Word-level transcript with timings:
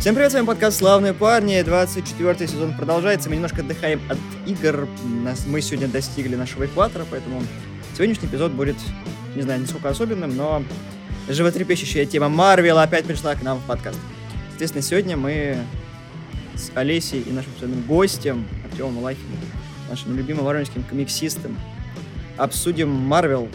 Всем 0.00 0.14
привет, 0.14 0.30
с 0.30 0.34
вами 0.34 0.46
подкаст 0.46 0.78
«Славные 0.78 1.12
парни». 1.12 1.60
24 1.60 2.48
сезон 2.48 2.74
продолжается. 2.74 3.28
Мы 3.28 3.34
немножко 3.34 3.60
отдыхаем 3.60 4.00
от 4.08 4.16
игр. 4.46 4.88
Нас, 5.04 5.44
мы 5.46 5.60
сегодня 5.60 5.88
достигли 5.88 6.36
нашего 6.36 6.64
экватора, 6.64 7.04
поэтому 7.10 7.42
сегодняшний 7.94 8.26
эпизод 8.26 8.52
будет, 8.52 8.76
не 9.36 9.42
знаю, 9.42 9.60
не 9.60 9.66
сколько 9.66 9.90
особенным, 9.90 10.34
но 10.34 10.64
животрепещущая 11.28 12.06
тема 12.06 12.30
Марвел 12.30 12.78
опять 12.78 13.04
пришла 13.04 13.34
к 13.34 13.42
нам 13.42 13.58
в 13.58 13.66
подкаст. 13.66 13.98
Соответственно, 14.48 14.82
сегодня 14.82 15.18
мы 15.18 15.58
с 16.54 16.70
Олесей 16.74 17.20
и 17.20 17.30
нашим 17.30 17.54
своим 17.58 17.82
гостем 17.82 18.48
Артемом 18.70 18.94
Малахиным, 18.94 19.38
нашим 19.90 20.16
любимым 20.16 20.46
воронежским 20.46 20.82
комиксистом, 20.82 21.58
обсудим 22.38 22.88
Марвел 22.88 23.50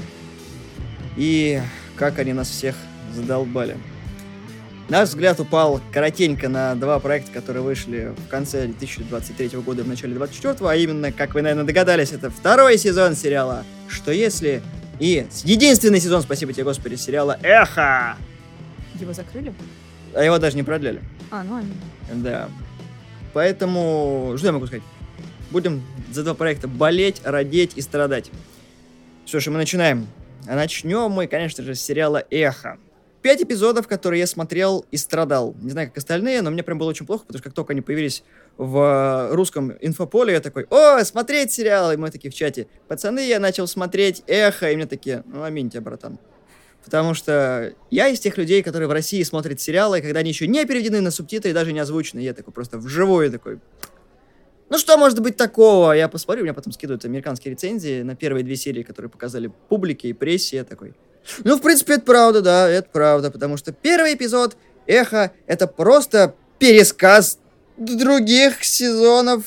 и 1.18 1.60
как 1.96 2.20
они 2.20 2.34
нас 2.34 2.52
всех 2.52 2.76
задолбали. 3.16 3.78
Наш 4.88 5.10
взгляд 5.10 5.40
упал 5.40 5.82
коротенько 5.92 6.48
на 6.48 6.76
два 6.76 7.00
проекта, 7.00 7.32
которые 7.32 7.64
вышли 7.64 8.14
в 8.16 8.30
конце 8.30 8.68
2023 8.68 9.60
года 9.60 9.82
и 9.82 9.84
в 9.84 9.88
начале 9.88 10.14
2024, 10.14 10.70
а 10.70 10.76
именно, 10.76 11.12
как 11.12 11.34
вы, 11.34 11.42
наверное, 11.42 11.66
догадались, 11.66 12.12
это 12.12 12.30
второй 12.30 12.78
сезон 12.78 13.16
сериала 13.16 13.64
«Что 13.88 14.12
если?» 14.12 14.62
и 15.00 15.26
единственный 15.44 16.00
сезон, 16.00 16.22
спасибо 16.22 16.54
тебе, 16.54 16.66
Господи, 16.66 16.96
сериала 16.96 17.40
«Эхо!» 17.42 18.16
Его 19.00 19.12
закрыли? 19.12 19.54
А 20.14 20.24
его 20.24 20.38
даже 20.38 20.56
не 20.56 20.64
продляли. 20.64 21.02
А, 21.32 21.44
ну 21.44 21.58
они. 21.58 21.74
Да. 22.14 22.48
Поэтому, 23.34 24.36
что 24.38 24.48
я 24.48 24.54
могу 24.54 24.68
сказать? 24.68 24.84
Будем 25.50 25.84
за 26.12 26.24
два 26.24 26.36
проекта 26.36 26.68
болеть, 26.68 27.22
родить 27.26 27.74
и 27.76 27.82
страдать. 27.82 28.30
Что 29.26 29.40
ж, 29.40 29.48
мы 29.48 29.58
начинаем. 29.58 30.08
А 30.48 30.56
начнем 30.56 31.10
мы, 31.10 31.26
конечно 31.26 31.64
же, 31.64 31.74
с 31.74 31.82
сериала 31.82 32.24
«Эхо». 32.30 32.78
Пять 33.26 33.42
эпизодов, 33.42 33.88
которые 33.88 34.20
я 34.20 34.28
смотрел 34.28 34.86
и 34.92 34.98
страдал. 34.98 35.56
Не 35.60 35.72
знаю, 35.72 35.88
как 35.88 35.98
остальные, 35.98 36.44
но 36.44 36.52
мне 36.52 36.62
прям 36.62 36.78
было 36.78 36.90
очень 36.90 37.08
плохо, 37.08 37.24
потому 37.26 37.40
что 37.40 37.50
как 37.50 37.56
только 37.56 37.74
они 37.74 37.82
появились 37.82 38.24
в 38.56 39.30
русском 39.32 39.74
инфополе, 39.82 40.34
я 40.34 40.42
такой, 40.42 40.68
о, 40.70 41.04
смотреть 41.04 41.52
сериал, 41.52 41.92
и 41.92 41.98
мы 41.98 42.12
такие 42.12 42.30
в 42.30 42.36
чате, 42.36 42.68
пацаны, 42.88 43.28
я 43.28 43.40
начал 43.40 43.66
смотреть 43.66 44.22
«Эхо», 44.28 44.70
и 44.70 44.76
мне 44.76 44.86
такие, 44.86 45.24
ну, 45.26 45.42
аминь 45.42 45.72
тебя, 45.72 45.82
братан. 45.82 46.20
Потому 46.84 47.16
что 47.16 47.74
я 47.90 48.10
из 48.10 48.20
тех 48.20 48.38
людей, 48.38 48.62
которые 48.62 48.88
в 48.88 48.92
России 48.92 49.24
смотрят 49.24 49.60
сериалы, 49.60 50.02
когда 50.02 50.20
они 50.20 50.30
еще 50.30 50.46
не 50.46 50.64
переведены 50.64 51.02
на 51.02 51.10
субтитры 51.10 51.50
и 51.50 51.54
даже 51.56 51.74
не 51.74 51.80
озвучены. 51.80 52.20
Я 52.20 52.36
такой 52.36 52.54
просто 52.54 52.78
вживую 52.78 53.32
такой, 53.32 53.58
ну 54.70 54.78
что 54.78 55.00
может 55.00 55.20
быть 55.20 55.36
такого? 55.36 55.94
Я 55.94 56.10
посмотрю, 56.10 56.42
у 56.42 56.44
меня 56.44 56.54
потом 56.54 56.74
скидывают 56.74 57.04
американские 57.06 57.54
рецензии 57.54 58.04
на 58.04 58.16
первые 58.16 58.44
две 58.44 58.56
серии, 58.56 58.84
которые 58.84 59.10
показали 59.10 59.52
публике 59.68 60.10
и 60.10 60.14
прессе. 60.14 60.58
Я 60.58 60.64
такой, 60.64 60.94
ну, 61.44 61.58
в 61.58 61.62
принципе, 61.62 61.94
это 61.94 62.04
правда, 62.04 62.42
да, 62.42 62.70
это 62.70 62.90
правда, 62.92 63.32
потому 63.32 63.58
что 63.58 63.72
первый 63.72 64.14
эпизод 64.14 64.58
«Эхо»— 64.88 65.32
это 65.48 65.68
просто 65.68 66.36
пересказ 66.60 67.40
других 67.78 68.64
сезонов 68.64 69.44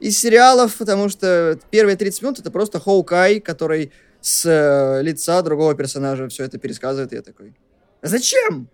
и 0.00 0.10
сериалов, 0.10 0.76
потому 0.76 1.08
что 1.08 1.58
первые 1.70 1.96
30 1.96 2.22
минут— 2.22 2.38
это 2.40 2.50
просто 2.50 2.80
Хоукай, 2.80 3.40
который 3.40 3.92
с 4.20 4.44
э, 4.46 5.02
лица 5.02 5.40
другого 5.42 5.74
персонажа 5.74 6.28
все 6.28 6.44
это 6.44 6.58
пересказывает, 6.58 7.12
и 7.12 7.16
я 7.16 7.22
такой, 7.22 7.54
зачем? 8.02 8.68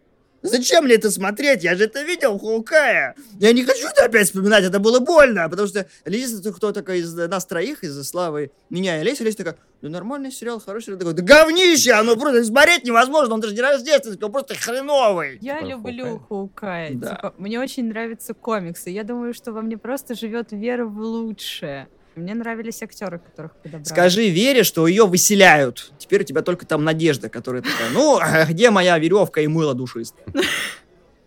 Зачем 0.45 0.85
мне 0.85 0.97
это 0.97 1.11
смотреть? 1.11 1.65
Я 1.65 1.75
же 1.75 1.85
это 1.85 2.03
видел, 2.03 2.39
Хулкая. 2.39 3.15
Я 3.41 3.53
не 3.53 3.65
хочу 3.65 3.89
это 3.89 4.05
опять 4.05 4.27
вспоминать, 4.27 4.63
это 4.63 4.79
было 4.79 5.01
больно, 5.01 5.49
потому 5.49 5.67
что 5.67 5.87
Лиза, 6.05 6.53
кто 6.53 6.71
такой 6.71 6.99
из 6.99 7.15
нас 7.15 7.47
троих, 7.47 7.83
из 7.83 8.01
Славы, 8.07 8.51
меня 8.69 8.99
и 8.99 9.01
Олеся, 9.01 9.23
Олеся 9.23 9.39
такая, 9.39 9.57
да 9.81 9.89
нормальный 9.89 10.31
сериал, 10.31 10.61
хороший 10.61 10.85
сериал. 10.85 10.99
Такой, 10.99 11.15
да 11.15 11.23
говнище, 11.23 11.93
оно 11.93 12.17
просто 12.17 12.45
смотреть 12.45 12.85
невозможно, 12.85 13.35
он 13.35 13.41
даже 13.41 13.55
не 13.55 13.63
рождественский, 13.63 14.23
он 14.23 14.33
просто 14.33 14.55
хреновый. 14.55 15.39
Я 15.41 15.61
Типа 15.61 15.67
люблю 15.67 16.19
Хоукая. 16.29 16.91
Да. 16.93 17.15
Типа, 17.15 17.35
мне 17.39 17.59
очень 17.59 17.89
нравятся 17.89 18.35
комиксы. 18.35 18.91
Я 18.91 19.05
думаю, 19.05 19.33
что 19.33 19.53
во 19.53 19.63
мне 19.63 19.79
просто 19.79 20.15
живет 20.15 20.53
вера 20.53 20.85
в 20.85 20.99
лучшее. 20.99 21.89
Мне 22.17 22.35
нравились 22.35 22.83
актеры, 22.83 23.19
которых 23.19 23.57
подобрали. 23.57 23.85
Скажи 23.85 24.29
Вере, 24.29 24.63
что 24.63 24.87
ее 24.87 25.07
выселяют. 25.07 25.93
Теперь 25.99 26.23
у 26.23 26.25
тебя 26.25 26.43
только 26.43 26.67
там 26.67 26.85
Надежда, 26.85 27.29
которая 27.29 27.63
такая, 27.63 27.91
ну, 27.93 28.19
а 28.23 28.45
где 28.47 28.71
моя 28.71 28.99
веревка 28.99 29.41
и 29.41 29.47
мыло 29.47 29.75
душистое? 29.75 30.27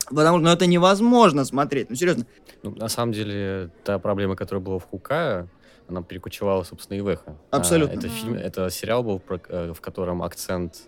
Потому 0.10 0.38
что 0.38 0.46
ну, 0.46 0.50
это 0.50 0.66
невозможно 0.66 1.44
смотреть. 1.44 1.90
Ну, 1.90 1.96
серьезно. 1.96 2.26
Ну, 2.64 2.72
на 2.72 2.88
самом 2.88 3.12
деле, 3.12 3.70
та 3.84 4.00
проблема, 4.00 4.36
которая 4.36 4.64
была 4.64 4.80
в 4.80 4.86
Хукае, 4.86 5.50
она 5.90 6.02
перекочевала, 6.02 6.64
собственно, 6.64 6.98
и 6.98 7.02
в 7.02 7.08
Эхо. 7.08 7.36
Абсолютно. 7.52 7.96
А, 7.96 7.98
это, 8.00 8.10
фильм, 8.10 8.34
это 8.36 8.70
сериал 8.70 9.04
был, 9.04 9.22
э, 9.50 9.74
в 9.74 9.82
котором 9.82 10.24
акцент 10.24 10.84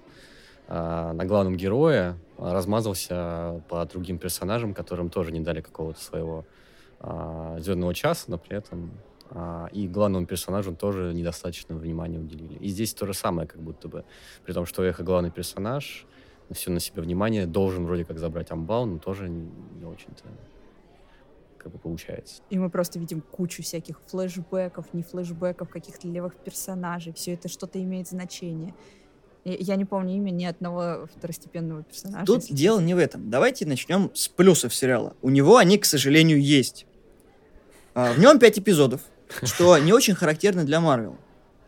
а, 0.67 1.13
на 1.13 1.25
главном 1.25 1.57
герое 1.57 2.17
а, 2.37 2.53
размазался 2.53 3.61
по 3.69 3.85
другим 3.85 4.17
персонажам, 4.17 4.73
которым 4.73 5.09
тоже 5.09 5.31
не 5.31 5.39
дали 5.39 5.61
какого-то 5.61 6.01
своего 6.01 6.45
а, 6.99 7.57
звездного 7.59 7.93
часа, 7.93 8.25
но 8.27 8.37
при 8.37 8.57
этом 8.57 8.91
а, 8.91 9.08
и 9.71 9.87
главному 9.87 10.25
персонажу 10.25 10.75
тоже 10.75 11.13
недостаточно 11.13 11.75
внимания 11.75 12.17
уделили. 12.17 12.55
И 12.55 12.67
здесь 12.69 12.93
то 12.93 13.05
же 13.05 13.13
самое, 13.13 13.47
как 13.47 13.61
будто 13.61 13.87
бы. 13.87 14.03
При 14.43 14.53
том, 14.53 14.65
что 14.65 14.83
Эхо 14.83 15.03
главный 15.03 15.29
персонаж, 15.29 16.07
все 16.51 16.71
на 16.71 16.79
себя 16.79 17.03
внимание, 17.03 17.45
должен 17.45 17.85
вроде 17.85 18.05
как 18.05 18.17
забрать 18.17 18.49
амбал, 18.49 18.87
но 18.87 18.97
тоже 18.97 19.29
не, 19.29 19.49
не 19.79 19.85
очень-то 19.85 20.23
как 21.59 21.73
бы 21.73 21.77
получается. 21.77 22.41
И 22.49 22.57
мы 22.57 22.69
просто 22.69 22.99
видим 22.99 23.21
кучу 23.21 23.61
всяких 23.61 23.99
флешбеков, 24.07 24.93
не 24.93 25.03
флешбеков, 25.03 25.69
каких-то 25.69 26.07
левых 26.07 26.35
персонажей. 26.35 27.13
Все 27.13 27.33
это 27.33 27.49
что-то 27.49 27.81
имеет 27.83 28.07
значение. 28.07 28.73
Я 29.45 29.75
не 29.75 29.85
помню 29.85 30.15
имя 30.15 30.31
ни 30.31 30.45
одного 30.45 31.07
второстепенного 31.15 31.83
персонажа. 31.83 32.25
Тут 32.25 32.41
если 32.41 32.53
дело 32.55 32.79
не 32.79 32.93
в 32.93 32.97
этом. 32.97 33.29
Давайте 33.29 33.65
начнем 33.65 34.11
с 34.13 34.27
плюсов 34.27 34.73
сериала. 34.73 35.15
У 35.21 35.29
него 35.29 35.57
они, 35.57 35.77
к 35.77 35.85
сожалению, 35.85 36.41
есть. 36.41 36.85
А, 37.93 38.13
В 38.13 38.19
нем 38.19 38.39
5 38.39 38.59
эпизодов, 38.59 39.01
что 39.43 39.77
не 39.77 39.93
очень 39.93 40.15
характерно 40.15 40.63
для 40.63 40.79
Марвел. 40.79 41.17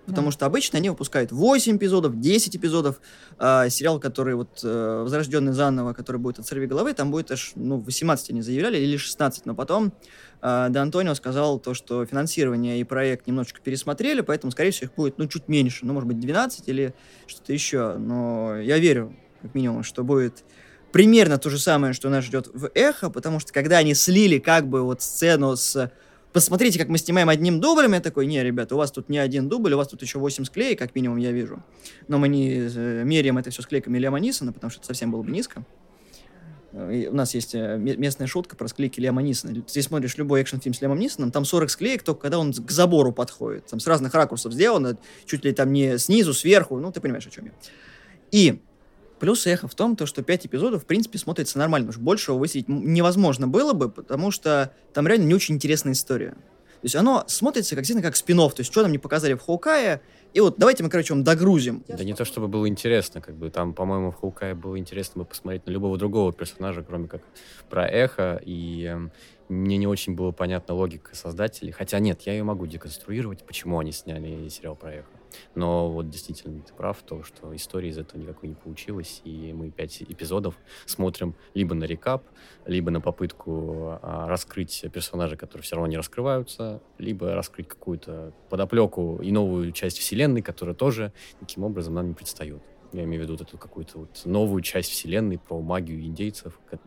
Потому 0.07 0.27
Да. 0.27 0.31
что 0.31 0.45
обычно 0.47 0.79
они 0.79 0.89
выпускают 0.89 1.31
8 1.31 1.77
эпизодов, 1.77 2.19
10 2.19 2.55
эпизодов. 2.55 2.99
А, 3.37 3.69
сериал, 3.69 3.99
который 3.99 4.33
вот 4.33 4.59
э, 4.63 5.01
возрожденный 5.03 5.53
заново, 5.53 5.93
который 5.93 6.17
будет 6.17 6.39
от 6.39 6.47
сорви 6.47 6.65
головы, 6.65 6.93
там 6.93 7.11
будет 7.11 7.31
аж, 7.31 7.51
ну, 7.55 7.79
18 7.79 8.31
они 8.31 8.41
заявляли, 8.41 8.79
или 8.79 8.97
16. 8.97 9.45
Но 9.45 9.53
потом 9.53 9.93
э, 10.41 10.67
Де 10.71 10.79
Антонио 10.79 11.13
сказал 11.13 11.59
то, 11.59 11.75
что 11.75 12.03
финансирование 12.05 12.79
и 12.81 12.83
проект 12.83 13.27
немножечко 13.27 13.61
пересмотрели, 13.61 14.21
поэтому, 14.21 14.49
скорее 14.51 14.71
всего, 14.71 14.87
их 14.87 14.95
будет, 14.95 15.17
ну, 15.19 15.27
чуть 15.27 15.47
меньше. 15.47 15.85
Ну, 15.85 15.93
может 15.93 16.07
быть, 16.07 16.19
12 16.19 16.67
или 16.67 16.95
что-то 17.27 17.53
еще. 17.53 17.95
Но 17.97 18.57
я 18.57 18.79
верю, 18.79 19.15
как 19.43 19.53
минимум, 19.53 19.83
что 19.83 20.03
будет 20.03 20.43
примерно 20.91 21.37
то 21.37 21.51
же 21.51 21.59
самое, 21.59 21.93
что 21.93 22.09
нас 22.09 22.25
ждет 22.25 22.47
в 22.53 22.71
Эхо, 22.73 23.11
потому 23.11 23.39
что 23.39 23.53
когда 23.53 23.77
они 23.77 23.93
слили 23.93 24.39
как 24.39 24.67
бы 24.67 24.81
вот 24.81 25.03
сцену 25.03 25.55
с 25.55 25.91
посмотрите, 26.33 26.79
как 26.79 26.89
мы 26.89 26.97
снимаем 26.97 27.29
одним 27.29 27.59
дублем, 27.59 27.93
я 27.93 27.99
такой, 27.99 28.25
не, 28.25 28.43
ребята, 28.43 28.75
у 28.75 28.77
вас 28.77 28.91
тут 28.91 29.09
не 29.09 29.17
один 29.17 29.49
дубль, 29.49 29.73
у 29.73 29.77
вас 29.77 29.87
тут 29.87 30.01
еще 30.01 30.19
8 30.19 30.45
склеек, 30.45 30.79
как 30.79 30.95
минимум, 30.95 31.17
я 31.17 31.31
вижу. 31.31 31.63
Но 32.07 32.17
мы 32.17 32.27
не 32.27 32.69
э, 32.73 33.03
меряем 33.03 33.37
это 33.37 33.49
все 33.49 33.61
склейками 33.61 33.97
Лема 33.97 34.19
Нисона, 34.19 34.53
потому 34.53 34.71
что 34.71 34.79
это 34.79 34.87
совсем 34.87 35.11
было 35.11 35.23
бы 35.23 35.31
низко. 35.31 35.65
И 36.73 37.09
у 37.11 37.13
нас 37.13 37.33
есть 37.33 37.53
э, 37.53 37.77
ме- 37.77 37.97
местная 37.97 38.27
шутка 38.27 38.55
про 38.55 38.67
склейки 38.69 38.99
Лема 38.99 39.21
Нисона. 39.21 39.61
Ты 39.61 39.81
смотришь 39.81 40.15
любой 40.17 40.41
экшн-фильм 40.41 40.73
с 40.73 40.81
Лемом 40.81 40.99
Нисоном, 40.99 41.31
там 41.31 41.43
40 41.43 41.69
склеек, 41.69 42.03
только 42.03 42.21
когда 42.21 42.39
он 42.39 42.53
к 42.53 42.71
забору 42.71 43.11
подходит. 43.11 43.65
Там 43.65 43.79
с 43.79 43.87
разных 43.87 44.13
ракурсов 44.13 44.53
сделано, 44.53 44.97
чуть 45.25 45.43
ли 45.43 45.51
там 45.51 45.73
не 45.73 45.97
снизу, 45.97 46.33
сверху, 46.33 46.77
ну, 46.77 46.91
ты 46.91 47.01
понимаешь, 47.01 47.27
о 47.27 47.29
чем 47.29 47.45
я. 47.45 47.51
И 48.31 48.61
Плюс 49.21 49.45
эхо 49.45 49.67
в 49.67 49.75
том, 49.75 49.95
то, 49.95 50.07
что 50.07 50.23
5 50.23 50.47
эпизодов, 50.47 50.81
в 50.81 50.85
принципе, 50.87 51.19
смотрится 51.19 51.59
нормально, 51.59 51.85
потому 51.85 52.01
что 52.01 52.03
большего 52.03 52.37
высидеть 52.39 52.67
невозможно 52.67 53.47
было 53.47 53.73
бы, 53.73 53.87
потому 53.87 54.31
что 54.31 54.73
там 54.95 55.07
реально 55.07 55.25
не 55.25 55.35
очень 55.35 55.55
интересная 55.55 55.93
история. 55.93 56.31
То 56.31 56.85
есть 56.85 56.95
оно 56.95 57.23
смотрится 57.27 57.75
как, 57.75 57.83
действительно 57.83 58.01
как 58.01 58.15
спин 58.15 58.37
то 58.37 58.51
есть 58.57 58.71
что 58.71 58.81
нам 58.81 58.91
не 58.91 58.97
показали 58.97 59.35
в 59.35 59.41
Хоукае, 59.41 60.01
и 60.33 60.39
вот 60.39 60.55
давайте 60.57 60.83
мы, 60.83 60.89
короче, 60.89 61.13
вам 61.13 61.23
догрузим. 61.23 61.83
Да 61.87 62.03
не 62.03 62.15
то 62.15 62.25
чтобы 62.25 62.47
было 62.47 62.67
интересно, 62.67 63.21
как 63.21 63.35
бы 63.35 63.51
там, 63.51 63.75
по-моему, 63.75 64.09
в 64.09 64.15
Хоукае 64.15 64.55
было 64.55 64.79
интересно 64.79 65.21
бы 65.21 65.25
посмотреть 65.25 65.67
на 65.67 65.69
любого 65.69 65.99
другого 65.99 66.33
персонажа, 66.33 66.81
кроме 66.81 67.07
как 67.07 67.21
про 67.69 67.87
Эхо, 67.87 68.41
и 68.43 68.85
эм, 68.85 69.11
мне 69.49 69.77
не 69.77 69.85
очень 69.85 70.15
было 70.15 70.31
понятна 70.31 70.73
логика 70.73 71.15
создателей. 71.15 71.71
Хотя 71.71 71.99
нет, 71.99 72.21
я 72.21 72.33
ее 72.33 72.43
могу 72.43 72.65
деконструировать, 72.65 73.43
почему 73.45 73.77
они 73.77 73.91
сняли 73.91 74.47
сериал 74.49 74.75
про 74.75 74.93
Эхо. 74.95 75.20
Но 75.55 75.89
вот 75.91 76.09
действительно 76.09 76.61
ты 76.61 76.73
прав, 76.73 77.01
то, 77.03 77.23
что 77.23 77.55
истории 77.55 77.89
из 77.89 77.97
этого 77.97 78.19
никакой 78.19 78.49
не 78.49 78.55
получилось, 78.55 79.21
и 79.23 79.53
мы 79.53 79.69
пять 79.71 80.01
эпизодов 80.01 80.55
смотрим 80.85 81.35
либо 81.53 81.75
на 81.75 81.85
рекап, 81.85 82.23
либо 82.65 82.91
на 82.91 83.01
попытку 83.01 83.99
а, 84.01 84.27
раскрыть 84.27 84.85
персонажей, 84.93 85.37
которые 85.37 85.63
все 85.63 85.75
равно 85.75 85.87
не 85.89 85.97
раскрываются, 85.97 86.81
либо 86.97 87.33
раскрыть 87.33 87.67
какую-то 87.67 88.33
подоплеку 88.49 89.19
и 89.21 89.31
новую 89.31 89.71
часть 89.71 89.97
вселенной, 89.99 90.41
которая 90.41 90.75
тоже 90.75 91.11
никаким 91.39 91.63
образом 91.63 91.93
нам 91.93 92.07
не 92.09 92.13
предстает. 92.13 92.61
Я 92.93 93.03
имею 93.03 93.21
в 93.21 93.23
виду 93.23 93.33
вот 93.33 93.41
эту 93.41 93.57
какую-то 93.57 93.99
вот 93.99 94.21
новую 94.25 94.61
часть 94.61 94.91
вселенной 94.91 95.37
про 95.39 95.61
магию 95.61 96.01
индейцев, 96.03 96.59
ко- 96.69 96.79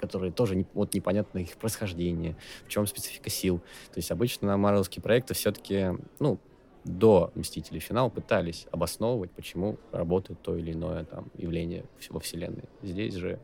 которые 0.00 0.32
тоже 0.32 0.56
не- 0.56 0.66
вот 0.72 0.94
непонятно 0.94 1.38
их 1.40 1.56
происхождение, 1.58 2.36
в 2.64 2.68
чем 2.68 2.86
специфика 2.86 3.28
сил. 3.28 3.58
То 3.92 3.98
есть 3.98 4.10
обычно 4.10 4.48
на 4.48 4.56
марвелские 4.56 5.02
проекты 5.02 5.34
все-таки, 5.34 5.88
ну, 6.18 6.38
до 6.84 7.30
«Мстителей. 7.34 7.80
Финал» 7.80 8.10
пытались 8.10 8.66
обосновывать, 8.70 9.30
почему 9.32 9.76
работает 9.92 10.40
то 10.42 10.56
или 10.56 10.72
иное 10.72 11.04
там 11.04 11.30
явление 11.36 11.84
во 12.08 12.20
вселенной. 12.20 12.64
Здесь 12.82 13.14
же 13.14 13.38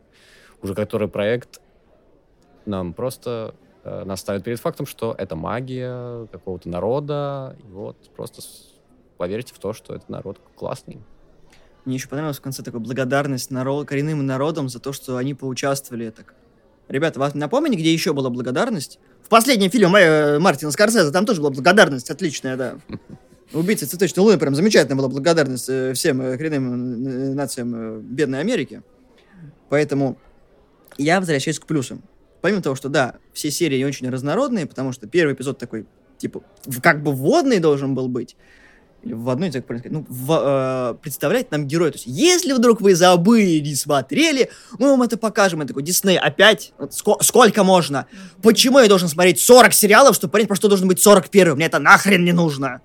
уже 0.61 0.73
который 0.73 1.07
проект 1.07 1.61
нам 2.65 2.93
просто 2.93 3.53
э, 3.83 4.03
нас 4.03 4.19
ставят 4.21 4.43
перед 4.43 4.59
фактом, 4.59 4.85
что 4.85 5.15
это 5.17 5.35
магия 5.35 6.25
какого-то 6.27 6.67
народа. 6.67 7.55
И 7.59 7.67
вот 7.71 8.09
просто 8.15 8.41
с- 8.41 8.73
поверьте 9.17 9.53
в 9.53 9.59
то, 9.59 9.73
что 9.73 9.93
этот 9.95 10.09
народ 10.09 10.39
классный. 10.55 10.99
Мне 11.85 11.95
еще 11.95 12.09
понравилась 12.09 12.39
в 12.39 12.41
конце 12.41 12.63
такая 12.63 12.81
благодарность 12.81 13.51
народ, 13.51 13.87
коренным 13.87 14.25
народам 14.25 14.67
за 14.67 14.79
то, 14.79 14.91
что 14.91 15.15
они 15.15 15.33
поучаствовали 15.33 16.09
так. 16.09 16.33
Ребята, 16.89 17.19
вас 17.19 17.33
напомните, 17.35 17.77
где 17.77 17.93
еще 17.93 18.13
была 18.13 18.29
благодарность? 18.29 18.99
В 19.21 19.29
последнем 19.29 19.69
фильме 19.69 19.89
э, 19.99 20.39
Мартина 20.39 20.71
Скорсезе 20.71 21.11
там 21.11 21.25
тоже 21.25 21.41
была 21.41 21.51
благодарность 21.51 22.09
отличная, 22.09 22.57
да. 22.57 22.77
Убийца 23.53 23.87
цветочной 23.87 24.23
луны 24.23 24.37
прям 24.37 24.55
замечательная 24.55 24.97
была 24.97 25.07
благодарность 25.07 25.69
э, 25.69 25.93
всем 25.93 26.21
э, 26.21 26.37
коренным 26.37 27.07
э, 27.07 27.33
нациям 27.33 28.01
бедной 28.01 28.39
Америки. 28.41 28.81
Поэтому 29.69 30.17
я 30.97 31.19
возвращаюсь 31.19 31.59
к 31.59 31.65
плюсам. 31.65 32.03
Помимо 32.41 32.61
того, 32.61 32.75
что 32.75 32.89
да, 32.89 33.15
все 33.33 33.49
серии 33.51 33.83
очень 33.83 34.09
разнородные, 34.09 34.65
потому 34.65 34.91
что 34.91 35.07
первый 35.07 35.33
эпизод 35.33 35.57
такой, 35.57 35.85
типа, 36.17 36.43
как 36.81 37.03
бы 37.03 37.13
вводный 37.13 37.59
должен 37.59 37.95
был 37.95 38.07
быть, 38.09 38.35
или 39.03 39.13
в 39.13 39.29
одной, 39.29 39.49
правильно 39.51 39.79
сказать, 39.79 39.91
ну, 39.91 40.05
в, 40.09 40.95
э, 40.95 41.01
представлять 41.01 41.51
нам 41.51 41.67
героя. 41.67 41.91
То 41.91 41.97
есть, 41.97 42.07
если 42.07 42.51
вдруг 42.51 42.81
вы 42.81 42.95
забыли, 42.95 43.59
не 43.59 43.75
смотрели, 43.75 44.49
мы 44.79 44.89
вам 44.89 45.03
это 45.03 45.17
покажем. 45.17 45.61
Я 45.61 45.67
такой, 45.67 45.83
Дисней, 45.83 46.17
опять? 46.17 46.73
Вот 46.77 46.91
ско- 46.91 47.23
сколько 47.23 47.63
можно? 47.63 48.07
Почему 48.41 48.79
я 48.79 48.89
должен 48.89 49.07
смотреть 49.07 49.39
40 49.39 49.73
сериалов, 49.73 50.15
чтобы 50.15 50.31
понять, 50.31 50.47
про 50.47 50.55
что 50.55 50.67
должен 50.67 50.87
быть 50.87 50.99
41? 50.99 51.55
Мне 51.55 51.67
это 51.67 51.79
нахрен 51.79 52.25
не 52.25 52.33
нужно. 52.33 52.81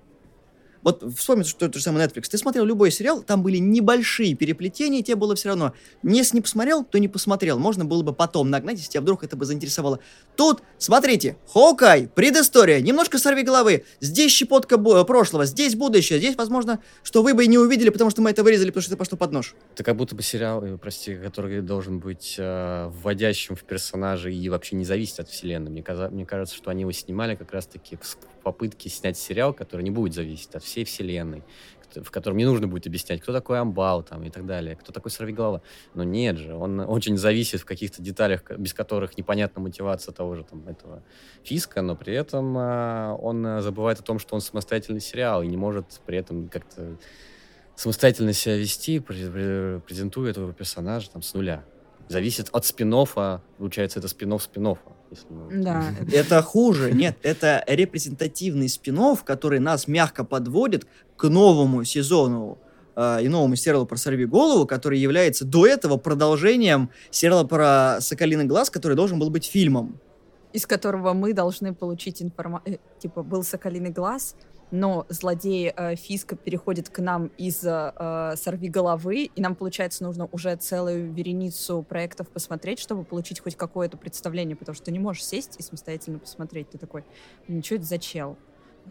Вот 0.83 1.05
вспомни, 1.17 1.45
что 1.45 1.67
это 1.67 1.79
же 1.79 1.85
самый 1.85 2.05
Netflix. 2.05 2.23
Ты 2.31 2.39
смотрел 2.39 2.65
любой 2.65 2.91
сериал, 2.91 3.23
там 3.23 3.43
были 3.43 3.59
небольшие 3.59 4.35
переплетения, 4.35 5.03
тебе 5.03 5.17
было 5.17 5.35
все 5.35 5.49
равно. 5.51 5.73
Если 6.03 6.37
не 6.37 6.41
посмотрел, 6.41 6.85
то 6.85 6.99
не 6.99 7.09
посмотрел. 7.09 7.59
Можно 7.59 7.85
было 7.85 8.03
бы 8.03 8.13
потом 8.13 8.51
нагнать, 8.51 8.79
если 8.79 8.91
тебя 8.93 9.01
вдруг 9.01 9.23
это 9.25 9.37
бы 9.37 9.45
заинтересовало. 9.45 10.01
Тут, 10.37 10.63
смотрите, 10.79 11.37
Хоукай, 11.53 12.09
предыстория, 12.09 12.81
немножко 12.81 13.19
сорви 13.19 13.43
головы. 13.43 13.85
Здесь 14.01 14.33
щепотка 14.33 14.77
бу- 14.77 15.05
прошлого, 15.05 15.47
здесь 15.47 15.75
будущее, 15.77 16.19
здесь, 16.19 16.37
возможно, 16.37 16.81
что 17.03 17.23
вы 17.23 17.35
бы 17.35 17.45
и 17.45 17.49
не 17.49 17.59
увидели, 17.59 17.91
потому 17.91 18.11
что 18.11 18.23
мы 18.23 18.31
это 18.31 18.43
вырезали, 18.43 18.71
потому 18.71 18.83
что 18.83 18.91
это 18.93 18.99
пошло 18.99 19.17
под 19.19 19.33
нож. 19.33 19.55
Это 19.75 19.85
как 19.85 19.97
будто 19.97 20.15
бы 20.17 20.23
сериал, 20.23 20.65
э, 20.65 20.77
прости, 20.79 21.15
который 21.17 21.61
должен 21.63 22.01
быть 22.01 22.37
э, 22.39 22.89
вводящим 22.89 23.55
в 23.57 23.63
персонажей 23.65 24.35
и 24.37 24.49
вообще 24.49 24.77
не 24.77 24.85
зависеть 24.85 25.19
от 25.21 25.29
вселенной. 25.29 25.71
Мне, 25.71 25.83
каза- 25.83 26.11
мне 26.11 26.27
кажется, 26.27 26.57
что 26.57 26.71
они 26.71 26.81
его 26.83 26.93
снимали 26.93 27.37
как 27.37 27.53
раз-таки 27.53 27.97
попытке 28.43 28.89
снять 28.89 29.17
сериал, 29.17 29.53
который 29.55 29.83
не 29.83 29.91
будет 29.91 30.15
зависеть 30.15 30.55
от 30.55 30.63
всей 30.63 30.85
вселенной, 30.85 31.43
в 31.95 32.11
котором 32.11 32.37
не 32.39 32.45
нужно 32.45 32.69
будет 32.69 32.87
объяснять, 32.87 33.21
кто 33.21 33.33
такой 33.33 33.61
Амбал 33.61 34.03
там 34.03 34.25
и 34.25 34.31
так 34.31 34.47
далее, 34.47 34.77
кто 34.77 34.93
такой 34.93 35.11
Сорвиголова. 35.11 35.63
Но 35.95 36.05
нет 36.05 36.39
же, 36.39 36.55
он 36.55 36.81
очень 36.81 37.17
зависит 37.17 37.61
в 37.61 37.65
каких-то 37.65 38.03
деталях, 38.03 38.51
без 38.59 38.73
которых 38.75 39.17
непонятна 39.17 39.61
мотивация 39.61 40.13
того 40.13 40.35
же 40.35 40.45
там 40.45 40.67
этого 40.69 41.03
Фиска, 41.43 41.83
но 41.83 41.97
при 41.97 42.15
этом 42.15 42.57
э, 42.57 43.17
он 43.21 43.47
э, 43.47 43.61
забывает 43.61 44.01
о 44.01 44.03
том, 44.03 44.19
что 44.19 44.35
он 44.35 44.41
самостоятельный 44.41 45.01
сериал 45.01 45.43
и 45.43 45.47
не 45.47 45.57
может 45.57 46.01
при 46.07 46.19
этом 46.19 46.49
как-то 46.49 46.97
самостоятельно 47.77 48.33
себя 48.33 48.57
вести, 48.57 48.99
пре- 48.99 49.33
пре- 49.33 49.81
презентуя 49.81 50.31
этого 50.31 50.53
персонажа 50.53 51.11
там 51.11 51.23
с 51.23 51.35
нуля. 51.35 51.65
Зависит 52.13 52.51
от 52.53 52.67
спин 52.67 52.95
получается, 53.59 53.99
это 53.99 54.09
спин 54.09 54.39
спин 54.39 54.77
если 55.11 55.27
мы- 55.31 55.63
Да. 55.63 55.85
Это 56.13 56.43
хуже. 56.43 56.93
Нет, 56.93 57.17
это 57.23 57.65
репрезентативный 57.67 58.69
спин 58.69 59.17
который 59.25 59.61
нас 59.61 59.89
мягко 59.89 60.23
подводит 60.25 60.87
к 61.17 61.29
новому 61.29 61.85
сезону 61.85 62.59
э, 62.95 63.23
и 63.25 63.29
новому 63.29 63.57
сериалу 63.57 63.87
про 63.87 63.97
«Сорви 63.97 64.27
голову», 64.27 64.67
который 64.67 64.99
является 64.99 65.47
до 65.47 65.67
этого 65.67 65.97
продолжением 65.97 66.91
сериала 67.11 67.45
про 67.45 67.97
«Соколиный 68.01 68.45
глаз», 68.45 68.69
который 68.69 68.95
должен 68.95 69.19
был 69.19 69.31
быть 69.31 69.47
фильмом. 69.47 69.99
из 70.53 70.67
которого 70.67 71.15
мы 71.15 71.33
должны 71.33 71.73
получить 71.73 72.21
информацию. 72.21 72.79
Типа, 72.99 73.23
был 73.23 73.43
соколиный 73.43 73.89
глаз, 73.91 74.37
но 74.73 75.07
злодей 75.11 75.73
э, 75.75 75.95
Фиска 75.95 76.35
переходит 76.35 76.89
к 76.89 76.99
нам 76.99 77.27
из 77.39 77.63
э, 77.63 78.35
«Сорви 78.37 78.69
головы», 78.69 79.31
и 79.35 79.41
нам, 79.41 79.55
получается, 79.55 80.03
нужно 80.03 80.29
уже 80.33 80.57
целую 80.57 81.13
вереницу 81.13 81.83
проектов 81.83 82.29
посмотреть, 82.29 82.81
чтобы 82.81 83.05
получить 83.05 83.41
хоть 83.41 83.55
какое-то 83.55 83.97
представление, 83.97 84.57
потому 84.57 84.75
что 84.75 84.87
ты 84.87 84.93
не 84.93 84.99
можешь 84.99 85.25
сесть 85.25 85.57
и 85.59 85.63
самостоятельно 85.63 86.19
посмотреть. 86.19 86.71
Ты 86.71 86.79
такой, 86.79 87.05
ничего 87.47 87.77
это 87.77 87.87
за 87.87 87.99
чел? 87.99 88.37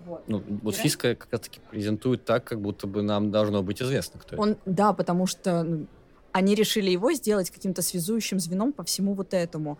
Вот. 0.06 0.24
Ну, 0.28 0.44
вот 0.62 0.76
Да? 0.76 0.82
Фиска 0.82 1.16
как 1.16 1.32
раз-таки 1.32 1.60
презентует 1.70 2.26
так, 2.26 2.44
как 2.44 2.62
будто 2.62 2.88
бы 2.88 3.02
нам 3.02 3.32
должно 3.32 3.64
быть 3.64 3.82
известно, 3.82 4.20
кто 4.20 4.36
это. 4.36 4.42
Он, 4.42 4.58
да, 4.66 4.94
потому 4.94 5.26
что 5.26 5.64
ну, 5.64 5.88
они 6.32 6.56
решили 6.56 6.92
его 6.92 7.12
сделать 7.12 7.50
каким-то 7.50 7.82
связующим 7.82 8.40
звеном 8.40 8.72
по 8.72 8.84
всему 8.84 9.14
вот 9.14 9.34
этому. 9.34 9.80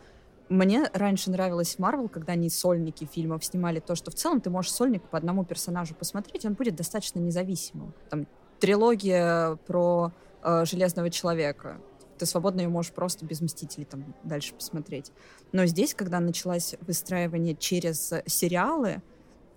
Мне 0.52 0.90
раньше 0.92 1.32
нравилось 1.32 1.80
Марвел, 1.80 2.10
когда 2.10 2.34
они 2.34 2.50
сольники 2.50 3.06
фильмов 3.06 3.46
снимали, 3.46 3.80
то, 3.80 3.96
что 3.96 4.12
в 4.12 4.16
целом 4.16 4.42
ты 4.42 4.50
можешь 4.50 4.74
сольник 4.74 5.02
по 5.04 5.18
одному 5.18 5.46
персонажу 5.46 5.96
посмотреть, 5.96 6.46
он 6.46 6.56
будет 6.56 6.76
достаточно 6.76 7.20
независимым. 7.20 7.94
Там 8.10 8.28
трилогия 8.60 9.56
про 9.66 10.12
э, 10.44 10.66
Железного 10.66 11.10
Человека. 11.10 11.78
Ты 12.18 12.26
свободно 12.26 12.60
ее 12.60 12.68
можешь 12.68 12.92
просто 12.92 13.26
без 13.26 13.40
Мстителей 13.40 13.86
там 13.86 14.14
дальше 14.26 14.54
посмотреть. 14.54 15.14
Но 15.54 15.66
здесь, 15.68 15.94
когда 15.94 16.20
началось 16.20 16.76
выстраивание 16.82 17.56
через 17.56 18.12
сериалы, 18.26 19.02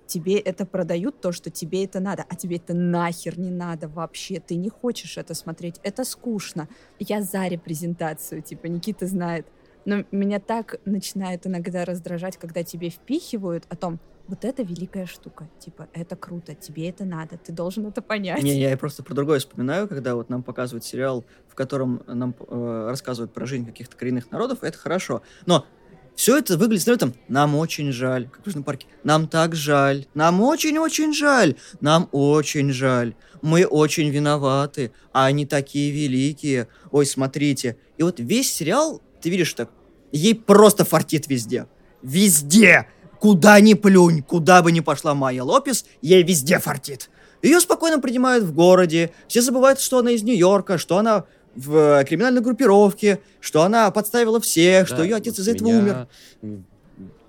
тебе 0.07 0.39
это 0.39 0.65
продают, 0.65 1.21
то, 1.21 1.33
что 1.33 1.51
тебе 1.51 1.85
это 1.87 1.99
надо, 1.99 2.25
а 2.29 2.37
тебе 2.37 2.59
это 2.59 2.73
нахер 2.73 3.37
не 3.37 3.51
надо 3.51 3.89
вообще, 3.89 4.39
ты 4.39 4.55
не 4.55 4.69
хочешь 4.69 5.19
это 5.19 5.35
смотреть, 5.35 5.81
это 5.83 6.05
скучно. 6.05 6.69
Я 7.01 7.21
за 7.21 7.49
репрезентацию, 7.49 8.43
типа, 8.43 8.67
Никита 8.67 9.09
знает. 9.09 9.49
Но 9.85 10.05
меня 10.11 10.41
так 10.41 10.81
начинает 10.85 11.47
иногда 11.47 11.85
раздражать, 11.85 12.37
когда 12.37 12.63
тебе 12.63 12.91
впихивают 12.91 13.65
о 13.69 13.77
том, 13.77 14.01
вот 14.27 14.45
это 14.45 14.63
великая 14.63 15.07
штука, 15.07 15.49
типа, 15.59 15.89
это 15.93 16.17
круто, 16.17 16.55
тебе 16.55 16.89
это 16.89 17.05
надо, 17.05 17.37
ты 17.37 17.53
должен 17.53 17.87
это 17.87 18.01
понять. 18.01 18.43
Не, 18.43 18.59
я 18.59 18.77
просто 18.79 19.03
про 19.03 19.15
другое 19.15 19.39
вспоминаю, 19.39 19.87
когда 19.87 20.15
вот 20.15 20.31
нам 20.31 20.43
показывают 20.43 20.85
сериал, 20.85 21.25
в 21.47 21.55
котором 21.55 22.03
нам 22.07 22.35
э, 22.49 22.87
рассказывают 22.89 23.35
про 23.35 23.45
жизнь 23.45 23.67
каких-то 23.67 23.97
коренных 23.97 24.31
народов, 24.31 24.63
это 24.63 24.79
хорошо. 24.79 25.21
Но 25.45 25.67
все 26.15 26.39
это 26.39 26.57
выглядит 26.57 26.89
этом 26.89 27.15
«нам 27.29 27.55
очень 27.57 27.93
жаль», 27.93 28.29
как 28.29 28.45
в 28.45 28.47
Южном 28.47 28.65
парке. 28.65 28.87
«Нам 29.03 29.29
так 29.29 29.55
жаль», 29.55 30.07
«нам 30.15 30.41
очень-очень 30.41 31.13
жаль», 31.13 31.57
«нам 31.81 32.09
очень 32.13 32.71
жаль», 32.71 33.15
«мы 33.43 33.67
очень 33.67 34.11
виноваты», 34.11 34.93
«а 35.13 35.27
они 35.27 35.45
такие 35.45 35.91
великие», 35.91 36.69
«ой, 36.93 37.05
смотрите». 37.05 37.77
И 37.99 38.03
вот 38.03 38.21
весь 38.21 38.53
сериал, 38.53 39.03
ты 39.25 39.31
видишь 39.31 39.55
так, 39.55 39.71
ей 40.13 40.35
просто 40.35 40.85
фартит 40.85 41.29
везде. 41.29 41.67
Везде! 42.03 42.87
Куда 43.21 43.59
ни 43.61 43.73
плюнь, 43.73 44.23
куда 44.23 44.61
бы 44.63 44.71
ни 44.71 44.81
пошла 44.81 45.15
Майя 45.15 45.43
Лопес, 45.45 45.87
ей 46.03 46.23
везде 46.23 46.59
фартит. 46.59 47.09
Ее 47.41 47.59
спокойно 47.59 48.01
принимают 48.01 48.45
в 48.45 48.53
городе, 48.53 49.13
все 49.27 49.41
забывают, 49.41 49.81
что 49.81 50.01
она 50.01 50.11
из 50.11 50.23
Нью-Йорка, 50.23 50.77
что 50.77 50.99
она 50.99 51.25
в 51.57 51.75
э, 51.75 52.05
криминальной 52.05 52.43
группировке, 52.43 53.21
что 53.41 53.63
она 53.63 53.91
подставила 53.91 54.41
всех, 54.41 54.87
что 54.87 54.99
Да, 54.99 55.05
ее 55.05 55.17
отец 55.17 55.39
из-за 55.39 55.53
этого 55.53 55.69
умер. 55.69 56.09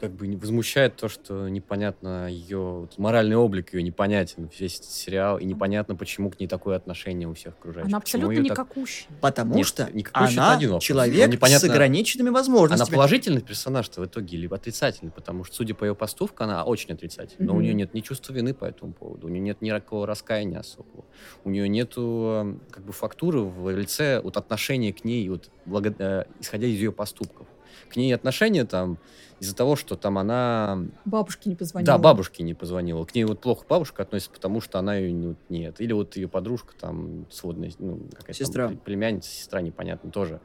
Как 0.02 0.12
бы 0.12 0.28
не 0.28 0.36
возмущает 0.36 0.98
то, 0.98 1.08
что 1.08 1.48
непонятно 1.48 2.28
ее 2.30 2.58
вот 2.82 2.98
моральный 2.98 3.38
облик 3.38 3.74
ее 3.74 3.82
непонятен 3.82 4.50
весь 4.60 4.76
этот 4.80 4.92
сериал 4.92 5.38
и 5.40 5.46
непонятно, 5.46 5.96
почему 5.96 6.30
к 6.30 6.38
ней 6.40 6.48
такое 6.48 6.76
отношение 6.76 7.30
у 7.30 7.34
всех 7.34 7.54
окружающих. 7.54 7.88
Она 7.88 8.02
Почему 8.02 8.24
абсолютно 8.28 8.50
так- 8.56 8.68
никакущая. 8.68 9.08
Потому 9.22 9.56
Нет, 9.56 9.66
что 9.68 9.86
счет 9.86 10.10
она 10.14 10.54
один 10.54 10.70
вопрос. 10.72 10.84
человек 10.84 11.32
непонятно- 11.32 11.68
с 11.68 11.72
ограниченными 11.72 12.28
Она 12.30 12.38
возможностями. 12.40 12.94
положительный 12.96 13.42
персонаж-то 13.42 14.02
в 14.02 14.06
итоге, 14.06 14.38
либо 14.38 14.58
отрицательный, 14.58 15.12
потому 15.12 15.46
что, 15.46 15.56
судя 15.56 15.74
по 15.76 15.86
ее 15.86 15.96
поступку, 15.96 16.44
она 16.44 16.66
очень 16.66 16.92
отрицательная. 16.94 17.48
Но 17.48 17.56
у 17.56 17.62
нее 17.62 17.74
нет 17.74 17.94
ни 17.94 18.02
чувства 18.02 18.34
вины 18.34 18.54
по 18.54 18.66
этому 18.66 18.92
поводу, 18.92 19.28
у 19.28 19.30
нее 19.30 19.40
нет 19.40 19.62
никакого 19.62 20.06
раскаяния 20.06 20.60
особого. 20.60 21.06
У 21.46 21.50
нее 21.50 21.70
нету 21.70 22.58
э, 22.70 22.72
как 22.72 22.84
бы 22.84 22.92
фактуры 22.92 23.40
в 23.42 23.70
лице 23.70 24.20
вот 24.22 24.36
отношения 24.36 24.92
к 24.92 25.06
ней, 25.06 25.28
вот, 25.30 25.50
благо- 25.66 25.96
э, 25.98 26.26
исходя 26.42 26.68
из 26.68 26.76
ее 26.76 26.92
поступков. 26.92 27.48
К 27.90 27.96
ней 27.98 28.14
отношения 28.14 28.66
там 28.66 28.98
из-за 29.40 29.56
того, 29.56 29.76
что 29.76 29.96
там 29.96 30.18
она... 30.18 30.80
Бабушке 31.04 31.50
не 31.50 31.56
позвонила. 31.56 31.86
Да, 31.86 31.98
бабушке 31.98 32.44
не 32.44 32.54
позвонила. 32.54 33.04
К 33.06 33.14
ней 33.14 33.26
вот 33.26 33.42
плохо 33.42 33.66
бабушка 33.68 34.04
относится, 34.04 34.32
потому 34.32 34.62
что 34.62 34.80
она 34.80 34.96
ее 34.96 35.12
не- 35.12 35.36
нет. 35.50 35.82
Или 35.82 35.92
вот 35.94 36.16
ее 36.16 36.28
подружка 36.28 36.74
там 36.80 37.26
сводная, 37.30 37.72
ну, 37.80 37.98
какая-то 37.98 38.26
там 38.26 38.34
Сестра. 38.34 38.68
пле- 38.70 38.78
племянница, 38.78 39.30
сестра, 39.30 39.62
непонятно, 39.62 40.10
тоже. 40.10 40.40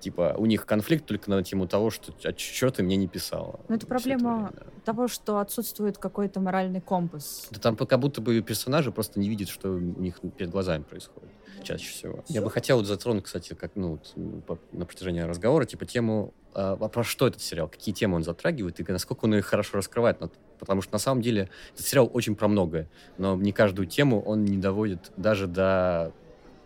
Типа, 0.00 0.34
у 0.38 0.46
них 0.46 0.66
конфликт 0.66 1.06
только 1.06 1.30
на 1.30 1.42
тему 1.42 1.66
того, 1.68 1.90
что 1.90 2.12
а 2.24 2.32
чё 2.32 2.70
ты 2.70 2.82
мне 2.82 2.96
не 2.96 3.06
писала. 3.06 3.60
Ну, 3.68 3.74
это 3.76 3.86
проблема 3.86 4.34
время, 4.34 4.52
да. 4.54 4.66
того, 4.84 5.08
что 5.08 5.38
отсутствует 5.38 5.98
какой-то 5.98 6.40
моральный 6.40 6.80
компас. 6.80 7.48
Да 7.50 7.60
там 7.60 7.76
как 7.76 8.00
будто 8.00 8.20
бы 8.20 8.40
персонажи 8.40 8.90
просто 8.92 9.20
не 9.20 9.28
видят, 9.28 9.48
что 9.48 9.70
у 9.70 9.78
них 9.78 10.20
перед 10.36 10.50
глазами 10.50 10.82
происходит 10.82 11.30
чаще 11.62 11.90
всего. 11.90 12.24
Я 12.28 12.42
бы 12.42 12.50
хотел 12.50 12.78
вот 12.78 12.86
затронуть, 12.86 13.24
кстати, 13.24 13.54
как 13.54 13.72
ну, 13.74 13.98
по- 14.46 14.58
на 14.72 14.86
протяжении 14.86 15.20
разговора, 15.20 15.66
типа 15.66 15.84
тему, 15.84 16.32
а, 16.54 16.76
про 16.76 17.04
что 17.04 17.26
этот 17.26 17.42
сериал, 17.42 17.68
какие 17.68 17.94
темы 17.94 18.16
он 18.16 18.24
затрагивает 18.24 18.80
и 18.80 18.92
насколько 18.92 19.24
он 19.24 19.34
их 19.34 19.46
хорошо 19.46 19.76
раскрывает. 19.76 20.20
Ну, 20.20 20.30
Потому 20.58 20.82
что 20.82 20.92
на 20.92 20.98
самом 20.98 21.22
деле 21.22 21.48
этот 21.74 21.86
сериал 21.86 22.10
очень 22.12 22.36
про 22.36 22.48
многое, 22.48 22.88
но 23.18 23.36
не 23.36 23.52
каждую 23.52 23.86
тему 23.86 24.20
он 24.22 24.44
не 24.44 24.58
доводит 24.58 25.10
даже 25.16 25.46
до 25.46 26.12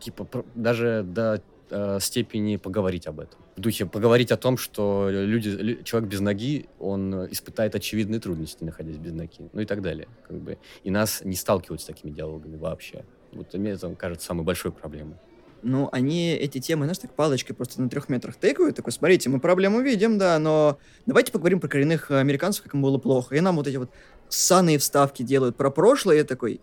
типа 0.01 0.27
даже 0.55 1.03
до 1.05 1.41
э, 1.75 1.99
степени 2.01 2.57
поговорить 2.57 3.07
об 3.07 3.21
этом. 3.21 3.41
В 3.57 3.61
духе 3.61 3.87
поговорить 3.87 4.31
о 4.31 4.37
том, 4.37 4.57
что 4.57 5.09
люди, 5.11 5.83
человек 5.83 6.09
без 6.09 6.21
ноги, 6.21 6.67
он 6.79 7.27
испытает 7.33 7.75
очевидные 7.75 8.21
трудности, 8.21 8.63
находясь 8.65 8.97
без 8.97 9.13
ноги, 9.13 9.51
ну 9.53 9.61
и 9.61 9.65
так 9.65 9.83
далее. 9.83 10.09
Как 10.27 10.39
бы. 10.39 10.59
И 10.85 10.91
нас 10.91 11.23
не 11.25 11.37
сталкивают 11.37 11.81
с 11.81 11.85
такими 11.85 12.11
диалогами 12.11 12.57
вообще. 12.57 13.05
Вот 13.33 13.53
мне 13.55 13.73
это 13.73 13.95
кажется 13.95 14.27
самой 14.27 14.45
большой 14.45 14.71
проблемой. 14.71 15.17
Ну, 15.63 15.89
они 15.93 16.33
эти 16.33 16.61
темы, 16.61 16.85
знаешь, 16.85 16.99
так 16.99 17.15
палочкой 17.15 17.57
просто 17.57 17.81
на 17.81 17.89
трех 17.89 18.11
метрах 18.11 18.37
тыкают. 18.37 18.77
Такой, 18.77 18.93
смотрите, 18.93 19.31
мы 19.31 19.41
проблему 19.41 19.81
видим, 19.81 20.19
да, 20.19 20.39
но 20.39 20.79
давайте 21.07 21.33
поговорим 21.33 21.59
про 21.59 21.69
коренных 21.69 22.11
американцев, 22.11 22.63
как 22.63 22.75
им 22.75 22.83
было 22.83 22.99
плохо. 22.99 23.35
И 23.35 23.41
нам 23.41 23.57
вот 23.57 23.67
эти 23.67 23.77
вот 23.77 23.91
ссаные 24.29 24.79
вставки 24.79 25.23
делают 25.23 25.57
про 25.57 25.71
прошлое. 25.71 26.19
Я 26.19 26.25
такой, 26.25 26.61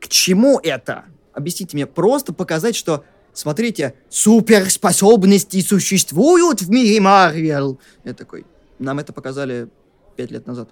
к 0.00 0.08
чему 0.08 0.58
это? 0.62 1.04
Объясните 1.34 1.76
мне, 1.76 1.86
просто 1.86 2.32
показать, 2.32 2.74
что 2.74 3.04
смотрите, 3.32 3.94
суперспособности 4.08 5.60
существуют 5.60 6.62
в 6.62 6.70
мире 6.70 7.00
Марвел. 7.00 7.78
Я 8.04 8.14
такой, 8.14 8.46
нам 8.78 8.98
это 8.98 9.12
показали 9.12 9.68
пять 10.16 10.30
лет 10.30 10.46
назад, 10.46 10.70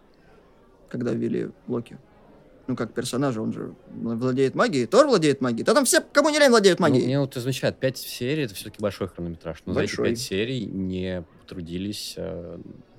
когда 0.88 1.12
ввели 1.12 1.50
Локи. 1.66 1.98
Ну, 2.66 2.76
как 2.76 2.92
персонажа, 2.92 3.40
он 3.40 3.54
же 3.54 3.74
владеет 3.90 4.54
магией, 4.54 4.86
Тор 4.86 5.06
владеет 5.06 5.40
магией. 5.40 5.64
Да 5.64 5.72
там 5.72 5.86
все, 5.86 6.02
кому 6.12 6.28
не 6.28 6.38
лень, 6.38 6.50
владеют 6.50 6.80
магией. 6.80 7.00
Ну, 7.00 7.06
мне 7.06 7.20
вот 7.20 7.32
замечает, 7.32 7.78
пять 7.78 7.96
серий, 7.96 8.44
это 8.44 8.54
все-таки 8.54 8.82
большой 8.82 9.08
хронометраж. 9.08 9.62
Но 9.64 9.72
большой. 9.72 9.96
за 9.96 10.02
эти 10.02 10.10
пять 10.10 10.20
серий 10.20 10.66
не 10.66 11.24
трудились 11.46 12.12
э, 12.18 12.58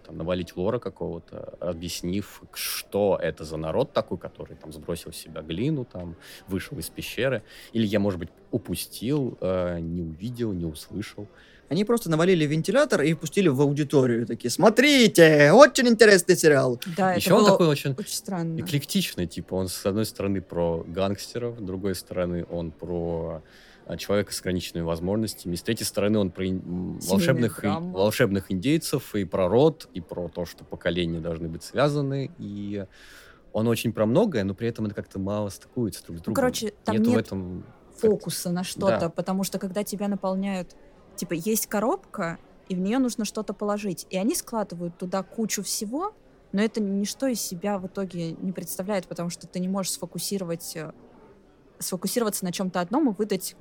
там, 0.10 0.18
навалить 0.18 0.56
лора 0.58 0.80
какого-то, 0.80 1.54
объяснив, 1.60 2.42
что 2.54 3.20
это 3.22 3.44
за 3.44 3.58
народ 3.58 3.94
такой, 3.94 4.18
который 4.18 4.56
там 4.56 4.74
сбросил 4.74 5.12
в 5.12 5.16
себя 5.16 5.42
глину, 5.42 5.86
там, 5.86 6.16
вышел 6.48 6.78
из 6.80 6.90
пещеры. 6.90 7.44
Или 7.74 7.86
я, 7.86 8.00
может 8.00 8.20
быть, 8.20 8.30
упустил, 8.52 9.38
э, 9.40 9.80
не 9.80 10.02
увидел, 10.02 10.52
не 10.52 10.66
услышал. 10.66 11.28
Они 11.70 11.86
просто 11.86 12.10
навалили 12.10 12.46
вентилятор 12.46 13.04
и 13.04 13.14
пустили 13.14 13.50
в 13.50 13.62
аудиторию. 13.62 14.26
Такие, 14.26 14.50
смотрите, 14.50 15.52
очень 15.52 15.88
интересный 15.88 16.36
сериал. 16.36 16.82
Да, 16.98 17.14
Еще 17.14 17.28
это 17.28 17.36
он 17.36 17.42
было 17.42 17.52
такой 17.52 17.68
очень, 17.68 17.92
очень 17.92 18.14
странно. 18.16 18.60
эклектичный, 18.60 19.28
типа, 19.28 19.54
он 19.54 19.68
с 19.68 19.86
одной 19.86 20.06
стороны 20.08 20.42
про 20.42 20.84
гангстеров, 20.88 21.60
с 21.60 21.62
другой 21.62 21.94
стороны 21.94 22.48
он 22.50 22.72
про 22.72 23.44
человека 23.98 24.34
с 24.34 24.40
ограниченными 24.42 24.84
возможностями. 24.86 25.54
И 25.54 25.58
с 25.58 25.62
третьей 25.62 25.86
стороны, 25.86 26.20
он 26.20 26.32
про 26.32 26.46
волшебных, 26.46 27.64
волшебных 27.64 28.52
индейцев, 28.52 29.16
и 29.16 29.26
про 29.26 29.48
род, 29.48 29.90
и 29.94 30.02
про 30.02 30.28
то, 30.28 30.46
что 30.46 30.64
поколения 30.64 31.20
должны 31.20 31.48
быть 31.48 31.64
связаны. 31.64 32.32
И 32.38 32.86
он 33.54 33.68
очень 33.68 33.94
про 33.94 34.06
многое, 34.06 34.44
но 34.44 34.54
при 34.54 34.68
этом 34.68 34.86
это 34.86 34.96
как-то 34.96 35.20
мало 35.20 35.50
стыкуется 35.50 36.04
друг 36.04 36.18
с 36.18 36.22
другом. 36.22 36.34
Ну, 36.34 36.36
короче, 36.36 36.74
там 36.84 36.96
Нету 36.98 37.10
нет 37.10 37.18
в 37.18 37.20
этом 37.20 37.66
фокуса 37.98 38.52
на 38.52 38.64
что-то, 38.64 39.00
Да. 39.00 39.10
потому 39.10 39.44
что 39.44 39.60
когда 39.60 39.84
тебя 39.84 40.08
наполняют, 40.08 40.76
типа, 41.16 41.34
есть 41.34 41.68
коробка, 41.68 42.38
и 42.70 42.76
в 42.76 42.80
нее 42.80 43.00
нужно 43.00 43.26
что-то 43.26 43.54
положить, 43.54 44.06
и 44.10 44.18
они 44.18 44.36
складывают 44.36 44.98
туда 44.98 45.24
кучу 45.24 45.64
всего, 45.64 46.14
но 46.52 46.62
это 46.62 46.82
ничто 46.82 47.28
из 47.28 47.42
себя 47.42 47.78
в 47.80 47.88
итоге 47.88 48.32
не 48.34 48.52
представляет, 48.52 49.08
потому 49.08 49.30
что 49.30 49.48
ты 49.48 49.60
не 49.60 49.68
можешь 49.68 49.94
сфокусировать, 49.94 50.76
э, 50.76 50.92
сфокусироваться 51.80 52.46
на 52.46 52.52
чем-то 52.52 52.80
одном 52.80 53.10
и 53.10 53.14
выдать 53.14 53.56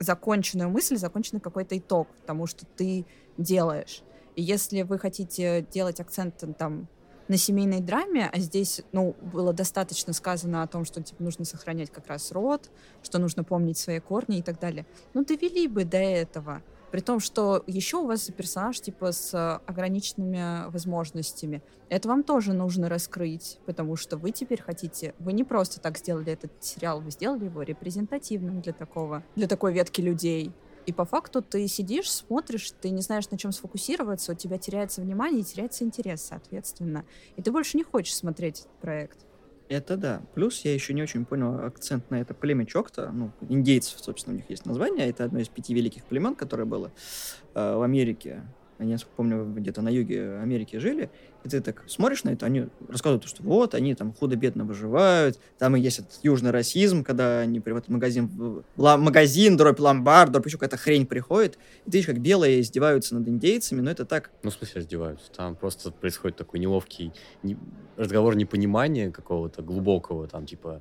законченную 0.00 0.70
мысль, 0.70 0.96
законченный 0.96 1.40
какой-то 1.40 1.78
итог 1.78 2.08
тому, 2.26 2.46
что 2.46 2.66
ты 2.66 3.06
делаешь. 3.36 4.02
И 4.34 4.42
если 4.42 4.82
вы 4.82 4.98
хотите 4.98 5.64
делать 5.70 6.00
акцент 6.00 6.42
там 6.58 6.88
на 7.28 7.36
семейной 7.36 7.80
драме, 7.80 8.28
а 8.32 8.38
здесь, 8.40 8.82
ну, 8.90 9.14
было 9.20 9.52
достаточно 9.52 10.12
сказано 10.12 10.62
о 10.62 10.66
том, 10.66 10.84
что 10.84 11.00
типа, 11.00 11.22
нужно 11.22 11.44
сохранять 11.44 11.90
как 11.90 12.08
раз 12.08 12.32
род, 12.32 12.70
что 13.02 13.18
нужно 13.18 13.44
помнить 13.44 13.78
свои 13.78 14.00
корни 14.00 14.38
и 14.38 14.42
так 14.42 14.58
далее. 14.58 14.84
Ну, 15.14 15.24
довели 15.24 15.68
бы 15.68 15.84
до 15.84 15.98
этого. 15.98 16.62
При 16.90 17.00
том, 17.00 17.20
что 17.20 17.62
еще 17.66 17.98
у 17.98 18.06
вас 18.06 18.30
персонаж 18.36 18.80
типа 18.80 19.12
с 19.12 19.32
э, 19.32 19.60
ограниченными 19.66 20.70
возможностями. 20.70 21.62
Это 21.88 22.08
вам 22.08 22.24
тоже 22.24 22.52
нужно 22.52 22.88
раскрыть, 22.88 23.58
потому 23.64 23.96
что 23.96 24.16
вы 24.16 24.32
теперь 24.32 24.60
хотите... 24.60 25.14
Вы 25.18 25.32
не 25.32 25.44
просто 25.44 25.80
так 25.80 25.98
сделали 25.98 26.32
этот 26.32 26.52
сериал, 26.60 27.00
вы 27.00 27.10
сделали 27.10 27.44
его 27.44 27.62
репрезентативным 27.62 28.60
для 28.60 28.72
такого, 28.72 29.22
для 29.36 29.46
такой 29.46 29.72
ветки 29.72 30.00
людей. 30.00 30.52
И 30.86 30.92
по 30.92 31.04
факту 31.04 31.42
ты 31.42 31.68
сидишь, 31.68 32.10
смотришь, 32.10 32.72
ты 32.80 32.90
не 32.90 33.02
знаешь, 33.02 33.30
на 33.30 33.38
чем 33.38 33.52
сфокусироваться, 33.52 34.32
у 34.32 34.34
тебя 34.34 34.58
теряется 34.58 35.00
внимание 35.00 35.42
и 35.42 35.44
теряется 35.44 35.84
интерес, 35.84 36.22
соответственно. 36.22 37.04
И 37.36 37.42
ты 37.42 37.52
больше 37.52 37.76
не 37.76 37.84
хочешь 37.84 38.16
смотреть 38.16 38.60
этот 38.60 38.72
проект. 38.80 39.18
Это 39.70 39.96
да. 39.96 40.20
Плюс 40.34 40.64
я 40.64 40.74
еще 40.74 40.92
не 40.92 41.02
очень 41.02 41.24
понял 41.24 41.64
акцент 41.64 42.10
на 42.10 42.20
это 42.20 42.34
племя 42.34 42.66
Чокта. 42.66 43.12
Ну, 43.12 43.30
индейцев, 43.48 44.00
собственно, 44.00 44.34
у 44.34 44.36
них 44.36 44.50
есть 44.50 44.66
название. 44.66 45.08
Это 45.08 45.22
одно 45.22 45.38
из 45.38 45.48
пяти 45.48 45.74
великих 45.74 46.04
племен, 46.04 46.34
которое 46.34 46.64
было 46.64 46.90
э, 47.54 47.76
в 47.76 47.82
Америке. 47.82 48.42
Они, 48.80 48.92
насколько 48.92 49.16
помню, 49.16 49.44
где-то 49.44 49.82
на 49.82 49.90
юге 49.90 50.38
Америки 50.38 50.76
жили. 50.76 51.10
И 51.44 51.48
ты 51.50 51.60
так 51.60 51.84
смотришь 51.86 52.24
на 52.24 52.30
это, 52.30 52.46
они 52.46 52.66
рассказывают, 52.88 53.24
что 53.24 53.42
вот, 53.42 53.74
они 53.74 53.94
там 53.94 54.14
худо-бедно 54.14 54.64
выживают. 54.64 55.38
Там 55.58 55.76
и 55.76 55.80
есть 55.80 55.98
этот 55.98 56.18
южный 56.22 56.50
расизм, 56.50 57.04
когда 57.04 57.40
они 57.40 57.60
в 57.60 57.66
этот 57.66 57.88
магазин, 57.90 58.62
ла- 58.78 58.96
магазин, 58.96 59.58
дробь 59.58 59.78
ломбард, 59.80 60.32
дробь 60.32 60.46
еще 60.46 60.56
какая-то 60.56 60.78
хрень 60.78 61.04
приходит. 61.06 61.58
И 61.84 61.90
ты 61.90 61.98
видишь, 61.98 62.06
как 62.06 62.20
белые 62.20 62.62
издеваются 62.62 63.14
над 63.14 63.28
индейцами, 63.28 63.82
но 63.82 63.90
это 63.90 64.06
так 64.06 64.30
Ну, 64.42 64.48
в 64.50 64.54
смысле, 64.54 64.80
раздеваются. 64.80 65.30
Там 65.30 65.56
просто 65.56 65.90
происходит 65.92 66.38
такой 66.38 66.58
неловкий 66.58 67.12
не- 67.42 67.58
разговор 67.98 68.34
непонимания 68.34 69.10
какого-то 69.10 69.60
глубокого, 69.60 70.26
там, 70.26 70.46
типа, 70.46 70.80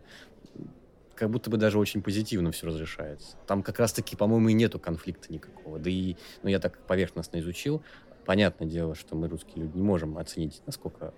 как 1.20 1.30
будто 1.30 1.50
бы 1.50 1.58
даже 1.58 1.78
очень 1.78 2.02
позитивно 2.02 2.54
все 2.54 2.68
разрешается. 2.68 3.36
Там 3.46 3.62
как 3.62 3.78
раз-таки, 3.78 4.16
по-моему, 4.16 4.48
и 4.50 4.54
нету 4.54 4.80
конфликта 4.80 5.32
никакого. 5.34 5.78
Да 5.78 5.90
и, 5.90 6.16
ну, 6.44 6.50
я 6.50 6.60
так 6.60 6.80
поверхностно 6.88 7.40
изучил. 7.40 7.84
Понятное 8.26 8.68
дело, 8.68 8.96
что 8.96 9.18
мы, 9.18 9.28
русские 9.28 9.66
люди, 9.66 9.76
не 9.76 9.84
можем 9.84 10.18
оценить, 10.18 10.62
насколько, 10.66 11.14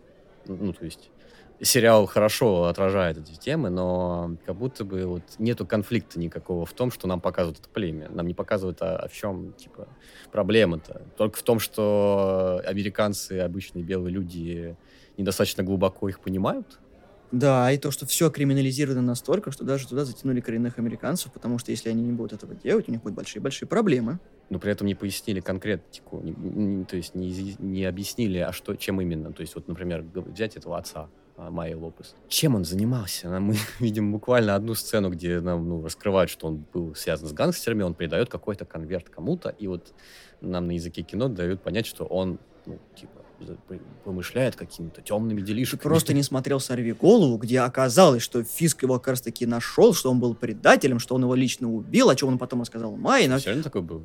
ну, 0.48 0.74
то 0.74 0.86
есть, 0.86 1.12
сериал 1.62 2.08
хорошо 2.08 2.64
отражает 2.64 3.20
эти 3.20 3.38
темы, 3.38 3.70
но 3.70 4.38
как 4.44 4.56
будто 4.56 4.86
бы 4.86 5.06
вот 5.06 5.22
нету 5.38 5.68
конфликта 5.68 6.20
никакого 6.20 6.66
в 6.66 6.74
том, 6.74 6.90
что 6.90 7.08
нам 7.08 7.22
показывают 7.22 7.60
это 7.60 7.70
племя. 7.70 8.10
Нам 8.10 8.26
не 8.26 8.34
показывают, 8.34 8.82
а, 8.82 8.98
а 8.98 9.08
в 9.08 9.14
чем, 9.14 9.54
типа, 9.54 9.88
проблема-то. 10.32 11.04
Только 11.16 11.38
в 11.38 11.44
том, 11.44 11.60
что 11.60 12.60
американцы, 12.66 13.38
обычные 13.38 13.84
белые 13.84 14.12
люди, 14.12 14.76
недостаточно 15.18 15.64
глубоко 15.64 16.10
их 16.10 16.22
понимают. 16.22 16.80
Да, 17.32 17.72
и 17.72 17.78
то, 17.78 17.92
что 17.92 18.06
все 18.06 18.30
криминализировано 18.30 19.02
настолько, 19.02 19.52
что 19.52 19.64
даже 19.64 19.88
туда 19.88 20.04
затянули 20.04 20.42
коренных 20.42 20.78
американцев, 20.78 21.32
потому 21.32 21.60
что 21.60 21.72
если 21.72 21.90
они 21.90 22.04
не 22.04 22.12
будут 22.12 22.34
этого 22.34 22.56
делать, 22.56 22.90
у 22.90 22.92
них 22.92 23.02
будут 23.02 23.16
большие-большие 23.16 23.68
проблемы. 23.68 24.20
но 24.50 24.60
при 24.60 24.70
этом 24.74 24.86
не 24.86 24.96
пояснили 24.96 25.40
конкретику, 25.40 26.20
не- 26.22 26.34
не- 26.34 26.84
то 26.84 26.98
есть 26.98 27.16
не, 27.16 27.56
не 27.60 27.86
объяснили, 27.86 28.40
а 28.40 28.52
что, 28.52 28.76
чем 28.76 29.00
именно. 29.00 29.32
То 29.32 29.42
есть 29.42 29.56
вот, 29.56 29.70
например, 29.70 30.04
взять 30.14 30.58
этого 30.58 30.78
отца, 30.78 31.08
а, 31.38 31.50
Майя 31.50 31.78
Лопес. 31.78 32.16
Чем 32.28 32.56
он 32.56 32.66
занимался? 32.66 33.30
Мы 33.40 33.56
видим 33.80 34.12
буквально 34.12 34.56
одну 34.56 34.74
сцену, 34.76 35.10
где 35.10 35.40
нам 35.40 35.70
ну, 35.70 35.82
раскрывают, 35.82 36.30
что 36.30 36.48
он 36.48 36.66
был 36.74 36.96
связан 36.96 37.30
с 37.30 37.32
гангстерами, 37.32 37.84
он 37.84 37.94
передает 37.94 38.28
какой-то 38.30 38.66
конверт 38.66 39.08
кому-то, 39.08 39.56
и 39.58 39.68
вот 39.68 39.94
нам 40.42 40.68
на 40.68 40.72
языке 40.72 41.02
кино 41.04 41.30
дают 41.30 41.62
понять, 41.64 41.86
что 41.86 42.04
он, 42.04 42.38
ну, 42.66 42.78
типа, 42.96 43.21
помышляет 44.04 44.56
какими-то 44.56 45.02
темными 45.02 45.40
Ты 45.42 45.48
делишками. 45.48 45.80
просто 45.82 46.14
не 46.14 46.24
смотрел 46.24 46.60
«Сорви 46.60 46.94
голову», 46.94 47.38
где 47.38 47.60
оказалось, 47.62 48.22
что 48.24 48.44
Фиск 48.44 48.84
его 48.84 48.96
как 49.00 49.10
раз 49.10 49.22
таки 49.22 49.46
нашел, 49.46 49.94
что 49.94 50.12
он 50.12 50.20
был 50.20 50.36
предателем, 50.36 51.00
что 51.00 51.16
он 51.16 51.24
его 51.24 51.36
лично 51.36 51.72
убил, 51.72 52.10
о 52.10 52.16
чем 52.16 52.30
он 52.30 52.38
потом 52.38 52.62
рассказал 52.62 52.96
Майе. 52.96 53.30
но- 53.30 53.38
Все 53.38 53.50
равно 53.50 53.64
такое 53.64 53.82
было? 53.82 54.02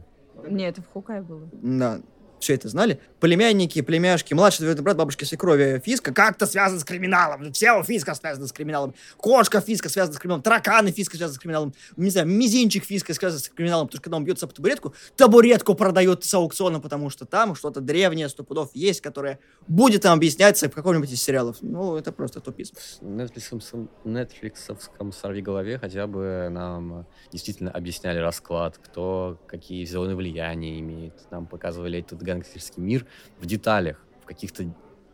Не, 0.49 0.65
это 0.69 0.81
в 0.83 0.87
Хукае 0.93 1.23
было. 1.23 1.49
Да, 1.53 2.01
все 2.41 2.55
это 2.55 2.69
знали. 2.69 3.01
Племянники, 3.21 3.81
племяшки, 3.81 4.35
младший 4.35 4.59
двоюродный 4.61 4.85
брат, 4.85 4.97
бабушки, 4.97 5.25
свекрови 5.25 5.81
Фиска 5.85 6.13
как-то 6.13 6.47
связан 6.47 6.79
с 6.79 6.85
криминалом. 6.85 7.53
Все 7.53 7.83
Фиска 7.83 8.15
связаны 8.15 8.47
с 8.47 8.53
криминалом. 8.53 8.95
Кошка 9.17 9.61
Фиска 9.61 9.89
связана 9.89 10.15
с 10.17 10.19
криминалом. 10.19 10.43
Тараканы 10.43 10.91
Фиска 10.91 11.17
связаны 11.17 11.37
с 11.37 11.39
криминалом. 11.39 11.75
Не 11.97 12.11
знаю, 12.11 12.27
мизинчик 12.27 12.85
Фиска 12.85 13.15
связан 13.15 13.41
с 13.41 13.49
криминалом, 13.49 13.87
потому 13.87 13.99
что 13.99 14.05
когда 14.05 14.17
он 14.19 14.25
бьется 14.25 14.47
об 14.47 14.53
табуретку, 14.53 14.95
табуретку 15.17 15.75
продает 15.75 16.25
с 16.25 16.35
аукциона, 16.35 16.81
потому 16.81 17.11
что 17.11 17.25
там 17.25 17.55
что-то 17.55 17.81
древнее, 17.81 18.29
сто 18.29 18.45
пудов 18.45 18.71
есть, 18.75 19.01
которое 19.01 19.39
будет 19.67 20.03
там 20.03 20.17
объясняться 20.17 20.69
в 20.69 20.73
каком-нибудь 20.73 21.11
из 21.11 21.23
сериалов. 21.23 21.57
Ну, 21.63 21.97
это 21.97 22.13
просто 22.13 22.41
тупизм. 22.41 22.75
В 23.01 23.07
Netflix'овском, 23.07 23.89
Netflix'овском 24.05 25.13
«Сорви 25.13 25.43
голове» 25.43 25.79
хотя 25.79 26.07
бы 26.07 26.49
нам 26.51 27.07
действительно 27.33 27.71
объясняли 27.71 28.19
расклад, 28.19 28.79
кто 28.79 29.41
какие 29.47 29.85
зоны 29.85 30.15
влияния 30.15 30.79
имеет. 30.81 31.15
Нам 31.31 31.47
показывали 31.47 32.01
этот 32.01 32.23
гангстерский 32.27 32.83
мир 32.83 33.07
в 33.41 33.47
деталях, 33.47 34.05
в 34.23 34.27
каких-то 34.27 34.65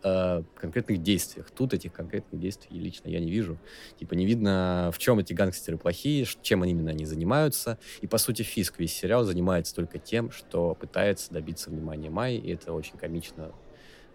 э, 0.02 0.42
конкретных 0.56 1.02
действиях. 1.02 1.50
Тут 1.50 1.74
этих 1.74 1.92
конкретных 1.92 2.40
действий 2.40 2.78
лично 2.78 3.08
я 3.08 3.20
не 3.20 3.30
вижу. 3.30 3.58
Типа 3.98 4.14
не 4.14 4.26
видно, 4.26 4.90
в 4.92 4.98
чем 4.98 5.18
эти 5.18 5.32
гангстеры 5.32 5.78
плохие, 5.78 6.26
чем 6.42 6.62
они 6.62 6.72
именно 6.72 6.90
они 6.90 7.04
занимаются. 7.04 7.78
И, 8.00 8.06
по 8.06 8.18
сути, 8.18 8.42
Фиск 8.42 8.78
весь 8.78 8.92
сериал 8.92 9.24
занимается 9.24 9.74
только 9.74 9.98
тем, 9.98 10.30
что 10.30 10.74
пытается 10.74 11.32
добиться 11.32 11.70
внимания 11.70 12.10
Майи, 12.10 12.38
и 12.38 12.52
это 12.52 12.72
очень 12.72 12.96
комично 12.96 13.52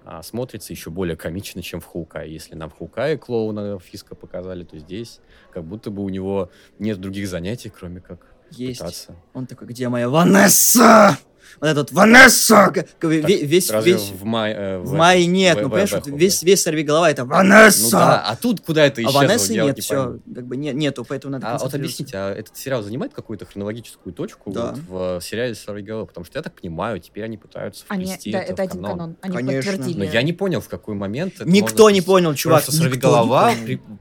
а, 0.09 0.23
смотрится 0.23 0.71
еще 0.71 0.89
более 0.89 1.17
комично, 1.17 1.61
чем 1.61 1.81
в 1.81 1.85
Хоукае. 1.85 2.31
Если 2.31 2.55
нам 2.55 2.69
в 2.69 2.77
Хоукае 2.77 3.17
клоуна 3.17 3.77
Фиска 3.77 4.15
показали, 4.15 4.63
то 4.63 4.77
здесь 4.77 5.19
как 5.51 5.65
будто 5.65 5.91
бы 5.91 6.01
у 6.01 6.07
него 6.07 6.49
нет 6.79 7.01
других 7.01 7.27
занятий, 7.27 7.69
кроме 7.69 7.99
как 7.99 8.33
Есть. 8.51 8.79
пытаться. 8.79 9.15
Он 9.33 9.45
такой, 9.45 9.67
где 9.67 9.89
моя 9.89 10.07
Ванесса? 10.07 11.17
Вот 11.61 11.67
этот 11.67 11.91
Ванесса! 11.91 12.73
Весь, 13.01 13.69
Разве 13.71 13.93
весь... 13.93 14.09
в 14.11 14.23
мае... 14.23 14.55
э, 14.55 14.77
В 14.79 14.93
мае 14.93 15.25
нет, 15.25 15.57
в- 15.57 15.61
ну 15.61 15.67
в- 15.67 15.71
понимаешь, 15.71 15.89
в- 15.89 15.93
вот 15.93 16.07
в- 16.07 16.15
весь, 16.17 16.43
весь 16.43 16.61
сорви 16.61 16.83
голова 16.83 17.09
это 17.09 17.23
Ну 17.23 17.29
Ванесса! 17.31 17.91
да, 17.91 18.21
а 18.21 18.35
тут 18.35 18.61
куда 18.61 18.85
это 18.85 19.01
а 19.01 19.03
исчезло? 19.03 19.17
Ванессы 19.19 19.53
я 19.53 19.61
вот 19.63 19.67
нет, 19.69 19.75
не 19.77 19.81
все, 19.81 20.19
как 20.35 20.45
бы 20.47 20.57
не- 20.57 20.73
нету, 20.73 21.05
поэтому 21.07 21.31
надо 21.33 21.47
А 21.47 21.57
вот 21.57 21.73
объясните, 21.73 22.17
а 22.17 22.31
этот 22.33 22.55
сериал 22.57 22.83
занимает 22.83 23.13
какую-то 23.13 23.45
хронологическую 23.45 24.13
точку 24.13 24.51
Да. 24.51 24.75
вот 24.87 25.21
в 25.23 25.25
сериале 25.25 25.55
«Сорви 25.55 25.81
голова»? 25.83 26.05
Потому 26.05 26.25
что 26.25 26.37
я 26.37 26.43
так 26.43 26.53
понимаю, 26.53 26.99
теперь 26.99 27.23
они 27.23 27.37
пытаются 27.37 27.85
Они, 27.87 28.05
вплести 28.05 28.31
да, 28.31 28.41
это, 28.43 28.53
это 28.53 28.61
в 28.63 28.65
один 28.65 28.81
канон. 28.83 28.97
канон. 28.97 29.17
Они 29.21 29.35
Конечно. 29.35 29.71
подтвердили. 29.71 29.97
Но 29.97 30.03
я 30.03 30.21
не 30.21 30.33
понял, 30.33 30.61
в 30.61 30.67
какой 30.69 30.95
момент 30.95 31.35
это 31.35 31.49
Никто 31.49 31.89
не 31.89 32.01
понял, 32.01 32.33
чувак, 32.35 32.61
Потому 32.61 32.75
что 32.75 32.83
«Сорвиголова» 32.83 33.51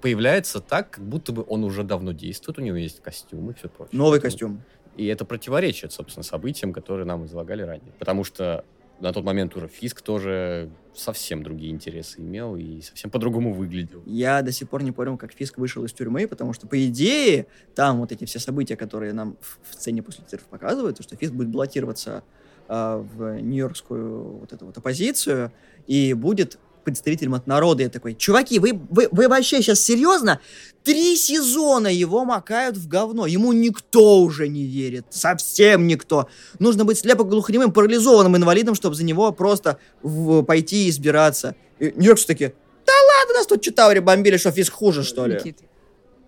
появляется 0.03 0.61
так, 0.61 0.91
как 0.91 1.05
будто 1.07 1.33
бы 1.33 1.45
он 1.49 1.65
уже 1.65 1.83
давно 1.85 2.13
действует, 2.13 2.59
у 2.59 2.63
него 2.63 2.77
есть 2.77 3.01
костюм 3.03 3.51
и 3.51 3.55
все 3.55 3.69
прочее. 3.69 3.97
Новый 3.99 4.21
костюм. 4.21 4.63
И 4.97 5.07
это 5.07 5.25
противоречит, 5.25 5.93
собственно, 5.93 6.25
событиям, 6.25 6.73
которые 6.73 7.07
нам 7.07 7.27
излагали 7.27 7.63
ранее. 7.63 7.93
Потому 7.99 8.25
что 8.25 8.65
на 9.01 9.13
тот 9.13 9.25
момент 9.25 9.55
уже 9.57 9.69
Фиск 9.69 10.01
тоже 10.01 10.71
совсем 10.95 11.43
другие 11.43 11.71
интересы 11.71 12.21
имел 12.21 12.57
и 12.57 12.81
совсем 12.81 13.11
по-другому 13.11 13.53
выглядел. 13.53 14.03
Я 14.07 14.41
до 14.41 14.53
сих 14.53 14.71
пор 14.71 14.83
не 14.83 14.93
понял, 14.93 15.19
как 15.19 15.33
Фиск 15.33 15.59
вышел 15.59 15.85
из 15.85 15.93
тюрьмы, 15.93 16.27
потому 16.27 16.55
что, 16.55 16.67
по 16.67 16.83
идее, 16.87 17.47
там 17.75 18.01
вот 18.01 18.13
эти 18.13 18.25
все 18.25 18.39
события, 18.39 18.77
которые 18.77 19.13
нам 19.13 19.37
в, 19.41 19.75
сцене 19.75 20.03
после 20.03 20.25
титров 20.25 20.47
показывают, 20.49 20.97
то, 20.97 21.03
что 21.03 21.17
Фиск 21.17 21.35
будет 21.35 21.49
баллотироваться 21.49 22.25
а, 22.69 22.99
в 22.99 23.41
нью-йоркскую 23.41 24.39
вот 24.39 24.53
эту 24.53 24.67
вот 24.67 24.79
оппозицию 24.79 25.53
и 25.87 26.15
будет 26.15 26.59
представителем 26.87 27.35
от 27.35 27.47
народа. 27.47 27.83
Я 27.83 27.91
такой, 27.91 28.15
чуваки, 28.15 28.59
вы, 28.59 28.81
вы, 28.89 29.09
вы 29.11 29.29
вообще 29.29 29.61
сейчас 29.61 29.81
серьезно? 29.81 30.41
Три 30.85 31.17
сезона 31.17 31.89
его 31.89 32.25
макают 32.25 32.77
в 32.79 32.89
говно. 32.89 33.27
Ему 33.27 33.53
никто 33.53 34.21
уже 34.21 34.49
не 34.49 34.65
верит. 34.65 35.05
Совсем 35.11 35.87
никто. 35.87 36.29
Нужно 36.59 36.85
быть 36.85 36.99
слепо-глухонемым, 36.99 37.73
парализованным 37.73 38.37
инвалидом, 38.37 38.75
чтобы 38.75 38.95
за 38.95 39.05
него 39.05 39.33
просто 39.33 39.79
в- 40.03 40.43
пойти 40.43 40.87
и 40.87 40.91
избираться. 40.91 41.55
И 41.81 41.87
Нью-Йоркцы 41.97 42.27
такие, 42.27 42.55
да 42.87 42.93
ладно, 43.19 43.35
нас 43.35 43.47
тут 43.47 43.61
Читаури 43.63 43.99
бомбили, 43.99 44.37
что 44.39 44.51
Фиск 44.53 44.73
хуже, 44.73 45.03
что 45.03 45.27
ли? 45.27 45.35
Никит, 45.35 45.59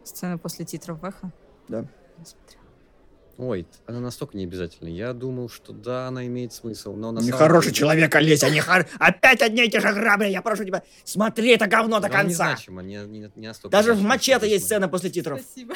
сцена 0.05 0.37
после 0.39 0.65
титров 0.65 1.03
Веха? 1.03 1.33
Да. 1.69 1.83
Не 2.19 2.25
смотрел. 2.27 2.58
Ой, 3.39 3.69
она 3.87 4.01
настолько 4.01 4.37
не 4.37 4.43
обязательна. 4.45 4.89
Я 4.89 5.13
думал, 5.13 5.49
что 5.49 5.73
да, 5.73 6.09
она 6.09 6.27
имеет 6.27 6.53
смысл, 6.53 6.95
но 6.95 7.13
на 7.13 7.21
Нехороший 7.21 7.71
деле- 7.71 7.79
человек, 7.79 8.15
Олеся, 8.17 8.51
нехор... 8.51 8.85
Опять 8.99 9.43
одни 9.43 9.65
и 9.65 9.71
те 9.71 9.79
же 9.79 9.93
грабли, 9.93 10.27
я 10.27 10.43
прошу 10.43 10.65
тебя, 10.65 10.83
смотри 11.05 11.51
это 11.51 11.69
говно 11.69 12.01
до 12.01 12.09
он 12.09 12.13
конца. 12.13 12.51
незначимо, 12.51 12.83
не, 12.83 12.97
не, 13.07 13.31
не 13.37 13.47
настолько 13.47 13.71
Даже 13.71 13.95
в 13.95 14.03
мачете 14.03 14.51
есть 14.51 14.65
сцена 14.65 14.89
после 14.89 15.11
титров. 15.11 15.41
Спасибо. 15.41 15.75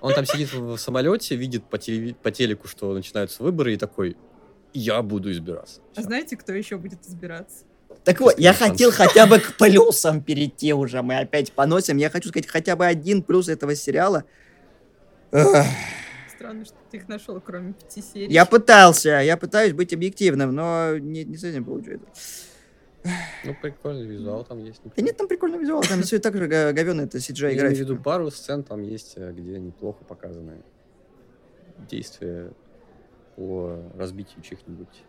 Он 0.00 0.12
там 0.14 0.26
сидит 0.26 0.52
в, 0.52 0.76
самолете, 0.78 1.36
видит 1.36 1.64
по, 1.64 1.76
телеви- 1.76 2.14
по 2.20 2.32
телеку, 2.32 2.66
что 2.66 2.92
начинаются 2.92 3.42
выборы, 3.44 3.74
и 3.74 3.76
такой, 3.76 4.16
я 4.74 5.00
буду 5.02 5.30
избираться. 5.30 5.80
А 5.90 6.00
Всё. 6.00 6.02
знаете, 6.02 6.36
кто 6.36 6.52
еще 6.52 6.76
будет 6.76 7.06
избираться? 7.06 7.64
Так 8.02 8.20
вот, 8.20 8.36
я 8.38 8.52
хотел 8.52 8.90
хотя 8.90 9.26
бы 9.26 9.38
к 9.38 9.56
плюсам 9.56 10.22
перейти 10.22 10.72
уже, 10.72 11.02
мы 11.02 11.18
опять 11.18 11.52
поносим. 11.52 11.98
Я 11.98 12.10
хочу 12.10 12.30
сказать 12.30 12.48
хотя 12.48 12.74
бы 12.74 12.84
один 12.84 13.22
плюс 13.22 13.48
этого 13.48 13.76
сериала. 13.76 14.24
Странно, 16.38 16.64
что 16.64 16.76
ты 16.88 16.98
их 16.98 17.08
нашел, 17.08 17.40
кроме 17.40 17.72
пяти 17.72 18.00
серий. 18.00 18.32
Я 18.32 18.46
пытался, 18.46 19.08
я 19.18 19.36
пытаюсь 19.36 19.72
быть 19.72 19.92
объективным, 19.92 20.54
но 20.54 20.96
не, 20.96 21.24
не 21.24 21.36
совсем 21.36 21.64
получается. 21.64 22.06
Ну, 23.44 23.56
прикольный 23.60 24.06
визуал 24.06 24.44
там 24.44 24.60
есть. 24.64 24.80
Да 24.84 25.02
нет, 25.02 25.16
там 25.16 25.26
прикольный 25.26 25.58
визуал, 25.58 25.82
там 25.82 26.02
все 26.02 26.20
так 26.20 26.36
же 26.36 26.46
говёный, 26.46 27.06
это 27.06 27.18
CGI 27.18 27.54
Я 27.54 27.62
имею 27.62 27.74
в 27.74 27.78
виду 27.80 27.96
пару 27.96 28.30
сцен 28.30 28.62
там 28.62 28.82
есть, 28.82 29.14
э, 29.16 29.32
где 29.32 29.58
неплохо 29.58 30.04
показаны 30.04 30.62
действия 31.90 32.52
по 33.34 33.82
разбитию 33.96 34.40
чьих-нибудь. 34.40 35.02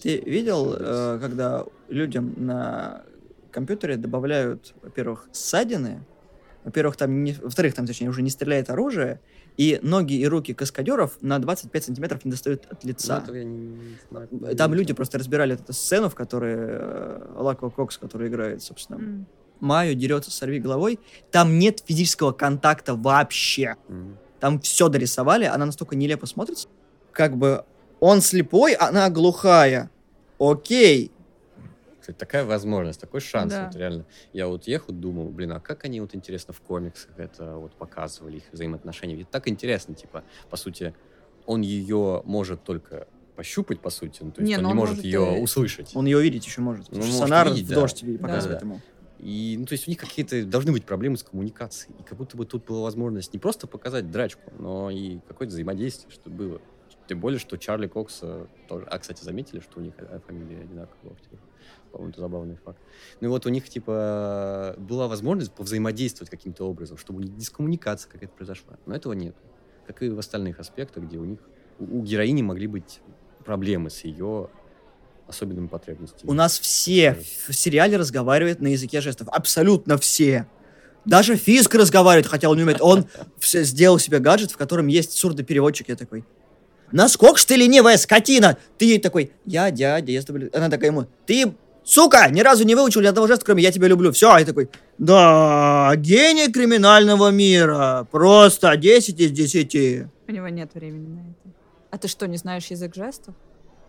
Ты 0.00 0.18
видел, 0.18 0.72
э, 0.78 1.18
когда 1.20 1.66
людям 1.88 2.32
на 2.36 3.04
компьютере 3.50 3.96
добавляют, 3.96 4.72
во-первых, 4.82 5.28
ссадины, 5.32 6.04
во-первых, 6.62 6.96
там 6.96 7.24
не, 7.24 7.32
во-вторых, 7.32 7.74
там, 7.74 7.86
точнее, 7.86 8.08
уже 8.08 8.22
не 8.22 8.30
стреляет 8.30 8.70
оружие, 8.70 9.20
и 9.56 9.78
ноги 9.82 10.14
и 10.14 10.26
руки 10.26 10.52
каскадеров 10.54 11.18
на 11.20 11.38
25 11.38 11.84
сантиметров 11.84 12.24
не 12.24 12.30
достают 12.30 12.66
от 12.70 12.82
Ну, 12.82 12.88
лица. 12.88 13.18
этого 13.18 13.36
я 13.36 13.44
не- 13.44 13.66
не 13.68 13.96
знаю. 14.10 14.28
Там 14.56 14.74
люди 14.74 14.92
просто 14.92 15.18
разбирали 15.18 15.54
эту 15.54 15.72
сцену, 15.72 16.08
в 16.08 16.14
которой 16.14 16.54
э, 16.56 17.20
Лаква 17.36 17.70
Кокс, 17.70 17.96
который 17.98 18.28
играет, 18.28 18.62
собственно, 18.62 18.96
М. 18.98 19.26
Майю 19.60 19.94
дерется 19.94 20.30
с 20.30 20.34
сорви 20.34 20.58
головой. 20.58 20.98
Там 21.30 21.58
нет 21.58 21.82
физического 21.86 22.32
контакта 22.32 22.94
вообще. 22.96 23.76
Мгм. 23.88 24.18
Там 24.40 24.60
все 24.60 24.88
дорисовали, 24.88 25.44
она 25.44 25.66
настолько 25.66 25.94
нелепо 25.96 26.26
смотрится. 26.26 26.68
Как 27.12 27.36
бы 27.36 27.64
он 28.00 28.20
слепой, 28.20 28.74
она 28.74 29.08
глухая. 29.08 29.88
Окей. 30.38 31.10
Кстати, 32.04 32.18
такая 32.18 32.44
возможность, 32.44 33.00
такой 33.00 33.20
шанс, 33.20 33.50
Да. 33.50 33.64
вот 33.64 33.76
реально. 33.76 34.04
Я 34.34 34.46
вот 34.48 34.66
ехал, 34.66 34.92
думал, 34.92 35.30
блин, 35.30 35.52
а 35.52 35.60
как 35.60 35.86
они 35.86 36.02
вот 36.02 36.14
интересно 36.14 36.52
в 36.52 36.60
комиксах 36.60 37.18
это 37.18 37.56
вот 37.56 37.72
показывали, 37.76 38.36
их 38.36 38.42
взаимоотношения. 38.52 39.14
Ведь 39.16 39.30
так 39.30 39.48
интересно, 39.48 39.94
типа, 39.94 40.22
по 40.50 40.58
сути, 40.58 40.94
он 41.46 41.62
ее 41.62 42.20
может 42.26 42.62
только 42.62 43.08
пощупать, 43.36 43.80
по 43.80 43.88
сути, 43.88 44.18
ну, 44.22 44.32
то 44.32 44.42
есть 44.42 44.50
Не, 44.50 44.58
он 44.58 44.64
не 44.64 44.70
он 44.72 44.76
может 44.76 44.96
может 44.96 45.04
ее 45.06 45.38
и- 45.38 45.42
услышать. 45.42 45.92
Он 45.96 46.04
ее 46.04 46.18
увидеть 46.18 46.44
еще 46.44 46.60
может. 46.60 46.90
Ну, 46.92 46.98
может 46.98 47.14
сонар 47.14 47.46
увидеть, 47.46 47.64
в 47.64 47.68
да. 47.70 47.74
дождь 47.76 48.02
видит, 48.02 48.20
показывает 48.20 48.60
Да. 48.60 48.66
ему. 48.66 48.80
И, 49.18 49.56
ну, 49.58 49.64
то 49.64 49.72
есть 49.72 49.88
у 49.88 49.90
них 49.90 49.98
какие-то 49.98 50.44
должны 50.44 50.72
быть 50.72 50.84
проблемы 50.84 51.16
с 51.16 51.22
коммуникацией. 51.22 51.96
И 51.98 52.02
как 52.02 52.18
будто 52.18 52.36
бы 52.36 52.44
тут 52.44 52.66
была 52.66 52.82
возможность 52.82 53.32
не 53.32 53.38
просто 53.38 53.66
показать 53.66 54.10
драчку, 54.10 54.52
но 54.58 54.90
и 54.90 55.20
какое-то 55.26 55.52
взаимодействие, 55.54 56.10
что 56.12 56.28
было. 56.28 56.60
Тем 57.08 57.20
более, 57.20 57.38
что 57.38 57.56
Чарли 57.56 57.86
Кокс 57.86 58.18
э, 58.22 58.46
тоже... 58.68 58.84
А, 58.90 58.98
кстати, 58.98 59.22
заметили, 59.24 59.60
что 59.60 59.78
у 59.80 59.82
них 59.82 59.94
э, 59.98 60.20
фамилия 60.26 60.60
одинаковая? 60.62 61.16
По-моему, 61.94 62.10
это 62.10 62.20
забавный 62.20 62.56
факт. 62.56 62.78
Ну 63.20 63.28
и 63.28 63.30
вот 63.30 63.46
у 63.46 63.48
них, 63.50 63.68
типа, 63.68 64.74
была 64.78 65.06
возможность 65.06 65.52
повзаимодействовать 65.52 66.28
каким-то 66.28 66.68
образом, 66.68 66.98
чтобы 66.98 67.22
них 67.22 67.36
дискоммуникация 67.36 68.10
какая-то 68.10 68.34
произошла. 68.34 68.76
Но 68.84 68.96
этого 68.96 69.12
нет. 69.12 69.36
Как 69.86 70.02
и 70.02 70.08
в 70.10 70.18
остальных 70.18 70.58
аспектах, 70.58 71.04
где 71.04 71.18
у 71.18 71.24
них... 71.24 71.38
У, 71.78 72.00
у 72.00 72.02
героини 72.02 72.42
могли 72.42 72.66
быть 72.66 73.00
проблемы 73.44 73.90
с 73.90 74.02
ее 74.04 74.50
особенными 75.28 75.68
потребностями. 75.68 76.28
У 76.28 76.34
нас 76.34 76.58
все 76.58 77.16
в 77.46 77.52
сериале 77.52 77.96
разговаривают 77.96 78.60
на 78.60 78.68
языке 78.68 79.00
жестов. 79.00 79.28
Абсолютно 79.30 79.96
все. 79.96 80.48
Даже 81.04 81.36
Фиск 81.36 81.76
разговаривает, 81.76 82.26
хотя 82.26 82.48
он 82.48 82.56
не 82.56 82.64
умеет. 82.64 82.80
Он 82.82 83.06
сделал 83.40 84.00
себе 84.00 84.18
гаджет, 84.18 84.50
в 84.50 84.56
котором 84.56 84.88
есть 84.88 85.12
сурдопереводчик. 85.12 85.90
Я 85.90 85.96
такой, 85.96 86.24
насколько 86.90 87.38
ж 87.38 87.44
ты 87.44 87.56
ленивая 87.56 87.98
скотина? 87.98 88.58
Ты 88.78 88.98
такой, 88.98 89.32
я 89.44 89.70
дядя, 89.70 90.10
я 90.10 90.22
с 90.22 90.24
тобой... 90.24 90.42
лю-». 90.42 90.50
Она 90.52 90.70
такая 90.70 90.90
ему, 90.90 91.06
ты, 91.26 91.54
сука, 91.84 92.28
ни 92.30 92.40
разу 92.40 92.64
не 92.64 92.74
выучил 92.74 93.00
ни 93.02 93.06
одного 93.06 93.26
жеста, 93.26 93.44
кроме 93.44 93.62
я 93.62 93.70
тебя 93.72 93.88
люблю. 93.88 94.10
Все, 94.12 94.36
я 94.38 94.44
такой, 94.44 94.68
да, 94.98 95.92
гений 95.96 96.50
криминального 96.50 97.30
мира. 97.30 98.06
Просто 98.10 98.76
10 98.76 99.20
из 99.20 99.30
10. 99.30 100.06
У 100.28 100.32
него 100.32 100.48
нет 100.48 100.74
времени 100.74 101.08
на 101.08 101.20
это. 101.20 101.54
А 101.90 101.98
ты 101.98 102.08
что, 102.08 102.26
не 102.26 102.36
знаешь 102.38 102.66
язык 102.66 102.94
жестов? 102.94 103.34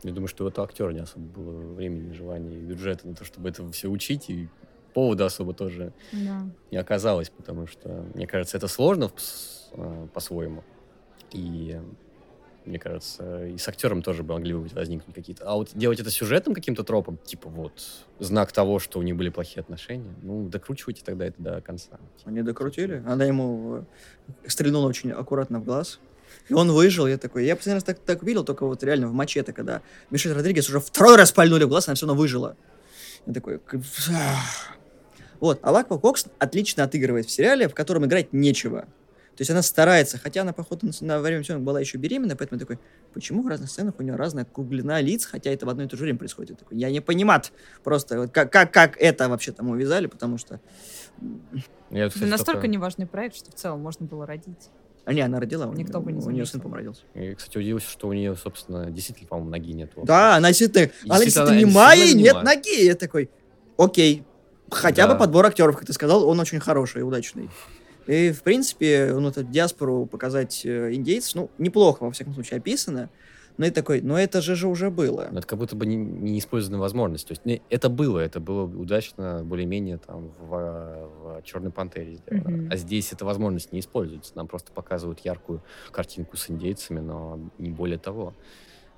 Я 0.03 0.11
думаю, 0.11 0.27
что 0.27 0.45
у 0.45 0.47
этого 0.47 0.67
актера 0.67 0.91
не 0.91 0.99
особо 0.99 1.25
было 1.25 1.73
времени, 1.73 2.13
желания 2.13 2.55
и 2.55 2.59
бюджета 2.61 3.07
на 3.07 3.15
то, 3.15 3.25
чтобы 3.25 3.49
это 3.49 3.67
все 3.71 3.87
учить, 3.87 4.29
и 4.29 4.47
повода 4.93 5.25
особо 5.25 5.53
тоже 5.53 5.91
Да. 6.11 6.43
не 6.71 6.77
оказалось, 6.77 7.29
потому 7.29 7.65
что, 7.65 8.05
мне 8.13 8.27
кажется, 8.27 8.57
это 8.57 8.67
сложно 8.67 9.11
э, 9.73 10.07
по-своему. 10.13 10.63
И 11.31 11.79
мне 12.65 12.79
кажется, 12.79 13.45
и 13.45 13.57
с 13.57 13.67
актером 13.67 14.01
тоже 14.01 14.23
могли 14.23 14.53
бы 14.53 14.67
возникнуть 14.67 15.15
какие-то. 15.15 15.45
А 15.45 15.55
вот 15.55 15.71
делать 15.73 15.99
это 15.99 16.09
сюжетным 16.09 16.53
каким-то 16.53 16.83
тропом, 16.83 17.17
типа 17.17 17.49
вот 17.49 17.73
знак 18.19 18.51
того, 18.51 18.79
что 18.79 18.99
у 18.99 19.01
них 19.01 19.15
были 19.15 19.29
плохие 19.29 19.61
отношения, 19.61 20.13
ну, 20.21 20.47
докручивайте 20.47 21.03
тогда 21.03 21.25
это 21.25 21.41
до 21.41 21.61
конца. 21.61 21.99
Они 22.25 22.41
докрутили. 22.41 23.03
Она 23.05 23.25
ему 23.25 23.85
э, 24.45 24.47
стрельнула 24.47 24.87
очень 24.87 25.11
аккуратно 25.11 25.59
в 25.59 25.65
глаз. 25.65 25.99
И 26.49 26.53
он 26.53 26.71
выжил, 26.71 27.07
я 27.07 27.17
такой. 27.17 27.45
Я 27.45 27.57
раз 27.65 27.83
так, 27.83 27.99
так 27.99 28.23
видел, 28.23 28.43
только 28.43 28.65
вот 28.65 28.83
реально 28.83 29.07
в 29.07 29.13
мачете, 29.13 29.53
когда 29.53 29.81
Мишель 30.09 30.33
Родригес 30.33 30.69
уже 30.69 30.79
второй 30.79 31.15
раз 31.17 31.31
пальнули 31.31 31.63
в 31.63 31.69
глаз, 31.69 31.87
она 31.87 31.95
все 31.95 32.05
равно 32.05 32.19
выжила. 32.19 32.55
Я 33.25 33.33
такой... 33.33 33.59
Вот, 35.41 35.59
а 35.63 35.71
Лаква 35.71 35.97
Кокс 35.97 36.27
отлично 36.39 36.85
отыгрывает 36.85 37.25
в 37.25 37.31
сериале, 37.31 37.67
в 37.67 37.73
котором 37.73 38.05
играть 38.05 38.31
нечего. 38.31 38.85
То 39.35 39.41
есть 39.41 39.51
она 39.51 39.61
старается, 39.61 40.17
хотя 40.17 40.41
она, 40.43 40.53
походу, 40.53 40.89
на, 41.01 41.19
время 41.19 41.43
съемок 41.43 41.63
была 41.63 41.79
еще 41.81 41.97
беременна, 41.97 42.35
поэтому 42.37 42.57
я 42.57 42.65
такой, 42.65 42.79
почему 43.13 43.43
в 43.43 43.47
разных 43.47 43.69
сценах 43.69 43.95
у 43.99 44.03
нее 44.03 44.15
разная 44.15 44.47
глубина 44.53 45.01
лиц, 45.01 45.25
хотя 45.25 45.51
это 45.51 45.65
в 45.65 45.69
одно 45.69 45.83
и 45.83 45.87
то 45.87 45.97
же 45.97 46.03
время 46.03 46.17
происходит. 46.17 46.51
Я, 46.51 46.55
такой, 46.55 46.77
я 46.77 46.89
не 46.89 47.01
понимаю 47.01 47.41
просто, 47.83 48.17
вот 48.21 48.31
как, 48.31 48.51
как, 48.51 48.71
как 48.71 48.97
это 48.97 49.27
вообще 49.27 49.51
там 49.51 49.69
увязали, 49.69 50.07
потому 50.07 50.37
что... 50.37 50.61
Я, 51.91 52.05
Это 52.05 52.25
настолько 52.25 52.53
только- 52.53 52.67
неважный 52.67 53.05
проект, 53.07 53.35
что 53.35 53.51
в 53.51 53.55
целом 53.55 53.81
можно 53.81 54.05
было 54.05 54.25
родить. 54.25 54.69
А 55.05 55.13
не, 55.13 55.21
она 55.21 55.39
родила, 55.39 55.67
у 55.67 55.73
Никто 55.73 55.99
нее, 55.99 56.05
бы 56.05 56.11
не 56.13 56.25
у 56.25 56.29
нее 56.31 56.45
сын, 56.47 56.59
по-моему, 56.61 56.77
родился. 56.77 57.03
И, 57.13 57.35
кстати, 57.35 57.57
удивился, 57.59 57.89
что 57.89 58.07
у 58.07 58.13
нее, 58.13 58.35
собственно, 58.35 58.89
действительно, 58.89 59.27
по-моему, 59.27 59.51
ноги 59.51 59.71
нет. 59.73 59.91
Да, 60.03 60.35
она 60.37 60.47
действительно, 60.47 60.89
она 61.05 61.15
Действительно, 61.19 61.45
она 61.51 61.59
немая, 61.59 61.95
действительно 61.97 62.23
нет 62.23 62.33
немая. 62.41 62.55
ноги. 62.55 62.85
Я 62.85 62.95
такой, 62.95 63.29
окей. 63.77 64.23
Хотя 64.71 65.05
Да. 65.05 65.13
бы 65.13 65.19
подбор 65.19 65.45
актеров, 65.45 65.75
как 65.77 65.85
ты 65.85 65.93
сказал, 65.93 66.27
он 66.27 66.39
очень 66.39 66.59
хороший 66.59 67.01
и 67.01 67.03
удачный. 67.03 67.51
И, 68.07 68.31
в 68.31 68.43
принципе, 68.43 69.13
ну, 69.13 69.29
эту 69.29 69.43
диаспору 69.43 70.05
показать 70.05 70.65
э, 70.65 70.93
индейцев, 70.93 71.35
ну, 71.35 71.49
неплохо, 71.57 72.03
во 72.03 72.11
всяком 72.11 72.33
случае, 72.33 72.59
описано. 72.59 73.09
Ну 73.57 73.65
и 73.65 73.69
такой, 73.69 74.01
но 74.01 74.19
это 74.19 74.41
же 74.41 74.55
же 74.55 74.67
уже 74.67 74.89
было. 74.89 75.29
Но 75.31 75.39
это 75.39 75.47
как 75.47 75.57
будто 75.57 75.75
бы 75.77 75.85
не, 75.85 75.95
не 75.95 76.39
использованная 76.39 76.81
возможность. 76.81 77.25
То 77.27 77.31
есть 77.31 77.45
не, 77.45 77.61
это 77.69 77.89
было, 77.89 78.19
это 78.19 78.39
было 78.41 78.63
удачно, 78.63 79.43
более-менее 79.45 79.97
там 79.97 80.31
в, 80.39 80.49
в 80.49 81.41
Черной 81.43 81.71
Пантере 81.71 82.15
сделано. 82.15 82.49
Мгм. 82.49 82.69
А 82.71 82.75
здесь 82.75 83.13
эта 83.13 83.23
возможность 83.23 83.71
не 83.71 83.79
используется. 83.79 84.33
Нам 84.35 84.47
просто 84.47 84.73
показывают 84.73 85.19
яркую 85.19 85.63
картинку 85.91 86.35
с 86.35 86.49
индейцами, 86.49 86.99
но 86.99 87.39
не 87.57 87.69
более 87.69 87.97
того. 87.97 88.33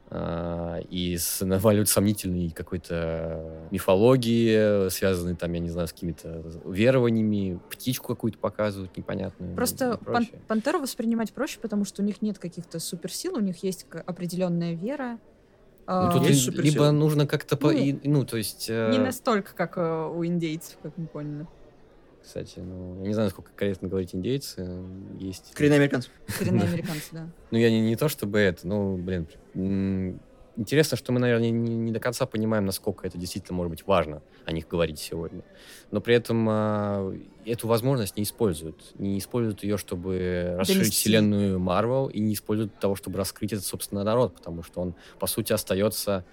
А, 0.10 0.80
И 0.90 1.18
с, 1.18 1.44
наваливают 1.46 1.90
сомнительной 1.90 2.50
какой-то 2.52 3.68
мифологии, 3.72 4.90
связанной 4.90 5.36
там, 5.36 5.52
я 5.54 5.60
не 5.60 5.70
знаю, 5.70 5.88
с 5.88 5.92
какими-то 5.92 6.44
верованиями, 6.66 7.60
птичку 7.70 8.08
какую-то 8.08 8.38
показывают 8.38 8.96
непонятную. 8.96 9.56
Просто 9.56 10.00
пан- 10.06 10.28
пантеру 10.48 10.80
воспринимать 10.80 11.34
проще, 11.34 11.60
потому 11.60 11.84
что 11.86 12.02
у 12.02 12.06
них 12.06 12.22
нет 12.22 12.40
каких-то 12.40 12.80
суперсил, 12.80 13.36
у 13.36 13.42
них 13.42 13.64
есть 13.64 13.86
определенная 14.06 14.74
вера. 14.76 15.20
Ну, 15.90 15.94
А, 15.94 16.12
тут 16.12 16.28
есть 16.28 16.48
ли- 16.50 16.70
либо 16.70 16.92
нужно 16.92 17.26
как-то... 17.28 17.56
по- 17.58 17.72
Ну, 17.72 17.78
и- 17.78 18.08
ну, 18.08 18.26
то 18.26 18.36
есть... 18.38 18.68
э, 18.70 18.90
Не 18.92 19.00
настолько, 19.00 19.54
как 19.56 19.78
э, 19.78 20.08
у 20.14 20.26
индейцев, 20.26 20.78
как 20.84 20.98
мы 20.98 21.08
поняли. 21.08 21.48
Кстати, 22.28 22.60
ну, 22.60 23.00
я 23.04 23.08
не 23.08 23.14
знаю, 23.14 23.28
насколько 23.28 23.52
корректно 23.56 23.88
говорить 23.88 24.14
индейцы. 24.14 24.84
Есть... 25.18 25.54
Коренные 25.54 25.78
американцы. 25.78 26.10
Коренные 26.38 26.68
американцы, 26.68 27.08
да. 27.14 27.30
Ну, 27.52 27.58
я 27.58 27.72
не, 27.72 27.80
не 27.80 27.96
то 27.96 28.10
чтобы 28.10 28.40
это, 28.40 28.68
ну, 28.68 28.98
блин, 28.98 29.30
интересно, 30.58 30.98
что 30.98 31.14
мы, 31.14 31.22
наверное, 31.22 31.52
не, 31.52 31.76
не 31.78 31.94
до 31.94 32.02
конца 32.02 32.26
понимаем, 32.26 32.66
насколько 32.66 33.08
это 33.08 33.18
действительно 33.18 33.56
может 33.56 33.70
быть 33.70 33.88
важно 33.88 34.22
о 34.44 34.52
них 34.52 34.68
говорить 34.68 35.00
сегодня. 35.00 35.42
Но 35.92 36.02
при 36.02 36.16
этом 36.16 36.46
а, 36.50 37.18
эту 37.46 37.70
возможность 37.70 38.18
не 38.18 38.24
используют. 38.24 38.94
Не 39.00 39.20
используют 39.20 39.64
ее, 39.64 39.78
чтобы 39.78 40.56
расширить 40.58 40.82
Донести. 40.82 40.98
вселенную 40.98 41.60
Марвел, 41.60 42.08
и 42.08 42.20
не 42.20 42.34
используют 42.34 42.78
того, 42.78 42.98
чтобы 42.98 43.20
раскрыть 43.20 43.54
этот, 43.54 43.64
собственно, 43.64 44.04
народ, 44.04 44.36
потому 44.36 44.64
что 44.64 44.82
он, 44.82 44.96
по 45.18 45.28
сути, 45.28 45.54
остается, 45.54 46.26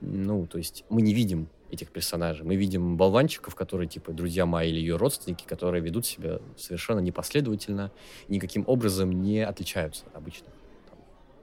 ну, 0.00 0.46
то 0.46 0.56
есть 0.56 0.86
мы 0.88 1.02
не 1.02 1.12
видим 1.12 1.50
этих 1.72 1.88
персонажей. 1.90 2.44
Мы 2.44 2.56
видим 2.56 2.96
болванчиков, 2.96 3.54
которые, 3.54 3.88
типа, 3.88 4.12
друзья 4.12 4.46
мои 4.46 4.68
или 4.70 4.78
ее 4.78 4.96
родственники, 4.96 5.44
которые 5.46 5.82
ведут 5.82 6.06
себя 6.06 6.38
совершенно 6.56 7.00
непоследовательно, 7.00 7.90
никаким 8.28 8.64
образом 8.66 9.10
не 9.22 9.40
отличаются 9.44 10.04
от 10.06 10.16
обычных 10.16 10.50
там, 10.90 10.98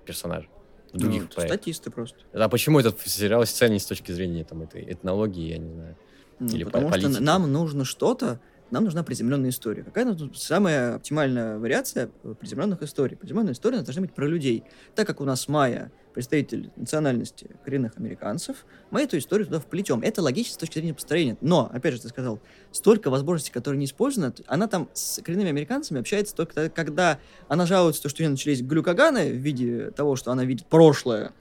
персонажей 0.06 0.50
в 0.94 0.98
других 0.98 1.24
Ну, 1.24 1.28
проектах. 1.30 1.58
статисты 1.58 1.92
просто. 1.92 2.18
А 2.34 2.48
почему 2.48 2.80
этот 2.80 3.00
сериал 3.02 3.44
ценен 3.46 3.80
с 3.80 3.86
точки 3.86 4.12
зрения 4.12 4.44
там, 4.44 4.62
этой 4.62 4.84
этнологии, 4.94 5.50
я 5.50 5.58
не 5.58 5.70
знаю. 5.74 5.96
Ну, 6.40 6.48
Или 6.48 6.64
по- 6.64 6.72
потому 6.72 6.90
что 6.94 7.02
политики. 7.02 7.22
нам 7.22 7.52
нужно 7.52 7.84
что-то, 7.84 8.40
нам 8.72 8.84
нужна 8.86 9.04
приземленная 9.04 9.50
история. 9.50 9.84
Какая 9.84 10.16
самая 10.36 10.96
оптимальная 10.96 11.58
вариация 11.58 12.08
приземленных 12.40 12.82
историй? 12.84 13.18
Приземленная 13.18 13.54
история 13.54 13.82
должна 13.82 14.02
быть 14.04 14.14
про 14.14 14.28
людей. 14.28 14.64
Так 14.96 15.08
как 15.08 15.22
у 15.22 15.26
нас 15.26 15.48
Майя 15.48 15.92
представитель 16.20 16.70
национальности 16.76 17.48
коренных 17.64 17.94
американцев, 17.96 18.66
мы 18.92 19.04
эту 19.04 19.18
историю 19.18 19.46
туда 19.46 19.62
вплетем. 19.62 20.02
Это 20.02 20.22
логично 20.22 20.56
с 20.56 20.58
точки 20.58 20.74
зрения 20.74 20.94
построения. 20.94 21.38
Но, 21.40 21.72
опять 21.72 21.94
же, 21.94 22.02
ты 22.02 22.10
сказал, 22.10 22.42
столько 22.74 23.10
возможностей, 23.10 23.54
которые 23.54 23.80
не 23.80 23.86
использованы, 23.86 24.34
она 24.46 24.68
там 24.68 24.90
с 24.92 25.22
коренными 25.22 25.48
американцами 25.48 26.02
общается 26.02 26.36
только 26.36 26.54
тогда, 26.54 26.70
когда 26.70 27.20
она 27.48 27.66
жалуется, 27.66 28.02
то, 28.02 28.10
что 28.10 28.22
у 28.22 28.24
нее 28.24 28.32
начались 28.32 28.62
глюкоганы 28.62 29.32
в 29.32 29.38
виде 29.38 29.92
того, 29.92 30.18
что 30.18 30.34
она 30.34 30.44
видит 30.44 30.66
прошлое. 30.66 31.32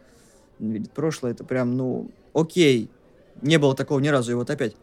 Видит 0.61 0.93
прошлое, 0.93 1.33
это 1.33 1.43
прям, 1.43 1.77
ну, 1.77 2.13
окей. 2.33 2.89
Не 3.43 3.59
было 3.59 3.75
такого 3.75 3.99
ни 3.99 4.07
разу, 4.07 4.31
и 4.31 4.35
вот 4.37 4.49
опять. 4.49 4.77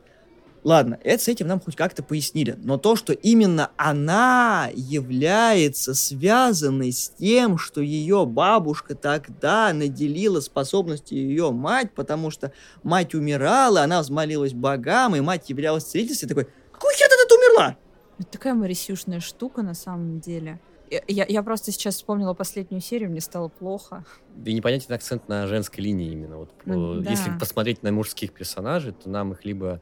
Ладно, 0.66 0.98
это 1.04 1.24
с 1.24 1.28
этим 1.28 1.46
нам 1.46 1.62
хоть 1.62 1.76
как-то 1.76 2.02
пояснили. 2.02 2.56
Но 2.58 2.80
то, 2.80 2.96
что 2.96 3.14
именно 3.14 3.70
она 3.78 4.72
является 4.74 5.94
связанной 5.94 6.92
с 6.92 7.10
тем, 7.10 7.60
что 7.60 7.82
ее 7.82 8.26
бабушка 8.26 8.96
тогда 8.96 9.72
наделила 9.74 10.40
способностью 10.40 11.20
ее 11.20 11.52
мать, 11.52 11.92
потому 11.94 12.32
что 12.32 12.52
мать 12.82 13.14
умирала, 13.14 13.84
она 13.84 14.02
взмолилась 14.02 14.54
богам, 14.54 15.16
и 15.16 15.20
мать 15.20 15.52
являлась 15.52 15.84
целительницей, 15.84 16.28
такой, 16.28 16.48
какой 16.72 16.96
хер 16.96 17.08
ты 17.10 17.16
тут 17.30 17.38
умерла? 17.38 17.78
Это 18.18 18.30
такая 18.30 18.56
марисюшная 18.56 19.20
штука 19.20 19.62
на 19.62 19.76
самом 19.76 20.20
деле. 20.20 20.60
Я, 21.08 21.26
я- 21.28 21.44
просто 21.44 21.72
сейчас 21.72 21.96
вспомнила 21.98 22.34
последнюю 22.34 22.82
серию, 22.82 23.12
мне 23.12 23.22
стало 23.22 23.50
плохо. 23.50 24.04
Да 24.36 24.50
и 24.50 24.54
непонятен 24.56 24.92
акцент 24.96 25.28
на 25.28 25.46
женской 25.46 25.84
линии 25.84 26.12
именно. 26.12 26.38
Вот, 26.38 26.50
Ну, 26.66 27.02
э, 27.02 27.04
да. 27.04 27.12
Если 27.12 27.30
посмотреть 27.38 27.84
на 27.84 27.92
мужских 27.92 28.32
персонажей, 28.34 28.94
то 28.94 29.10
нам 29.10 29.32
их 29.34 29.46
либо 29.46 29.80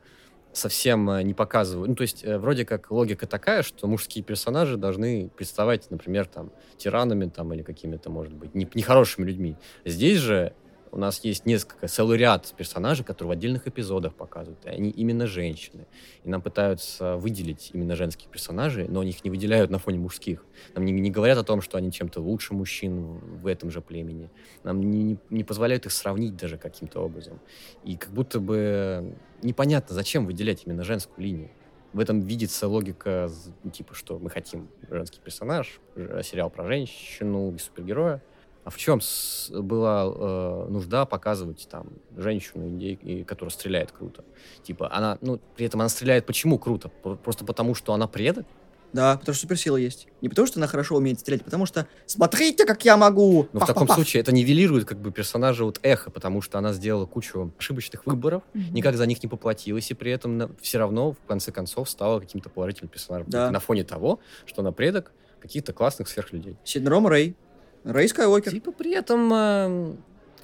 совсем 0.53 1.09
э, 1.09 1.23
не 1.23 1.33
показывают. 1.33 1.89
Ну, 1.89 1.95
то 1.95 2.03
есть, 2.03 2.23
э, 2.23 2.37
вроде 2.37 2.65
как 2.65 2.91
логика 2.91 3.27
такая, 3.27 3.63
что 3.63 3.87
мужские 3.87 4.23
персонажи 4.23 4.77
должны 4.77 5.29
представать, 5.35 5.89
например, 5.91 6.25
там, 6.27 6.51
тиранами 6.77 7.29
там, 7.29 7.53
или 7.53 7.63
какими-то, 7.63 8.09
может 8.09 8.33
быть, 8.33 8.55
не- 8.55 8.69
нехорошими 8.73 9.25
людьми. 9.25 9.57
Здесь 9.85 10.19
же 10.19 10.53
у 10.93 10.99
нас 10.99 11.23
есть 11.23 11.47
несколько, 11.47 11.87
целый 11.87 12.19
ряд 12.19 12.53
персонажей, 12.55 13.03
которые 13.03 13.29
в 13.29 13.31
отдельных 13.31 13.67
эпизодах 13.67 14.13
показывают. 14.13 14.63
И 14.65 14.69
они 14.69 14.91
именно 14.91 15.25
женщины. 15.25 15.87
И 16.23 16.29
нам 16.29 16.41
пытаются 16.41 17.17
выделить 17.17 17.71
именно 17.73 17.95
женских 17.95 18.29
персонажей, 18.29 18.87
но 18.87 19.01
их 19.01 19.23
не 19.23 19.31
выделяют 19.31 19.71
на 19.71 19.79
фоне 19.79 19.97
мужских. 19.97 20.45
Нам 20.75 20.85
не, 20.85 20.91
не 20.91 21.09
говорят 21.09 21.39
о 21.39 21.43
том, 21.43 21.61
что 21.61 21.77
они 21.79 21.91
чем-то 21.91 22.21
лучше 22.21 22.53
мужчин 22.53 23.17
в, 23.41 23.47
этом 23.47 23.71
же 23.71 23.81
племени. 23.81 24.29
Нам 24.63 24.79
не, 24.81 25.03
не- 25.03 25.17
не 25.31 25.43
позволяют 25.43 25.87
их 25.87 25.91
сравнить 25.91 26.35
даже 26.35 26.57
каким-то 26.59 26.99
образом. 27.01 27.39
И 27.83 27.97
как 27.97 28.11
будто 28.11 28.39
бы 28.39 29.15
непонятно, 29.41 29.95
зачем 29.95 30.27
выделять 30.27 30.63
именно 30.65 30.83
женскую 30.83 31.23
линию. 31.25 31.49
В 31.91 31.99
этом 31.99 32.21
видится 32.21 32.67
логика, 32.67 33.31
типа, 33.71 33.95
что 33.95 34.19
мы 34.19 34.29
хотим 34.29 34.67
женский 34.91 35.19
персонаж, 35.23 35.79
ж- 35.95 36.23
сериал 36.23 36.51
про 36.51 36.65
женщину 36.67 37.51
и 37.53 37.57
супергероя. 37.57 38.21
А 38.65 38.69
в 38.69 38.77
чем 38.77 39.01
с- 39.01 39.49
была 39.51 40.05
э, 40.05 40.67
нужда 40.69 41.05
показывать 41.05 41.67
там 41.69 41.87
женщину, 42.15 42.65
индей- 42.67 43.25
которая 43.25 43.51
стреляет 43.51 43.91
круто? 43.91 44.23
Типа, 44.63 44.89
она, 44.93 45.17
ну, 45.21 45.39
при 45.55 45.65
этом 45.65 45.81
она 45.81 45.89
стреляет 45.89 46.25
почему 46.25 46.57
круто? 46.57 46.89
Про- 47.01 47.15
Просто 47.15 47.43
потому, 47.45 47.75
что 47.75 47.93
она 47.93 48.07
предок? 48.07 48.45
Да, 48.93 49.17
потому 49.17 49.33
что 49.33 49.41
суперсила 49.41 49.75
есть. 49.75 50.07
Не 50.21 50.29
потому, 50.29 50.45
что 50.47 50.59
она 50.59 50.67
хорошо 50.67 50.95
умеет 50.95 51.19
стрелять, 51.19 51.43
потому 51.43 51.65
что 51.65 51.87
смотрите, 52.05 52.63
как 52.65 52.85
я 52.85 52.95
могу! 52.95 53.47
Но 53.51 53.59
в 53.59 53.65
таком 53.65 53.87
случае 53.89 54.21
это 54.21 54.31
нивелирует 54.31 54.85
как 54.85 54.99
бы 54.99 55.11
персонажа 55.11 55.65
вот 55.65 55.79
эхо, 55.81 56.11
потому 56.11 56.41
что 56.43 56.59
она 56.59 56.73
сделала 56.73 57.07
кучу 57.07 57.51
ошибочных 57.57 58.05
выборов, 58.05 58.43
никак 58.53 58.95
за 58.95 59.07
них 59.07 59.21
не 59.23 59.27
поплатилась, 59.27 59.89
и 59.89 59.95
при 59.95 60.11
этом 60.11 60.55
все 60.61 60.77
равно, 60.77 61.13
в 61.13 61.17
конце 61.27 61.51
концов, 61.51 61.89
стала 61.89 62.19
каким-то 62.19 62.49
положительным 62.51 62.89
персонажем. 62.89 63.27
Да. 63.31 63.49
На 63.49 63.59
фоне 63.59 63.83
того, 63.83 64.19
что 64.45 64.61
она 64.61 64.71
предок 64.71 65.11
каких-то 65.41 65.73
классных 65.73 66.07
сверхлюдей. 66.07 66.55
Синдром 66.63 67.07
Рэй. 67.07 67.35
Рэй 67.83 68.07
Скайуокер. 68.07 68.51
Типа 68.51 68.71
при 68.71 68.91
этом 68.93 69.31
э, 69.33 69.95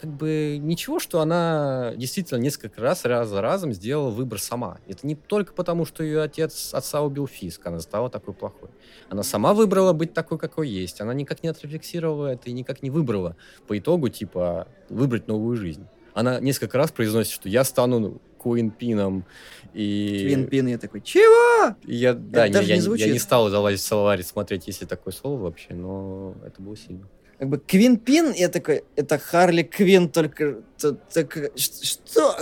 как 0.01 0.09
бы 0.09 0.57
ничего, 0.61 0.99
что 0.99 1.19
она 1.21 1.93
действительно 1.95 2.39
несколько 2.39 2.81
раз, 2.81 3.05
раз 3.05 3.29
за 3.29 3.41
разом 3.41 3.73
сделала 3.73 4.09
выбор 4.09 4.39
сама. 4.39 4.79
Это 4.87 5.05
не 5.05 5.15
только 5.15 5.53
потому, 5.53 5.85
что 5.85 6.03
ее 6.03 6.21
отец 6.21 6.73
отца 6.73 7.01
убил 7.01 7.27
Фиск, 7.27 7.65
она 7.65 7.79
стала 7.79 8.09
такой 8.09 8.33
плохой. 8.33 8.69
Она 9.09 9.23
сама 9.23 9.53
выбрала 9.53 9.93
быть 9.93 10.13
такой, 10.13 10.37
какой 10.37 10.69
есть. 10.69 11.01
Она 11.01 11.13
никак 11.13 11.43
не 11.43 11.49
отрефлексировала 11.49 12.27
это 12.27 12.49
и 12.49 12.53
никак 12.53 12.81
не 12.81 12.89
выбрала 12.89 13.35
по 13.67 13.77
итогу, 13.77 14.09
типа, 14.09 14.67
выбрать 14.89 15.27
новую 15.27 15.57
жизнь. 15.57 15.85
Она 16.13 16.39
несколько 16.39 16.77
раз 16.77 16.91
произносит, 16.91 17.31
что 17.31 17.49
я 17.49 17.63
стану 17.63 18.21
Куинпином. 18.37 19.25
И... 19.73 20.19
Твин 20.21 20.47
Пин. 20.47 20.67
Я 20.67 20.77
такой, 20.77 21.01
чего? 21.01 21.75
и 21.85 21.95
я, 21.95 22.13
да, 22.13 22.47
не- 22.47 22.53
я, 22.65 22.77
не 22.77 22.97
я 22.97 23.11
не 23.11 23.19
стал 23.19 23.49
залазить 23.49 23.81
в 23.81 23.85
словарь 23.85 24.23
смотреть, 24.23 24.67
есть 24.67 24.81
ли 24.81 24.87
такое 24.87 25.13
слово 25.13 25.39
вообще, 25.41 25.73
но 25.73 26.35
это 26.45 26.61
было 26.61 26.75
сильно. 26.75 27.07
Как 27.39 27.47
бы 27.47 27.57
Квин 27.57 27.97
Пин, 27.97 28.33
я 28.33 28.49
такой, 28.49 28.83
это 28.97 29.17
Харли 29.17 29.63
Квин, 29.63 30.09
только... 30.09 30.61
так, 30.77 31.37
что? 31.55 32.35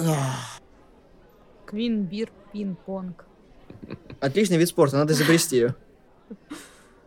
Квин, 1.68 2.04
бир, 2.06 2.32
пинг-понг. 2.52 3.26
Отличный 4.20 4.58
вид 4.58 4.70
спорта, 4.70 4.98
надо 4.98 5.14
изобрести 5.14 5.58
ее. 5.58 5.76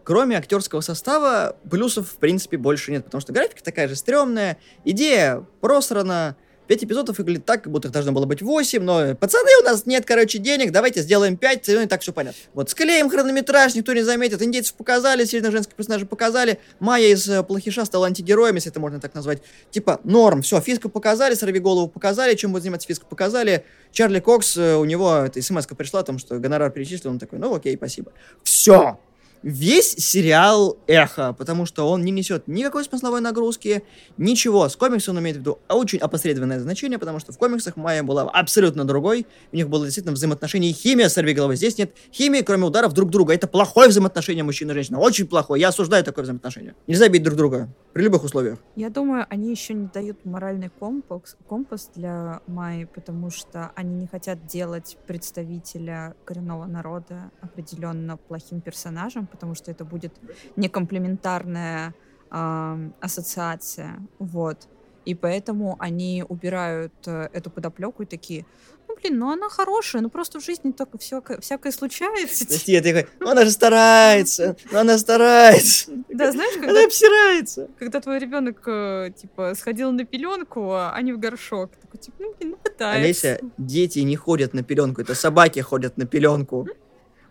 Кроме 0.04 0.36
актерского 0.36 0.82
состава, 0.82 1.56
плюсов, 1.68 2.08
в 2.10 2.16
принципе, 2.18 2.56
больше 2.56 2.92
нет, 2.92 3.04
потому 3.04 3.20
что 3.20 3.32
графика 3.32 3.62
такая 3.62 3.88
же 3.88 3.96
стрёмная, 3.96 4.58
идея 4.84 5.44
просрана, 5.60 6.36
пять 6.70 6.84
эпизодов 6.84 7.18
выглядит 7.18 7.44
так, 7.44 7.64
как 7.64 7.72
будто 7.72 7.88
их 7.88 7.92
должно 7.92 8.12
было 8.12 8.26
быть 8.26 8.42
8, 8.42 8.80
но, 8.80 9.16
пацаны, 9.16 9.50
у 9.60 9.64
нас 9.64 9.86
нет, 9.86 10.04
короче, 10.06 10.38
денег, 10.38 10.70
давайте 10.70 11.02
сделаем 11.02 11.36
5, 11.36 11.68
и 11.68 11.86
так 11.86 12.00
все 12.00 12.12
понятно. 12.12 12.38
Вот, 12.54 12.70
склеим 12.70 13.10
хронометраж, 13.10 13.74
никто 13.74 13.92
не 13.92 14.02
заметит, 14.02 14.40
индейцев 14.40 14.74
показали, 14.74 15.24
сильно 15.24 15.50
женских 15.50 15.74
персонажей 15.74 16.06
показали, 16.06 16.60
Майя 16.78 17.08
из 17.08 17.28
э, 17.28 17.42
Плохиша 17.42 17.84
стала 17.84 18.06
антигероем, 18.06 18.54
если 18.54 18.70
это 18.70 18.78
можно 18.78 19.00
так 19.00 19.16
назвать. 19.16 19.42
Типа, 19.72 20.00
норм, 20.04 20.42
все, 20.42 20.60
Фиска 20.60 20.88
показали, 20.88 21.34
Сорви 21.34 21.58
голову 21.58 21.88
показали, 21.88 22.36
чем 22.36 22.52
будет 22.52 22.62
заниматься 22.62 22.86
Фиска 22.86 23.04
показали, 23.04 23.64
Чарли 23.90 24.20
Кокс, 24.20 24.56
э, 24.56 24.76
у 24.76 24.84
него 24.84 25.12
эта 25.26 25.42
смс 25.42 25.66
пришла 25.66 26.00
о 26.00 26.04
том, 26.04 26.20
что 26.20 26.38
гонорар 26.38 26.70
перечислил, 26.70 27.10
он 27.10 27.18
такой, 27.18 27.40
ну 27.40 27.52
окей, 27.52 27.74
спасибо. 27.74 28.12
Все! 28.44 28.96
Весь 29.42 29.92
сериал 29.92 30.78
эхо, 30.86 31.32
потому 31.32 31.66
что 31.66 31.88
он 31.88 32.04
не 32.04 32.10
несет 32.10 32.46
никакой 32.46 32.84
смысловой 32.84 33.20
нагрузки, 33.20 33.82
ничего. 34.16 34.68
С 34.68 34.76
комиксом 34.76 35.16
он 35.16 35.22
имеет 35.22 35.36
в 35.36 35.40
виду 35.40 35.58
очень 35.68 35.98
опосредованное 35.98 36.60
значение, 36.60 36.98
потому 36.98 37.18
что 37.18 37.32
в 37.32 37.38
комиксах 37.38 37.76
Майя 37.76 38.02
была 38.02 38.22
абсолютно 38.22 38.84
другой. 38.84 39.26
У 39.52 39.56
них 39.56 39.68
было 39.68 39.84
действительно 39.84 40.14
взаимоотношение 40.14 40.70
и 40.70 40.74
химия 40.74 41.08
сорвиголовы. 41.08 41.56
Здесь 41.56 41.78
нет 41.78 41.94
химии, 42.12 42.42
кроме 42.42 42.64
ударов 42.64 42.92
друг 42.92 43.10
друга. 43.10 43.34
Это 43.34 43.46
плохое 43.46 43.88
взаимоотношение 43.88 44.44
мужчины 44.44 44.72
и 44.72 44.74
женщины. 44.74 44.98
Очень 44.98 45.26
плохое. 45.26 45.60
Я 45.60 45.68
осуждаю 45.68 46.04
такое 46.04 46.24
взаимоотношение. 46.24 46.74
Нельзя 46.86 47.08
бить 47.08 47.22
друг 47.22 47.36
друга 47.36 47.68
при 47.92 48.02
любых 48.04 48.24
условиях. 48.24 48.58
Я 48.76 48.90
думаю, 48.90 49.26
они 49.30 49.50
еще 49.50 49.74
не 49.74 49.88
дают 49.92 50.24
моральный 50.24 50.70
компас, 50.70 51.36
компас 51.48 51.90
для 51.94 52.40
Майи, 52.46 52.84
потому 52.84 53.30
что 53.30 53.72
они 53.74 53.94
не 53.94 54.06
хотят 54.06 54.46
делать 54.46 54.96
представителя 55.06 56.14
коренного 56.24 56.66
народа 56.66 57.30
определенно 57.40 58.16
плохим 58.16 58.60
персонажем, 58.60 59.26
потому 59.30 59.54
что 59.54 59.70
это 59.70 59.84
будет 59.84 60.12
некомплементарная 60.56 61.94
э, 62.30 62.90
ассоциация, 63.00 63.98
вот. 64.18 64.68
И 65.04 65.14
поэтому 65.14 65.76
они 65.78 66.24
убирают 66.28 66.92
э, 67.06 67.28
эту 67.32 67.50
подоплеку 67.50 68.02
и 68.02 68.06
такие, 68.06 68.44
ну, 68.86 68.96
блин, 69.00 69.18
ну 69.18 69.30
она 69.30 69.48
хорошая, 69.48 70.02
ну 70.02 70.10
просто 70.10 70.40
в 70.40 70.44
жизни 70.44 70.72
только 70.72 70.98
все, 70.98 71.22
всякое 71.40 71.72
случается. 71.72 72.46
Прости, 72.46 72.72
я 72.72 72.82
такой, 72.82 73.06
ну 73.18 73.30
она 73.30 73.44
же 73.44 73.50
старается, 73.50 74.56
ну 74.70 74.78
она 74.78 74.98
старается. 74.98 75.90
Да, 76.08 76.32
знаешь, 76.32 76.54
когда... 76.54 76.70
Она 76.70 76.84
обсирается. 76.84 77.68
Когда 77.78 78.00
твой 78.00 78.18
ребенок, 78.18 78.62
э, 78.66 79.10
типа, 79.16 79.54
сходил 79.54 79.90
на 79.92 80.04
пеленку, 80.04 80.74
а 80.74 81.00
не 81.00 81.12
в 81.12 81.18
горшок. 81.18 81.70
Такой, 81.80 81.98
типа, 81.98 82.16
ну, 82.18 82.34
блин, 82.38 82.50
ну 82.50 82.56
пытается. 82.56 83.00
Олеся, 83.00 83.40
дети 83.56 84.00
не 84.00 84.16
ходят 84.16 84.52
на 84.52 84.62
пеленку, 84.62 85.00
это 85.00 85.14
собаки 85.14 85.60
ходят 85.60 85.96
на 85.96 86.04
пеленку. 86.04 86.68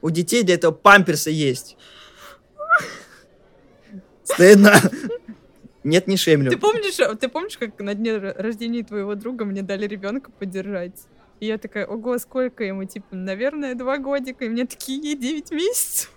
У 0.01 0.09
детей 0.09 0.43
для 0.43 0.55
этого 0.55 0.71
памперсы 0.71 1.29
есть. 1.29 1.77
Стыдно. 4.23 4.73
Нет, 5.83 6.07
не 6.07 6.17
шемлю. 6.17 6.51
Ты 6.51 6.57
помнишь, 6.57 7.19
ты 7.19 7.29
помнишь, 7.29 7.57
как 7.57 7.79
на 7.79 7.95
дне 7.95 8.17
рождения 8.17 8.83
твоего 8.83 9.15
друга 9.15 9.45
мне 9.45 9.61
дали 9.61 9.87
ребенка 9.87 10.31
поддержать? 10.31 11.07
И 11.39 11.45
я 11.45 11.57
такая, 11.57 11.85
ого, 11.85 12.17
сколько 12.17 12.63
ему? 12.63 12.83
Типа, 12.83 13.15
наверное, 13.15 13.75
два 13.75 13.97
годика. 13.97 14.45
И 14.45 14.49
мне 14.49 14.65
такие, 14.65 15.15
девять 15.15 15.51
месяцев. 15.51 16.11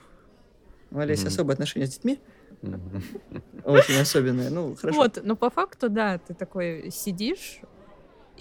У 0.91 0.99
Олеси 0.99 1.27
особые 1.27 1.55
отношения 1.55 1.87
с 1.87 1.91
детьми. 1.91 2.21
Очень 3.65 4.01
особенные. 4.01 4.51
Ну, 4.51 4.75
хорошо. 4.75 4.99
Вот, 4.99 5.21
но 5.23 5.37
по 5.37 5.49
факту, 5.49 5.89
да, 5.89 6.19
ты 6.19 6.35
такой 6.35 6.91
сидишь, 6.91 7.61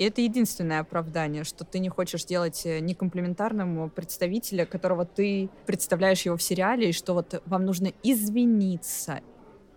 и 0.02 0.04
это 0.04 0.22
единственное 0.22 0.80
оправдание, 0.80 1.44
что 1.44 1.64
ты 1.64 1.78
не 1.78 1.90
хочешь 1.90 2.26
делать 2.26 2.66
э, 2.66 2.80
некомплементарным 2.80 3.92
представителя, 3.92 4.66
которого 4.66 5.06
ты 5.06 5.48
представляешь 5.68 6.24
его 6.24 6.38
в 6.38 6.42
сериале, 6.42 6.90
и 6.90 6.92
что 6.92 7.14
вот 7.14 7.40
вам 7.46 7.66
нужно 7.66 7.94
извиниться. 8.02 9.20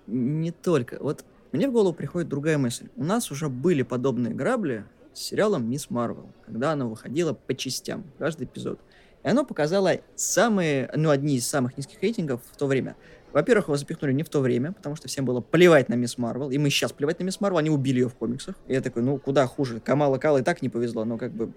Не 0.07 0.51
только. 0.51 0.97
Вот 0.99 1.27
мне 1.53 1.69
в 1.69 1.73
голову 1.73 1.93
приходит 1.93 2.31
другая 2.31 2.57
мысль. 2.57 2.89
У 2.97 3.05
нас 3.05 3.31
уже 3.31 3.51
были 3.51 3.83
подобные 3.83 4.33
грабли 4.33 4.87
с 5.13 5.21
сериалом 5.21 5.69
«Мисс 5.69 5.91
Марвел», 5.91 6.31
когда 6.47 6.73
она 6.73 6.87
выходила 6.87 7.35
по 7.35 7.55
частям, 7.55 8.05
каждый 8.17 8.47
эпизод. 8.47 8.81
И 9.25 9.29
оно 9.29 9.45
показало 9.45 10.01
самые, 10.15 10.91
ну, 10.97 11.11
одни 11.11 11.37
из 11.37 11.47
самых 11.47 11.77
низких 11.77 12.01
рейтингов 12.01 12.41
в 12.51 12.57
то 12.57 12.67
время. 12.67 12.97
Во-первых, 13.35 13.67
его 13.67 13.77
запихнули 13.77 14.13
не 14.13 14.23
в 14.23 14.29
то 14.29 14.39
время, 14.39 14.71
потому 14.71 14.95
что 14.95 15.09
всем 15.09 15.25
было 15.25 15.41
плевать 15.41 15.89
на 15.89 15.95
Мисс 15.95 16.19
Марвел, 16.19 16.51
и 16.51 16.57
мы 16.57 16.71
сейчас 16.71 16.93
плевать 16.93 17.19
на 17.19 17.25
Мисс 17.25 17.41
Марвел, 17.41 17.59
они 17.59 17.69
убили 17.69 17.99
ее 17.99 18.09
в 18.09 18.15
комиксах. 18.15 18.55
И 18.69 18.73
я 18.73 18.81
такой, 18.81 19.03
ну, 19.03 19.19
куда 19.19 19.45
хуже? 19.49 19.81
Камала 19.81 20.19
Кала 20.19 20.39
и 20.39 20.43
так 20.43 20.63
не 20.63 20.69
повезло, 20.69 21.05
но 21.05 21.19
как 21.19 21.33
бы... 21.33 21.53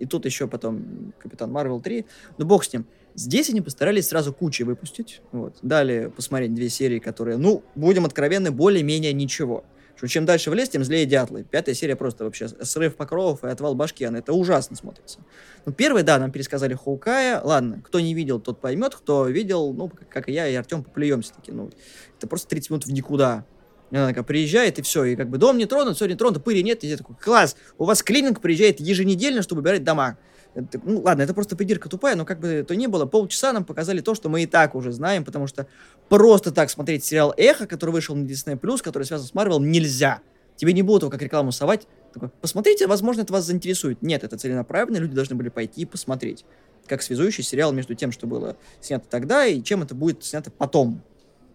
И 0.00 0.06
тут 0.06 0.24
еще 0.24 0.48
потом 0.48 1.12
Капитан 1.20 1.52
Марвел 1.52 1.80
3, 1.80 2.04
ну, 2.38 2.46
бог 2.46 2.64
с 2.64 2.72
ним. 2.72 2.84
Здесь 3.14 3.48
они 3.48 3.60
постарались 3.60 4.08
сразу 4.08 4.32
кучей 4.32 4.64
выпустить, 4.64 5.22
вот. 5.30 5.56
Дали 5.62 6.10
посмотреть 6.14 6.52
две 6.52 6.68
серии, 6.68 6.98
которые, 6.98 7.36
ну, 7.36 7.62
будем 7.76 8.04
откровенны, 8.04 8.50
более-менее 8.50 9.12
ничего 9.12 9.64
что 10.00 10.08
чем 10.08 10.24
дальше 10.24 10.50
в 10.50 10.54
лес, 10.54 10.70
тем 10.70 10.82
злее 10.82 11.04
дятлы. 11.04 11.44
Пятая 11.44 11.74
серия 11.74 11.94
просто 11.94 12.24
вообще 12.24 12.48
срыв 12.48 12.96
покровов 12.96 13.44
и 13.44 13.48
отвал 13.48 13.74
башки, 13.74 14.02
она 14.02 14.20
это 14.20 14.32
ужасно 14.32 14.74
смотрится. 14.74 15.18
Ну, 15.66 15.72
первый, 15.72 16.04
да, 16.04 16.18
нам 16.18 16.32
пересказали 16.32 16.72
Хоукая, 16.72 17.42
ладно, 17.42 17.82
кто 17.84 18.00
не 18.00 18.14
видел, 18.14 18.40
тот 18.40 18.62
поймет, 18.62 18.94
кто 18.94 19.26
видел, 19.26 19.74
ну, 19.74 19.92
как 20.08 20.30
и 20.30 20.32
я, 20.32 20.48
и 20.48 20.54
Артем 20.54 20.84
поплюемся 20.84 21.34
таки, 21.34 21.52
ну, 21.52 21.70
это 22.16 22.26
просто 22.26 22.48
30 22.48 22.70
минут 22.70 22.86
в 22.86 22.92
никуда. 22.92 23.44
Она 23.90 24.08
такая 24.08 24.24
приезжает, 24.24 24.78
и 24.78 24.82
все, 24.82 25.04
и 25.04 25.16
как 25.16 25.28
бы 25.28 25.36
дом 25.36 25.58
не 25.58 25.66
тронут, 25.66 25.96
все 25.96 26.06
не 26.06 26.14
тронут, 26.14 26.42
пыли 26.42 26.62
нет, 26.62 26.82
и 26.82 26.86
я 26.86 26.96
такой, 26.96 27.16
класс, 27.16 27.54
у 27.76 27.84
вас 27.84 28.02
клининг 28.02 28.40
приезжает 28.40 28.80
еженедельно, 28.80 29.42
чтобы 29.42 29.60
убирать 29.60 29.84
дома. 29.84 30.16
Ну 30.54 31.00
ладно, 31.02 31.22
это 31.22 31.34
просто 31.34 31.56
придирка 31.56 31.88
тупая, 31.88 32.16
но 32.16 32.24
как 32.24 32.40
бы 32.40 32.64
то 32.66 32.74
ни 32.74 32.86
было, 32.86 33.06
полчаса 33.06 33.52
нам 33.52 33.64
показали 33.64 34.00
то, 34.00 34.14
что 34.14 34.28
мы 34.28 34.42
и 34.42 34.46
так 34.46 34.74
уже 34.74 34.92
знаем, 34.92 35.24
потому 35.24 35.46
что 35.46 35.66
просто 36.08 36.50
так 36.50 36.70
смотреть 36.70 37.04
сериал 37.04 37.32
«Эхо», 37.36 37.66
который 37.66 37.90
вышел 37.90 38.16
на 38.16 38.24
Disney+, 38.24 38.58
который 38.82 39.04
связан 39.04 39.26
с 39.26 39.34
Марвел, 39.34 39.60
нельзя. 39.60 40.20
Тебе 40.56 40.72
не 40.72 40.82
будут 40.82 41.02
его 41.02 41.10
как 41.10 41.22
рекламу 41.22 41.52
совать. 41.52 41.86
Такой, 42.12 42.28
посмотрите, 42.40 42.86
возможно, 42.86 43.22
это 43.22 43.32
вас 43.32 43.44
заинтересует. 43.44 44.02
Нет, 44.02 44.24
это 44.24 44.36
целенаправленно, 44.36 44.98
люди 44.98 45.14
должны 45.14 45.36
были 45.36 45.48
пойти 45.48 45.82
и 45.82 45.84
посмотреть. 45.84 46.44
Как 46.86 47.02
связующий 47.02 47.44
сериал 47.44 47.72
между 47.72 47.94
тем, 47.94 48.10
что 48.10 48.26
было 48.26 48.56
снято 48.80 49.06
тогда, 49.08 49.46
и 49.46 49.62
чем 49.62 49.82
это 49.82 49.94
будет 49.94 50.24
снято 50.24 50.50
потом. 50.50 51.02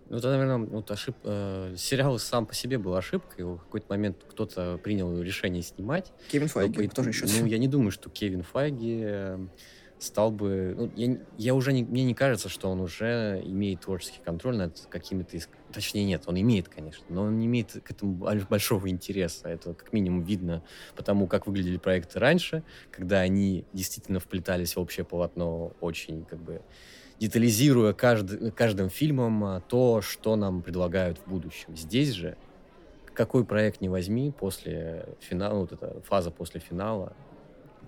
Ну, 0.09 0.17
это, 0.17 0.29
наверное, 0.29 0.57
вот 0.57 0.91
ошиб... 0.91 1.15
э, 1.23 1.73
сериал 1.77 2.19
сам 2.19 2.45
по 2.45 2.53
себе 2.53 2.77
был 2.77 2.95
ошибкой. 2.95 3.45
В 3.45 3.57
какой-то 3.57 3.87
момент 3.89 4.17
кто-то 4.29 4.79
принял 4.83 5.19
решение 5.21 5.63
снимать. 5.63 6.13
Кевин 6.29 6.47
Файги, 6.47 6.83
Но, 6.83 6.89
тоже 6.89 7.09
еще. 7.09 7.25
Ну, 7.25 7.45
я 7.47 7.57
не 7.57 7.67
думаю, 7.67 7.91
что 7.91 8.09
Кевин 8.09 8.43
Файги 8.43 9.01
э, 9.03 9.47
стал 9.97 10.31
бы... 10.31 10.75
Ну, 10.77 10.91
я, 10.95 11.17
я 11.37 11.55
уже 11.55 11.73
не, 11.73 11.83
мне 11.83 12.03
не 12.03 12.13
кажется, 12.13 12.49
что 12.49 12.69
он 12.69 12.81
уже 12.81 13.41
имеет 13.43 13.81
творческий 13.81 14.19
контроль 14.23 14.57
над 14.57 14.79
какими-то... 14.89 15.37
Точнее, 15.73 16.05
нет, 16.05 16.23
он 16.27 16.39
имеет, 16.39 16.69
конечно, 16.69 17.05
но 17.09 17.23
он 17.23 17.37
не 17.37 17.47
имеет 17.47 17.71
к 17.83 17.91
этому 17.91 18.13
большого 18.49 18.89
интереса. 18.89 19.49
Это 19.49 19.73
как 19.73 19.91
минимум 19.91 20.23
видно 20.23 20.63
потому, 20.95 21.27
как 21.27 21.47
выглядели 21.47 21.77
проекты 21.77 22.19
раньше, 22.19 22.63
когда 22.91 23.19
они 23.21 23.65
действительно 23.73 24.19
вплетались 24.19 24.75
в 24.75 24.79
общее 24.79 25.03
полотно 25.03 25.73
очень 25.81 26.25
как 26.25 26.39
бы 26.39 26.61
детализируя 27.19 27.93
каждый, 27.93 28.51
каждым 28.51 28.89
фильмом 28.89 29.43
а, 29.43 29.61
то, 29.61 30.01
что 30.01 30.35
нам 30.35 30.61
предлагают 30.61 31.17
в 31.19 31.29
будущем. 31.29 31.75
Здесь 31.75 32.09
же 32.09 32.37
какой 33.13 33.45
проект 33.45 33.81
не 33.81 33.89
возьми 33.89 34.31
после 34.31 35.07
финала, 35.21 35.59
вот 35.59 35.71
эта 35.71 36.01
фаза 36.01 36.31
после 36.31 36.59
финала, 36.59 37.13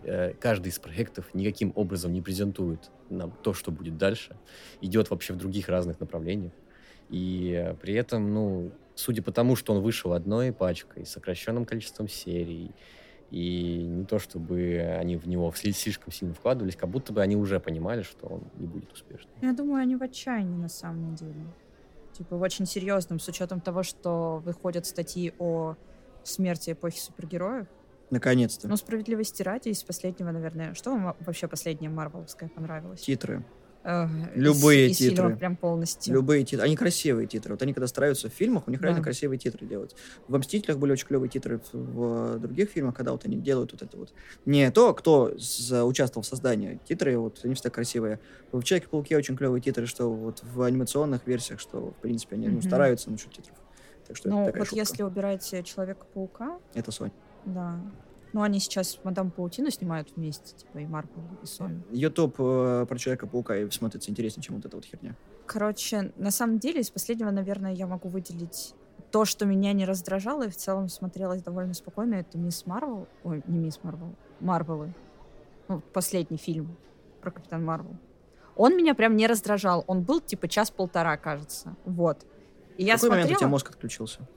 э, 0.04 0.34
каждый 0.40 0.70
из 0.70 0.80
проектов 0.80 1.26
никаким 1.34 1.74
образом 1.76 2.14
не 2.14 2.22
презентует 2.22 2.90
нам 3.10 3.32
то, 3.44 3.54
что 3.54 3.72
будет 3.72 3.98
дальше, 3.98 4.36
идет 4.82 5.10
вообще 5.10 5.34
в 5.34 5.38
других 5.38 5.68
разных 5.68 6.00
направлениях. 6.00 6.54
И 7.10 7.74
при 7.82 7.94
этом, 7.94 8.34
ну, 8.34 8.72
судя 8.96 9.22
по 9.22 9.32
тому, 9.32 9.56
что 9.56 9.74
он 9.74 9.82
вышел 9.82 10.14
одной 10.14 10.52
пачкой, 10.52 11.06
сокращенным 11.06 11.66
количеством 11.66 12.08
серий, 12.08 12.72
и 13.32 13.84
не 13.84 14.06
то, 14.06 14.20
чтобы 14.20 14.80
они 15.00 15.18
в 15.18 15.28
него 15.28 15.52
слишком 15.54 16.14
сильно 16.14 16.34
вкладывались, 16.34 16.76
как 16.76 16.90
будто 16.90 17.12
бы 17.12 17.22
они 17.22 17.36
уже 17.36 17.60
понимали, 17.60 18.04
что 18.04 18.28
он 18.28 18.44
не 18.56 18.68
будет 18.68 18.92
успешным. 18.92 19.32
Я 19.42 19.54
думаю, 19.54 19.82
они 19.82 19.96
в 19.96 20.04
отчаянии 20.04 20.56
на 20.56 20.70
самом 20.70 21.16
деле. 21.16 21.46
Типа 22.14 22.38
в 22.38 22.42
очень 22.42 22.66
серьезном, 22.66 23.20
с 23.20 23.28
учетом 23.28 23.60
того, 23.60 23.84
что 23.84 24.42
выходят 24.44 24.86
статьи 24.86 25.34
о 25.40 25.76
смерти 26.24 26.72
эпохи 26.72 27.00
супергероев. 27.00 27.68
Наконец-то. 28.10 28.70
Ну, 28.70 28.78
справедливости 28.78 29.44
ради, 29.44 29.70
из 29.70 29.84
последнего, 29.84 30.32
наверное. 30.32 30.74
Что 30.74 30.92
вам 30.92 31.16
вообще 31.20 31.48
последнее 31.50 31.90
Марвеловское 31.90 32.50
понравилось? 32.50 33.02
Титры. 33.02 33.44
Э, 33.90 34.06
Любые 34.36 34.90
из, 34.90 34.98
титры. 34.98 35.32
Из 35.32 35.38
прям 35.38 35.56
полностью. 35.56 36.14
Любые 36.14 36.44
титры. 36.44 36.66
Они 36.66 36.76
красивые 36.76 37.26
титры. 37.26 37.54
Вот 37.54 37.62
они 37.62 37.74
когда 37.74 37.88
стараются 37.88 38.30
в 38.30 38.34
фильмах, 38.34 38.68
у 38.68 38.72
них 38.72 38.82
Да. 38.82 38.88
реально 38.90 39.02
красивые 39.02 39.40
титры 39.40 39.66
делают. 39.66 39.96
В 40.28 40.38
«Мстителях» 40.38 40.78
были 40.78 40.92
очень 40.92 41.08
клевые 41.08 41.30
титры 41.30 41.62
в, 41.72 42.36
в 42.36 42.40
других 42.40 42.70
фильмах, 42.70 42.96
когда 42.96 43.14
вот 43.14 43.26
они 43.26 43.38
делают 43.38 43.72
вот 43.72 43.82
это 43.82 43.96
вот. 43.98 44.14
Не 44.46 44.70
то, 44.72 44.94
кто 44.94 45.34
с- 45.40 45.86
участвовал 45.86 46.24
в 46.24 46.28
создании. 46.28 46.82
Титры, 46.86 47.18
вот, 47.18 47.40
они 47.44 47.54
всегда 47.54 47.70
красивые. 47.70 48.20
В 48.52 48.62
«Человеке-пауке» 48.62 49.16
очень 49.16 49.38
клевые 49.38 49.62
титры, 49.62 49.86
что 49.86 50.12
вот 50.12 50.44
в 50.44 50.62
анимационных 50.64 51.26
версиях, 51.26 51.62
что, 51.62 51.92
в 51.92 52.02
принципе, 52.02 52.36
они 52.36 52.48
ну, 52.50 52.54
Мгм. 52.58 52.62
стараются 52.64 53.10
насчет 53.10 53.32
титров. 53.32 53.56
Так 54.06 54.18
что 54.18 54.30
Ну, 54.30 54.38
это 54.42 54.46
такая 54.48 54.60
вот 54.62 54.68
шутка. 54.70 54.80
если 54.82 55.04
убирать 55.04 55.54
э, 55.54 55.64
Человека-паука, 55.64 56.60
Это 56.74 56.92
Sony. 56.92 57.12
да. 57.46 57.80
Ну, 58.34 58.42
они 58.42 58.60
сейчас 58.60 59.00
Мадам 59.04 59.32
Паутину 59.32 59.70
снимают 59.70 60.10
вместе, 60.16 60.56
типа 60.56 60.80
и 60.80 60.86
Марвел, 60.86 61.24
и 61.42 61.46
Sony. 61.46 61.82
YouTube 61.92 62.36
э, 62.40 62.86
про 62.88 62.98
Человека-паука 62.98 63.58
и 63.58 63.70
смотрится 63.70 64.12
интереснее, 64.12 64.44
чем 64.44 64.56
вот 64.56 64.66
эта 64.66 64.76
вот 64.76 64.86
херня. 64.86 65.16
Короче, 65.46 66.12
на 66.18 66.32
самом 66.32 66.60
деле, 66.60 66.82
из 66.82 66.90
последнего, 66.90 67.32
наверное, 67.32 67.74
я 67.74 67.88
могу 67.88 68.10
выделить 68.10 68.76
то, 69.12 69.26
что 69.26 69.46
меня 69.46 69.74
не 69.74 69.86
раздражало 69.86 70.44
и 70.44 70.50
в 70.50 70.58
целом 70.58 70.90
смотрелось 70.90 71.42
довольно 71.42 71.74
спокойно, 71.74 72.16
это 72.16 72.38
Мисс 72.38 72.66
Марвел. 72.66 73.08
Ой, 73.24 73.42
не 73.48 73.60
Мисс 73.60 73.80
Марвел, 73.84 74.14
Марвелы. 74.40 74.94
Ну, 75.70 75.82
последний 75.94 76.38
фильм 76.38 76.76
про 77.22 77.32
Капитан 77.32 77.64
Марвел. 77.64 77.96
Он 78.56 78.76
меня 78.76 78.96
прям 78.96 79.16
не 79.16 79.28
раздражал. 79.28 79.84
Он 79.88 80.02
был 80.02 80.20
типа 80.20 80.48
час-полтора, 80.48 81.16
кажется. 81.18 81.76
Вот. 81.86 82.26
И 82.78 82.84
я 82.84 82.98
в 82.98 83.02
какой 83.02 83.12
момент 83.12 83.26
у 83.26 83.30
тебя 83.30 83.38
смотрела... 83.38 83.52
мозг 83.52 83.70
отключился? 83.70 84.28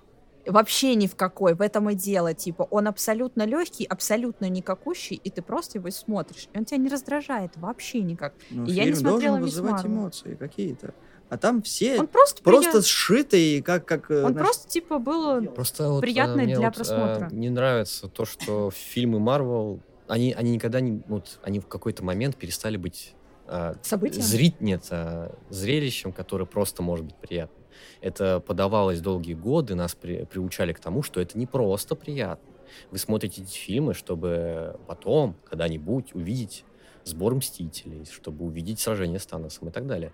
Вообще 0.46 0.94
ни 0.94 1.07
в 1.07 1.16
какой, 1.16 1.55
в 1.55 1.61
этом 1.61 1.90
и 1.90 1.94
дело. 1.94 2.35
Типа, 2.35 2.66
он 2.70 2.88
абсолютно 2.88 3.44
легкий, 3.44 3.85
абсолютно 3.85 4.48
никакущий, 4.48 5.20
и 5.22 5.31
ты 5.31 5.42
просто 5.42 5.79
его 5.79 5.90
смотришь. 5.90 6.48
И 6.53 6.59
он 6.59 6.64
тебя 6.64 6.79
не 6.79 6.88
раздражает 6.88 7.53
вообще 7.57 8.00
никак. 8.00 8.35
Ну, 8.50 8.64
И 8.64 8.72
я 8.72 8.85
не 8.85 8.94
смотрела 8.94 9.38
должен 9.38 9.44
весь 9.44 9.55
вызывать 9.55 9.72
Марвел. 9.72 9.90
эмоции 9.92 10.35
какие-то. 10.35 10.94
А 11.29 11.38
там 11.38 11.62
все 11.62 11.98
Он 12.00 12.09
просто, 12.09 12.42
просто 12.42 12.70
прият- 12.72 12.87
сшитые, 12.87 13.62
как... 13.62 13.85
как 13.87 14.11
э, 14.11 14.24
Он 14.24 14.33
знаешь, 14.33 14.46
просто, 14.46 14.68
типа, 14.68 14.98
был... 14.98 15.46
Просто 15.46 15.88
вот, 15.88 16.00
Приятный 16.00 16.44
э, 16.44 16.57
для 16.57 16.66
вот, 16.66 16.72
э, 16.72 16.76
просмотра. 16.76 17.29
не 17.31 17.50
нравится 17.50 18.09
то, 18.09 18.24
что 18.24 18.70
фильмы 18.72 19.20
Марвел, 19.20 19.81
они, 20.09 20.33
они 20.33 20.50
никогда 20.53 20.81
не, 20.81 21.03
вот, 21.07 21.38
они 21.44 21.61
в 21.61 21.68
какой-то 21.68 22.03
момент 22.03 22.37
перестали 22.37 22.76
быть 22.76 23.14
э, 23.46 23.74
Событием? 23.83 24.24
зрить, 24.24 24.61
нет, 24.61 24.85
а, 24.90 25.33
зрелищем, 25.50 26.12
которое 26.12 26.46
просто 26.46 26.83
может 26.83 27.05
быть 27.05 27.14
приятным. 27.14 27.60
Это 28.00 28.40
подавалось 28.40 29.00
долгие 29.00 29.35
годы, 29.35 29.74
нас 29.74 29.94
при- 29.94 30.24
приучали 30.24 30.72
к 30.72 30.80
тому, 30.80 31.02
что 31.02 31.20
это 31.20 31.38
не 31.38 31.46
просто 31.46 31.94
приятно. 31.94 32.50
Вы 32.90 32.98
смотрите 32.98 33.42
эти 33.42 33.56
фильмы, 33.56 33.94
чтобы 33.94 34.78
потом, 34.87 35.37
когда-нибудь, 35.44 36.14
увидеть 36.14 36.64
сбор 37.04 37.35
Мстителей, 37.35 38.04
чтобы 38.04 38.44
увидеть 38.44 38.80
сражение 38.80 39.18
с 39.18 39.26
Таносом 39.26 39.68
и 39.68 39.70
так 39.72 39.87
далее. 39.87 40.12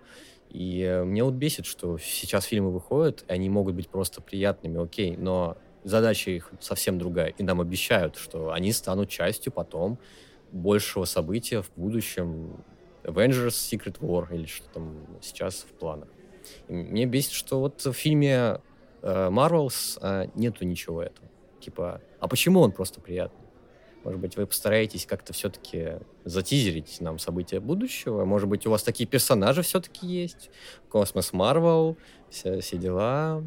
И 0.49 0.81
э, 0.81 1.03
мне 1.03 1.23
вот 1.23 1.33
бесит, 1.33 1.65
что 1.65 1.97
сейчас 1.97 2.45
фильмы 2.45 2.71
выходят, 2.71 3.25
и 3.27 3.33
они 3.33 3.49
могут 3.49 3.75
быть 3.75 3.89
просто 3.89 4.21
приятными, 4.21 4.81
окей, 4.81 5.17
но 5.17 5.57
задача 5.83 6.31
их 6.31 6.51
совсем 6.59 6.97
другая. 6.97 7.29
И 7.37 7.43
нам 7.43 7.61
обещают, 7.61 8.15
что 8.15 8.51
они 8.51 8.71
станут 8.71 9.09
частью 9.09 9.51
потом 9.51 9.99
большего 10.51 11.05
события 11.05 11.61
в 11.61 11.71
будущем. 11.75 12.63
Avengers 13.03 13.49
Secret 13.49 13.99
War 13.99 14.27
или 14.33 14.45
что 14.45 14.67
там 14.69 14.97
сейчас 15.21 15.65
в 15.69 15.73
планах. 15.77 16.09
И 16.67 16.73
мне 16.73 17.05
бесит, 17.05 17.31
что 17.31 17.59
вот 17.59 17.83
в 17.83 17.93
фильме 17.93 18.59
э, 19.01 19.29
Marvels 19.29 19.97
э, 20.01 20.27
нету 20.35 20.65
ничего 20.65 21.01
этого. 21.01 21.27
Типа, 21.59 22.01
а 22.19 22.27
почему 22.27 22.61
он 22.61 22.71
просто 22.71 23.01
приятный? 23.01 23.47
Может 24.03 24.21
быть, 24.21 24.37
вы 24.37 24.45
постараетесь 24.45 25.05
как-то 25.05 25.33
все-таки 25.33 25.97
затизерить 26.23 27.01
нам 27.01 27.19
события 27.19 27.59
будущего? 27.59 28.23
Может 28.23 28.47
быть, 28.47 28.65
у 28.65 28.71
вас 28.71 28.83
такие 28.83 29.05
персонажи 29.05 29.63
все-таки 29.63 30.07
есть? 30.07 30.49
Космос 30.89 31.33
Марвел, 31.33 31.97
все, 32.29 32.61
все 32.61 32.77
дела? 32.77 33.43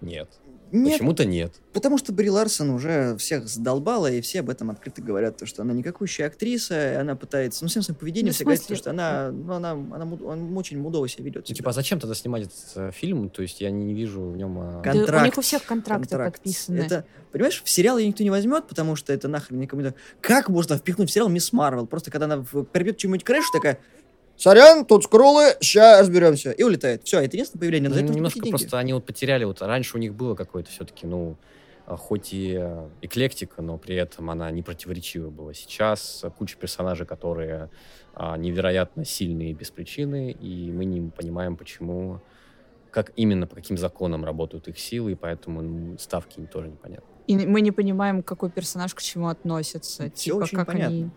Нет. 0.00 0.28
Нет, 0.72 0.94
Почему-то 0.94 1.24
нет. 1.24 1.52
потому 1.72 1.96
что 1.96 2.12
Бри 2.12 2.28
Ларсон 2.28 2.70
уже 2.70 3.16
всех 3.18 3.46
задолбала, 3.46 4.10
и 4.10 4.20
все 4.20 4.40
об 4.40 4.50
этом 4.50 4.68
открыто 4.70 5.00
говорят, 5.00 5.36
то, 5.36 5.46
что 5.46 5.62
она 5.62 5.72
никакущая 5.72 6.26
актриса, 6.26 6.92
и 6.92 6.94
она 6.96 7.14
пытается, 7.14 7.62
ну, 7.62 7.68
всем 7.68 7.82
своим 7.82 7.96
поведением 7.96 8.26
Ну, 8.28 8.32
в 8.32 8.34
все 8.34 8.44
говорит, 8.44 8.66
то, 8.66 8.74
что 8.74 8.90
она, 8.90 9.30
ну, 9.30 9.52
она, 9.54 9.70
она, 9.70 10.04
муд- 10.04 10.22
он 10.24 10.56
очень 10.58 10.78
мудово 10.80 11.06
себя 11.08 11.24
ведет. 11.24 11.46
Ну, 11.48 11.54
типа, 11.54 11.70
а 11.70 11.72
зачем 11.72 12.00
тогда 12.00 12.16
снимать 12.16 12.42
этот 12.44 12.56
э, 12.74 12.90
фильм? 12.92 13.30
То 13.30 13.42
есть 13.42 13.60
я 13.60 13.70
не 13.70 13.94
вижу 13.94 14.22
в 14.22 14.36
нем... 14.36 14.58
а, 14.58 14.82
Кон- 14.82 14.82
Да 14.82 14.90
у 14.90 14.94
них 14.94 15.06
Контракт. 15.06 15.38
у 15.38 15.40
всех 15.40 15.64
контракты 15.64 16.08
Контракт. 16.08 16.36
подписаны. 16.38 16.78
Это, 16.80 17.06
понимаешь, 17.30 17.62
в 17.64 17.70
сериал 17.70 17.96
ее 17.98 18.08
никто 18.08 18.24
не 18.24 18.30
возьмет, 18.30 18.66
потому 18.66 18.96
что 18.96 19.12
это 19.12 19.28
нахрен 19.28 19.60
никому 19.60 19.82
не... 19.82 19.94
Как 20.20 20.48
можно 20.48 20.76
впихнуть 20.76 21.10
в 21.10 21.12
сериал 21.12 21.28
Мисс 21.28 21.52
Марвел? 21.52 21.86
Просто 21.86 22.10
когда 22.10 22.24
она 22.24 22.42
прибьет 22.72 22.96
чему-нибудь 22.98 23.24
крышу, 23.24 23.46
такая, 23.52 23.78
сорян, 24.36 24.84
тут 24.84 25.04
скроллы, 25.04 25.56
сейчас 25.60 26.00
разберемся. 26.00 26.50
И 26.50 26.62
улетает. 26.62 27.02
Все, 27.04 27.20
это 27.20 27.36
единственное 27.36 27.60
появление. 27.60 27.88
Ну, 27.88 27.94
но 27.94 27.94
за 27.94 28.00
это 28.00 28.06
нужно 28.06 28.16
немножко 28.18 28.38
платить 28.38 28.52
деньги. 28.52 28.62
просто 28.62 28.78
они 28.78 28.92
вот 28.92 29.06
потеряли, 29.06 29.44
вот 29.44 29.62
раньше 29.62 29.96
у 29.96 30.00
них 30.00 30.14
было 30.14 30.34
какое-то 30.34 30.70
все-таки, 30.70 31.06
ну, 31.06 31.36
а, 31.86 31.96
хоть 31.96 32.32
и 32.32 32.56
э, 32.58 32.88
эклектика, 33.00 33.62
но 33.62 33.78
при 33.78 33.94
этом 33.94 34.28
она 34.30 34.50
не 34.50 34.62
противоречива 34.62 35.30
была. 35.30 35.54
Сейчас 35.54 36.24
куча 36.36 36.56
персонажей, 36.56 37.06
которые 37.06 37.70
а, 38.14 38.36
невероятно 38.36 39.04
сильные 39.04 39.52
без 39.52 39.70
причины, 39.70 40.32
и 40.32 40.72
мы 40.72 40.84
не 40.84 41.10
понимаем, 41.10 41.56
почему, 41.56 42.20
как 42.90 43.12
именно, 43.14 43.46
по 43.46 43.54
каким 43.54 43.78
законам 43.78 44.24
работают 44.24 44.66
их 44.66 44.78
силы, 44.78 45.12
и 45.12 45.14
поэтому 45.14 45.62
ну, 45.62 45.98
ставки 45.98 46.40
тоже 46.52 46.68
непонятны. 46.68 47.06
И 47.28 47.36
мы 47.36 47.60
не 47.60 47.72
понимаем, 47.72 48.22
какой 48.22 48.50
персонаж 48.50 48.94
к 48.94 49.02
чему 49.02 49.28
относится. 49.28 50.10
Всё 50.14 50.24
типа, 50.24 50.36
очень 50.36 50.58
как 50.58 50.66
понятно. 50.66 50.96
они... 50.96 51.10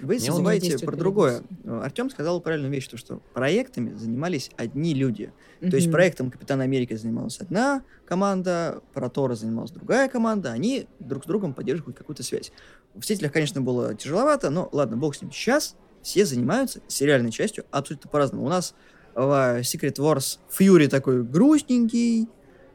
Вы 0.00 0.14
Мне 0.14 0.20
забываете 0.20 0.78
про 0.84 0.96
другое. 0.96 1.42
Артем 1.66 2.10
сказал 2.10 2.40
правильную 2.40 2.72
вещь, 2.72 2.88
то, 2.88 2.96
что 2.96 3.20
проектами 3.32 3.94
занимались 3.94 4.50
одни 4.56 4.94
люди. 4.94 5.32
То 5.60 5.76
есть 5.76 5.90
проектом 5.90 6.30
Капитана 6.30 6.64
Америки 6.64 6.94
занималась 6.94 7.38
одна 7.40 7.82
команда, 8.06 8.82
про 8.92 9.08
Тора 9.08 9.34
занималась 9.34 9.70
другая 9.70 10.08
команда, 10.08 10.52
они 10.52 10.86
друг 11.00 11.24
с 11.24 11.26
другом 11.26 11.54
поддерживают 11.54 11.96
какую-то 11.96 12.22
связь. 12.22 12.52
В 12.92 12.98
«Мстителях», 12.98 13.32
конечно, 13.32 13.60
было 13.60 13.94
тяжеловато, 13.94 14.50
но 14.50 14.68
ладно, 14.72 14.96
бог 14.96 15.16
с 15.16 15.22
ним. 15.22 15.32
Сейчас 15.32 15.74
все 16.02 16.26
занимаются 16.26 16.80
сериальной 16.86 17.30
частью 17.30 17.64
абсолютно 17.70 18.10
по-разному. 18.10 18.44
У 18.44 18.48
нас 18.48 18.74
в 19.14 19.60
Secret 19.60 19.96
Wars 19.96 20.38
Фьюри 20.50 20.86
такой 20.86 21.22
грустненький, 21.22 22.28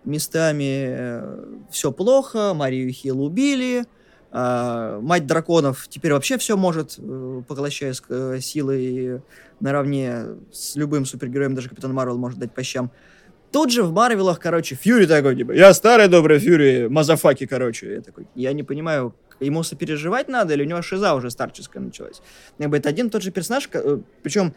местами 0.04 1.70
все 1.70 1.92
плохо, 1.92 2.54
Марию 2.54 2.92
Хилл 2.92 3.22
убили, 3.22 3.86
а, 4.32 5.00
Мать 5.02 5.26
драконов 5.26 5.88
теперь 5.90 6.14
вообще 6.14 6.38
все 6.38 6.56
может, 6.56 6.96
э, 6.98 7.42
поглощая 7.48 7.96
э, 8.10 8.40
силы 8.40 9.24
наравне 9.60 10.26
с 10.52 10.76
любым 10.76 11.06
супергероем, 11.06 11.56
даже 11.56 11.70
Капитан 11.70 11.94
Марвел 11.94 12.18
может 12.18 12.40
дать 12.40 12.54
по 12.54 12.64
щам. 12.64 12.92
Тут 13.52 13.72
же 13.72 13.82
в 13.82 13.92
Марвелах, 13.92 14.40
короче, 14.40 14.76
Фьюри 14.76 15.08
такой, 15.08 15.36
типа, 15.36 15.54
я 15.54 15.74
старый 15.74 16.08
добрый 16.08 16.38
Фьюри, 16.38 16.88
мазафаки, 16.88 17.48
короче. 17.48 17.96
Я 17.96 18.02
такой, 18.02 18.28
я 18.36 18.54
не 18.54 18.62
понимаю, 18.62 19.16
ему 19.40 19.64
сопереживать 19.64 20.28
надо, 20.28 20.54
или 20.54 20.64
у 20.64 20.66
него 20.66 20.82
шиза 20.82 21.14
уже 21.14 21.30
старческая 21.32 21.82
началась. 21.82 22.22
Как 22.58 22.70
бы 22.70 22.78
это 22.78 22.90
один 22.90 23.08
и 23.08 23.10
тот 23.10 23.22
же 23.22 23.32
персонаж, 23.32 23.70
причем 24.24 24.54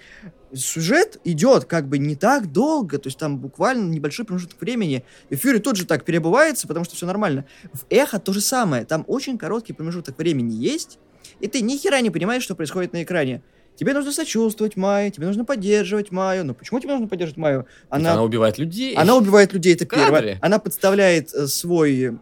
сюжет 0.53 1.19
идет 1.25 1.65
как 1.65 1.89
бы 1.89 1.99
не 1.99 2.17
так 2.17 2.53
долго, 2.53 2.99
то 2.99 3.07
есть 3.09 3.19
там 3.19 3.39
буквально 3.39 3.91
небольшой 3.91 4.25
промежуток 4.25 4.61
времени, 4.61 5.05
и 5.31 5.37
Фьюри 5.37 5.59
тут 5.59 5.77
же 5.77 5.87
так 5.87 6.05
перебывается, 6.05 6.67
потому 6.69 6.85
что 6.85 6.95
все 6.95 7.07
нормально. 7.07 7.45
В 7.73 7.85
Эхо 7.91 8.19
то 8.19 8.33
же 8.33 8.41
самое, 8.41 8.85
там 8.85 9.05
очень 9.07 9.39
короткий 9.39 9.73
промежуток 9.73 10.19
времени 10.19 10.53
есть, 10.53 10.99
и 11.41 11.49
ты 11.49 11.61
ни 11.61 11.77
хера 11.77 12.01
не 12.01 12.11
понимаешь, 12.11 12.43
что 12.43 12.55
происходит 12.55 12.93
на 12.93 13.03
экране. 13.03 13.43
Тебе 13.75 13.95
нужно 13.95 14.13
сочувствовать 14.13 14.77
Майе, 14.77 15.11
тебе 15.11 15.27
нужно 15.27 15.45
поддерживать 15.45 16.11
Майю. 16.11 16.45
Но 16.45 16.55
почему 16.55 16.79
тебе 16.79 16.93
нужно 16.93 17.09
поддерживать 17.09 17.39
Майю? 17.39 17.67
Она, 17.89 18.13
она 18.13 18.23
убивает 18.23 18.59
людей. 18.59 18.95
Она 18.95 19.17
убивает 19.17 19.53
людей, 19.53 19.75
это 19.75 19.87
первое. 19.87 20.39
Она 20.43 20.59
подставляет 20.59 21.33
э, 21.33 21.47
свой 21.47 22.19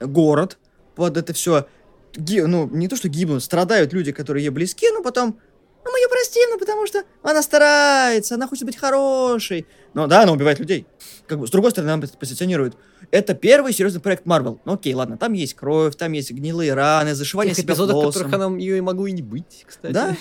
город 0.00 0.58
под 0.94 1.16
это 1.16 1.32
все. 1.32 1.66
Ну, 2.16 2.68
не 2.68 2.88
то, 2.88 2.96
что 2.96 3.08
гибнут, 3.08 3.42
страдают 3.42 3.92
люди, 3.92 4.12
которые 4.12 4.44
ей 4.44 4.50
близки, 4.50 4.90
но 4.90 5.02
потом, 5.02 5.38
ну, 5.84 5.90
мы 5.90 5.98
ее 5.98 6.08
простим, 6.08 6.50
ну, 6.50 6.58
потому 6.58 6.86
что 6.86 7.04
она 7.22 7.42
старается, 7.42 8.34
она 8.34 8.46
хочет 8.46 8.64
быть 8.64 8.76
хорошей. 8.76 9.66
Но 9.94 10.06
да, 10.06 10.22
она 10.22 10.32
убивает 10.32 10.58
людей. 10.58 10.86
Как 11.26 11.38
бы, 11.38 11.46
с 11.46 11.50
другой 11.50 11.70
стороны, 11.70 11.90
она 11.90 12.06
позиционирует. 12.06 12.76
Это 13.10 13.34
первый 13.34 13.72
серьезный 13.72 14.00
проект 14.00 14.26
Марвел. 14.26 14.60
Ну, 14.64 14.74
окей, 14.74 14.94
ладно, 14.94 15.16
там 15.16 15.32
есть 15.32 15.54
кровь, 15.54 15.96
там 15.96 16.12
есть 16.12 16.30
гнилые 16.30 16.74
раны, 16.74 17.14
зашивание 17.14 17.54
Тех 17.54 17.62
себя 17.62 17.74
эпизодов, 17.74 17.96
в 17.96 18.00
флоссом. 18.02 18.24
которых 18.24 18.48
она 18.48 18.58
ее 18.58 18.78
и 18.78 18.80
могло 18.80 19.06
и 19.06 19.12
не 19.12 19.22
быть, 19.22 19.64
кстати. 19.66 19.92
Да? 19.92 20.16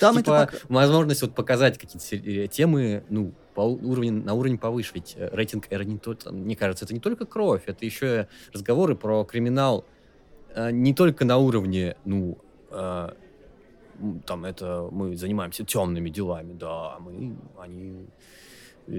Там 0.00 0.16
типа, 0.16 0.48
это... 0.50 0.58
возможность 0.68 1.22
вот 1.22 1.34
показать 1.34 1.78
какие-то 1.78 2.16
э, 2.16 2.46
темы, 2.46 3.04
ну, 3.08 3.32
по 3.54 3.62
у- 3.62 3.90
уровень, 3.90 4.24
на 4.24 4.34
уровень 4.34 4.58
повыше, 4.58 4.92
ведь 4.94 5.14
э, 5.16 5.28
рейтинг 5.32 5.66
R 5.70 5.84
не 5.84 5.98
тот, 5.98 6.30
мне 6.30 6.56
кажется, 6.56 6.84
это 6.84 6.94
не 6.94 7.00
только 7.00 7.26
кровь, 7.26 7.62
это 7.66 7.84
еще 7.84 8.28
разговоры 8.52 8.94
про 8.94 9.24
криминал 9.24 9.84
не 10.70 10.94
только 10.94 11.24
на 11.24 11.38
уровне, 11.38 11.96
ну, 12.04 12.38
э, 12.70 13.08
там 14.26 14.44
это 14.44 14.88
мы 14.90 15.16
занимаемся 15.16 15.64
темными 15.64 16.10
делами, 16.10 16.52
да, 16.52 16.96
мы, 17.00 17.36
они 17.58 18.06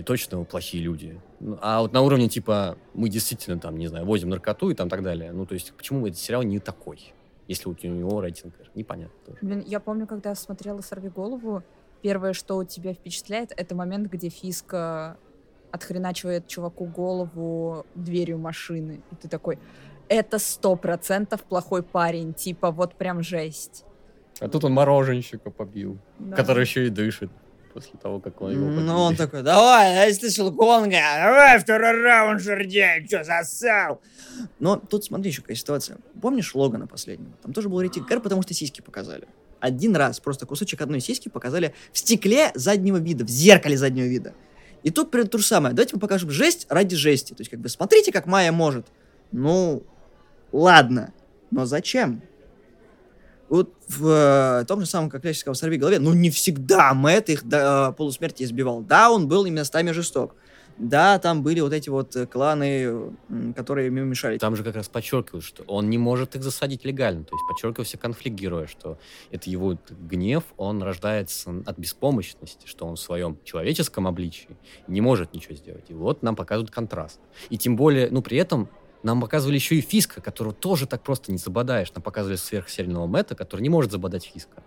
точно 0.06 0.44
плохие 0.44 0.84
люди. 0.84 1.20
Ну, 1.40 1.58
А 1.62 1.82
вот 1.82 1.94
на 1.94 2.02
уровне, 2.02 2.30
типа, 2.30 2.78
мы 2.94 3.10
действительно 3.10 3.60
там, 3.60 3.78
не 3.78 3.88
знаю, 3.88 4.06
возим 4.06 4.30
наркоту 4.30 4.70
и 4.70 4.76
там 4.76 4.90
так 4.90 5.04
далее. 5.04 5.32
Ну, 5.32 5.46
то 5.46 5.54
есть, 5.54 5.74
почему 5.74 6.08
этот 6.08 6.20
сериал 6.20 6.44
не 6.44 6.60
такой, 6.60 7.14
если 7.48 7.68
у 7.70 7.74
него 7.74 8.22
рейтинг? 8.22 8.54
Непонятно 8.76 9.16
тоже. 9.26 9.40
Блин, 9.42 9.64
я 9.66 9.80
помню, 9.80 10.08
когда 10.08 10.36
смотрела 10.36 10.82
«Сорви 10.82 11.10
голову», 11.10 11.64
первое, 12.02 12.34
что 12.34 12.58
у 12.58 12.64
тебя 12.64 12.94
впечатляет, 12.94 13.52
это 13.56 13.76
момент, 13.76 14.10
где 14.12 14.30
Фиска 14.30 15.18
отхреначивает 15.72 16.48
чуваку 16.48 16.86
голову 16.86 17.86
дверью 17.96 18.38
машины. 18.38 19.02
И 19.12 19.16
ты 19.16 19.28
такой, 19.28 19.58
это 20.10 20.40
сто 20.40 20.76
процентов 20.76 21.44
плохой 21.44 21.84
парень, 21.84 22.34
типа 22.34 22.72
вот 22.72 22.96
прям 22.96 23.22
жесть. 23.24 23.86
А 24.40 24.50
тут 24.50 24.64
он 24.64 24.74
мороженщика 24.74 25.50
побил, 25.52 25.98
Да. 26.20 26.36
который 26.36 26.62
еще 26.64 26.88
и 26.88 26.90
дышит 26.90 27.30
после 27.74 27.98
того, 28.00 28.20
как 28.20 28.40
он 28.42 28.52
его 28.52 28.66
побил. 28.68 28.82
Ну, 28.82 28.98
он 29.00 29.16
такой, 29.16 29.42
давай, 29.42 29.94
я 30.10 30.14
слышал 30.14 30.52
Конга, 30.54 30.98
давай 31.24 31.60
второй 31.60 32.02
раунд, 32.02 32.42
жердяй, 32.42 33.06
что 33.08 33.24
засал? 33.24 34.02
Но 34.60 34.76
тут 34.78 35.04
смотри 35.06 35.30
еще 35.32 35.42
какая 35.42 35.56
ситуация. 35.56 35.98
Помнишь 36.22 36.54
Логана 36.54 36.88
последнего? 36.88 37.32
Там 37.42 37.54
тоже 37.54 37.70
был 37.70 37.82
рейтинг 37.82 38.12
R, 38.12 38.20
потому 38.20 38.42
что 38.42 38.54
сиськи 38.54 38.82
показали. 38.82 39.28
Один 39.60 39.96
раз 39.96 40.20
просто 40.20 40.46
кусочек 40.46 40.82
одной 40.82 41.00
сиськи 41.00 41.30
показали 41.30 41.74
в 41.94 41.98
стекле 41.98 42.52
заднего 42.54 42.98
вида, 42.98 43.24
в 43.26 43.30
зеркале 43.30 43.78
заднего 43.78 44.06
вида. 44.06 44.34
И 44.84 44.90
тут 44.92 45.12
то 45.12 45.38
же 45.38 45.44
самое. 45.46 45.74
Давайте 45.74 45.96
мы 45.96 46.02
покажем 46.02 46.30
жесть 46.30 46.66
ради 46.70 46.98
жести. 46.98 47.34
То 47.34 47.40
есть, 47.42 47.50
как 47.50 47.62
бы, 47.62 47.70
смотрите, 47.70 48.12
как 48.12 48.26
Майя 48.26 48.52
может. 48.52 48.88
Ну, 49.32 49.84
ладно. 50.54 51.14
Но 51.52 51.66
зачем? 51.66 52.22
Вот 53.50 53.74
в 53.88 54.08
э, 54.08 54.66
том 54.66 54.80
же 54.80 54.86
самом, 54.86 55.10
как 55.10 55.22
классическом 55.22 55.54
«Сорви 55.54 55.78
голове», 55.78 56.00
ну, 56.00 56.14
не 56.14 56.30
всегда 56.30 56.94
Мэтт 56.94 57.30
их 57.30 57.44
до 57.44 57.90
э, 57.92 57.96
полусмерти 57.96 58.44
избивал. 58.44 58.82
Да, 58.82 59.12
он 59.12 59.28
был 59.28 59.46
и 59.46 59.52
местами 59.52 59.92
жесток. 59.92 60.36
Да, 60.78 61.20
там 61.20 61.44
были 61.44 61.60
вот 61.60 61.72
эти 61.72 61.90
вот 61.90 62.16
э, 62.16 62.26
кланы, 62.26 63.14
которые 63.56 63.88
ему 63.88 64.00
мешали. 64.00 64.40
Там 64.40 64.56
же 64.56 64.64
как 64.64 64.76
раз 64.76 64.88
подчеркивают, 64.90 65.46
что 65.46 65.64
он 65.64 65.90
не 65.90 66.00
может 66.00 66.36
их 66.36 66.42
засадить 66.42 66.84
легально. 66.84 67.26
То 67.26 67.36
есть 67.36 67.48
подчеркивался 67.48 67.98
конфликт 67.98 68.36
героя, 68.36 68.66
что 68.66 68.98
это 69.30 69.50
его 69.50 69.78
гнев, 69.90 70.44
он 70.58 70.82
рождается 70.82 71.52
от 71.66 71.78
беспомощности, 71.78 72.66
что 72.66 72.88
он 72.88 72.96
в 72.96 73.00
своем 73.00 73.38
человеческом 73.44 74.08
обличии 74.08 74.58
не 74.88 75.02
может 75.02 75.34
ничего 75.34 75.56
сделать. 75.56 75.86
И 75.90 75.94
вот 75.94 76.24
нам 76.24 76.36
показывают 76.36 76.72
контраст. 76.72 77.20
И 77.52 77.58
тем 77.58 77.76
более, 77.76 78.10
ну, 78.10 78.24
при 78.24 78.38
этом 78.38 78.68
нам 79.04 79.22
показывали 79.22 79.56
еще 79.56 79.76
и 79.76 79.82
Фиска, 79.82 80.22
которого 80.22 80.54
тоже 80.54 80.88
так 80.88 81.02
просто 81.02 81.32
не 81.32 81.38
забодаешь. 81.38 81.94
Нам 81.94 82.02
показывали 82.02 82.38
сверхсильного 82.38 83.06
Мэтта, 83.06 83.36
который 83.36 83.62
не 83.62 83.70
может 83.70 83.92
забодать 83.92 84.26
Фиска. 84.26 84.64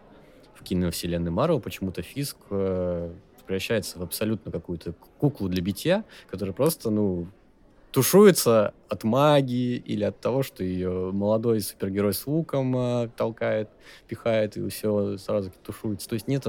В 0.54 0.62
киновселенной 0.62 1.30
Марвел 1.30 1.60
почему-то 1.60 2.02
Фиск 2.02 2.36
э, 2.50 3.10
превращается 3.46 3.98
в 3.98 4.02
абсолютно 4.02 4.52
какую-то 4.52 4.94
куклу 5.18 5.48
для 5.48 5.62
битья, 5.62 6.04
которая 6.28 6.52
просто, 6.52 6.90
ну, 6.90 7.28
тушуется 7.92 8.74
от 8.90 9.04
магии 9.04 9.76
или 9.76 10.04
от 10.04 10.20
того, 10.20 10.42
что 10.42 10.62
ее 10.62 11.12
молодой 11.12 11.62
супергерой 11.62 12.12
с 12.12 12.26
луком 12.26 12.76
э, 12.76 13.08
толкает, 13.16 13.70
пихает, 14.06 14.58
и 14.58 14.68
все 14.68 15.16
сразу 15.16 15.50
тушуется. 15.62 16.06
То 16.08 16.14
есть 16.14 16.28
нет 16.28 16.46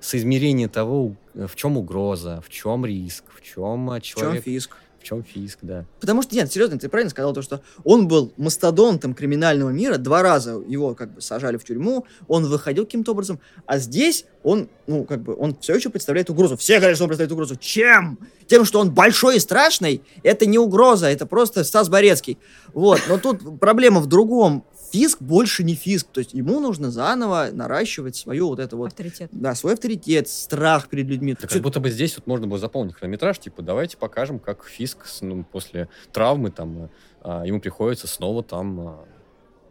соизмерения 0.00 0.68
того, 0.68 1.14
в 1.34 1.54
чем 1.54 1.76
угроза, 1.76 2.40
в 2.44 2.48
чем 2.48 2.84
риск, 2.84 3.24
в 3.32 3.42
чем 3.42 3.90
В 3.90 4.00
чем 4.00 4.20
человек... 4.22 4.42
фиск? 4.42 4.76
В 5.00 5.04
чем 5.04 5.22
фиск, 5.22 5.60
да. 5.62 5.84
Потому 6.00 6.22
что, 6.22 6.34
нет, 6.34 6.52
серьезно, 6.52 6.78
ты 6.78 6.88
правильно 6.88 7.10
сказал, 7.10 7.32
то, 7.32 7.40
что 7.40 7.62
он 7.84 8.08
был 8.08 8.32
мастодонтом 8.36 9.14
криминального 9.14 9.70
мира, 9.70 9.96
два 9.96 10.22
раза 10.22 10.62
его 10.66 10.94
как 10.94 11.14
бы 11.14 11.20
сажали 11.20 11.56
в 11.56 11.64
тюрьму, 11.64 12.04
он 12.26 12.46
выходил 12.46 12.84
каким-то 12.84 13.12
образом, 13.12 13.38
а 13.66 13.78
здесь 13.78 14.24
он, 14.42 14.68
ну, 14.86 15.04
как 15.04 15.22
бы, 15.22 15.36
он 15.36 15.56
все 15.60 15.76
еще 15.76 15.90
представляет 15.90 16.30
угрозу. 16.30 16.56
Все 16.56 16.78
говорят, 16.78 16.96
что 16.96 17.04
он 17.04 17.10
представляет 17.10 17.32
угрозу. 17.32 17.56
Чем? 17.56 18.18
Тем, 18.46 18.64
что 18.64 18.80
он 18.80 18.90
большой 18.90 19.36
и 19.36 19.40
страшный, 19.40 20.02
это 20.22 20.46
не 20.46 20.58
угроза, 20.58 21.06
это 21.06 21.26
просто 21.26 21.64
Стас 21.64 21.88
Борецкий. 21.88 22.38
Вот, 22.72 23.00
но 23.08 23.18
тут 23.18 23.60
проблема 23.60 24.00
в 24.00 24.06
другом. 24.06 24.64
Фиск 24.90 25.20
больше 25.20 25.64
не 25.64 25.74
фиск, 25.74 26.08
то 26.12 26.20
есть 26.20 26.34
ему 26.34 26.60
нужно 26.60 26.90
заново 26.90 27.48
наращивать 27.52 28.16
свою 28.16 28.48
вот 28.48 28.58
это 28.58 28.76
вот 28.76 28.88
Авторитет. 28.88 29.30
да, 29.32 29.54
свой 29.54 29.74
авторитет, 29.74 30.28
страх 30.28 30.88
перед 30.88 31.06
людьми. 31.06 31.34
Так 31.34 31.50
как 31.50 31.62
будто 31.62 31.80
бы 31.80 31.90
здесь 31.90 32.16
вот 32.16 32.26
можно 32.26 32.46
было 32.46 32.58
заполнить 32.58 32.94
хронометраж, 32.94 33.38
типа, 33.38 33.62
давайте 33.62 33.96
покажем, 33.96 34.38
как 34.38 34.64
Фиск 34.64 35.06
ну, 35.20 35.44
после 35.44 35.88
травмы 36.12 36.50
там 36.50 36.90
а, 37.22 37.44
ему 37.44 37.60
приходится 37.60 38.06
снова 38.06 38.42
там 38.42 38.80
а, 38.80 39.04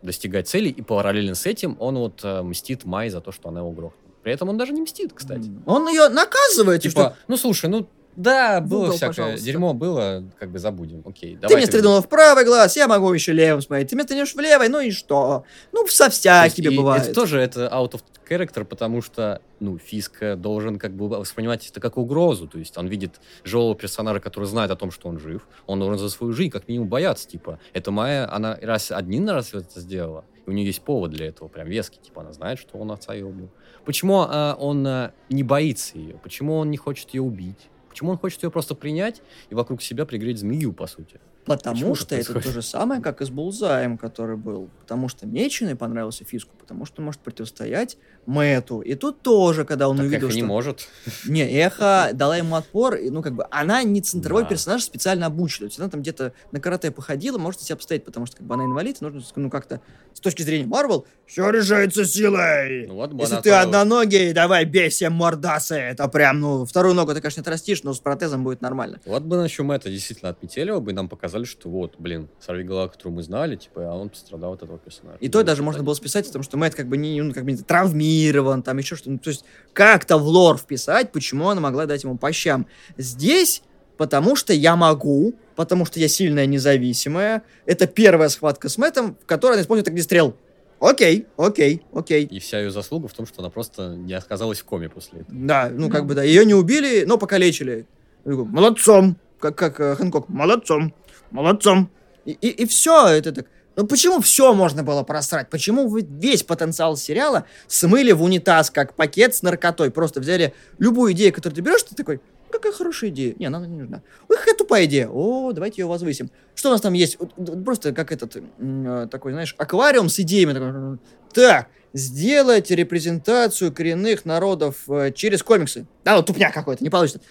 достигать 0.01 0.47
целей, 0.47 0.71
и 0.71 0.81
параллельно 0.81 1.35
с 1.35 1.45
этим 1.45 1.77
он 1.79 1.97
вот 1.97 2.21
а, 2.23 2.43
мстит 2.43 2.85
Май 2.85 3.09
за 3.09 3.21
то, 3.21 3.31
что 3.31 3.49
она 3.49 3.61
его 3.61 3.71
грохнула. 3.71 4.03
При 4.23 4.33
этом 4.33 4.49
он 4.49 4.57
даже 4.57 4.73
не 4.73 4.81
мстит, 4.81 5.13
кстати. 5.13 5.49
Он 5.65 5.87
ее 5.87 6.09
наказывает, 6.09 6.85
и 6.85 6.89
что 6.89 7.01
Типа, 7.01 7.17
ну 7.27 7.37
слушай, 7.37 7.69
ну 7.69 7.87
да, 8.17 8.61
В 8.61 8.67
было 8.67 8.85
угол, 8.85 8.95
всякое 8.95 9.07
пожалуйста. 9.09 9.45
дерьмо, 9.45 9.73
было, 9.75 10.23
как 10.39 10.51
бы 10.51 10.57
забудем. 10.57 11.03
Окей, 11.05 11.35
Ты 11.35 11.41
давай 11.41 11.57
мне 11.57 11.67
стрельнула 11.67 12.01
в 12.01 12.09
правый 12.09 12.45
глаз, 12.45 12.75
я 12.75 12.87
могу 12.87 13.13
еще 13.13 13.31
левым 13.31 13.61
смотреть. 13.61 13.91
Ты 13.91 13.95
мне 13.95 14.05
стрельнешь 14.05 14.33
в 14.33 14.39
левый, 14.39 14.69
ну 14.69 14.79
и 14.79 14.89
что? 14.89 15.43
Ну, 15.71 15.85
со 15.87 16.09
всякими 16.09 16.75
бывает. 16.75 17.03
Это 17.03 17.13
тоже 17.13 17.39
это 17.39 17.69
out 17.71 17.91
of 17.91 18.01
character, 18.27 18.65
потому 18.65 19.03
что, 19.03 19.39
ну, 19.59 19.77
Фиск 19.77 20.23
э, 20.23 20.35
должен 20.35 20.79
как 20.79 20.95
бы 20.95 21.07
воспринимать 21.07 21.69
это 21.69 21.79
как 21.79 21.97
угрозу. 21.97 22.47
То 22.47 22.57
есть 22.57 22.75
он 22.79 22.87
видит 22.87 23.21
живого 23.43 23.75
персонажа, 23.75 24.19
который 24.19 24.45
знает 24.45 24.71
о 24.71 24.75
том, 24.75 24.89
что 24.89 25.09
он 25.09 25.19
жив. 25.19 25.47
Он 25.67 25.79
должен 25.79 25.99
за 25.99 26.09
свою 26.09 26.33
жизнь 26.33 26.49
как 26.49 26.67
минимум 26.67 26.89
бояться. 26.89 27.27
Типа, 27.27 27.59
это 27.73 27.91
Майя, 27.91 28.33
она 28.33 28.57
раз 28.59 28.91
один 28.91 29.29
раз 29.29 29.53
это 29.53 29.79
сделала, 29.79 30.25
и 30.47 30.49
у 30.49 30.53
нее 30.53 30.65
есть 30.65 30.81
повод 30.81 31.11
для 31.11 31.27
этого, 31.27 31.49
прям 31.49 31.67
веский. 31.67 31.99
Типа, 31.99 32.21
она 32.21 32.33
знает, 32.33 32.57
что 32.57 32.79
он 32.79 32.91
отца 32.91 33.13
ее 33.13 33.27
убил. 33.27 33.51
Почему 33.85 34.25
а, 34.27 34.57
он 34.59 34.85
а, 34.87 35.13
не 35.29 35.43
боится 35.43 35.99
ее? 35.99 36.15
Почему 36.15 36.57
он 36.57 36.71
не 36.71 36.77
хочет 36.77 37.11
ее 37.13 37.21
убить? 37.21 37.69
Почему 37.97 38.11
он 38.11 38.19
хочет 38.19 38.43
ее 38.43 38.51
просто 38.51 38.75
принять 38.75 39.23
и 39.49 39.55
вокруг 39.55 39.81
себя 39.81 40.05
пригреть 40.05 40.37
змею, 40.37 40.71
по 40.71 40.85
сути? 40.85 41.19
Потому 41.47 41.75
Почему 41.75 41.95
что 41.95 42.15
это 42.15 42.25
то 42.27 42.31
происходит? 42.33 42.55
же 42.55 42.61
самое, 42.61 43.01
как 43.01 43.21
и 43.21 43.25
с 43.25 43.29
Булзаем, 43.29 43.97
который 43.97 44.37
был. 44.37 44.69
Потому 44.81 45.07
что 45.09 45.25
Меченый 45.25 45.75
понравился 45.75 46.23
Фиску, 46.25 46.51
потому 46.59 46.85
что 46.85 47.01
может 47.01 47.21
противостоять 47.21 47.97
Мэту. 48.25 48.81
И 48.81 48.95
тут 48.95 49.21
тоже, 49.21 49.63
когда 49.65 49.87
он 49.87 49.97
так 49.97 50.05
увидел, 50.07 50.27
Эхо 50.27 50.35
не 50.35 50.41
что... 50.41 50.47
может. 50.47 50.87
Не, 51.25 51.49
Эхо 51.49 52.09
дала 52.13 52.37
ему 52.37 52.55
отпор, 52.55 52.95
и, 52.95 53.09
ну, 53.09 53.21
как 53.21 53.33
бы, 53.33 53.45
она 53.49 53.81
не 53.83 54.01
центровой 54.01 54.43
Да. 54.43 54.49
персонаж, 54.49 54.83
специально 54.83 55.25
обучена. 55.27 55.67
То 55.67 55.71
есть 55.71 55.79
она 55.79 55.89
там 55.89 56.01
где-то 56.01 56.33
на 56.51 56.59
карате 56.59 56.91
походила, 56.91 57.37
может 57.37 57.61
себя 57.61 57.75
обстоять, 57.75 58.03
потому 58.03 58.25
что, 58.25 58.37
как 58.37 58.45
бы, 58.45 58.53
она 58.55 58.65
инвалид, 58.65 58.97
и 59.01 59.03
нужно, 59.05 59.21
ну, 59.37 59.49
как-то, 59.49 59.79
с 60.13 60.19
точки 60.19 60.41
зрения 60.41 60.65
Марвел, 60.67 61.05
все 61.25 61.49
решается 61.49 62.05
силой. 62.05 62.87
Ну, 62.87 62.95
вот 62.95 63.11
Если 63.13 63.33
она 63.33 63.41
ты 63.41 63.49
отправилась. 63.51 63.65
одноногий, 63.67 64.33
давай 64.33 64.65
бейся, 64.65 65.09
мордасы. 65.09 65.75
Это 65.75 66.07
прям, 66.09 66.39
ну, 66.41 66.65
вторую 66.65 66.93
ногу 66.95 67.13
ты, 67.13 67.21
конечно, 67.21 67.39
не 67.39 67.43
отрастишь, 67.43 67.83
но 67.83 67.93
с 67.93 67.99
протезом 67.99 68.43
будет 68.43 68.61
нормально. 68.61 68.99
Вот 69.05 69.23
бы 69.23 69.37
еще 69.37 69.63
мы 69.63 69.75
это 69.75 69.89
действительно 69.89 70.29
отметили 70.31 70.71
бы, 70.71 70.91
и 70.91 70.93
нам 70.93 71.07
показали, 71.37 71.45
что 71.45 71.69
вот, 71.69 71.95
блин, 71.97 72.27
сорви 72.39 72.63
голова, 72.63 72.87
которую 72.87 73.15
мы 73.15 73.23
знали, 73.23 73.55
типа, 73.55 73.91
а 73.91 73.95
он 73.95 74.09
пострадал 74.09 74.53
от 74.53 74.63
этого 74.63 74.79
персонажа. 74.79 75.17
И 75.19 75.29
то 75.29 75.43
даже 75.43 75.63
можно 75.63 75.83
было 75.83 75.93
списать, 75.93 76.25
потому 76.27 76.43
что 76.43 76.57
Мэтт 76.57 76.75
как 76.75 76.87
бы 76.87 76.97
не, 76.97 77.21
ну, 77.21 77.33
как 77.33 77.45
бы 77.45 77.51
не 77.51 77.57
травмирован, 77.57 78.63
там 78.63 78.77
еще 78.77 78.95
что-то. 78.95 79.11
Ну, 79.11 79.17
то 79.19 79.29
есть 79.29 79.45
как-то 79.73 80.17
в 80.17 80.27
лор 80.27 80.57
вписать, 80.57 81.11
почему 81.11 81.49
она 81.49 81.61
могла 81.61 81.85
дать 81.85 82.03
ему 82.03 82.17
по 82.17 82.31
щам. 82.31 82.67
Здесь, 82.97 83.61
потому 83.97 84.35
что 84.35 84.53
я 84.53 84.75
могу, 84.75 85.35
потому 85.55 85.85
что 85.85 85.99
я 85.99 86.07
сильная, 86.07 86.45
независимая. 86.45 87.43
Это 87.65 87.87
первая 87.87 88.29
схватка 88.29 88.69
с 88.69 88.77
Мэттом, 88.77 89.15
в 89.21 89.25
которой 89.25 89.53
она 89.53 89.61
использует 89.61 89.87
огнестрел. 89.87 90.35
Окей, 90.79 91.25
окей, 91.37 91.81
окей. 91.91 92.25
И 92.25 92.39
вся 92.39 92.59
ее 92.59 92.69
заслуга 92.69 93.07
в 93.07 93.13
том, 93.13 93.25
что 93.25 93.39
она 93.39 93.49
просто 93.49 93.95
не 93.95 94.13
оказалась 94.13 94.59
в 94.59 94.65
коме 94.65 94.89
после 94.89 95.21
этого. 95.21 95.35
Да, 95.35 95.71
ну 95.73 95.89
как 95.89 96.05
бы 96.05 96.13
да, 96.13 96.23
ее 96.23 96.45
не 96.45 96.53
убили, 96.53 97.03
но 97.05 97.17
покалечили. 97.17 97.87
Молодцом, 98.25 99.17
как, 99.39 99.55
как 99.55 99.79
э, 99.79 99.95
Хэнкок, 99.95 100.29
молодцом, 100.29 100.93
молодцом. 101.31 101.89
И, 102.25 102.31
и, 102.31 102.65
все 102.65 103.07
это 103.07 103.31
так. 103.31 103.45
Ну 103.75 103.85
почему 103.85 104.21
все 104.21 104.53
можно 104.53 104.83
было 104.83 105.03
просрать? 105.03 105.49
Почему 105.49 105.87
вы 105.87 106.01
весь 106.01 106.43
потенциал 106.43 106.97
сериала 106.97 107.45
смыли 107.67 108.11
в 108.11 108.23
унитаз, 108.23 108.71
как 108.71 108.95
пакет 108.95 109.35
с 109.35 109.43
наркотой? 109.43 109.91
Просто 109.91 110.19
взяли 110.19 110.53
любую 110.79 111.13
идею, 111.13 111.31
которую 111.31 111.55
ты 111.55 111.61
берешь, 111.61 111.83
ты 111.83 111.95
такой, 111.95 112.19
«Ну, 112.47 112.53
какая 112.53 112.71
хорошая 112.71 113.09
идея. 113.09 113.35
Не, 113.37 113.45
она 113.45 113.65
не 113.65 113.77
нужна. 113.77 114.01
Ой, 114.29 114.37
какая 114.37 114.55
тупая 114.55 114.85
идея. 114.85 115.09
О, 115.09 115.51
давайте 115.51 115.81
ее 115.81 115.85
возвысим. 115.87 116.31
Что 116.55 116.69
у 116.69 116.71
нас 116.71 116.81
там 116.81 116.93
есть? 116.93 117.17
Просто 117.65 117.93
как 117.93 118.11
этот, 118.11 118.37
э, 118.37 119.07
такой, 119.11 119.33
знаешь, 119.33 119.53
аквариум 119.57 120.09
с 120.09 120.19
идеями. 120.19 120.97
Так, 121.33 121.67
сделать 121.93 122.71
репрезентацию 122.71 123.73
коренных 123.73 124.25
народов 124.25 124.89
э, 124.89 125.11
через 125.13 125.43
комиксы. 125.43 125.85
Да, 126.05 126.15
ну 126.15 126.23
тупняк 126.23 126.53
какой-то, 126.53 126.83
не 126.83 126.89
получится. 126.89 127.21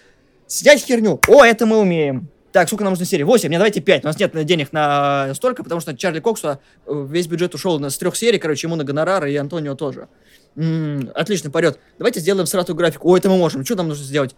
Снять 0.46 0.84
херню. 0.84 1.18
О, 1.26 1.44
это 1.44 1.66
мы 1.66 1.78
умеем. 1.78 2.28
Так, 2.56 2.68
сколько 2.68 2.84
нам 2.84 2.92
нужно 2.94 3.04
серий? 3.04 3.22
8. 3.22 3.50
Не, 3.50 3.58
давайте 3.58 3.82
5. 3.82 4.04
У 4.04 4.06
нас 4.06 4.18
нет 4.18 4.32
денег 4.46 4.72
на 4.72 5.34
столько, 5.34 5.62
потому 5.62 5.82
что 5.82 5.94
Чарли 5.94 6.20
Коксу 6.20 6.58
э, 6.86 7.06
весь 7.10 7.26
бюджет 7.26 7.54
ушел 7.54 7.78
с 7.84 7.98
трех 7.98 8.16
серий, 8.16 8.38
короче, 8.38 8.66
ему 8.66 8.76
на 8.76 8.84
гонорары, 8.84 9.30
и 9.30 9.36
Антонио 9.36 9.74
тоже. 9.74 10.08
М, 10.56 11.10
отлично, 11.14 11.50
пойдет. 11.50 11.78
Давайте 11.98 12.20
сделаем 12.20 12.46
сратую 12.46 12.74
графику. 12.74 13.10
О, 13.10 13.16
это 13.18 13.28
мы 13.28 13.36
можем. 13.36 13.62
Что 13.62 13.74
нам 13.74 13.88
нужно 13.88 14.02
сделать? 14.06 14.34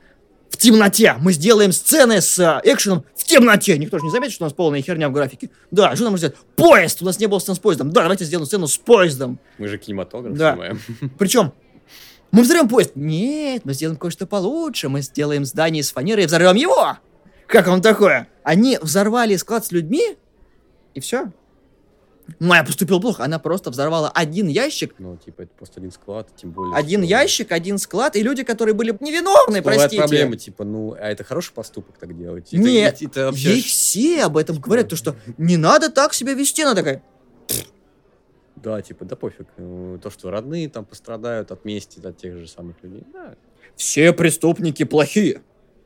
В 0.50 0.56
темноте. 0.56 1.14
Мы 1.20 1.32
сделаем 1.32 1.70
сцены 1.70 2.20
с 2.20 2.40
а, 2.40 2.60
экшеном 2.64 3.04
в 3.14 3.22
темноте. 3.22 3.78
Никто 3.78 4.00
же 4.00 4.04
не 4.04 4.10
заметит, 4.10 4.34
что 4.34 4.42
у 4.42 4.46
нас 4.46 4.52
полная 4.52 4.82
херня 4.82 5.08
в 5.10 5.12
графике. 5.12 5.50
Да, 5.70 5.94
что 5.94 6.02
нам 6.02 6.14
нужно 6.14 6.26
сделать? 6.26 6.36
Поезд! 6.56 7.00
У 7.00 7.04
нас 7.04 7.20
не 7.20 7.28
было 7.28 7.38
сцен 7.38 7.54
с 7.54 7.60
поездом. 7.60 7.92
Да, 7.92 8.02
давайте 8.02 8.24
сделаем 8.24 8.46
сцену 8.48 8.66
с 8.66 8.76
поездом. 8.78 9.38
Мы 9.58 9.68
же 9.68 9.78
кинематограф 9.78 10.36
Да. 10.36 10.54
снимаем. 10.54 10.80
Причем, 11.20 11.52
мы 12.32 12.42
взорвем 12.42 12.68
поезд. 12.68 12.96
Нет, 12.96 13.64
мы 13.64 13.74
сделаем 13.74 13.96
кое-что 13.96 14.26
получше. 14.26 14.88
Мы 14.88 15.02
сделаем 15.02 15.44
здание 15.44 15.82
из 15.82 15.92
фанеры 15.92 16.24
и 16.24 16.26
взорвем 16.26 16.56
его. 16.56 16.98
Как 17.48 17.66
вам 17.66 17.80
такое? 17.82 18.28
Они 18.44 18.78
взорвали 18.80 19.34
склад 19.36 19.64
с 19.66 19.72
людьми, 19.72 20.16
и 20.94 21.00
все. 21.00 21.32
Майя 22.40 22.62
поступила 22.62 23.00
плохо. 23.00 23.24
Она 23.24 23.38
просто 23.38 23.70
взорвала 23.70 24.10
один 24.10 24.48
ящик, 24.48 24.94
Ну, 24.98 25.16
типа, 25.16 25.42
это 25.42 25.50
просто 25.56 25.80
один 25.80 25.90
склад, 25.90 26.28
тем 26.36 26.50
более... 26.50 26.76
один 26.76 27.00
что- 27.00 27.08
ящик, 27.08 27.52
один 27.52 27.78
склад, 27.78 28.16
и 28.16 28.22
люди, 28.22 28.42
которые 28.44 28.74
были 28.74 28.90
невиновны, 29.00 29.60
Бывает 29.62 29.78
простите. 29.80 29.96
проблема, 30.02 30.36
типа, 30.36 30.64
ну, 30.64 30.92
а 30.92 31.08
это 31.08 31.24
хороший 31.24 31.54
поступок 31.54 31.96
так 31.98 32.14
делать? 32.18 32.52
Это- 32.52 32.62
Нет, 32.62 32.96
это- 32.96 33.04
это 33.06 33.24
вообще 33.26 33.48
Ей 33.54 33.62
все 33.62 34.24
об 34.24 34.36
этом 34.36 34.56
Типа- 34.56 34.66
говорят, 34.66 34.88
то 34.90 34.96
что 34.96 35.16
не 35.38 35.56
надо 35.56 35.90
так 35.90 36.12
себя 36.12 36.34
вести. 36.34 36.60
Она 36.62 36.74
такая, 36.74 37.02
Да, 38.56 38.82
типа, 38.82 39.04
да 39.06 39.16
пофиг. 39.16 39.46
Ну, 39.56 39.98
То, 39.98 40.10
что 40.10 40.30
родные 40.30 40.68
там 40.68 40.84
пострадают 40.84 41.50
от 41.50 41.64
мести 41.64 42.04
от 42.06 42.18
тех 42.18 42.36
же 42.36 42.46
самых 42.46 42.76
людей. 42.82 43.04
Да. 43.12 43.36
все 43.76 44.12
преступники 44.12 44.84
плохие. 44.84 45.40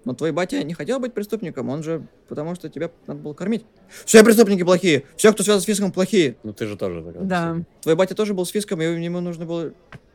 Но 0.05 0.15
твой 0.15 0.33
батя 0.33 0.63
не 0.65 0.75
хотел 0.75 0.99
быть 0.99 1.15
преступником, 1.15 1.69
он 1.69 1.83
же 1.83 2.07
потому 2.29 2.55
что 2.55 2.69
тебя 2.69 2.91
надо 3.07 3.21
было 3.21 3.35
кормить. 3.35 3.65
Все 4.05 4.25
преступники 4.25 4.65
плохие, 4.65 5.05
все, 5.17 5.33
кто 5.33 5.43
связан 5.43 5.63
с 5.63 5.65
фиском, 5.65 5.93
плохие. 5.93 6.37
Ну, 6.43 6.53
ты 6.53 6.67
же 6.67 6.77
тоже 6.77 7.03
такая. 7.03 7.23
Да. 7.23 7.57
Твой 7.83 7.95
батя 7.95 8.15
тоже 8.15 8.35
был 8.35 8.45
с 8.45 8.51
фиском, 8.51 8.83
и 8.83 8.85
ему 8.85 9.21
нужно 9.21 9.47
было... 9.47 9.73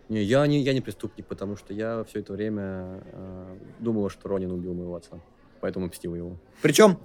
Не, 0.10 0.24
я 0.24 0.46
не, 0.48 0.62
я 0.62 0.74
не 0.74 0.82
преступник, 0.82 1.26
потому 1.26 1.58
что 1.58 1.74
я 1.74 2.06
все 2.10 2.20
это 2.20 2.34
время 2.34 3.02
э, 3.12 3.58
думала, 3.80 4.10
что 4.10 4.30
Ронин 4.30 4.52
убил 4.52 4.74
моего 4.74 4.96
отца. 4.96 5.20
Поэтому 5.60 5.88
мстил 5.88 6.16
его. 6.16 6.38
Причем 6.62 6.98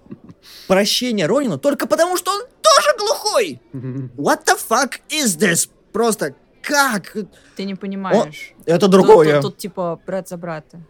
прощение 0.68 1.26
Ронину 1.26 1.58
только 1.58 1.86
потому, 1.86 2.16
что 2.16 2.30
он 2.32 2.42
тоже 2.62 2.96
глухой. 2.98 3.60
What 4.16 4.44
the 4.44 4.56
fuck 4.56 5.00
is 5.08 5.38
this? 5.38 5.68
Просто 5.92 6.34
как? 6.62 7.16
Ты 7.56 7.64
не 7.64 7.74
понимаешь. 7.74 8.54
Это 8.66 8.80
Тут- 8.80 8.90
другое. 8.90 9.40
Тут, 9.40 9.52
тут, 9.52 9.56
типа 9.58 10.00
брат 10.06 10.28
за 10.28 10.36
брата. 10.36 10.80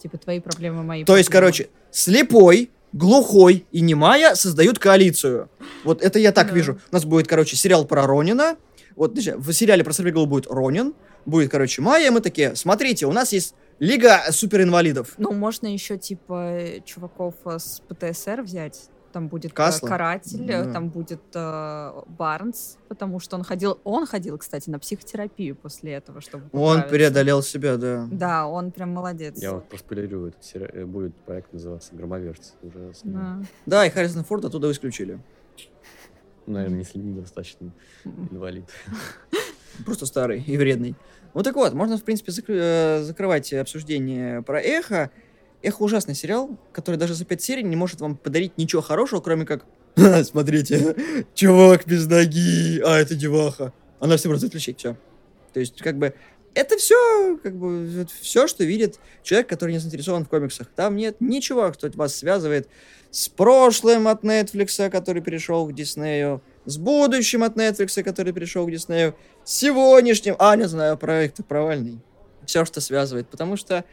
Типа 0.00 0.18
твои 0.18 0.40
проблемы, 0.40 0.82
мои 0.82 1.04
То 1.04 1.16
есть, 1.16 1.28
проблемы. 1.30 1.52
короче, 1.52 1.68
слепой 1.90 2.70
глухой 2.92 3.66
и 3.70 3.80
немая 3.80 4.34
создают 4.34 4.78
коалицию. 4.78 5.48
Вот 5.84 6.02
это 6.02 6.18
я 6.18 6.32
так 6.32 6.48
Да. 6.48 6.54
вижу. 6.54 6.78
У 6.90 6.94
нас 6.94 7.04
будет, 7.04 7.28
короче, 7.28 7.56
сериал 7.56 7.84
про 7.84 8.06
Ронина. 8.06 8.56
Вот 8.96 9.12
значит, 9.12 9.36
в 9.36 9.52
сериале 9.52 9.84
про 9.84 9.92
Сорвиголову 9.92 10.28
будет 10.30 10.46
Ронин. 10.50 10.94
Будет, 11.26 11.50
короче, 11.50 11.82
Майя. 11.82 12.08
и 12.08 12.10
Мы 12.10 12.20
такие, 12.20 12.56
смотрите, 12.56 13.06
у 13.06 13.12
нас 13.12 13.32
есть 13.32 13.54
Лига 13.78 14.20
суперинвалидов. 14.30 15.14
Ну, 15.18 15.32
можно 15.32 15.66
еще, 15.66 15.96
типа, 15.96 16.58
чуваков 16.84 17.34
э, 17.46 17.58
с 17.58 17.80
ПТСР 17.88 18.42
взять. 18.42 18.88
Там 19.12 19.28
будет 19.28 19.50
э, 19.52 19.54
Касла? 19.54 19.88
каратель, 19.88 20.48
э, 20.50 20.64
Да. 20.64 20.72
там 20.72 20.88
будет 20.88 21.20
э, 21.34 22.02
Барнс, 22.06 22.76
потому 22.88 23.18
что 23.18 23.36
он 23.36 23.42
ходил, 23.42 23.80
он 23.84 24.06
ходил, 24.06 24.38
кстати, 24.38 24.70
на 24.70 24.78
психотерапию 24.78 25.56
после 25.56 25.92
этого, 25.94 26.20
чтобы 26.20 26.44
Он 26.52 26.82
поправиться. 26.82 26.88
преодолел 26.90 27.42
себя, 27.42 27.76
да. 27.76 28.06
Да, 28.10 28.46
он 28.46 28.70
прям 28.70 28.90
молодец. 28.90 29.36
Я 29.40 29.54
вот 29.54 29.68
проспойлерю, 29.68 30.26
этот 30.26 30.44
сери- 30.44 30.70
э, 30.72 30.84
будет 30.84 31.14
проект 31.16 31.52
называться 31.52 31.94
«Громоверцы». 31.94 32.52
Уже, 32.62 32.94
с- 32.94 33.00
Да. 33.02 33.42
Да, 33.66 33.86
и 33.86 33.90
Харрисон 33.90 34.24
Форд 34.24 34.44
оттуда 34.44 34.70
исключили. 34.70 35.18
наверное, 36.46 36.78
если 36.80 36.98
недостаточно 36.98 37.70
М. 38.04 38.28
инвалид. 38.32 38.64
Просто 39.84 40.06
старый 40.06 40.42
и 40.42 40.56
вредный. 40.56 40.94
Ну 41.32 41.42
так 41.44 41.54
вот, 41.54 41.74
можно, 41.74 41.96
в 41.96 42.02
принципе, 42.02 42.32
закры- 42.32 42.58
э, 42.60 43.02
закрывать 43.02 43.52
обсуждение 43.52 44.42
про 44.42 44.60
Эхо. 44.60 45.10
Эхо 45.62 45.82
ужасный 45.82 46.14
сериал, 46.14 46.58
который 46.72 46.96
даже 46.96 47.14
за 47.14 47.24
пять 47.24 47.42
серий 47.42 47.62
не 47.62 47.76
может 47.76 48.00
вам 48.00 48.16
подарить 48.16 48.56
ничего 48.56 48.80
хорошего, 48.80 49.20
кроме 49.20 49.44
как 49.44 49.66
«Ха, 49.96 50.24
смотрите, 50.24 50.96
чувак 51.34 51.86
без 51.86 52.06
ноги, 52.06 52.80
а 52.80 52.98
это 52.98 53.14
деваха. 53.14 53.72
Она 53.98 54.16
все 54.16 54.28
просто 54.28 54.46
отключить, 54.46 54.78
все. 54.78 54.96
То 55.52 55.60
есть, 55.60 55.82
как 55.82 55.98
бы, 55.98 56.14
это 56.54 56.76
все, 56.78 57.38
как 57.42 57.56
бы, 57.56 58.06
все, 58.20 58.46
что 58.46 58.64
видит 58.64 58.98
человек, 59.22 59.48
который 59.48 59.72
не 59.72 59.78
заинтересован 59.78 60.24
в 60.24 60.28
комиксах. 60.28 60.68
Там 60.74 60.96
нет 60.96 61.16
ничего, 61.20 61.72
что 61.72 61.90
вас 61.94 62.14
связывает 62.16 62.68
с 63.10 63.28
прошлым 63.28 64.08
от 64.08 64.24
Netflix, 64.24 64.88
который 64.88 65.20
перешел 65.22 65.66
к 65.66 65.74
Диснею, 65.74 66.42
с 66.64 66.78
будущим 66.78 67.42
от 67.42 67.56
Netflix, 67.56 68.02
который 68.02 68.32
перешел 68.32 68.66
к 68.66 68.70
Диснею, 68.70 69.16
с 69.44 69.52
сегодняшним, 69.52 70.36
а, 70.38 70.56
не 70.56 70.68
знаю, 70.68 70.96
проект 70.96 71.44
провальный. 71.46 72.00
Все, 72.46 72.64
что 72.64 72.80
связывает, 72.80 73.28
потому 73.28 73.56
что 73.56 73.84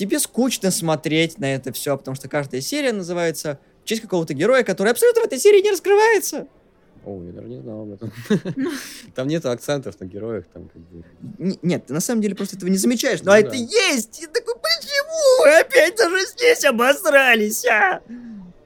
тебе 0.00 0.18
скучно 0.18 0.70
смотреть 0.70 1.38
на 1.38 1.54
это 1.54 1.72
все, 1.72 1.94
потому 1.94 2.14
что 2.14 2.26
каждая 2.26 2.62
серия 2.62 2.92
называется 2.92 3.58
в 3.84 3.86
честь 3.86 4.00
какого-то 4.00 4.32
героя, 4.32 4.62
который 4.62 4.92
абсолютно 4.92 5.20
в 5.20 5.26
этой 5.26 5.38
серии 5.38 5.60
не 5.60 5.70
раскрывается. 5.70 6.46
О, 7.04 7.22
я 7.22 7.32
даже 7.32 7.48
не 7.48 7.60
знал 7.60 7.82
об 7.82 7.92
этом. 7.92 8.10
Там 9.14 9.28
нет 9.28 9.44
акцентов 9.44 10.00
на 10.00 10.06
героях, 10.06 10.46
там 10.52 10.68
как 10.68 10.82
бы... 10.82 11.04
Нет, 11.62 11.86
ты 11.86 11.92
на 11.92 12.00
самом 12.00 12.22
деле 12.22 12.34
просто 12.34 12.56
этого 12.56 12.70
не 12.70 12.78
замечаешь, 12.78 13.22
но 13.22 13.32
Ну 13.32 13.38
это 13.38 13.50
да. 13.50 13.56
есть! 13.56 14.22
И 14.22 14.26
такой, 14.26 14.54
почему 14.54 15.44
вы 15.44 15.60
опять 15.60 15.96
даже 15.96 16.26
здесь 16.26 16.64
обосрались, 16.64 17.66
а? 17.66 18.00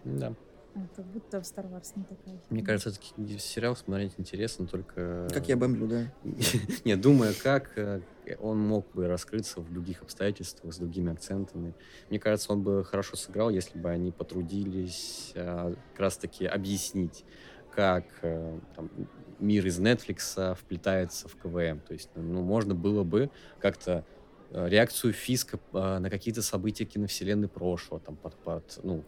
Да. 0.05 0.35
А, 0.75 0.81
Как 0.97 1.07
будто 1.07 1.41
в 1.41 1.45
Star 1.45 1.71
Wars 1.71 1.93
не 1.95 2.05
такая. 2.05 2.41
Мне 2.51 2.63
кажется, 2.63 2.91
этот 2.91 3.41
сериал 3.41 3.77
смотреть 3.77 4.15
интересно 4.19 4.67
только... 4.67 5.29
Как 5.33 5.49
я 5.49 5.57
бомблю, 5.57 5.87
да. 5.87 6.13
Не, 6.85 6.97
думая, 6.97 7.33
как 7.33 7.79
э, 7.79 8.01
он 8.41 8.59
мог 8.59 8.91
бы 8.93 9.07
раскрыться 9.07 9.61
в 9.61 9.73
других 9.73 10.03
обстоятельствах, 10.03 10.75
с 10.75 10.79
другими 10.79 11.13
акцентами. 11.13 11.75
Мне 12.11 12.19
кажется, 12.19 12.53
он 12.53 12.63
бы 12.63 12.85
хорошо 12.85 13.17
сыграл, 13.17 13.51
если 13.51 13.79
бы 13.79 13.89
они 13.89 14.11
потрудились 14.11 15.33
э, 15.35 15.75
как 15.93 16.01
раз-таки 16.01 16.45
объяснить, 16.47 17.25
как 17.71 18.05
э, 18.23 18.59
там, 18.75 18.91
мир 19.39 19.67
из 19.67 19.79
Netflix 19.79 20.57
вплетается 20.57 21.29
в 21.29 21.37
КВМ. 21.37 21.81
То 21.81 21.93
есть, 21.93 22.11
ну, 22.15 22.43
можно 22.43 22.75
было 22.75 23.05
бы 23.05 23.31
как-то 23.61 24.05
э, 24.51 24.69
реакцию 24.69 25.13
Фиска 25.13 25.61
э, 25.73 25.99
на 25.99 26.11
какие-то 26.11 26.43
события 26.43 26.85
киновселенной 26.85 27.49
прошлого, 27.49 28.01
там, 28.01 28.17
под, 28.17 28.35
под, 28.37 28.81
ну, 28.83 29.05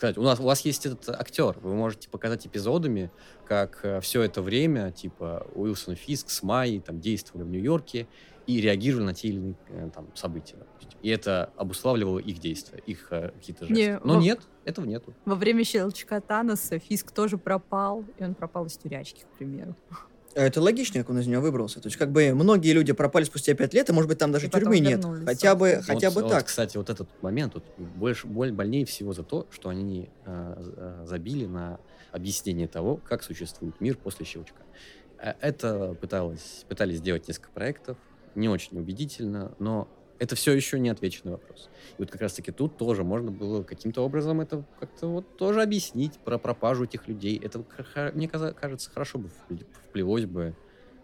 кстати, 0.00 0.18
у, 0.18 0.22
нас, 0.22 0.40
у 0.40 0.44
вас 0.44 0.62
есть 0.62 0.86
этот 0.86 1.10
актер, 1.10 1.58
вы 1.60 1.74
можете 1.74 2.08
показать 2.08 2.46
эпизодами, 2.46 3.10
как 3.46 3.84
все 4.00 4.22
это 4.22 4.40
время, 4.40 4.92
типа, 4.92 5.46
Уилсон 5.54 5.94
Фиск 5.94 6.30
с 6.30 6.42
Майей 6.42 6.80
там 6.80 7.00
действовали 7.00 7.44
в 7.44 7.50
Нью-Йорке 7.50 8.08
и 8.46 8.62
реагировали 8.62 9.04
на 9.04 9.12
те 9.14 9.28
или 9.28 9.36
иные 9.36 9.54
э, 9.68 9.90
там, 9.94 10.08
события. 10.14 10.56
допустим. 10.56 10.98
И 11.02 11.10
это 11.10 11.52
обуславливало 11.56 12.18
их 12.18 12.38
действия, 12.38 12.82
их 12.86 13.08
э, 13.10 13.28
какие-то 13.32 13.66
жесты. 13.66 13.74
Не, 13.74 14.00
Но 14.02 14.14
во- 14.14 14.20
нет, 14.22 14.40
этого 14.64 14.86
нету. 14.86 15.12
Во 15.26 15.34
время 15.34 15.64
щелчка 15.64 16.22
Таноса 16.22 16.78
Фиск 16.78 17.10
тоже 17.10 17.36
пропал, 17.36 18.02
и 18.16 18.24
он 18.24 18.34
пропал 18.34 18.64
из 18.64 18.78
тюрячки, 18.78 19.24
к 19.24 19.36
примеру. 19.36 19.76
А 20.36 20.42
Это 20.42 20.60
логично, 20.60 21.00
как 21.00 21.10
он 21.10 21.18
из 21.18 21.26
нее 21.26 21.40
выбрался. 21.40 21.80
То 21.80 21.88
есть, 21.88 21.96
как 21.96 22.12
бы, 22.12 22.32
многие 22.34 22.72
люди 22.72 22.92
пропали 22.92 23.24
спустя 23.24 23.54
пять 23.54 23.74
лет, 23.74 23.88
и, 23.88 23.92
может 23.92 24.08
быть, 24.08 24.18
там 24.18 24.30
даже 24.30 24.46
И 24.46 24.50
тюрьмы 24.50 24.78
нет. 24.78 25.04
Хотя 25.24 25.56
бы, 25.56 25.70
собственно. 25.74 25.94
хотя 25.94 26.10
Вот- 26.10 26.14
бы 26.16 26.22
вот, 26.22 26.30
так. 26.30 26.46
кстати, 26.46 26.76
вот 26.76 26.88
этот 26.88 27.08
момент 27.22 27.54
вот, 27.54 27.64
больше, 27.96 28.26
боль, 28.28 28.52
больнее 28.52 28.84
всего 28.86 29.12
за 29.12 29.24
то, 29.24 29.46
что 29.50 29.68
они 29.68 30.08
э, 30.26 30.54
э, 30.76 31.04
забили 31.06 31.46
на 31.46 31.80
объяснение 32.12 32.68
того, 32.68 32.96
как 32.96 33.22
существует 33.24 33.80
мир 33.80 33.96
после 33.96 34.24
щелчка. 34.24 34.60
Э, 35.18 35.34
Это 35.40 35.94
пыталось, 36.00 36.64
пытались 36.68 36.98
сделать 36.98 37.26
несколько 37.26 37.50
проектов, 37.50 37.96
не 38.36 38.48
очень 38.48 38.78
убедительно, 38.78 39.52
но 39.58 39.88
это 40.20 40.36
все 40.36 40.52
еще 40.52 40.78
не 40.78 40.90
отвеченный 40.90 41.32
вопрос. 41.32 41.70
И 41.96 42.02
вот 42.02 42.10
как 42.10 42.20
раз-таки 42.20 42.52
тут 42.52 42.76
тоже 42.76 43.04
можно 43.04 43.30
было 43.30 43.62
каким-то 43.62 44.02
образом 44.02 44.42
это 44.42 44.64
как-то 44.78 45.08
вот 45.08 45.36
тоже 45.38 45.62
объяснить 45.62 46.18
про 46.18 46.38
пропажу 46.38 46.84
этих 46.84 47.08
людей. 47.08 47.40
Это, 47.42 47.64
мне 48.12 48.28
кажется, 48.28 48.90
хорошо 48.90 49.18
бы 49.18 49.30
впле- 49.30 49.66
вплелось 49.88 50.26
бы 50.26 50.54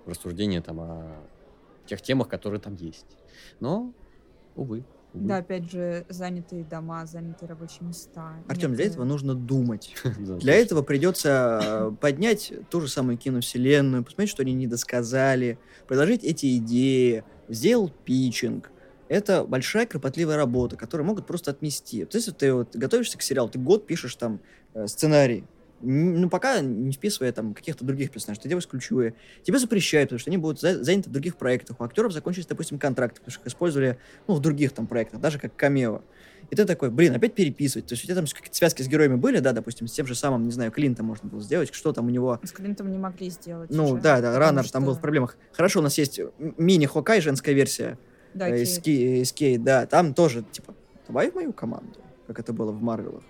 в 0.05 0.11
рассуждение 0.11 0.61
там 0.61 0.81
о 0.81 1.17
тех 1.87 2.03
темах, 2.03 2.29
которые 2.29 2.61
там 2.61 2.75
есть. 2.75 3.07
Но, 3.59 3.95
увы. 4.55 4.85
увы. 5.15 5.27
Да, 5.27 5.39
опять 5.39 5.71
же, 5.71 6.05
занятые 6.11 6.65
дома, 6.65 7.07
занятые 7.07 7.49
рабочие 7.49 7.89
места. 7.89 8.35
Артем, 8.49 8.73
Нет, 8.73 8.77
для 8.77 8.87
этого 8.87 9.05
нужно 9.05 9.35
думать. 9.35 9.95
Для 10.19 10.55
этого 10.55 10.83
придется 10.83 11.61
э, 11.63 11.93
поднять 12.03 12.53
ту 12.69 12.83
же 12.83 12.89
самую 12.89 13.17
киновселенную, 13.17 14.05
посмотреть, 14.05 14.31
что 14.31 14.43
они 14.43 14.53
не 14.53 14.67
досказали, 14.67 15.59
предложить 15.89 16.23
эти 16.23 16.59
идеи, 16.59 17.25
сделал 17.49 17.91
питчинг. 18.05 18.73
Это 19.09 19.45
большая 19.45 19.87
кропотливая 19.87 20.37
работа, 20.37 20.77
которую 20.77 21.07
могут 21.07 21.27
просто 21.27 21.51
отмести. 21.51 22.05
То 22.05 22.19
есть, 22.19 22.37
ты 22.37 22.53
вот 22.53 22.75
готовишься 22.75 23.19
к 23.19 23.23
сериалу, 23.23 23.49
ты 23.49 23.59
год 23.59 23.87
пишешь 23.87 24.15
там 24.17 24.41
э, 24.75 24.87
сценарий, 24.87 25.45
ну, 25.83 26.31
пока 26.31 26.61
не 26.61 26.91
вписывая 26.93 27.33
там 27.33 27.53
каких-то 27.53 27.85
других 27.85 28.11
персонажей, 28.11 28.43
ты 28.43 28.49
делаешь 28.49 28.67
ключевые. 28.67 29.15
Тебе 29.43 29.59
запрещают, 29.59 30.09
потому 30.09 30.19
что 30.21 30.31
они 30.31 30.39
будут 30.39 30.59
за- 30.59 30.83
заняты 30.83 31.11
в 31.11 31.13
других 31.13 31.37
проектах. 31.37 31.79
У 31.81 31.85
актеров 31.85 32.13
закончились, 32.13 32.47
допустим, 32.47 32.79
контракты, 32.79 33.21
потому 33.21 33.31
что 33.33 33.43
их 33.43 33.47
использовали, 33.49 33.99
ну, 34.27 34.35
в 34.35 34.41
других 34.41 34.73
там 34.73 34.87
проектах, 34.87 35.21
даже 35.21 35.39
как 35.39 35.55
камео. 35.55 36.01
И 36.51 36.57
ты 36.57 36.65
такой, 36.65 36.91
блин, 36.91 37.15
опять 37.15 37.35
переписывать. 37.35 37.87
То 37.89 37.93
есть 37.93 38.05
у 38.05 38.07
тебя 38.07 38.15
там 38.17 38.25
какие-то 38.25 38.57
связки 38.57 38.81
с 38.81 38.89
героями 38.89 39.17
были, 39.17 39.39
да, 39.41 39.53
допустим, 39.53 39.87
с 39.87 39.93
тем 39.93 40.07
же 40.07 40.15
самым, 40.15 40.45
не 40.45 40.53
знаю, 40.53 40.71
Клинта 40.73 41.03
можно 41.03 41.29
было 41.29 41.43
сделать, 41.43 41.75
что 41.75 41.93
там 41.93 42.07
у 42.07 42.11
него... 42.11 42.41
С 42.43 42.53
Клинтом 42.53 42.91
не 42.91 42.99
могли 42.99 43.29
сделать. 43.29 43.69
Ну, 43.71 43.85
уже, 43.91 44.01
да, 44.03 44.21
да, 44.23 44.39
Раннер 44.39 44.69
там 44.71 44.85
был 44.85 44.93
в 44.93 44.95
что- 44.95 45.03
проблемах. 45.03 45.37
Хорошо, 45.53 45.81
у 45.81 45.83
нас 45.83 45.99
есть 45.99 46.21
мини-хокай, 46.39 47.21
женская 47.21 47.53
версия, 47.53 47.99
Да, 48.37 48.49
э, 48.49 48.63
из, 48.63 48.79
Ки- 48.79 49.23
из 49.23 49.33
Кейт, 49.33 49.65
да, 49.65 49.87
там 49.87 50.15
тоже, 50.15 50.45
типа, 50.53 50.75
давай 51.09 51.31
в 51.31 51.35
мою 51.35 51.53
команду, 51.53 51.99
как 52.27 52.39
это 52.39 52.53
было 52.53 52.71
в 52.71 52.83
Марвелах. 52.83 53.23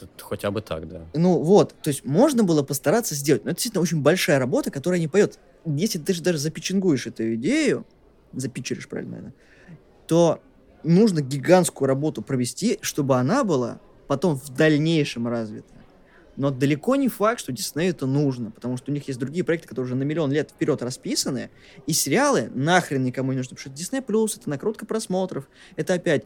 Тут 0.00 0.10
хотя 0.22 0.50
бы 0.50 0.62
так, 0.62 0.88
да. 0.88 1.06
Ну 1.14 1.42
вот, 1.42 1.74
то 1.82 1.88
есть 1.88 2.04
можно 2.04 2.42
было 2.42 2.62
постараться 2.62 3.14
сделать, 3.14 3.44
но 3.44 3.50
это 3.50 3.56
действительно 3.56 3.82
очень 3.82 4.00
большая 4.00 4.38
работа, 4.38 4.70
которая 4.70 4.98
не 4.98 5.08
поет. 5.08 5.38
Если 5.66 5.98
ты 5.98 6.14
же 6.14 6.22
даже 6.22 6.38
запеченгуешь 6.38 7.06
эту 7.06 7.34
идею, 7.34 7.84
запичеришь, 8.32 8.88
правильно, 8.88 9.16
наверное, 9.16 9.34
то 10.06 10.40
нужно 10.82 11.20
гигантскую 11.20 11.86
работу 11.88 12.22
провести, 12.22 12.78
чтобы 12.80 13.16
она 13.16 13.44
была 13.44 13.80
потом 14.06 14.36
в 14.36 14.48
дальнейшем 14.50 15.28
развита. 15.28 15.73
Но 16.36 16.50
далеко 16.50 16.96
не 16.96 17.08
факт, 17.08 17.40
что 17.40 17.52
Диснею 17.52 17.90
это 17.90 18.06
нужно, 18.06 18.50
потому 18.50 18.76
что 18.76 18.90
у 18.90 18.94
них 18.94 19.06
есть 19.06 19.20
другие 19.20 19.44
проекты, 19.44 19.68
которые 19.68 19.86
уже 19.86 19.94
на 19.94 20.02
миллион 20.02 20.32
лет 20.32 20.50
вперед 20.50 20.82
расписаны, 20.82 21.50
и 21.86 21.92
сериалы 21.92 22.50
нахрен 22.54 23.04
никому 23.04 23.32
не 23.32 23.38
нужны, 23.38 23.56
потому 23.56 23.74
что 23.74 23.82
Disney 23.82 24.04
Plus 24.04 24.38
это 24.38 24.50
накрутка 24.50 24.86
просмотров, 24.86 25.48
это 25.76 25.94
опять... 25.94 26.24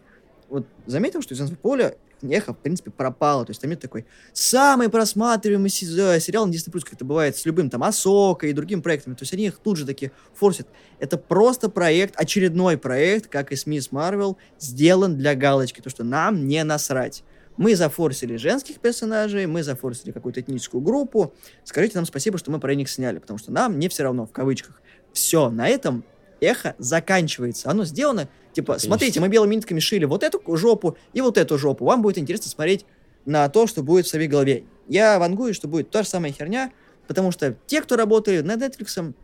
Вот 0.49 0.67
заметил, 0.87 1.21
что 1.21 1.35
из 1.35 1.51
поля 1.51 1.95
эхо, 2.23 2.55
в 2.55 2.59
принципе, 2.59 2.91
пропало, 2.91 3.45
то 3.45 3.51
есть 3.51 3.61
там 3.61 3.71
нет 3.71 3.81
такой 3.81 4.07
самый 4.33 4.89
просматриваемый 4.89 5.71
се- 5.71 6.21
сериал 6.21 6.47
на 6.47 6.53
Disney 6.53 6.73
как 6.81 6.95
это 6.95 7.05
бывает 7.05 7.37
с 7.37 7.45
любым 7.45 7.71
там 7.71 7.83
Асока 7.85 8.47
и 8.47 8.53
другими 8.53 8.81
проектами, 8.81 9.15
то 9.15 9.23
есть 9.23 9.35
они 9.35 9.47
их 9.47 9.59
тут 9.59 9.77
же 9.77 9.87
такие 9.87 10.11
форсят. 10.35 10.67
Это 10.99 11.19
просто 11.19 11.69
проект, 11.69 12.19
очередной 12.19 12.79
проект, 12.79 13.27
как 13.27 13.53
и 13.53 13.57
с 13.57 13.67
Мисс 13.67 13.93
Марвел, 13.93 14.39
сделан 14.59 15.17
для 15.17 15.35
галочки, 15.35 15.81
то 15.81 15.91
что 15.91 16.03
нам 16.03 16.47
не 16.47 16.65
насрать. 16.65 17.25
Мы 17.59 17.75
зафорсили 17.75 18.37
женских 18.37 18.79
персонажей, 18.79 19.47
мы 19.47 19.65
зафорсили 19.65 20.13
какую-то 20.13 20.41
этническую 20.41 20.81
группу. 20.81 21.35
Скажите 21.65 21.97
нам 21.97 22.07
спасибо, 22.07 22.39
что 22.39 22.53
мы 22.53 22.61
про 22.61 22.75
них 22.75 22.89
сняли, 22.89 23.19
потому 23.19 23.39
что 23.39 23.51
нам 23.51 23.79
не 23.81 23.89
все 23.89 24.05
равно, 24.05 24.27
в 24.27 24.33
кавычках. 24.33 24.81
Все, 25.13 25.51
на 25.51 25.69
этом 25.69 26.05
эхо 26.41 26.77
заканчивается. 26.79 27.69
Оно 27.69 27.85
сделано, 27.85 28.29
типа, 28.53 28.77
и 28.77 28.79
смотрите, 28.79 29.19
мы 29.19 29.29
белыми 29.29 29.57
нитками 29.57 29.81
шили 29.81 30.05
вот 30.05 30.23
эту 30.23 30.41
жопу 30.57 30.97
и 31.13 31.21
вот 31.21 31.37
эту 31.37 31.59
жопу. 31.59 31.85
Вам 31.85 32.01
будет 32.01 32.17
интересно 32.17 32.49
смотреть 32.49 32.87
на 33.25 33.49
то, 33.49 33.67
что 33.67 33.83
будет 33.83 34.07
в 34.07 34.09
своей 34.09 34.29
голове. 34.29 34.63
Я 34.87 35.19
вангую, 35.19 35.53
что 35.53 35.67
будет 35.67 35.91
та 35.91 36.05
же 36.05 36.09
самая 36.09 36.31
херня, 36.31 36.73
потому 37.09 37.33
что 37.33 37.57
те, 37.67 37.83
кто 37.83 37.97
работали 37.97 38.41
над 38.41 38.63
Netflix, 38.63 39.15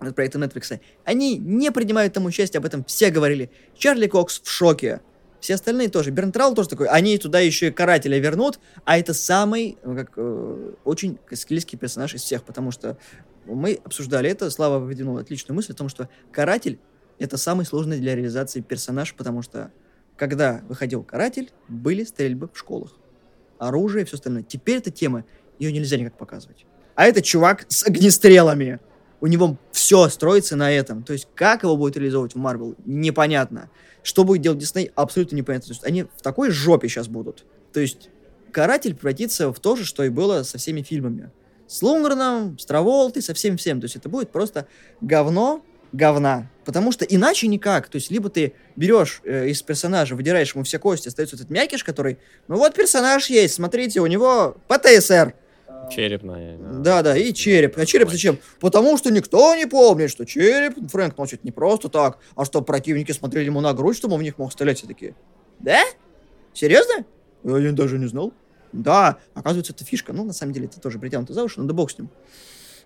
над 0.00 0.14
проектом 0.14 0.42
Netflix, 0.42 0.80
они 1.04 1.36
не 1.36 1.70
принимают 1.70 2.14
там 2.14 2.24
участие, 2.24 2.58
об 2.58 2.64
этом 2.64 2.84
все 2.84 3.10
говорили. 3.10 3.50
Чарли 3.76 4.06
Кокс 4.06 4.40
в 4.42 4.48
шоке. 4.48 5.02
Все 5.46 5.54
остальные 5.54 5.90
тоже. 5.90 6.10
Бернтрал 6.10 6.54
тоже 6.54 6.68
такой, 6.68 6.88
они 6.88 7.16
туда 7.18 7.38
еще 7.38 7.68
и 7.68 7.70
карателя 7.70 8.18
вернут, 8.18 8.58
а 8.84 8.98
это 8.98 9.14
самый, 9.14 9.78
ну, 9.84 9.94
как, 9.94 10.14
э, 10.16 10.72
очень 10.82 11.20
скиллийский 11.30 11.78
персонаж 11.78 12.14
из 12.14 12.22
всех, 12.22 12.42
потому 12.42 12.72
что 12.72 12.98
мы 13.44 13.78
обсуждали 13.84 14.28
это, 14.28 14.50
Слава 14.50 14.80
выдвинул 14.80 15.18
отличную 15.18 15.54
мысль 15.54 15.70
о 15.70 15.76
том, 15.76 15.88
что 15.88 16.08
каратель 16.32 16.80
это 17.20 17.36
самый 17.36 17.64
сложный 17.64 18.00
для 18.00 18.16
реализации 18.16 18.60
персонаж, 18.60 19.14
потому 19.14 19.42
что 19.42 19.70
когда 20.16 20.62
выходил 20.68 21.04
каратель, 21.04 21.52
были 21.68 22.02
стрельбы 22.02 22.50
в 22.52 22.58
школах. 22.58 22.96
Оружие 23.58 24.02
и 24.02 24.04
все 24.04 24.16
остальное. 24.16 24.42
Теперь 24.42 24.78
эта 24.78 24.90
тема, 24.90 25.24
ее 25.60 25.70
нельзя 25.70 25.96
никак 25.96 26.18
показывать. 26.18 26.66
А 26.96 27.04
это 27.04 27.22
чувак 27.22 27.66
с 27.68 27.86
огнестрелами. 27.86 28.80
У 29.20 29.26
него 29.26 29.56
все 29.72 30.08
строится 30.08 30.56
на 30.56 30.70
этом. 30.70 31.02
То 31.02 31.12
есть, 31.12 31.28
как 31.34 31.62
его 31.62 31.76
будет 31.76 31.96
реализовывать 31.96 32.34
в 32.34 32.38
Марвел, 32.38 32.74
непонятно. 32.84 33.70
Что 34.02 34.24
будет 34.24 34.42
делать 34.42 34.58
Дисней, 34.58 34.90
абсолютно 34.94 35.36
непонятно. 35.36 35.68
То 35.68 35.72
есть, 35.72 35.84
они 35.84 36.04
в 36.04 36.22
такой 36.22 36.50
жопе 36.50 36.88
сейчас 36.88 37.08
будут. 37.08 37.44
То 37.72 37.80
есть, 37.80 38.10
Каратель 38.52 38.94
превратится 38.94 39.52
в 39.52 39.58
то 39.58 39.76
же, 39.76 39.84
что 39.84 40.04
и 40.04 40.08
было 40.08 40.42
со 40.42 40.58
всеми 40.58 40.82
фильмами. 40.82 41.30
С 41.66 41.82
Лунгреном, 41.82 42.58
с 42.58 42.64
Траволтой, 42.64 43.22
со 43.22 43.34
всем 43.34 43.56
всем. 43.56 43.80
То 43.80 43.86
есть, 43.86 43.96
это 43.96 44.08
будет 44.08 44.30
просто 44.30 44.66
говно 45.00 45.62
говна. 45.92 46.50
Потому 46.64 46.92
что 46.92 47.04
иначе 47.04 47.46
никак. 47.48 47.88
То 47.88 47.96
есть, 47.96 48.10
либо 48.10 48.28
ты 48.28 48.54
берешь 48.76 49.20
э, 49.24 49.48
из 49.48 49.62
персонажа, 49.62 50.14
выдираешь 50.14 50.54
ему 50.54 50.64
все 50.64 50.78
кости, 50.78 51.08
остается 51.08 51.36
этот 51.36 51.50
мякиш, 51.50 51.84
который, 51.84 52.18
ну 52.48 52.56
вот 52.56 52.74
персонаж 52.74 53.26
есть, 53.26 53.54
смотрите, 53.54 54.00
у 54.00 54.06
него 54.06 54.56
ПТСР. 54.68 55.34
Череп, 55.90 56.22
наверное. 56.22 56.80
Да, 56.80 57.02
да, 57.02 57.16
и 57.16 57.32
череп. 57.32 57.78
А 57.78 57.86
череп 57.86 58.10
зачем? 58.10 58.38
Потому 58.60 58.96
что 58.96 59.10
никто 59.10 59.54
не 59.54 59.66
помнит, 59.66 60.10
что 60.10 60.24
череп 60.24 60.74
Фрэнк 60.90 61.16
носит 61.16 61.44
не 61.44 61.52
просто 61.52 61.88
так, 61.88 62.18
а 62.34 62.44
что 62.44 62.62
противники 62.62 63.12
смотрели 63.12 63.46
ему 63.46 63.60
на 63.60 63.72
грудь, 63.72 63.96
чтобы 63.96 64.16
в 64.16 64.22
них 64.22 64.38
мог 64.38 64.52
стрелять 64.52 64.78
все 64.78 64.86
такие. 64.86 65.14
Да? 65.58 65.80
Серьезно? 66.52 67.04
Я 67.44 67.72
даже 67.72 67.98
не 67.98 68.06
знал. 68.06 68.32
Да, 68.72 69.18
оказывается, 69.34 69.72
это 69.72 69.84
фишка. 69.84 70.12
Ну, 70.12 70.24
на 70.24 70.32
самом 70.32 70.52
деле, 70.52 70.66
это 70.66 70.80
тоже 70.80 70.98
притянуто 70.98 71.32
за 71.32 71.44
уши, 71.44 71.60
но 71.60 71.66
да 71.66 71.74
бог 71.74 71.90
с 71.90 71.98
ним. 71.98 72.10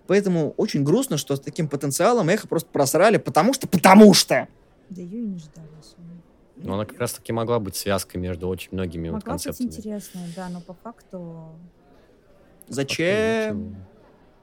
Поэтому 0.07 0.53
очень 0.57 0.83
грустно, 0.83 1.17
что 1.17 1.35
с 1.35 1.39
таким 1.39 1.67
потенциалом 1.67 2.29
эхо 2.29 2.47
просто 2.47 2.69
просрали, 2.69 3.17
потому 3.17 3.53
что, 3.53 3.67
потому 3.67 4.13
что. 4.13 4.47
Да 4.89 5.01
ее 5.01 5.19
и 5.19 5.25
не 5.25 5.39
ждали 5.39 5.67
особо. 5.79 6.01
Но 6.57 6.75
она 6.75 6.85
как 6.85 6.99
раз 6.99 7.13
таки 7.13 7.33
могла 7.33 7.59
быть 7.59 7.75
связкой 7.75 8.21
между 8.21 8.47
очень 8.47 8.69
многими 8.71 9.09
вот 9.09 9.25
Могла 9.25 9.35
быть 9.35 9.61
интересная, 9.61 10.27
да, 10.35 10.49
но 10.49 10.61
по 10.61 10.73
факту... 10.73 11.49
Зачем? 12.71 13.75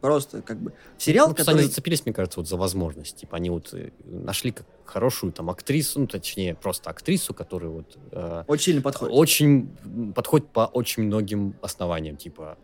Просто 0.01 0.43
как 0.43 0.61
бы 0.61 0.73
сериал, 0.97 1.29
Ну, 1.29 1.35
просто 1.35 1.51
они 1.51 1.59
который... 1.59 1.69
зацепились, 1.71 2.05
мне 2.07 2.15
кажется, 2.15 2.39
вот 2.39 2.49
за 2.49 2.57
возможность. 2.57 3.17
Типа 3.17 3.37
они 3.37 3.51
вот 3.51 3.75
э, 3.75 3.91
нашли 4.05 4.53
как 4.53 4.65
хорошую 4.85 5.33
там 5.33 5.51
актрису, 5.51 5.99
ну, 6.01 6.07
точнее, 6.07 6.55
просто 6.55 6.89
актрису, 6.91 7.35
которая 7.35 7.71
вот 7.71 7.99
э, 8.13 8.45
Очень 8.47 8.63
сильно 8.65 8.83
подходит. 8.83 9.15
очень 9.17 10.13
подходит 10.15 10.49
по 10.51 10.67
очень 10.67 11.03
многим 11.03 11.57
основаниям. 11.63 12.17
Типа, 12.17 12.57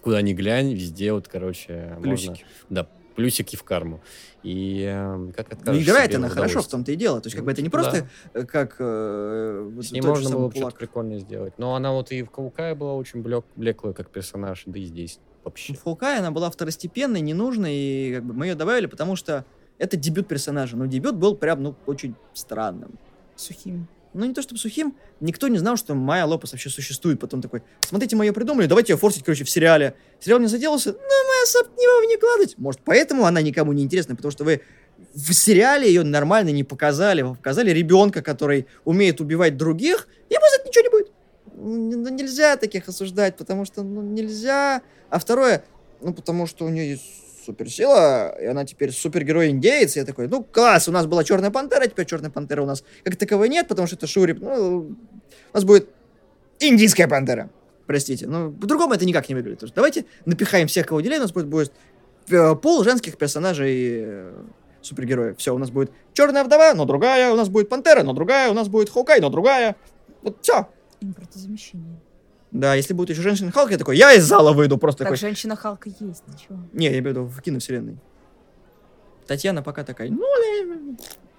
куда 0.00 0.22
ни 0.22 0.32
глянь, 0.32 0.72
везде 0.72 1.12
вот, 1.12 1.28
короче, 1.28 1.98
Плюсики. 2.00 2.28
можно... 2.30 2.38
Да, 2.70 2.88
плюсики 3.14 3.56
в 3.56 3.62
карму. 3.62 4.00
И 4.42 4.84
э, 4.86 5.32
как 5.36 5.50
Ну, 5.50 5.56
откажешь 5.56 5.82
играет 5.82 6.14
она 6.14 6.28
хорошо, 6.28 6.60
в 6.60 6.68
том-то 6.68 6.92
и 6.92 6.96
дело. 6.96 7.20
То 7.20 7.28
есть, 7.28 7.36
как 7.36 7.44
бы 7.44 7.52
это 7.52 7.62
не 7.62 7.68
Ну, 7.68 7.70
просто 7.70 8.08
э, 8.34 8.44
как... 8.44 8.76
э, 8.78 9.70
вот 9.74 9.84
С 9.84 9.92
ней 9.92 10.02
можно 10.02 10.30
было 10.30 10.48
бы 10.48 10.54
что-то 10.54 10.76
прикольное 10.76 11.18
сделать. 11.18 11.54
Но 11.58 11.74
она 11.74 11.92
вот 11.92 12.12
и 12.12 12.22
в 12.22 12.30
Каукае 12.30 12.74
была 12.74 12.94
очень 12.94 13.22
блек, 13.22 13.44
блеклая 13.56 13.94
как 13.94 14.10
персонаж, 14.10 14.62
да 14.66 14.78
и 14.78 14.84
здесь 14.84 15.18
вообще. 15.44 15.74
В 15.74 15.82
Хоукае 15.82 16.18
она 16.18 16.30
была 16.30 16.50
второстепенной, 16.50 17.20
ненужной, 17.20 17.74
и 17.74 18.14
как 18.16 18.24
бы 18.24 18.34
мы 18.34 18.46
ее 18.46 18.54
добавили, 18.54 18.86
потому 18.86 19.16
что 19.16 19.44
это 19.78 19.96
дебют 19.96 20.28
персонажа. 20.28 20.76
Но 20.76 20.86
дебют 20.86 21.16
был 21.16 21.36
прям, 21.36 21.62
ну, 21.62 21.74
очень 21.86 22.14
странным. 22.32 22.98
Сухим. 23.36 23.88
Ну, 24.14 24.24
не 24.24 24.32
то 24.32 24.42
чтобы 24.42 24.60
сухим, 24.60 24.96
никто 25.20 25.48
не 25.48 25.58
знал, 25.58 25.76
что 25.76 25.94
Майя 25.94 26.24
Лопес 26.24 26.52
вообще 26.52 26.70
существует. 26.70 27.18
Потом 27.20 27.42
такой, 27.42 27.62
смотрите, 27.80 28.14
мы 28.14 28.24
ее 28.24 28.32
придумали, 28.32 28.66
давайте 28.66 28.92
ее 28.92 28.96
форсить, 28.96 29.24
короче, 29.24 29.44
в 29.44 29.50
сериале. 29.50 29.94
Сериал 30.20 30.38
не 30.38 30.46
заделался, 30.46 30.92
ну, 30.92 30.98
мы 30.98 31.42
особо 31.42 31.68
не 31.76 31.84
его 31.84 32.08
не 32.08 32.16
кладывать. 32.16 32.56
Может, 32.56 32.80
поэтому 32.84 33.26
она 33.26 33.42
никому 33.42 33.72
не 33.72 33.82
интересна, 33.82 34.14
потому 34.14 34.30
что 34.30 34.44
вы 34.44 34.62
в 35.14 35.32
сериале 35.32 35.88
ее 35.88 36.04
нормально 36.04 36.50
не 36.50 36.62
показали. 36.64 37.22
Вы 37.22 37.34
показали 37.34 37.70
ребенка, 37.70 38.22
который 38.22 38.66
умеет 38.84 39.20
убивать 39.20 39.56
других, 39.56 40.08
за 40.30 40.60
это 40.60 40.68
ничего 40.68 40.84
не 40.84 40.90
будет. 40.90 41.12
Ну, 41.56 42.08
нельзя 42.10 42.56
таких 42.56 42.88
осуждать, 42.88 43.36
потому 43.36 43.64
что, 43.64 43.82
ну, 43.82 44.02
нельзя. 44.02 44.82
А 45.10 45.18
второе, 45.18 45.64
ну, 46.00 46.12
потому 46.12 46.46
что 46.46 46.64
у 46.64 46.68
нее 46.68 46.90
есть 46.90 47.02
суперсила, 47.44 48.36
и 48.40 48.46
она 48.46 48.64
теперь 48.64 48.90
супергерой-индеец. 48.92 49.96
Я 49.96 50.04
такой, 50.04 50.28
ну, 50.28 50.42
класс, 50.42 50.88
у 50.88 50.92
нас 50.92 51.06
была 51.06 51.24
Черная 51.24 51.50
Пантера, 51.50 51.86
теперь 51.86 52.06
Черная 52.06 52.30
Пантера 52.30 52.62
у 52.62 52.66
нас 52.66 52.84
как 53.02 53.16
таковой 53.16 53.48
нет, 53.48 53.68
потому 53.68 53.86
что 53.86 53.96
это 53.96 54.06
Шури. 54.06 54.32
Ну, 54.32 54.96
у 55.52 55.54
нас 55.54 55.64
будет 55.64 55.88
Индийская 56.60 57.08
Пантера. 57.08 57.50
Простите, 57.86 58.26
ну, 58.26 58.50
по-другому 58.50 58.94
это 58.94 59.04
никак 59.04 59.28
не 59.28 59.34
выглядит. 59.34 59.72
Давайте 59.74 60.06
напихаем 60.24 60.68
всех, 60.68 60.86
кого 60.86 60.96
выделяем, 60.96 61.20
у 61.20 61.24
нас 61.24 61.32
будет, 61.32 61.46
будет 61.46 61.72
э, 62.30 62.54
пол 62.54 62.82
женских 62.82 63.18
персонажей 63.18 64.02
э, 64.04 64.32
супергероев. 64.80 65.36
Все, 65.38 65.54
у 65.54 65.58
нас 65.58 65.70
будет 65.70 65.90
Черная 66.14 66.44
Вдова, 66.44 66.74
но 66.74 66.86
другая, 66.86 67.32
у 67.32 67.36
нас 67.36 67.48
будет 67.48 67.68
Пантера, 67.68 68.02
но 68.02 68.12
другая, 68.12 68.50
у 68.50 68.54
нас 68.54 68.68
будет 68.68 68.88
Хоукай, 68.88 69.20
но 69.20 69.28
другая. 69.28 69.76
Вот 70.22 70.38
все. 70.40 70.68
Импортозамещение. 71.00 72.00
Да, 72.54 72.74
если 72.76 72.94
будет 72.94 73.10
еще 73.10 73.20
женщина 73.20 73.50
Халк, 73.50 73.72
я 73.72 73.78
такой, 73.78 73.96
я 73.96 74.12
из 74.14 74.24
зала 74.24 74.52
выйду, 74.52 74.78
просто 74.78 75.00
Так 75.00 75.08
такой. 75.08 75.16
женщина 75.18 75.56
Халка 75.56 75.88
есть, 75.88 76.24
ты 76.24 76.38
чего? 76.38 76.56
Не, 76.72 76.84
я 76.86 76.90
имею 76.92 77.02
в 77.02 77.08
виду 77.08 77.24
в 77.26 77.42
киновселенной. 77.42 77.98
Татьяна 79.26 79.60
пока 79.60 79.82
такая, 79.82 80.08
ну, 80.10 80.22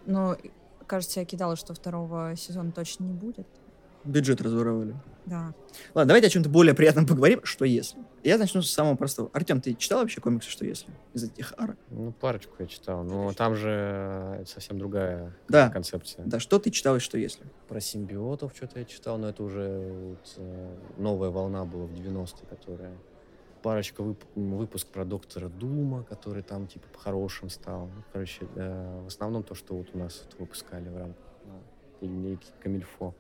Но, 0.06 0.36
кажется, 0.86 1.22
я 1.22 1.26
кидала, 1.26 1.56
что 1.56 1.74
второго 1.74 2.36
сезона 2.36 2.72
точно 2.74 3.06
не 3.06 3.14
будет. 3.14 3.48
бюджет 4.04 4.42
разворовали. 4.42 4.94
Да. 5.26 5.54
Ладно, 5.94 6.08
давайте 6.10 6.28
о 6.28 6.30
чем-то 6.30 6.50
более 6.50 6.74
приятном 6.76 7.08
поговорим. 7.08 7.42
Что 7.44 7.66
если? 7.66 7.98
Я 8.24 8.38
начну 8.38 8.62
с 8.62 8.70
самого 8.72 8.96
простого. 8.96 9.30
Артем, 9.34 9.60
ты 9.62 9.74
читал 9.74 10.00
вообще 10.02 10.22
комиксы 10.22 10.50
«Что 10.50 10.66
если»? 10.66 10.90
Из 11.14 11.24
этих 11.24 11.54
арок? 11.58 11.78
Ну, 11.90 12.12
парочку 12.12 12.54
я 12.60 12.68
читал. 12.68 13.04
Но 13.04 13.34
там 13.34 13.56
же 13.56 13.70
э, 14.40 14.44
совсем 14.46 14.78
другая 14.78 15.36
Да. 15.48 15.70
концепция. 15.70 16.26
Да, 16.26 16.40
что 16.40 16.60
ты 16.60 16.70
читал 16.70 16.96
и 16.98 17.00
что 17.00 17.18
если? 17.18 17.44
Про 17.68 17.80
симбиотов 17.82 18.54
что-то 18.56 18.80
я 18.80 18.86
читал, 18.86 19.18
но 19.18 19.30
это 19.30 19.44
уже 19.44 19.80
вот, 20.10 20.34
э, 20.38 20.76
новая 20.98 21.30
волна 21.30 21.66
была 21.66 21.86
в 21.86 21.92
90-е, 21.94 22.48
которая... 22.50 22.92
Парочка 23.64 24.04
вып- 24.04 24.28
выпуск 24.36 24.88
про 24.90 25.06
доктора 25.06 25.50
Дума, 25.50 26.04
который 26.04 26.44
там 26.44 26.68
типа 26.68 26.88
по-хорошим 26.94 27.50
стал. 27.50 27.90
Короче, 28.14 28.46
э, 28.56 29.02
в 29.04 29.08
основном 29.08 29.42
то, 29.42 29.56
что 29.56 29.76
вот 29.76 29.88
у 29.94 29.98
нас 29.98 30.24
вот 30.30 30.40
выпускали 30.40 30.88
в 30.88 30.96
рамках 30.96 31.26
э, 32.02 32.06
линейки 32.06 32.46
Камильфо. 32.62 33.16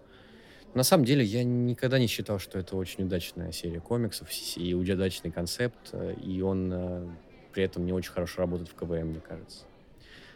На 0.75 0.83
самом 0.83 1.05
деле, 1.05 1.23
я 1.23 1.43
никогда 1.45 1.97
не 1.97 2.07
считал, 2.07 2.37
что 2.37 2.59
это 2.59 2.75
очень 2.75 3.05
удачная 3.05 3.53
серия 3.53 3.79
комиксов 3.79 4.27
и 4.57 4.73
удачный 4.73 5.31
концепт, 5.31 5.89
э, 5.93 6.15
и 6.21 6.41
он 6.41 6.69
э, 6.71 7.07
при 7.53 7.63
этом 7.63 7.85
не 7.85 7.93
очень 7.93 8.11
хорошо 8.11 8.41
работает 8.41 8.67
в 8.69 8.75
КВМ, 8.75 9.07
мне 9.07 9.21
кажется. 9.21 9.63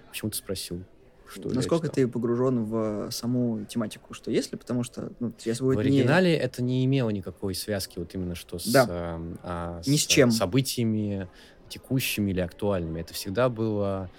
Почему 0.10 0.32
ты 0.32 0.38
спросил? 0.38 0.82
Что 1.28 1.50
Насколько 1.50 1.90
ты 1.90 2.08
погружен 2.08 2.64
в 2.64 3.12
саму 3.12 3.66
тематику 3.66 4.14
«Что 4.14 4.32
если?» 4.32 4.56
Потому 4.56 4.84
что, 4.84 5.12
ну, 5.20 5.34
сейчас 5.38 5.60
будет 5.60 5.78
В 5.78 5.84
не- 5.84 6.00
оригинале 6.00 6.34
это 6.36 6.64
не 6.64 6.86
имело 6.86 7.10
никакой 7.10 7.54
связки 7.54 8.00
вот 8.00 8.16
именно 8.16 8.34
что 8.34 8.58
с, 8.60 8.66
Да. 8.72 8.88
эм, 8.90 9.38
а, 9.44 9.82
Ни 9.86 9.98
с 9.98 10.08
чем. 10.08 10.32
событиями 10.32 11.28
текущими 11.68 12.32
или 12.32 12.40
актуальными. 12.40 13.02
Это 13.02 13.14
всегда 13.14 13.50
была 13.50 14.10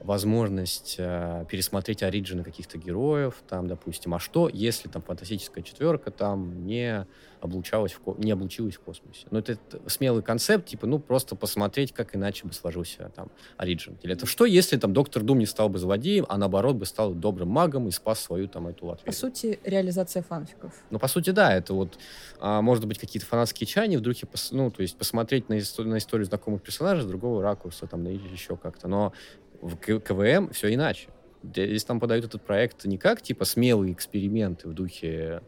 возможность 0.00 0.96
э, 0.98 1.44
пересмотреть 1.48 2.02
оригины 2.02 2.42
каких-то 2.42 2.78
героев, 2.78 3.42
там, 3.48 3.68
допустим, 3.68 4.14
а 4.14 4.18
что, 4.18 4.48
если 4.48 4.88
там 4.88 5.02
фантастическая 5.02 5.62
четверка 5.62 6.10
там 6.10 6.66
не 6.66 7.06
облучалась 7.40 7.92
в, 7.92 8.18
не 8.18 8.30
облучилась 8.32 8.74
в 8.76 8.80
космосе. 8.80 9.26
Ну, 9.30 9.38
это, 9.38 9.52
это 9.52 9.80
смелый 9.88 10.22
концепт, 10.22 10.66
типа, 10.66 10.86
ну, 10.86 10.98
просто 10.98 11.36
посмотреть, 11.36 11.92
как 11.92 12.14
иначе 12.14 12.46
бы 12.46 12.52
сложился 12.52 13.10
там 13.14 13.30
оригин. 13.56 13.96
Или 14.02 14.12
это 14.14 14.26
что, 14.26 14.44
если 14.44 14.76
там 14.76 14.92
Доктор 14.92 15.22
Дум 15.22 15.38
не 15.38 15.46
стал 15.46 15.68
бы 15.68 15.78
злодеем, 15.78 16.26
а 16.28 16.36
наоборот 16.36 16.76
бы 16.76 16.84
стал 16.84 17.12
добрым 17.14 17.48
магом 17.48 17.88
и 17.88 17.90
спас 17.90 18.20
свою 18.20 18.46
там 18.48 18.68
эту 18.68 18.80
По 18.80 18.86
Латвию. 18.90 19.12
сути, 19.14 19.58
реализация 19.64 20.22
фанфиков. 20.22 20.74
Ну, 20.90 20.98
по 20.98 21.08
сути, 21.08 21.30
да, 21.30 21.54
это 21.54 21.72
вот, 21.72 21.98
а, 22.40 22.60
может 22.60 22.86
быть, 22.86 22.98
какие-то 22.98 23.26
фанатские 23.26 23.66
чаяния, 23.66 23.98
вдруг, 23.98 24.16
ну, 24.50 24.70
то 24.70 24.82
есть 24.82 24.96
посмотреть 24.98 25.48
на, 25.48 25.54
исто- 25.54 25.84
на 25.84 25.96
историю 25.96 26.26
знакомых 26.26 26.62
персонажей 26.62 27.04
с 27.04 27.06
другого 27.06 27.42
ракурса, 27.42 27.86
там, 27.86 28.06
или 28.06 28.28
еще 28.28 28.56
как-то. 28.56 28.86
Но 28.88 29.12
в 29.60 29.76
КВМ 29.76 30.50
все 30.50 30.74
иначе. 30.74 31.08
Здесь 31.42 31.84
там 31.84 32.00
подают 32.00 32.24
этот 32.24 32.42
проект 32.42 32.84
не 32.84 32.98
как, 32.98 33.22
типа, 33.22 33.44
смелые 33.44 33.92
эксперименты 33.92 34.68
в 34.68 34.74
духе 34.74 35.42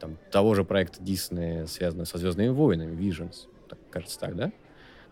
там, 0.00 0.18
того 0.30 0.54
же 0.54 0.64
проекта 0.64 1.02
Диснея, 1.02 1.66
связанного 1.66 2.06
со 2.06 2.18
«Звездными 2.18 2.48
войнами», 2.48 2.96
Visions, 2.96 3.48
так, 3.68 3.78
кажется, 3.90 4.18
так, 4.18 4.34
да? 4.34 4.52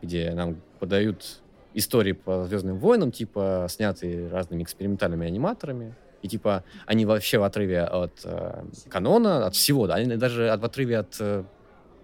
Где 0.02 0.32
нам 0.32 0.60
подают 0.80 1.40
истории 1.72 2.12
по 2.12 2.46
«Звездным 2.46 2.78
войнам», 2.78 3.12
типа, 3.12 3.66
снятые 3.70 4.28
разными 4.28 4.62
экспериментальными 4.62 5.26
аниматорами, 5.26 5.94
и 6.24 6.28
типа 6.28 6.64
они 6.86 7.04
вообще 7.04 7.38
в 7.38 7.42
отрыве 7.42 7.82
от 7.82 8.22
э, 8.24 8.64
канона, 8.88 9.46
от 9.46 9.54
всего, 9.54 9.86
да, 9.86 9.96
они 9.96 10.16
даже 10.16 10.48
от, 10.48 10.58
в 10.58 10.64
отрыве 10.64 10.96
от 10.96 11.14
э, 11.20 11.44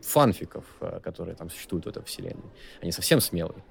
фанфиков, 0.03 0.64
э, 0.80 1.01
которые 1.03 1.36
там 1.36 1.48
существуют 1.48 1.86
в 1.86 1.88
этой 1.88 2.05
вселенной. 2.05 2.51
Они 2.82 2.92
совсем 2.92 3.20
смелые. 3.20 3.64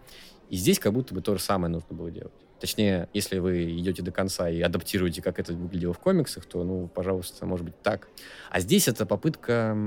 И 0.49 0.55
здесь 0.55 0.79
как 0.79 0.93
будто 0.93 1.13
бы 1.13 1.21
то 1.21 1.35
же 1.35 1.39
самое 1.39 1.71
нужно 1.71 1.95
было 1.95 2.09
делать. 2.09 2.33
Точнее, 2.59 3.07
если 3.13 3.39
вы 3.39 3.77
идете 3.79 4.01
до 4.01 4.11
конца 4.11 4.49
и 4.49 4.59
адаптируете, 4.61 5.21
как 5.21 5.39
это 5.39 5.53
выглядело 5.53 5.93
в 5.93 5.99
комиксах, 5.99 6.45
то, 6.45 6.63
ну, 6.63 6.87
пожалуйста, 6.87 7.45
может 7.45 7.65
быть 7.65 7.81
так. 7.81 8.09
А 8.49 8.59
здесь 8.59 8.87
это 8.87 9.05
попытка... 9.05 9.77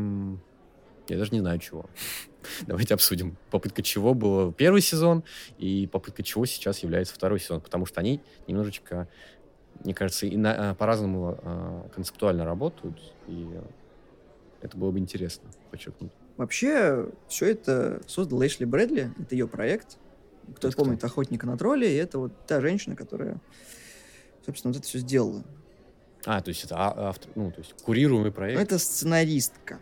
Я 1.08 1.18
даже 1.18 1.32
не 1.32 1.40
знаю 1.40 1.58
чего. 1.58 1.86
Давайте 2.66 2.94
обсудим. 2.94 3.36
Попытка 3.50 3.82
чего 3.82 4.14
был 4.14 4.52
первый 4.52 4.80
сезон 4.80 5.24
и 5.58 5.86
попытка 5.86 6.22
чего 6.22 6.46
сейчас 6.46 6.78
является 6.78 7.14
второй 7.14 7.40
сезон. 7.40 7.60
Потому 7.60 7.84
что 7.84 8.00
они 8.00 8.20
немножечко, 8.46 9.08
мне 9.84 9.92
кажется, 9.92 10.26
и 10.26 10.36
на, 10.36 10.70
а, 10.70 10.74
по-разному 10.74 11.38
э, 11.42 11.88
концептуально 11.94 12.44
работают. 12.46 12.98
И 13.26 13.46
это 14.62 14.76
было 14.78 14.92
бы 14.92 14.98
интересно 14.98 15.50
подчеркнуть. 15.70 16.12
Вообще, 16.38 17.10
все 17.28 17.50
это 17.50 18.00
создал 18.06 18.44
Эшли 18.46 18.64
Брэдли. 18.64 19.12
Это 19.20 19.34
ее 19.34 19.46
проект. 19.46 19.98
Кто 20.56 20.68
это 20.68 20.76
помнит 20.76 20.98
кто? 20.98 21.06
«Охотника 21.06 21.46
на 21.46 21.56
тролли», 21.56 21.86
и 21.86 21.94
это 21.94 22.18
вот 22.18 22.32
та 22.46 22.60
женщина, 22.60 22.96
которая, 22.96 23.40
собственно, 24.44 24.72
вот 24.72 24.80
это 24.80 24.88
все 24.88 24.98
сделала. 24.98 25.44
А, 26.24 26.40
то 26.40 26.50
есть 26.50 26.64
это 26.64 26.76
а, 26.76 27.08
автор, 27.08 27.30
ну, 27.34 27.50
то 27.50 27.60
есть 27.60 27.74
курируемый 27.82 28.32
проект. 28.32 28.60
Это 28.60 28.78
сценаристка. 28.78 29.80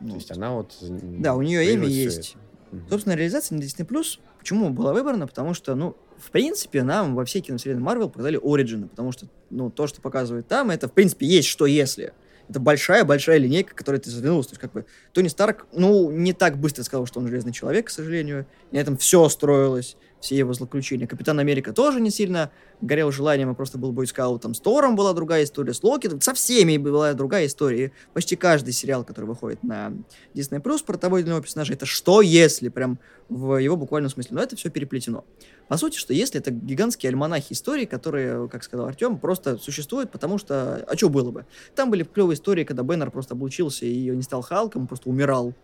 То 0.00 0.06
вот. 0.06 0.14
есть 0.14 0.30
она 0.30 0.52
вот... 0.52 0.76
Да, 0.80 1.34
у 1.34 1.42
нее 1.42 1.72
имя 1.72 1.86
есть. 1.86 2.36
Угу. 2.72 2.80
Собственно, 2.90 3.14
реализация 3.14 3.56
на 3.56 3.62
Disney+, 3.62 3.86
Plus, 3.86 4.18
почему 4.38 4.70
была 4.70 4.92
выбрана? 4.92 5.26
Потому 5.26 5.54
что, 5.54 5.74
ну, 5.74 5.96
в 6.18 6.30
принципе, 6.30 6.82
нам 6.82 7.14
во 7.14 7.24
всей 7.24 7.40
киновселенной 7.40 7.82
Марвел 7.82 8.08
показали 8.10 8.38
Ориджины, 8.42 8.88
потому 8.88 9.12
что, 9.12 9.26
ну, 9.50 9.70
то, 9.70 9.86
что 9.86 10.00
показывают 10.00 10.46
там, 10.46 10.70
это, 10.70 10.88
в 10.88 10.92
принципе, 10.92 11.26
есть 11.26 11.48
что 11.48 11.66
если 11.66 12.12
это 12.48 12.60
большая-большая 12.60 13.38
линейка, 13.38 13.74
которая 13.74 14.00
ты 14.00 14.10
задвинулась. 14.10 14.46
То 14.46 14.52
есть, 14.52 14.60
как 14.60 14.72
бы, 14.72 14.84
Тони 15.12 15.28
Старк, 15.28 15.66
ну, 15.72 16.10
не 16.10 16.32
так 16.32 16.58
быстро 16.58 16.82
сказал, 16.82 17.06
что 17.06 17.20
он 17.20 17.28
железный 17.28 17.52
человек, 17.52 17.86
к 17.86 17.90
сожалению. 17.90 18.46
На 18.70 18.78
этом 18.78 18.96
все 18.96 19.28
строилось, 19.28 19.96
все 20.22 20.36
его 20.36 20.52
злоключения. 20.52 21.06
Капитан 21.06 21.38
Америка 21.40 21.72
тоже 21.72 22.00
не 22.00 22.10
сильно 22.10 22.50
горел 22.80 23.10
желанием, 23.10 23.50
а 23.50 23.54
просто 23.54 23.76
был 23.76 23.92
бойскаутом. 23.92 24.54
С 24.54 24.60
Тором 24.60 24.96
была 24.96 25.12
другая 25.12 25.44
история, 25.44 25.74
с 25.74 25.82
Локи, 25.82 26.08
со 26.20 26.32
всеми 26.32 26.76
была 26.78 27.12
другая 27.12 27.46
история. 27.46 27.86
И 27.86 27.90
почти 28.14 28.36
каждый 28.36 28.72
сериал, 28.72 29.04
который 29.04 29.26
выходит 29.26 29.62
на 29.62 29.92
Disney 30.34 30.62
Plus 30.62 30.84
про 30.84 30.96
того 30.96 31.18
или 31.18 31.26
иного 31.26 31.42
персонажа, 31.42 31.74
это 31.74 31.86
что 31.86 32.22
если, 32.22 32.68
прям 32.68 32.98
в 33.28 33.56
его 33.56 33.76
буквальном 33.76 34.10
смысле. 34.10 34.36
Но 34.36 34.42
это 34.42 34.56
все 34.56 34.70
переплетено. 34.70 35.24
По 35.68 35.76
сути, 35.76 35.96
что 35.98 36.12
если 36.12 36.40
это 36.40 36.50
гигантские 36.50 37.10
альманахи 37.10 37.52
истории, 37.52 37.84
которые, 37.84 38.48
как 38.48 38.62
сказал 38.62 38.86
Артем, 38.86 39.18
просто 39.18 39.58
существуют, 39.58 40.10
потому 40.12 40.38
что... 40.38 40.84
А 40.88 40.96
что 40.96 41.08
было 41.08 41.30
бы? 41.30 41.46
Там 41.74 41.90
были 41.90 42.04
клевые 42.04 42.36
истории, 42.36 42.64
когда 42.64 42.82
Беннер 42.82 43.10
просто 43.10 43.34
облучился 43.34 43.86
и 43.86 44.10
не 44.10 44.22
стал 44.22 44.42
Халком, 44.42 44.86
просто 44.86 45.08
умирал 45.08 45.54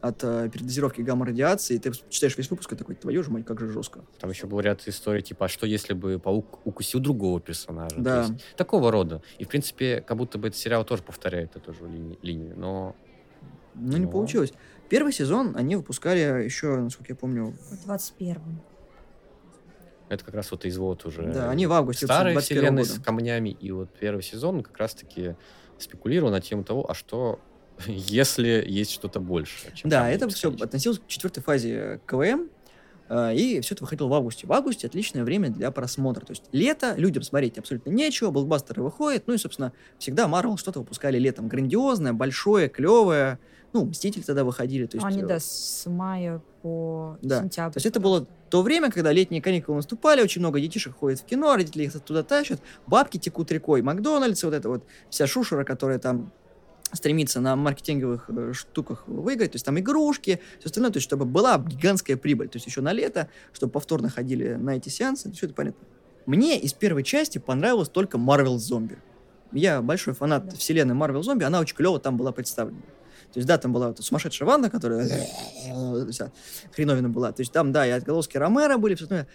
от 0.00 0.22
э, 0.22 0.48
передозировки 0.52 1.00
гамма-радиации, 1.00 1.78
ты 1.78 1.92
читаешь 2.08 2.36
весь 2.36 2.50
выпуск 2.50 2.72
и 2.72 2.76
такой, 2.76 2.94
твою 2.94 3.22
же 3.22 3.30
мать, 3.30 3.44
как 3.44 3.60
же 3.60 3.68
жестко. 3.68 4.04
Там 4.20 4.30
еще 4.30 4.46
был 4.46 4.60
ряд 4.60 4.86
историй, 4.86 5.22
типа, 5.22 5.46
а 5.46 5.48
что 5.48 5.66
если 5.66 5.94
бы 5.94 6.18
паук 6.18 6.60
укусил 6.66 7.00
другого 7.00 7.40
персонажа? 7.40 7.96
Да. 7.96 8.26
такого 8.56 8.90
рода. 8.90 9.22
И, 9.38 9.44
в 9.44 9.48
принципе, 9.48 10.02
как 10.06 10.16
будто 10.16 10.38
бы 10.38 10.48
этот 10.48 10.60
сериал 10.60 10.84
тоже 10.84 11.02
повторяет 11.02 11.56
эту 11.56 11.72
же 11.72 11.88
ли- 11.88 12.18
линию, 12.22 12.54
но... 12.56 12.94
Ну, 13.74 13.92
но... 13.92 13.98
не 13.98 14.06
получилось. 14.06 14.52
Первый 14.88 15.12
сезон 15.12 15.54
они 15.56 15.76
выпускали 15.76 16.44
еще, 16.44 16.76
насколько 16.76 17.12
я 17.12 17.16
помню... 17.16 17.54
В 17.70 17.88
21-м. 17.88 18.60
Это 20.08 20.24
как 20.24 20.34
раз 20.34 20.50
вот 20.50 20.64
из 20.64 20.78
вот 20.78 21.04
уже... 21.04 21.22
Да, 21.22 21.50
они 21.50 21.66
в 21.66 21.72
августе 21.72 22.06
Старые 22.06 22.38
вселенной 22.38 22.84
с 22.84 23.00
камнями. 23.00 23.50
И 23.50 23.72
вот 23.72 23.90
первый 23.98 24.22
сезон 24.22 24.62
как 24.62 24.76
раз-таки 24.78 25.34
спекулировал 25.78 26.30
на 26.30 26.40
тему 26.40 26.62
того, 26.62 26.88
а 26.88 26.94
что 26.94 27.40
если 27.86 28.64
есть 28.66 28.90
что-то 28.92 29.20
большее. 29.20 29.72
да, 29.84 30.10
это 30.10 30.28
все 30.28 30.50
относилось 30.50 30.98
к 30.98 31.06
четвертой 31.06 31.42
фазе 31.42 32.00
КВМ, 32.06 32.48
э, 33.08 33.34
и 33.34 33.60
все 33.60 33.74
это 33.74 33.84
выходило 33.84 34.08
в 34.08 34.14
августе. 34.14 34.46
В 34.46 34.52
августе 34.52 34.86
отличное 34.86 35.24
время 35.24 35.50
для 35.50 35.70
просмотра. 35.70 36.24
То 36.24 36.32
есть 36.32 36.44
лето, 36.52 36.94
людям 36.96 37.22
смотреть 37.22 37.58
абсолютно 37.58 37.90
нечего, 37.90 38.30
блокбастеры 38.30 38.82
выходят, 38.82 39.24
ну 39.26 39.34
и, 39.34 39.38
собственно, 39.38 39.72
всегда 39.98 40.28
Марвел 40.28 40.56
что-то 40.56 40.80
выпускали 40.80 41.18
летом. 41.18 41.48
Грандиозное, 41.48 42.12
большое, 42.12 42.68
клевое. 42.68 43.38
Ну, 43.72 43.84
Мстители 43.84 44.22
тогда 44.22 44.42
выходили. 44.44 44.86
То 44.86 44.96
есть, 44.96 45.06
Они, 45.06 45.22
э, 45.22 45.26
да, 45.26 45.38
с 45.38 45.84
мая 45.86 46.40
по 46.62 47.18
да. 47.20 47.42
сентябрь. 47.42 47.74
То 47.74 47.76
есть 47.76 47.86
это 47.86 48.00
было 48.00 48.26
то 48.48 48.62
время, 48.62 48.90
когда 48.90 49.12
летние 49.12 49.42
каникулы 49.42 49.76
наступали, 49.76 50.22
очень 50.22 50.40
много 50.40 50.60
детишек 50.60 50.96
ходит 50.96 51.20
в 51.20 51.24
кино, 51.24 51.54
родители 51.56 51.84
их 51.84 51.92
туда 52.00 52.22
тащат, 52.22 52.60
бабки 52.86 53.18
текут 53.18 53.50
рекой, 53.52 53.82
Макдональдс, 53.82 54.44
вот 54.44 54.54
эта 54.54 54.68
вот 54.68 54.84
вся 55.10 55.26
шушера, 55.26 55.64
которая 55.64 55.98
там 55.98 56.32
стремится 56.92 57.40
на 57.40 57.56
маркетинговых 57.56 58.28
э, 58.28 58.52
штуках 58.52 59.04
выиграть, 59.06 59.52
то 59.52 59.56
есть 59.56 59.64
там 59.64 59.78
игрушки, 59.78 60.40
все 60.58 60.66
остальное, 60.66 60.92
то 60.92 60.98
есть 60.98 61.04
чтобы 61.04 61.24
была 61.24 61.58
гигантская 61.58 62.16
прибыль, 62.16 62.48
то 62.48 62.56
есть 62.56 62.66
еще 62.66 62.80
на 62.80 62.92
лето, 62.92 63.28
чтобы 63.52 63.72
повторно 63.72 64.08
ходили 64.08 64.54
на 64.54 64.76
эти 64.76 64.88
сеансы, 64.88 65.30
все 65.32 65.46
это 65.46 65.54
понятно. 65.54 65.86
Мне 66.26 66.58
из 66.58 66.72
первой 66.72 67.02
части 67.02 67.38
понравилось 67.38 67.88
только 67.88 68.18
Marvel 68.18 68.56
Zombie. 68.56 68.98
Я 69.52 69.80
большой 69.80 70.14
фанат 70.14 70.48
да. 70.48 70.56
вселенной 70.56 70.94
Marvel 70.94 71.20
Zombie, 71.20 71.44
она 71.44 71.60
очень 71.60 71.76
клево 71.76 72.00
там 72.00 72.16
была 72.16 72.32
представлена. 72.32 72.80
То 73.32 73.38
есть, 73.38 73.48
да, 73.48 73.58
там 73.58 73.72
была 73.72 73.88
вот 73.88 74.02
сумасшедшая 74.02 74.48
ванна, 74.48 74.70
которая 74.70 75.08
вся 76.10 76.32
хреновина 76.74 77.08
была. 77.08 77.32
То 77.32 77.42
есть 77.42 77.52
там, 77.52 77.72
да, 77.72 77.86
и 77.86 77.90
отголоски 77.90 78.36
Ромера 78.36 78.78
были, 78.78 78.94
все 78.94 79.04
остальное. 79.04 79.28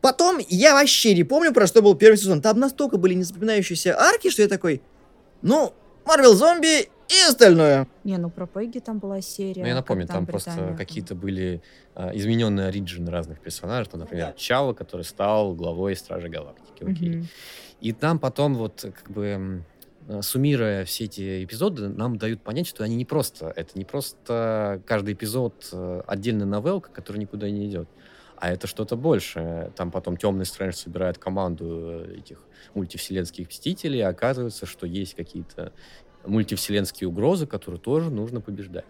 Потом 0.00 0.38
я 0.48 0.74
вообще 0.74 1.14
не 1.14 1.24
помню, 1.24 1.52
про 1.52 1.66
что 1.66 1.82
был 1.82 1.94
первый 1.94 2.16
сезон. 2.16 2.40
Там 2.40 2.58
настолько 2.58 2.96
были 2.96 3.14
незапоминающиеся 3.14 3.98
арки, 3.98 4.30
что 4.30 4.42
я 4.42 4.48
такой, 4.48 4.82
ну, 5.42 5.74
Марвел 6.04 6.34
Зомби 6.34 6.82
и 7.08 7.28
остальное. 7.28 7.86
Не, 8.04 8.16
ну 8.18 8.30
про 8.30 8.46
Пегги 8.46 8.78
там 8.78 8.98
была 8.98 9.20
серия. 9.20 9.62
Ну, 9.62 9.68
я 9.68 9.74
напомню, 9.74 10.06
там 10.06 10.26
просто 10.26 10.74
какие-то 10.76 11.14
были 11.14 11.62
а, 11.94 12.10
измененные 12.14 12.68
оригины 12.68 13.10
разных 13.10 13.40
персонажей. 13.40 13.90
Там, 13.90 14.00
например, 14.00 14.28
да. 14.28 14.32
Чао, 14.32 14.74
который 14.74 15.02
стал 15.02 15.54
главой 15.54 15.94
Стражи 15.96 16.28
Галактики. 16.28 16.84
Окей. 16.84 17.18
Угу. 17.18 17.26
И 17.80 17.92
там 17.92 18.18
потом 18.18 18.54
вот 18.54 18.80
как 18.82 19.10
бы 19.10 19.64
суммируя 20.20 20.84
все 20.84 21.04
эти 21.04 21.44
эпизоды, 21.44 21.88
нам 21.88 22.18
дают 22.18 22.42
понять, 22.42 22.66
что 22.66 22.84
они 22.84 22.96
не 22.96 23.04
просто, 23.04 23.52
это 23.54 23.78
не 23.78 23.84
просто 23.84 24.82
каждый 24.86 25.14
эпизод 25.14 25.68
э, 25.72 26.02
отдельная 26.06 26.46
новелка, 26.46 26.90
которая 26.90 27.20
никуда 27.20 27.48
не 27.48 27.66
идет, 27.68 27.88
а 28.42 28.50
это 28.50 28.66
что-то 28.66 28.96
большее. 28.96 29.70
Там 29.76 29.92
потом 29.92 30.16
Темный 30.16 30.44
Стрэндж 30.44 30.74
собирает 30.74 31.16
команду 31.16 31.64
э, 32.04 32.16
этих 32.18 32.40
мультивселенских 32.74 33.46
мстителей, 33.48 34.00
и 34.00 34.02
оказывается, 34.02 34.66
что 34.66 34.84
есть 34.84 35.14
какие-то 35.14 35.72
мультивселенские 36.26 37.06
угрозы, 37.06 37.46
которые 37.46 37.80
тоже 37.80 38.10
нужно 38.10 38.40
побеждать. 38.40 38.84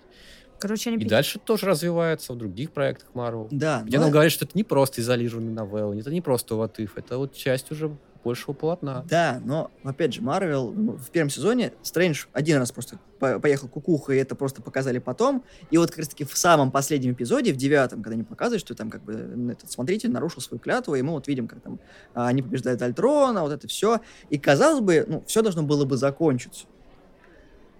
Короче, 0.58 0.88
они... 0.88 1.04
И 1.04 1.06
дальше 1.06 1.38
тоже 1.38 1.66
развивается 1.66 2.32
в 2.32 2.38
других 2.38 2.72
проектах 2.72 3.10
Marvel. 3.12 3.48
Да. 3.50 3.82
Где 3.84 3.98
но... 3.98 4.04
нам 4.04 4.12
говорят, 4.12 4.32
что 4.32 4.46
это 4.46 4.56
не 4.56 4.64
просто 4.64 5.02
изолированный 5.02 5.52
новелл, 5.52 5.92
это 5.92 6.10
не 6.10 6.22
просто 6.22 6.54
ватыф, 6.54 6.96
это 6.96 7.18
вот 7.18 7.34
часть 7.34 7.70
уже 7.70 7.94
большего 8.22 8.52
полотна. 8.52 9.04
Да, 9.08 9.40
но, 9.44 9.70
опять 9.84 10.14
же, 10.14 10.22
Марвел 10.22 10.72
ну, 10.72 10.92
в 10.96 11.10
первом 11.10 11.30
сезоне 11.30 11.72
Стрэндж 11.82 12.26
один 12.32 12.58
раз 12.58 12.72
просто 12.72 12.98
поехал 13.18 13.68
кукуха, 13.68 14.12
и 14.12 14.18
это 14.18 14.34
просто 14.34 14.62
показали 14.62 14.98
потом. 14.98 15.44
И 15.70 15.78
вот 15.78 15.90
как 15.90 16.00
раз-таки 16.00 16.24
в 16.24 16.36
самом 16.36 16.70
последнем 16.70 17.12
эпизоде, 17.12 17.52
в 17.52 17.56
девятом, 17.56 18.02
когда 18.02 18.14
они 18.14 18.24
показывают, 18.24 18.60
что 18.60 18.74
там 18.74 18.90
как 18.90 19.02
бы 19.02 19.52
этот 19.52 19.70
смотритель 19.70 20.10
нарушил 20.10 20.40
свою 20.40 20.60
клятву, 20.60 20.94
и 20.94 21.02
мы 21.02 21.12
вот 21.12 21.28
видим, 21.28 21.46
как 21.46 21.60
там 21.60 21.78
а, 22.14 22.28
они 22.28 22.42
побеждают 22.42 22.82
Альтрона, 22.82 23.42
вот 23.42 23.52
это 23.52 23.68
все. 23.68 24.00
И 24.30 24.38
казалось 24.38 24.80
бы, 24.80 25.04
ну, 25.06 25.24
все 25.26 25.42
должно 25.42 25.62
было 25.62 25.84
бы 25.84 25.96
закончиться. 25.96 26.66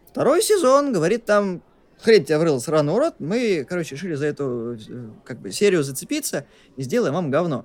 Второй 0.09 0.43
сезон, 0.43 0.93
говорит 0.93 1.25
там, 1.25 1.63
хрень 2.01 2.25
тебя 2.25 2.39
врыл 2.39 2.61
сраный 2.61 2.93
урод, 2.93 3.15
мы, 3.19 3.65
короче, 3.69 3.95
решили 3.95 4.15
за 4.15 4.27
эту 4.27 4.75
э, 4.75 5.09
как 5.25 5.41
бы 5.41 5.51
серию 5.51 5.83
зацепиться 5.83 6.47
и 6.77 6.83
сделаем 6.83 7.15
вам 7.15 7.31
говно. 7.31 7.65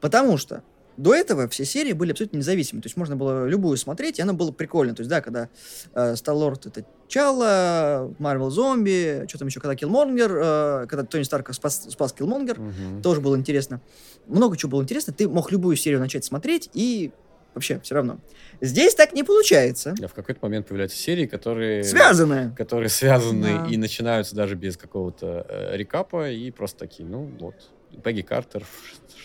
Потому 0.00 0.36
что 0.36 0.62
до 0.96 1.14
этого 1.14 1.48
все 1.48 1.64
серии 1.64 1.92
были 1.92 2.12
абсолютно 2.12 2.38
независимы. 2.38 2.82
То 2.82 2.86
есть 2.86 2.96
можно 2.96 3.16
было 3.16 3.46
любую 3.46 3.76
смотреть, 3.76 4.18
и 4.18 4.22
оно 4.22 4.34
было 4.34 4.52
прикольно. 4.52 4.94
То 4.94 5.00
есть, 5.00 5.10
да, 5.10 5.20
когда 5.20 5.48
э, 5.94 6.16
Старлорд 6.16 6.66
это 6.66 6.84
Чала, 7.08 8.14
Марвел 8.18 8.50
Зомби, 8.50 9.24
что 9.28 9.38
там 9.38 9.48
еще, 9.48 9.60
когда 9.60 9.74
Киллмонгер, 9.74 10.32
э, 10.34 10.86
когда 10.88 11.04
Тони 11.04 11.22
Старка 11.22 11.52
спас, 11.52 11.86
спас 11.90 12.12
Киллмонгер, 12.12 12.60
угу. 12.60 13.02
тоже 13.02 13.20
было 13.20 13.36
интересно. 13.36 13.80
Много 14.26 14.56
чего 14.56 14.70
было 14.70 14.82
интересно. 14.82 15.12
Ты 15.12 15.28
мог 15.28 15.50
любую 15.50 15.76
серию 15.76 16.00
начать 16.00 16.24
смотреть, 16.24 16.70
и 16.74 17.10
вообще 17.54 17.80
все 17.80 17.94
равно. 17.94 18.18
Здесь 18.60 18.94
так 18.94 19.12
не 19.12 19.24
получается. 19.24 19.94
Да, 19.98 20.08
в 20.08 20.14
какой-то 20.14 20.40
момент 20.42 20.66
появляются 20.66 20.96
серии, 20.96 21.26
которые... 21.26 21.84
Связаны. 21.84 22.54
Которые 22.56 22.88
связаны 22.88 23.58
да. 23.58 23.66
и 23.68 23.76
начинаются 23.76 24.34
даже 24.34 24.54
без 24.54 24.76
какого-то 24.76 25.46
э, 25.48 25.76
рекапа, 25.76 26.30
и 26.30 26.50
просто 26.50 26.78
такие, 26.78 27.08
ну 27.08 27.30
вот, 27.40 27.54
Пегги 28.02 28.22
Картер 28.22 28.64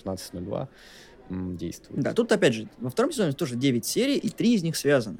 1602 0.01 0.69
действует. 1.29 2.01
Да, 2.01 2.13
тут 2.13 2.31
опять 2.31 2.53
же, 2.53 2.69
во 2.79 2.89
втором 2.89 3.11
сезоне 3.11 3.33
тоже 3.33 3.55
9 3.55 3.85
серий, 3.85 4.17
и 4.17 4.29
3 4.29 4.55
из 4.55 4.63
них 4.63 4.75
связаны. 4.75 5.19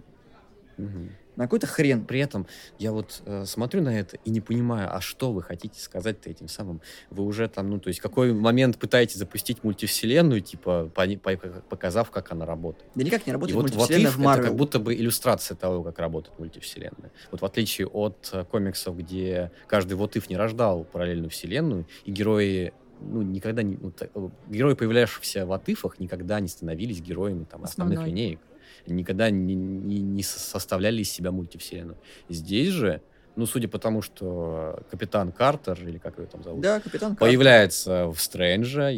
Угу. 0.77 1.09
На 1.37 1.43
какой-то 1.43 1.67
хрен. 1.67 2.03
При 2.03 2.19
этом 2.19 2.47
я 2.79 2.91
вот 2.91 3.21
э, 3.25 3.45
смотрю 3.45 3.83
на 3.83 3.97
это 3.97 4.17
и 4.25 4.31
не 4.31 4.41
понимаю, 4.41 4.93
а 4.93 5.01
что 5.01 5.31
вы 5.31 5.43
хотите 5.43 5.79
сказать-то 5.79 6.31
этим 6.31 6.47
самым? 6.47 6.81
Вы 7.11 7.23
уже 7.23 7.47
там, 7.47 7.69
ну, 7.69 7.79
то 7.79 7.89
есть, 7.89 7.99
какой 7.99 8.33
момент 8.33 8.79
пытаетесь 8.79 9.17
запустить 9.17 9.63
мультивселенную, 9.63 10.41
типа, 10.41 10.91
по, 10.95 11.05
по, 11.07 11.37
показав, 11.69 12.09
как 12.09 12.31
она 12.31 12.47
работает? 12.47 12.89
Да 12.95 13.03
никак 13.03 13.27
не 13.27 13.33
работает 13.33 13.55
и 13.55 13.61
мультивселенная 13.61 14.11
вот 14.11 14.19
в 14.19 14.21
Marvel. 14.23 14.33
Это 14.33 14.43
как 14.47 14.55
будто 14.55 14.79
бы 14.79 14.95
иллюстрация 14.95 15.55
того, 15.55 15.83
как 15.83 15.99
работает 15.99 16.37
мультивселенная. 16.39 17.11
Вот 17.29 17.41
в 17.41 17.45
отличие 17.45 17.85
от 17.87 18.31
э, 18.33 18.43
комиксов, 18.45 18.97
где 18.97 19.51
каждый 19.67 19.93
вот 19.93 20.15
if 20.15 20.25
не 20.29 20.37
рождал 20.37 20.85
параллельную 20.85 21.29
вселенную, 21.29 21.85
и 22.05 22.11
герои 22.11 22.73
ну, 23.01 23.21
никогда 23.21 23.63
не... 23.63 23.77
Ну, 23.77 23.91
так, 23.91 24.09
герои, 24.49 24.73
появлявшиеся 24.75 25.45
в 25.45 25.51
атыфах, 25.53 25.99
никогда 25.99 26.39
не 26.39 26.47
становились 26.47 27.01
героями 27.01 27.45
там, 27.45 27.63
основных 27.63 27.99
Основной. 27.99 28.19
линеек. 28.19 28.39
Никогда 28.85 29.29
не, 29.29 29.55
не, 29.55 29.99
не 29.99 30.23
со- 30.23 30.39
составляли 30.39 31.01
из 31.01 31.11
себя 31.11 31.31
мультивселенную. 31.31 31.97
Здесь 32.29 32.69
же, 32.69 33.01
ну, 33.35 33.45
судя 33.45 33.67
по 33.67 33.79
тому, 33.79 34.01
что 34.01 34.81
Капитан 34.91 35.31
Картер, 35.31 35.77
или 35.85 35.97
как 35.97 36.17
его 36.17 36.27
там 36.27 36.43
зовут, 36.43 36.61
Да, 36.61 36.79
капитан 36.79 37.15
Картер. 37.15 37.27
появляется 37.27 38.07
в 38.07 38.17
Стрэнджа, 38.21 38.91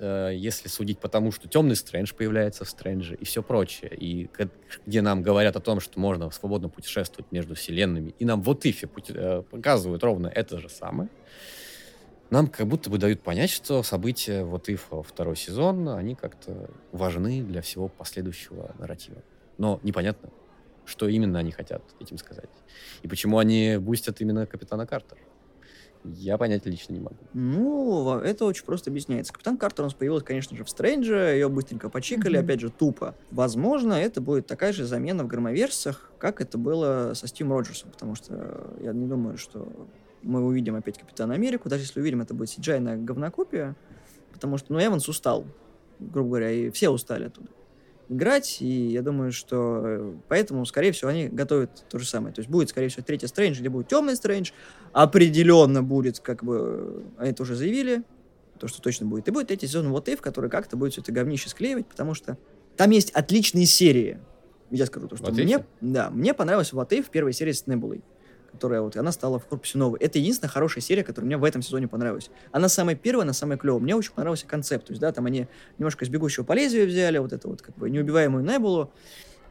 э, 0.00 0.32
если 0.34 0.68
судить 0.68 0.98
по 0.98 1.08
тому, 1.08 1.30
что 1.30 1.48
Темный 1.48 1.76
Стрэндж 1.76 2.12
появляется 2.14 2.64
в 2.64 2.68
Стрэндже 2.70 3.14
и 3.14 3.24
все 3.24 3.42
прочее, 3.44 3.92
и 3.96 4.28
где 4.86 5.02
нам 5.02 5.22
говорят 5.22 5.54
о 5.54 5.60
том, 5.60 5.78
что 5.78 6.00
можно 6.00 6.28
свободно 6.32 6.68
путешествовать 6.68 7.30
между 7.30 7.54
вселенными, 7.54 8.14
и 8.18 8.24
нам 8.24 8.42
Ифе 8.42 8.86
пути- 8.88 9.14
э, 9.14 9.42
показывают 9.48 10.02
ровно 10.02 10.26
это 10.26 10.58
же 10.58 10.68
самое, 10.68 11.08
нам 12.32 12.46
как 12.46 12.66
будто 12.66 12.88
бы 12.88 12.96
дают 12.96 13.20
понять, 13.20 13.50
что 13.50 13.82
события 13.82 14.42
вот 14.42 14.68
Ифа 14.70 15.02
второй 15.02 15.36
сезон, 15.36 15.86
они 15.90 16.14
как-то 16.14 16.70
важны 16.90 17.42
для 17.42 17.60
всего 17.60 17.88
последующего 17.88 18.74
нарратива. 18.78 19.18
Но 19.58 19.78
непонятно, 19.82 20.30
что 20.86 21.08
именно 21.08 21.38
они 21.38 21.52
хотят 21.52 21.82
этим 22.00 22.16
сказать. 22.16 22.48
И 23.02 23.08
почему 23.08 23.36
они 23.36 23.76
бустят 23.76 24.22
именно 24.22 24.46
Капитана 24.46 24.86
Картера. 24.86 25.20
Я 26.04 26.38
понять 26.38 26.64
лично 26.64 26.94
не 26.94 27.00
могу. 27.00 27.18
Ну, 27.34 28.18
это 28.18 28.46
очень 28.46 28.64
просто 28.64 28.90
объясняется. 28.90 29.32
Капитан 29.32 29.58
Картер 29.58 29.84
у 29.84 29.86
нас 29.86 29.94
появилась, 29.94 30.24
конечно 30.24 30.56
же, 30.56 30.64
в 30.64 30.70
Стрэнджа, 30.70 31.32
ее 31.34 31.48
быстренько 31.50 31.90
почикали, 31.90 32.38
Мгм. 32.38 32.44
опять 32.46 32.60
же, 32.60 32.70
тупо. 32.70 33.14
Возможно, 33.30 33.92
это 33.92 34.20
будет 34.22 34.46
такая 34.46 34.72
же 34.72 34.84
замена 34.86 35.22
в 35.22 35.28
громоверсах, 35.28 36.10
как 36.18 36.40
это 36.40 36.56
было 36.58 37.12
со 37.14 37.28
Стивом 37.28 37.52
Роджерсом, 37.52 37.90
потому 37.90 38.14
что 38.16 38.74
я 38.80 38.92
не 38.92 39.06
думаю, 39.06 39.36
что 39.36 39.68
мы 40.22 40.44
увидим 40.44 40.76
опять 40.76 40.98
Капитана 40.98 41.34
Америку, 41.34 41.68
даже 41.68 41.82
если 41.82 42.00
увидим, 42.00 42.20
это 42.20 42.34
будет 42.34 42.48
CGI 42.50 42.80
на 42.80 42.96
говнокопия, 42.96 43.76
потому 44.32 44.58
что, 44.58 44.72
ну, 44.72 44.84
Эванс 44.84 45.08
устал, 45.08 45.46
грубо 45.98 46.30
говоря, 46.30 46.50
и 46.50 46.70
все 46.70 46.90
устали 46.90 47.24
оттуда 47.26 47.48
играть, 48.12 48.58
и 48.60 48.66
я 48.66 49.02
думаю, 49.02 49.32
что 49.32 49.80
э, 49.84 50.12
поэтому, 50.28 50.64
скорее 50.66 50.92
всего, 50.92 51.10
они 51.10 51.28
готовят 51.28 51.84
то 51.88 51.98
же 51.98 52.06
самое. 52.06 52.34
То 52.34 52.40
есть 52.40 52.50
будет, 52.50 52.68
скорее 52.68 52.88
всего, 52.88 53.02
третий 53.02 53.26
Стрэндж 53.26 53.60
или 53.60 53.68
будет 53.68 53.88
темный 53.88 54.16
Стрэндж, 54.16 54.52
определенно 54.92 55.82
будет, 55.82 56.20
как 56.20 56.44
бы, 56.44 57.04
они 57.16 57.30
это 57.30 57.42
уже 57.42 57.54
заявили, 57.56 58.02
то, 58.58 58.68
что 58.68 58.80
точно 58.80 59.06
будет. 59.06 59.26
И 59.28 59.30
будет 59.30 59.48
третий 59.48 59.66
сезон 59.66 59.88
Вот 59.90 60.08
If, 60.08 60.20
который 60.20 60.50
как-то 60.50 60.76
будет 60.76 60.92
все 60.92 61.00
это 61.00 61.10
говнище 61.12 61.48
склеивать, 61.48 61.86
потому 61.86 62.14
что 62.14 62.38
там 62.76 62.90
есть 62.90 63.10
отличные 63.10 63.66
серии. 63.66 64.18
Я 64.70 64.86
скажу 64.86 65.08
то, 65.08 65.16
что 65.16 65.26
What 65.26 65.34
If? 65.34 65.44
мне, 65.44 65.64
да, 65.80 66.10
мне 66.10 66.34
понравилась 66.34 66.72
What 66.72 66.90
If 66.90 67.06
первая 67.10 67.32
серия 67.32 67.54
с 67.54 67.66
Небулой, 67.66 68.02
которая 68.52 68.82
вот, 68.82 68.96
она 68.96 69.12
стала 69.12 69.38
в 69.38 69.46
корпусе 69.46 69.78
новой. 69.78 69.98
Это 69.98 70.18
единственная 70.18 70.50
хорошая 70.50 70.82
серия, 70.82 71.02
которая 71.02 71.26
мне 71.26 71.36
в 71.36 71.44
этом 71.44 71.62
сезоне 71.62 71.88
понравилась. 71.88 72.30
Она 72.52 72.68
самая 72.68 72.94
первая, 72.94 73.24
она 73.24 73.32
самая 73.32 73.58
клевая. 73.58 73.80
Мне 73.82 73.96
очень 73.96 74.12
понравился 74.12 74.46
концепт. 74.46 74.86
То 74.86 74.92
есть, 74.92 75.00
да, 75.00 75.10
там 75.12 75.26
они 75.26 75.48
немножко 75.78 76.04
из 76.04 76.08
«Бегущего 76.08 76.44
по 76.44 76.52
лезвию» 76.52 76.86
взяли, 76.86 77.18
вот 77.18 77.32
это 77.32 77.48
вот, 77.48 77.62
как 77.62 77.76
бы, 77.76 77.90
неубиваемую 77.90 78.44
Небулу. 78.44 78.92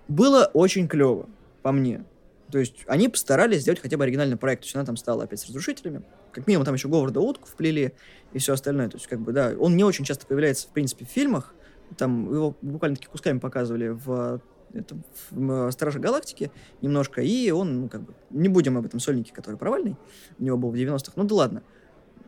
Было 0.08 0.50
очень 0.54 0.88
клево, 0.88 1.28
по 1.62 1.72
мне. 1.72 2.06
То 2.52 2.60
есть 2.60 2.84
они 2.88 3.08
постарались 3.08 3.62
сделать 3.62 3.80
хотя 3.80 3.98
бы 3.98 4.04
оригинальный 4.04 4.38
проект. 4.38 4.64
То 4.64 4.66
есть 4.66 4.76
она 4.76 4.86
там 4.86 4.98
стала 4.98 5.24
опять 5.24 5.40
с 5.40 5.48
разрушителями. 5.48 6.04
Как 6.32 6.48
минимум 6.48 6.66
там 6.66 6.76
еще 6.76 6.90
Говарда 6.90 7.22
Утку 7.22 7.48
вплели 7.48 7.94
и 8.34 8.40
все 8.40 8.54
остальное. 8.54 8.90
То 8.90 8.98
есть 8.98 9.08
как 9.08 9.20
бы, 9.20 9.32
да, 9.32 9.54
он 9.58 9.76
не 9.78 9.84
очень 9.84 10.06
часто 10.06 10.28
появляется, 10.28 10.68
в 10.68 10.72
принципе, 10.72 11.06
в 11.06 11.10
фильмах. 11.10 11.54
Там 11.98 12.32
его 12.32 12.56
буквально 12.62 12.98
такими 12.98 13.12
кусками 13.12 13.40
показывали 13.40 13.90
в, 13.90 14.42
этом, 14.74 15.04
в 15.30 15.68
э, 15.68 15.72
Страже 15.72 16.00
Галактики 16.00 16.52
немножко. 16.82 17.22
И 17.22 17.52
он, 17.52 17.82
ну, 17.82 17.90
как 17.90 18.02
бы, 18.02 18.14
не 18.30 18.50
будем 18.50 18.78
об 18.78 18.86
этом 18.86 19.00
сольнике, 19.00 19.34
который 19.34 19.56
провальный. 19.56 19.96
У 20.40 20.44
него 20.44 20.58
был 20.58 20.72
в 20.72 20.76
90-х. 20.76 21.14
Ну 21.16 21.24
да 21.24 21.36
ладно. 21.36 21.64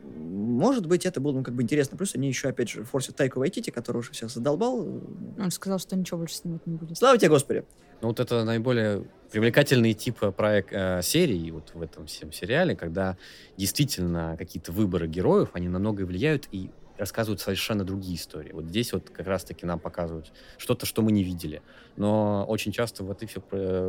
Может 0.04 0.86
быть, 0.86 1.06
это 1.06 1.22
было, 1.22 1.32
ну, 1.32 1.44
как 1.44 1.54
бы 1.54 1.64
интересно. 1.64 1.98
Плюс 1.98 2.16
они 2.16 2.28
еще, 2.28 2.50
опять 2.50 2.70
же, 2.70 2.84
форсят 2.84 3.16
Тайку 3.16 3.40
Вайтити, 3.40 3.70
который 3.70 3.98
уже 3.98 4.12
всех 4.12 4.30
задолбал. 4.30 4.86
Он 5.40 5.52
сказал, 5.52 5.80
что 5.80 5.96
ничего 5.96 6.20
больше 6.20 6.36
снимать 6.36 6.66
не 6.68 6.76
будет. 6.76 6.98
Слава 6.98 7.18
тебе, 7.18 7.30
Господи! 7.30 7.64
Ну, 8.02 8.10
вот 8.10 8.20
это 8.20 8.44
наиболее 8.44 9.06
привлекательный 9.32 9.94
тип 9.94 10.20
проект, 10.36 10.70
э, 10.74 11.02
серии 11.02 11.52
вот 11.52 11.72
в 11.74 11.82
этом 11.82 12.06
всем 12.06 12.34
сериале, 12.34 12.76
когда 12.76 13.18
действительно 13.58 14.36
какие-то 14.38 14.72
выборы 14.72 15.08
героев, 15.08 15.50
они 15.54 15.70
намного 15.70 16.02
влияют 16.02 16.50
и 16.52 16.70
рассказывают 16.98 17.42
совершенно 17.42 17.84
другие 17.84 18.16
истории. 18.16 18.52
Вот 18.52 18.66
здесь 18.66 18.94
вот 18.94 19.10
как 19.10 19.28
раз-таки 19.28 19.66
нам 19.66 19.80
показывают 19.80 20.32
что-то, 20.58 20.86
что 20.86 21.02
мы 21.02 21.12
не 21.12 21.24
видели. 21.24 21.62
Но 21.96 22.46
очень 22.48 22.72
часто 22.72 23.04
в 23.04 23.12
этой 23.12 23.28
все 23.28 23.42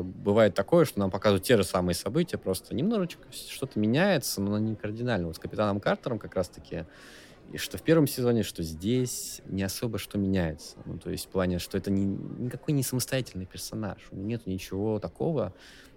бывает 0.03 0.55
такое, 0.55 0.85
что 0.85 0.99
нам 1.01 1.11
показывают 1.11 1.45
те 1.45 1.57
же 1.57 1.65
самые 1.65 1.95
события, 1.95 2.39
просто 2.39 2.75
немножечко 2.75 3.23
что-то 3.33 3.79
меняется, 3.79 4.41
но 4.41 4.59
не 4.59 4.75
кардинально. 4.75 5.27
Вот 5.27 5.37
с 5.37 5.39
Капитаном 5.39 5.81
Картером 5.81 6.19
как 6.19 6.35
раз-таки 6.35 6.87
и 7.53 7.59
что 7.59 7.77
в 7.77 7.83
первом 7.83 8.07
сезоне, 8.07 8.43
что 8.43 8.63
здесь 8.63 9.43
не 9.47 9.63
особо 9.63 9.99
что 9.99 10.19
меняется. 10.19 10.77
Ну, 10.87 10.99
то 10.99 11.11
есть 11.11 11.27
в 11.27 11.29
плане, 11.29 11.59
что 11.59 11.77
это 11.77 11.91
не, 11.91 12.05
никакой 12.05 12.75
не 12.75 12.83
самостоятельный 12.83 13.47
персонаж. 13.47 13.99
У 14.11 14.17
нее 14.17 14.27
нет 14.27 14.47
ничего 14.47 14.99
такого, 14.99 15.53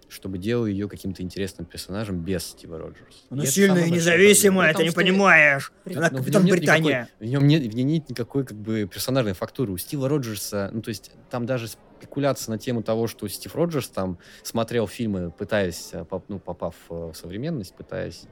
чтобы 0.08 0.38
делал 0.38 0.66
ее 0.66 0.88
каким-то 0.88 1.22
интересным 1.22 1.66
персонажем 1.66 2.20
без 2.20 2.44
Стива 2.44 2.78
Роджерса. 2.78 3.18
Она 3.30 3.44
И 3.44 3.46
сильная 3.46 3.86
и 3.86 3.90
независимая, 3.90 4.72
проблема. 4.72 4.78
ты 4.78 4.84
не 4.84 5.04
понимаешь. 5.04 5.72
Она 5.84 6.08
ну, 6.10 6.18
в 6.18 6.20
капитан 6.20 6.42
нем 6.44 6.46
нет 6.54 6.58
Британия. 6.58 7.00
никакой- 7.02 7.26
в 7.26 7.30
нем 7.30 7.46
нет, 7.46 7.62
в 7.72 7.74
ней 7.76 7.82
нет 7.84 8.08
никакой 8.08 8.44
как 8.44 8.56
бы 8.58 8.86
персонажной 8.92 9.34
фактуры. 9.34 9.72
У 9.72 9.76
Стива 9.76 10.08
Роджерса, 10.08 10.70
ну 10.72 10.80
то 10.82 10.88
есть 10.88 11.10
там 11.30 11.46
даже 11.46 11.68
спекуляция 11.68 12.52
на 12.52 12.58
тему 12.58 12.82
того, 12.82 13.06
что 13.08 13.26
Стив 13.28 13.54
Роджерс 13.54 13.88
там 13.88 14.18
смотрел 14.42 14.86
фильмы, 14.86 15.30
пытаясь, 15.30 15.90
э, 15.92 16.04
поп- 16.04 16.24
ну, 16.28 16.38
попав 16.38 16.74
э, 16.90 16.94
в 16.94 17.14
современность, 17.14 17.74
пытаясь 17.74 18.22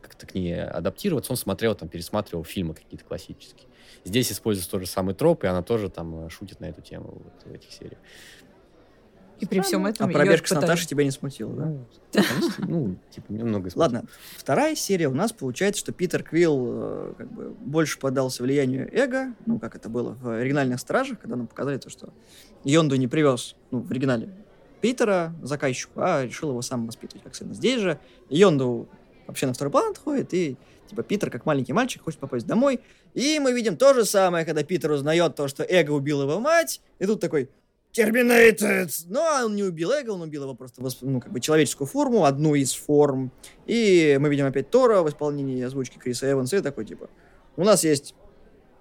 как-то 0.00 0.26
к 0.26 0.34
ней 0.34 0.62
адаптироваться, 0.64 1.32
он 1.32 1.36
смотрел 1.36 1.74
там, 1.74 1.88
пересматривал 1.88 2.44
фильмы 2.44 2.74
какие-то 2.74 3.04
классические. 3.04 3.66
Здесь 4.04 4.30
используется 4.30 4.70
тот 4.70 4.82
же 4.82 4.86
самый 4.86 5.14
троп, 5.16 5.42
и 5.42 5.48
она 5.48 5.62
тоже 5.62 5.90
там 5.90 6.26
э, 6.26 6.30
шутит 6.30 6.60
на 6.60 6.66
эту 6.66 6.80
тему 6.82 7.20
вот 7.24 7.42
в 7.44 7.52
этих 7.52 7.72
сериях. 7.72 7.98
И 9.40 9.46
при 9.46 9.60
всем 9.60 9.84
А 9.84 9.90
этом 9.90 10.10
пробежка 10.10 10.48
с 10.48 10.50
Наташей 10.52 10.86
тебя 10.86 11.04
не 11.04 11.10
смутила, 11.10 11.52
да? 11.52 11.64
Ну, 11.66 12.50
ну, 12.58 12.96
типа, 13.10 13.32
немного 13.32 13.70
Ладно, 13.74 14.04
вторая 14.36 14.74
серия 14.74 15.08
у 15.08 15.14
нас 15.14 15.32
получается, 15.32 15.80
что 15.80 15.92
Питер 15.92 16.22
Квилл 16.22 16.64
э, 16.66 17.14
как 17.18 17.30
бы 17.30 17.50
больше 17.50 17.98
поддался 17.98 18.42
влиянию 18.42 18.88
эго, 18.92 19.34
ну, 19.44 19.58
как 19.58 19.76
это 19.76 19.88
было 19.88 20.16
в 20.20 20.28
оригинальных 20.28 20.80
Стражах, 20.80 21.20
когда 21.20 21.36
нам 21.36 21.46
показали 21.46 21.76
то, 21.76 21.90
что 21.90 22.12
Йонду 22.64 22.96
не 22.96 23.08
привез, 23.08 23.56
ну, 23.70 23.80
в 23.80 23.90
оригинале, 23.90 24.30
Питера, 24.80 25.34
заказчику, 25.42 26.00
а 26.00 26.24
решил 26.24 26.50
его 26.50 26.62
сам 26.62 26.86
воспитывать 26.86 27.24
как 27.24 27.34
сына. 27.34 27.54
Здесь 27.54 27.80
же 27.80 27.98
Йонду 28.30 28.88
вообще 29.26 29.46
на 29.46 29.52
второй 29.52 29.72
план 29.72 29.90
отходит, 29.90 30.32
и 30.32 30.56
типа 30.88 31.02
Питер, 31.02 31.30
как 31.30 31.44
маленький 31.44 31.72
мальчик, 31.72 32.02
хочет 32.02 32.20
попасть 32.20 32.46
домой. 32.46 32.80
И 33.14 33.38
мы 33.38 33.52
видим 33.52 33.76
то 33.76 33.94
же 33.94 34.04
самое, 34.04 34.44
когда 34.44 34.62
Питер 34.62 34.90
узнает 34.92 35.34
то, 35.34 35.48
что 35.48 35.64
Эго 35.64 35.90
убил 35.90 36.22
его 36.22 36.38
мать, 36.38 36.80
и 36.98 37.06
тут 37.06 37.20
такой 37.20 37.50
Терминейтед! 37.96 38.90
Но 39.08 39.22
он 39.44 39.56
не 39.56 39.62
убил 39.62 39.90
Эго, 39.90 40.10
он 40.10 40.20
убил 40.20 40.42
его 40.42 40.54
просто 40.54 40.82
восп- 40.82 40.98
ну, 41.00 41.18
как 41.18 41.32
бы 41.32 41.40
человеческую 41.40 41.88
форму, 41.88 42.26
одну 42.26 42.54
из 42.54 42.74
форм. 42.74 43.32
И 43.64 44.18
мы 44.20 44.28
видим 44.28 44.44
опять 44.44 44.68
Тора 44.68 45.00
в 45.00 45.08
исполнении 45.08 45.62
озвучки 45.62 45.96
Криса 45.96 46.30
Эванса, 46.30 46.58
и 46.58 46.60
такой 46.60 46.84
типа, 46.84 47.08
у 47.56 47.64
нас 47.64 47.84
есть 47.84 48.14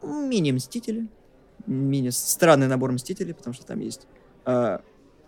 мини-мстители, 0.03 1.07
мини 1.65 2.09
странный 2.09 2.67
набор 2.67 2.91
мстителей, 2.91 3.33
потому 3.33 3.53
что 3.53 3.65
там 3.65 3.79
есть 3.79 4.05
а, 4.43 4.81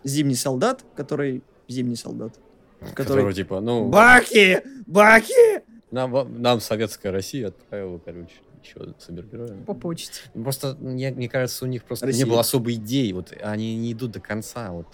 зимний 0.04 0.34
солдат, 0.34 0.84
который 0.94 1.42
зимний 1.66 1.96
солдат, 1.96 2.38
который 2.80 2.94
Которого, 2.94 3.32
типа, 3.32 3.60
ну, 3.60 3.88
Баки! 3.88 4.60
Баки! 4.86 5.62
нам, 5.90 6.42
нам 6.42 6.60
советская 6.60 7.10
Россия 7.10 7.48
отправила, 7.48 7.98
короче, 8.04 8.34
еще 8.68 8.94
супергероя. 8.98 9.54
по 9.66 9.74
почте. 9.74 10.20
Просто, 10.34 10.76
мне, 10.80 11.10
мне 11.10 11.28
кажется, 11.28 11.64
у 11.64 11.68
них 11.68 11.84
просто 11.84 12.06
Россия. 12.06 12.24
не 12.24 12.30
было 12.30 12.40
особой 12.40 12.74
идеи. 12.74 13.12
Вот 13.12 13.32
они 13.42 13.76
не 13.76 13.92
идут 13.92 14.12
до 14.12 14.20
конца. 14.20 14.70
Вот, 14.70 14.86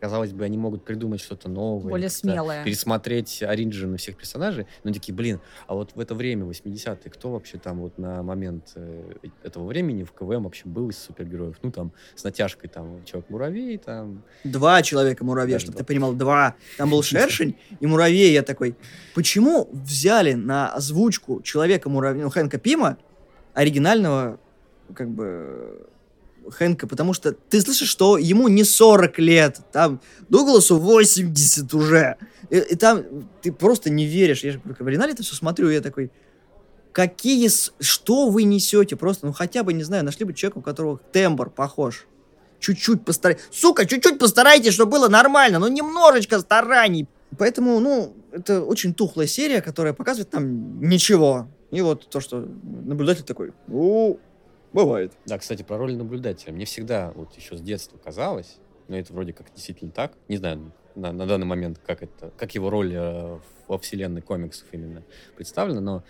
казалось 0.00 0.32
бы, 0.32 0.44
они 0.44 0.58
могут 0.58 0.84
придумать 0.84 1.20
что-то 1.20 1.48
новое. 1.48 1.90
Более 1.90 2.08
смелое. 2.08 2.64
Пересмотреть 2.64 3.42
оригины 3.42 3.96
всех 3.96 4.16
персонажей. 4.16 4.66
Но 4.84 4.92
такие, 4.92 5.14
блин, 5.14 5.40
а 5.66 5.74
вот 5.74 5.92
в 5.94 6.00
это 6.00 6.14
время, 6.14 6.44
80-е, 6.46 7.10
кто 7.10 7.32
вообще 7.32 7.58
там 7.58 7.80
вот 7.80 7.98
на 7.98 8.22
момент 8.22 8.72
э, 8.74 9.12
этого 9.42 9.66
времени 9.66 10.04
в 10.04 10.12
КВМ 10.12 10.44
вообще 10.44 10.66
был 10.66 10.90
из 10.90 10.98
супергероев? 10.98 11.56
Ну, 11.62 11.70
там, 11.70 11.92
с 12.14 12.24
натяжкой, 12.24 12.70
там, 12.70 13.04
Человек-муравей, 13.04 13.78
там... 13.78 14.22
Два 14.44 14.82
человека-муравья, 14.82 15.54
Даже 15.56 15.66
чтобы 15.66 15.78
ты 15.78 15.84
понимал, 15.84 16.12
два. 16.12 16.54
Там 16.76 16.90
был 16.90 17.02
шершень 17.02 17.56
и 17.80 17.86
муравей. 17.86 18.32
Я 18.32 18.42
такой, 18.42 18.76
почему 19.14 19.68
взяли 19.72 20.34
на 20.34 20.72
озвучку 20.72 21.42
человека-муравья, 21.42 22.24
ну, 22.24 22.30
Хэнка 22.30 22.58
Пима, 22.58 22.98
оригинального, 23.60 24.40
как 24.94 25.10
бы, 25.10 25.86
Хэнка, 26.48 26.86
потому 26.86 27.12
что 27.12 27.32
ты 27.32 27.60
слышишь, 27.60 27.88
что 27.88 28.16
ему 28.16 28.48
не 28.48 28.64
40 28.64 29.18
лет, 29.18 29.60
там 29.72 30.00
Дугласу 30.28 30.78
80 30.78 31.72
уже. 31.74 32.16
И, 32.48 32.56
и 32.56 32.74
там 32.74 33.04
ты 33.42 33.52
просто 33.52 33.90
не 33.90 34.06
веришь. 34.06 34.42
Я 34.42 34.52
же 34.52 34.60
в 34.64 34.86
оригинале 34.86 35.12
это 35.12 35.22
все 35.22 35.34
смотрю, 35.34 35.68
я 35.68 35.80
такой, 35.82 36.10
какие, 36.92 37.48
что 37.80 38.30
вы 38.30 38.44
несете? 38.44 38.96
Просто, 38.96 39.26
ну 39.26 39.32
хотя 39.32 39.62
бы, 39.62 39.72
не 39.74 39.84
знаю, 39.84 40.04
нашли 40.04 40.24
бы 40.24 40.32
человека, 40.32 40.58
у 40.58 40.62
которого 40.62 40.98
тембр 41.12 41.50
похож. 41.50 42.06
Чуть-чуть 42.58 43.04
постарайтесь. 43.04 43.44
Сука, 43.52 43.86
чуть-чуть 43.86 44.18
постарайтесь, 44.18 44.74
чтобы 44.74 44.92
было 44.92 45.08
нормально, 45.08 45.58
но 45.58 45.68
немножечко 45.68 46.40
стараний. 46.40 47.06
Поэтому, 47.38 47.78
ну, 47.80 48.16
это 48.32 48.62
очень 48.62 48.94
тухлая 48.94 49.26
серия, 49.26 49.60
которая 49.60 49.92
показывает 49.92 50.32
нам 50.32 50.80
ничего. 50.80 51.48
И 51.70 51.80
вот 51.80 52.08
то, 52.08 52.20
что 52.20 52.40
наблюдатель 52.40 53.24
такой, 53.24 53.52
ну, 53.66 54.18
бывает. 54.72 55.12
Да, 55.26 55.38
кстати, 55.38 55.62
про 55.62 55.78
роль 55.78 55.96
наблюдателя. 55.96 56.52
Мне 56.52 56.64
всегда 56.64 57.12
вот 57.14 57.36
еще 57.36 57.56
с 57.56 57.60
детства 57.60 57.98
казалось, 57.98 58.58
но 58.88 58.96
это 58.96 59.12
вроде 59.12 59.32
как 59.32 59.52
действительно 59.54 59.90
так. 59.90 60.12
Не 60.28 60.36
знаю 60.36 60.72
на, 60.94 61.12
на 61.12 61.26
данный 61.26 61.46
момент, 61.46 61.80
как 61.84 62.02
это, 62.02 62.32
как 62.36 62.54
его 62.54 62.70
роль 62.70 62.92
э, 62.94 63.38
во 63.68 63.78
вселенной 63.78 64.22
комиксов 64.22 64.66
именно 64.72 65.02
представлена, 65.36 65.80
но 65.80 66.04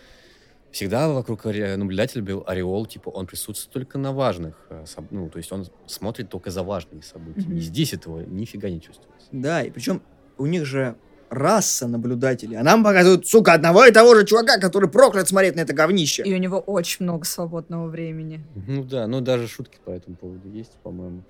всегда 0.71 1.09
вокруг 1.09 1.45
наблюдателя 1.45 2.23
был 2.23 2.45
ореол, 2.47 2.87
типа 2.87 3.09
он 3.11 3.27
присутствует 3.27 3.73
только 3.73 3.99
на 3.99 4.13
важных, 4.13 4.67
э, 4.71 4.85
ну, 5.11 5.29
то 5.29 5.39
есть 5.39 5.53
он 5.53 5.67
смотрит 5.87 6.31
только 6.31 6.51
за 6.51 6.63
важными 6.63 7.03
событиями. 7.03 7.55
Mm-hmm. 7.55 7.59
И 7.59 7.61
здесь 7.61 7.93
этого 7.93 8.21
нифига 8.21 8.71
не 8.71 8.81
чувствуется. 8.81 9.29
Да, 9.33 9.63
и 9.63 9.71
причем 9.71 10.03
у 10.39 10.47
них 10.47 10.65
же 10.65 10.97
раса 11.31 11.87
наблюдателей. 11.87 12.57
А 12.57 12.63
нам 12.63 12.85
показывают, 12.85 13.27
сука, 13.27 13.55
одного 13.55 13.87
и 13.87 13.93
того 13.93 14.15
же 14.15 14.27
чувака, 14.27 14.59
который 14.59 14.91
проклят 14.91 15.29
смотреть 15.29 15.57
на 15.57 15.61
это 15.61 15.73
говнище. 15.73 16.25
И 16.25 16.35
у 16.35 16.39
него 16.39 16.59
очень 16.59 17.05
много 17.05 17.25
свободного 17.25 17.89
времени. 17.89 18.45
Ну 18.55 18.85
да, 18.85 19.07
ну 19.07 19.21
даже 19.21 19.49
шутки 19.49 19.79
по 19.85 19.91
этому 19.91 20.17
поводу 20.17 20.49
есть, 20.49 20.73
по-моему. 20.83 21.23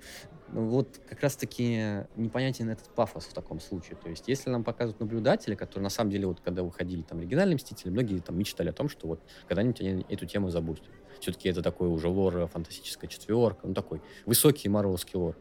Ну 0.53 0.67
вот 0.67 0.99
как 1.07 1.21
раз-таки 1.21 2.03
непонятен 2.17 2.69
этот 2.69 2.89
пафос 2.89 3.25
в 3.25 3.33
таком 3.33 3.61
случае. 3.61 3.95
То 4.03 4.09
есть 4.09 4.27
если 4.27 4.49
нам 4.49 4.63
показывают 4.63 4.99
наблюдателя, 4.99 5.55
которые 5.55 5.83
на 5.83 5.89
самом 5.89 6.11
деле, 6.11 6.27
вот 6.27 6.41
когда 6.41 6.63
выходили 6.63 7.03
там 7.03 7.19
оригинальные 7.19 7.55
Мстители, 7.55 7.89
многие 7.89 8.19
там 8.19 8.37
мечтали 8.37 8.69
о 8.69 8.73
том, 8.73 8.89
что 8.89 9.07
вот 9.07 9.21
когда-нибудь 9.47 9.79
они 9.79 10.05
эту 10.09 10.25
тему 10.25 10.49
запустят. 10.49 10.89
Все-таки 11.21 11.47
это 11.49 11.61
такой 11.61 11.87
уже 11.87 12.07
лор, 12.07 12.47
фантастическая 12.51 13.07
четверка, 13.07 13.67
ну 13.67 13.73
такой 13.73 14.01
высокий 14.25 14.67
марвелский 14.67 15.17
лор. 15.17 15.37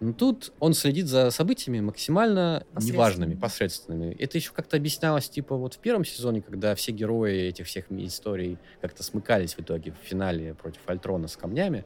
Но 0.00 0.12
тут 0.12 0.52
он 0.60 0.74
следит 0.74 1.06
за 1.08 1.30
событиями 1.30 1.80
максимально 1.80 2.64
неважными, 2.80 3.34
посредственными. 3.34 4.14
Это 4.18 4.38
еще 4.38 4.52
как-то 4.52 4.76
объяснялось, 4.76 5.28
типа, 5.28 5.56
вот 5.56 5.74
в 5.74 5.78
первом 5.78 6.04
сезоне, 6.04 6.40
когда 6.40 6.74
все 6.76 6.92
герои 6.92 7.48
этих 7.48 7.66
всех 7.66 7.90
историй 7.90 8.58
как-то 8.80 9.02
смыкались 9.02 9.54
в 9.54 9.60
итоге 9.60 9.92
в 9.92 10.06
финале 10.06 10.54
против 10.54 10.80
Альтрона 10.86 11.26
с 11.26 11.36
камнями. 11.36 11.84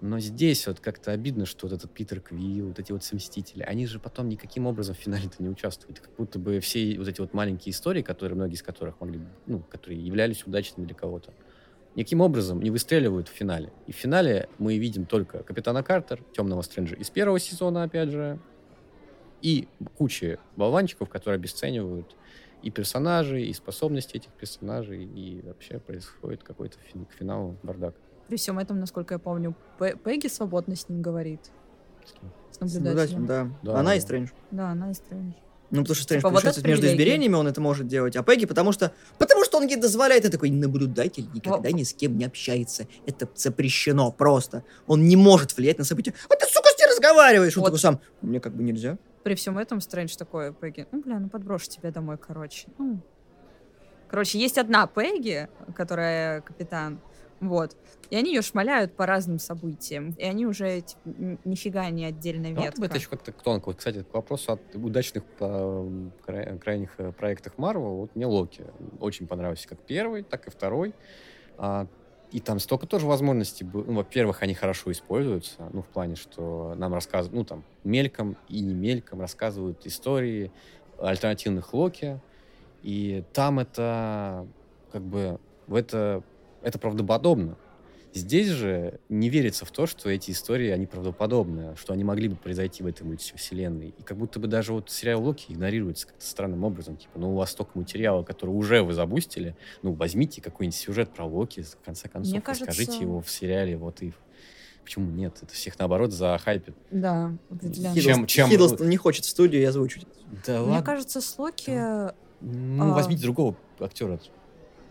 Но 0.00 0.18
здесь 0.18 0.66
вот 0.66 0.80
как-то 0.80 1.12
обидно, 1.12 1.46
что 1.46 1.66
вот 1.66 1.76
этот 1.76 1.92
Питер 1.92 2.20
Квилл, 2.20 2.68
вот 2.68 2.78
эти 2.78 2.90
вот 2.90 3.04
совместители, 3.04 3.62
они 3.62 3.86
же 3.86 4.00
потом 4.00 4.28
никаким 4.28 4.66
образом 4.66 4.96
в 4.96 4.98
финале-то 4.98 5.40
не 5.40 5.48
участвуют. 5.48 6.00
Как 6.00 6.10
будто 6.16 6.38
бы 6.40 6.58
все 6.60 6.98
вот 6.98 7.06
эти 7.06 7.20
вот 7.20 7.34
маленькие 7.34 7.72
истории, 7.72 8.02
которые, 8.02 8.36
многие 8.36 8.54
из 8.54 8.62
которых 8.62 9.00
могли, 9.00 9.20
ну, 9.46 9.60
которые 9.60 10.04
являлись 10.04 10.44
удачными 10.44 10.86
для 10.86 10.96
кого-то, 10.96 11.32
никаким 11.94 12.20
образом 12.20 12.62
не 12.62 12.70
выстреливают 12.70 13.28
в 13.28 13.32
финале. 13.32 13.72
И 13.86 13.92
в 13.92 13.96
финале 13.96 14.48
мы 14.58 14.78
видим 14.78 15.06
только 15.06 15.42
Капитана 15.42 15.82
Картер, 15.82 16.22
Темного 16.32 16.62
Стрэнджа 16.62 16.96
из 16.96 17.10
первого 17.10 17.38
сезона, 17.38 17.82
опять 17.82 18.10
же, 18.10 18.38
и 19.40 19.68
куча 19.96 20.38
болванчиков, 20.56 21.08
которые 21.08 21.38
обесценивают 21.38 22.16
и 22.62 22.70
персонажей, 22.70 23.46
и 23.46 23.52
способности 23.52 24.16
этих 24.16 24.30
персонажей, 24.30 25.04
и 25.04 25.42
вообще 25.42 25.78
происходит 25.80 26.42
какой-то 26.44 26.78
фин- 26.78 27.06
к 27.06 27.12
финалу 27.12 27.56
бардак. 27.62 27.94
При 28.28 28.36
всем 28.36 28.58
этом, 28.58 28.78
насколько 28.78 29.14
я 29.14 29.18
помню, 29.18 29.54
Пегги 29.78 30.28
свободно 30.28 30.76
с 30.76 30.88
ним 30.88 31.02
говорит. 31.02 31.50
С, 32.52 32.56
с 32.56 32.74
наблюдателем. 32.74 33.26
да. 33.26 33.48
да. 33.62 33.78
Она 33.80 33.96
и 33.96 34.00
Стрэндж. 34.00 34.30
Да, 34.50 34.70
она 34.70 34.90
и 34.90 34.94
Стрэндж. 34.94 35.34
Ну, 35.72 35.80
потому 35.80 35.94
что 35.94 36.04
Стрэндж, 36.04 36.20
типа, 36.20 36.28
получается, 36.28 36.60
вот 36.60 36.68
между 36.68 36.86
измерениями 36.86 37.34
он 37.34 37.48
это 37.48 37.62
может 37.62 37.86
делать, 37.86 38.14
а 38.14 38.22
Пегги, 38.22 38.44
потому 38.44 38.72
что, 38.72 38.92
потому 39.18 39.42
что 39.42 39.56
он 39.56 39.66
ей 39.66 39.76
дозволяет, 39.76 40.26
и 40.26 40.28
такой 40.28 40.50
наблюдатель 40.50 41.26
никогда 41.32 41.70
Во... 41.70 41.72
ни 41.72 41.82
с 41.82 41.94
кем 41.94 42.18
не 42.18 42.26
общается. 42.26 42.86
Это 43.06 43.26
запрещено 43.34 44.12
просто. 44.12 44.64
Он 44.86 45.08
не 45.08 45.16
может 45.16 45.56
влиять 45.56 45.78
на 45.78 45.84
события. 45.84 46.12
А 46.28 46.36
ты, 46.36 46.44
сука, 46.44 46.68
с 46.68 46.78
ней 46.78 46.86
разговариваешь. 46.86 47.56
Вот. 47.56 47.62
Он 47.62 47.66
такой 47.68 47.78
сам, 47.78 48.00
мне 48.20 48.38
как 48.38 48.54
бы 48.54 48.62
нельзя. 48.62 48.98
При 49.22 49.34
всем 49.34 49.56
этом 49.56 49.80
Стрэндж 49.80 50.14
такой, 50.16 50.52
Пегги, 50.52 50.86
ну, 50.92 51.00
бля, 51.00 51.18
ну 51.18 51.30
подброшу 51.30 51.70
тебя 51.70 51.90
домой, 51.90 52.18
короче. 52.18 52.68
Ну. 52.76 53.00
Короче, 54.10 54.38
есть 54.38 54.58
одна 54.58 54.86
Пегги, 54.86 55.48
которая 55.74 56.42
капитан, 56.42 57.00
вот. 57.42 57.76
И 58.08 58.16
они 58.16 58.32
ее 58.32 58.40
шмаляют 58.40 58.94
по 58.94 59.04
разным 59.04 59.40
событиям. 59.40 60.12
И 60.12 60.22
они 60.22 60.46
уже 60.46 60.80
типа, 60.82 61.00
нифига 61.44 61.90
не 61.90 62.04
отдельная 62.04 62.50
ветка. 62.52 62.74
Ну, 62.78 62.84
это 62.84 62.96
еще 62.96 63.08
как-то 63.08 63.32
тонко. 63.32 63.66
Вот, 63.66 63.78
кстати, 63.78 64.04
к 64.04 64.14
вопросу 64.14 64.52
о 64.52 64.78
удачных 64.78 65.24
край, 65.38 66.58
крайних 66.60 66.94
э, 66.98 67.10
проектах 67.10 67.58
Марвел, 67.58 67.96
вот 67.96 68.14
мне 68.14 68.26
Локи 68.26 68.64
очень 69.00 69.26
понравился 69.26 69.68
как 69.68 69.80
первый, 69.80 70.22
так 70.22 70.46
и 70.46 70.50
второй. 70.50 70.94
А, 71.58 71.88
и 72.30 72.38
там 72.38 72.60
столько 72.60 72.86
тоже 72.86 73.06
возможностей 73.06 73.64
было. 73.64 73.82
Ну, 73.82 73.94
во-первых, 73.94 74.44
они 74.44 74.54
хорошо 74.54 74.92
используются, 74.92 75.68
ну, 75.72 75.82
в 75.82 75.88
плане, 75.88 76.14
что 76.14 76.74
нам 76.76 76.94
рассказывают, 76.94 77.34
ну, 77.34 77.44
там, 77.44 77.64
мельком 77.82 78.36
и 78.48 78.60
не 78.60 78.74
мельком 78.74 79.20
рассказывают 79.20 79.84
истории 79.84 80.52
альтернативных 80.96 81.74
Локи. 81.74 82.20
И 82.84 83.24
там 83.32 83.58
это, 83.58 84.46
как 84.92 85.02
бы, 85.02 85.40
в 85.66 85.74
это 85.74 86.22
это 86.62 86.78
правдоподобно. 86.78 87.56
Здесь 88.14 88.48
же 88.48 89.00
не 89.08 89.30
верится 89.30 89.64
в 89.64 89.70
то, 89.70 89.86
что 89.86 90.10
эти 90.10 90.32
истории, 90.32 90.68
они 90.68 90.84
правдоподобны, 90.84 91.74
что 91.76 91.94
они 91.94 92.04
могли 92.04 92.28
бы 92.28 92.36
произойти 92.36 92.82
в 92.82 92.86
этой 92.86 93.04
мультивселенной. 93.04 93.94
И 93.96 94.02
как 94.02 94.18
будто 94.18 94.38
бы 94.38 94.48
даже 94.48 94.74
вот 94.74 94.90
сериал 94.90 95.22
Локи 95.22 95.52
игнорируется 95.52 96.08
как-то 96.08 96.26
странным 96.26 96.62
образом. 96.64 96.98
Типа, 96.98 97.18
ну, 97.18 97.32
у 97.32 97.36
вас 97.36 97.52
столько 97.52 97.78
материала, 97.78 98.22
который 98.22 98.50
уже 98.50 98.82
вы 98.82 98.92
запустили, 98.92 99.56
ну, 99.80 99.92
возьмите 99.94 100.42
какой-нибудь 100.42 100.76
сюжет 100.76 101.08
про 101.08 101.24
Локи, 101.24 101.62
в 101.62 101.82
конце 101.82 102.08
концов, 102.08 102.32
Мне 102.32 102.42
расскажите 102.46 102.86
кажется... 102.86 103.02
его 103.02 103.22
в 103.22 103.30
сериале, 103.30 103.78
вот 103.78 104.02
и 104.02 104.12
Почему 104.84 105.10
нет? 105.12 105.38
Это 105.40 105.54
всех, 105.54 105.78
наоборот, 105.78 106.12
захайпит. 106.12 106.74
Да, 106.90 107.32
определенно. 107.50 108.00
Чем, 108.00 108.26
чем... 108.26 108.48
Хиддлстон 108.48 108.88
не 108.88 108.96
хочет 108.96 109.24
в 109.24 109.28
студию 109.28 109.68
озвучить. 109.68 110.06
Да 110.44 110.60
Мне 110.60 110.70
ладно. 110.70 110.82
кажется, 110.84 111.20
с 111.20 111.38
Локи... 111.38 111.70
Да. 111.70 112.14
Ну, 112.40 112.90
а... 112.90 112.94
возьмите 112.94 113.22
другого 113.22 113.56
актера. 113.78 114.18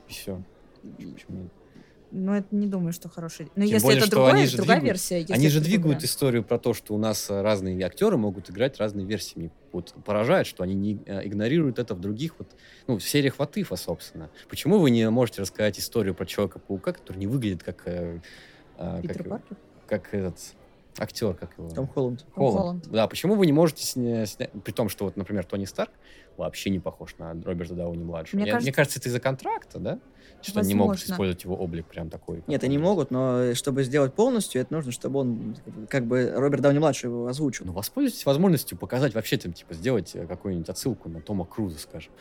И 0.07 0.13
все. 0.13 0.41
Почему 0.82 1.39
нет? 1.39 1.51
Ну, 2.12 2.34
это 2.34 2.53
не 2.53 2.68
думаю, 2.68 2.91
что 2.91 3.09
хороший. 3.09 3.49
Но 3.55 3.64
Тем 3.64 3.74
если 3.74 3.86
более, 3.86 4.01
это 4.01 4.12
другое, 4.12 4.34
они 4.34 4.45
же 4.45 4.57
другая 4.57 4.80
двигают, 4.80 4.93
версия. 4.93 5.20
Если 5.20 5.34
они 5.34 5.49
же 5.49 5.59
двигают 5.62 5.84
другая. 5.84 6.05
историю 6.05 6.43
про 6.43 6.59
то, 6.59 6.74
что 6.74 6.93
у 6.93 6.97
нас 6.97 7.30
разные 7.30 7.82
актеры 7.86 8.18
могут 8.18 8.49
играть 8.49 8.78
разные 8.80 9.05
версии. 9.05 9.38
Мне 9.38 9.51
вот 9.72 9.93
поражает, 10.03 10.45
что 10.45 10.64
они 10.64 10.76
не 10.76 11.01
э, 11.05 11.26
игнорируют 11.26 11.80
это 11.80 11.95
в 11.95 12.01
других 12.01 12.36
вот, 12.38 12.49
ну, 12.88 12.97
в 12.97 13.03
сериях 13.03 13.39
Ватыфа, 13.39 13.76
собственно. 13.78 14.30
Почему 14.49 14.80
вы 14.80 14.91
не 14.91 15.09
можете 15.09 15.41
рассказать 15.41 15.80
историю 15.80 16.14
про 16.14 16.26
Человека-паука, 16.26 16.93
который 16.93 17.18
не 17.18 17.28
выглядит 17.28 17.64
как... 17.64 17.84
Э, 17.86 18.20
э, 18.78 18.99
Питер 19.01 19.18
как, 19.18 19.30
Паркер? 19.30 19.57
Как 19.88 20.14
этот 20.14 20.38
актер, 20.98 21.34
как 21.34 21.58
его? 21.58 21.70
Том 21.70 21.88
Холланд. 21.88 22.26
Холланд. 22.34 22.58
Холланд. 22.58 22.88
Да, 22.89 23.08
почему 23.08 23.36
вы 23.36 23.46
не 23.46 23.54
можете 23.54 23.84
снять, 23.84 24.38
при 24.64 24.72
том, 24.72 24.89
что 24.89 25.06
вот, 25.06 25.16
например, 25.18 25.46
Тони 25.46 25.66
Старк 25.66 25.92
вообще 26.38 26.70
не 26.70 26.80
похож 26.80 27.16
на 27.18 27.34
Роберта 27.44 27.76
Дауни-младшего. 27.76 28.39
Мне, 28.39 28.52
кажется... 28.52 28.66
мне 28.66 28.74
кажется, 28.74 29.00
это 29.00 29.10
из-за 29.10 29.20
контракта, 29.20 29.80
да? 29.80 30.00
Что 30.42 30.56
Возможно. 30.56 30.62
они 30.62 30.70
не 30.70 30.76
могут 30.76 31.00
использовать 31.00 31.44
его 31.44 31.56
облик 31.56 31.86
прям 31.86 32.10
такой. 32.10 32.44
Нет, 32.48 32.64
они 32.64 32.78
могут, 32.80 33.12
но 33.12 33.54
чтобы 33.54 33.84
сделать 33.84 34.14
полностью, 34.16 34.62
это 34.62 34.74
нужно, 34.74 34.92
чтобы 34.92 35.20
он, 35.20 35.56
как 35.88 36.06
бы, 36.06 36.32
Роберт 36.36 36.64
Дауни-младший 36.64 37.10
его 37.10 37.28
озвучил. 37.28 37.66
Ну, 37.66 37.74
воспользуйтесь 37.74 38.26
возможностью 38.26 38.78
показать 38.78 39.14
вообще 39.14 39.38
там, 39.38 39.54
типа, 39.54 39.76
сделать 39.76 40.16
э, 40.16 40.26
какую-нибудь 40.26 40.70
отсылку 40.70 41.10
на 41.10 41.22
Тома 41.22 41.46
Круза, 41.46 41.78
скажем. 41.78 42.12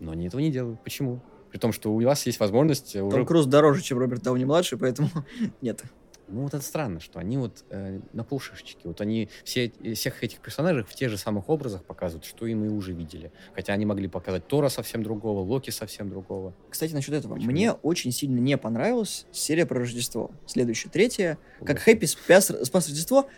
Но 0.00 0.10
они 0.10 0.26
этого 0.26 0.40
не 0.40 0.50
делают. 0.50 0.82
Почему? 0.82 1.20
При 1.50 1.58
том, 1.58 1.72
что 1.72 1.92
у 1.92 2.02
вас 2.02 2.26
есть 2.26 2.40
возможность... 2.40 2.94
Том 2.94 3.06
уже... 3.06 3.24
Круз 3.24 3.46
дороже, 3.46 3.80
чем 3.82 3.98
Роберт 3.98 4.22
Дауни-младший, 4.22 4.76
поэтому 4.76 5.08
нет. 5.60 5.84
Ну, 6.28 6.42
вот 6.42 6.54
это 6.54 6.64
странно, 6.64 7.00
что 7.00 7.18
они 7.18 7.38
вот 7.38 7.64
э, 7.70 8.00
на 8.12 8.24
полшишечки, 8.24 8.80
вот 8.84 9.00
они 9.00 9.28
все, 9.44 9.72
всех 9.94 10.24
этих 10.24 10.40
персонажей 10.40 10.82
в 10.82 10.92
тех 10.94 11.10
же 11.10 11.18
самых 11.18 11.48
образах 11.48 11.84
показывают, 11.84 12.24
что 12.24 12.46
и 12.46 12.54
мы 12.54 12.70
уже 12.70 12.92
видели. 12.92 13.30
Хотя 13.54 13.72
они 13.72 13.86
могли 13.86 14.08
показать 14.08 14.46
Тора 14.46 14.68
совсем 14.68 15.02
другого, 15.02 15.40
Локи 15.40 15.70
совсем 15.70 16.08
другого. 16.08 16.52
Кстати, 16.68 16.92
насчет 16.94 17.14
этого. 17.14 17.34
Почему? 17.34 17.50
Мне 17.50 17.72
очень 17.72 18.10
сильно 18.10 18.38
не 18.38 18.56
понравилась 18.58 19.26
серия 19.30 19.66
про 19.66 19.80
Рождество. 19.80 20.30
Следующая, 20.46 20.88
третья. 20.88 21.38
Как 21.64 21.78
Хэппи 21.78 22.06
спас, 22.06 22.52
спас 22.64 22.88
Рождество 22.88 23.28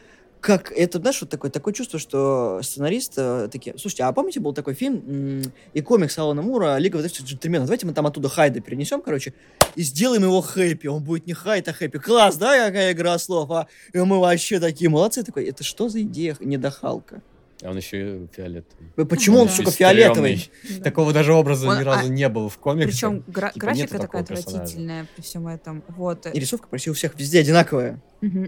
как 0.40 0.72
это, 0.72 0.98
знаешь, 0.98 1.20
вот 1.20 1.30
такое, 1.30 1.50
такое 1.50 1.74
чувство, 1.74 1.98
что 1.98 2.60
сценаристы 2.62 3.20
э, 3.20 3.48
такие, 3.50 3.76
слушайте, 3.78 4.04
а 4.04 4.12
помните, 4.12 4.40
был 4.40 4.52
такой 4.52 4.74
фильм 4.74 5.42
и 5.72 5.80
комикс 5.80 6.16
Алана 6.18 6.42
Мура 6.42 6.78
«Лига 6.78 6.96
вот 6.96 7.06
джентльменов», 7.06 7.66
давайте 7.66 7.86
мы 7.86 7.92
там 7.92 8.06
оттуда 8.06 8.28
Хайда 8.28 8.60
перенесем, 8.60 9.02
короче, 9.02 9.34
и 9.74 9.82
сделаем 9.82 10.22
его 10.22 10.40
хэппи, 10.40 10.86
он 10.86 11.02
будет 11.02 11.26
не 11.26 11.34
Хайд, 11.34 11.68
а 11.68 11.72
хэппи. 11.72 11.98
Класс, 11.98 12.36
да, 12.36 12.66
какая 12.66 12.92
игра 12.92 13.18
слов, 13.18 13.50
а? 13.50 13.66
И 13.92 13.98
мы 13.98 14.20
вообще 14.20 14.60
такие 14.60 14.88
молодцы, 14.88 15.24
такой, 15.24 15.44
это 15.46 15.64
что 15.64 15.88
за 15.88 16.02
идея 16.02 16.36
недохалка? 16.40 17.22
А 17.62 17.70
он 17.70 17.76
еще 17.76 18.24
и 18.24 18.26
фиолетовый. 18.28 19.06
Почему 19.06 19.40
он, 19.40 19.48
сука, 19.48 19.70
фиолетовый? 19.70 20.50
Такого 20.84 21.12
даже 21.12 21.32
образа 21.32 21.66
ни 21.66 21.82
разу 21.82 22.06
а, 22.06 22.08
не 22.08 22.28
было 22.28 22.48
в 22.48 22.58
комиксах. 22.58 22.92
Причем 22.92 23.22
типа 23.22 23.52
графика 23.56 23.98
такая 23.98 24.22
отвратительная 24.22 25.06
при 25.14 25.22
всем 25.22 25.48
этом. 25.48 25.82
Вот. 25.88 26.26
И 26.32 26.38
рисовка 26.38 26.68
почти 26.68 26.90
у 26.90 26.94
всех 26.94 27.18
везде 27.18 27.40
одинаковая. 27.40 28.00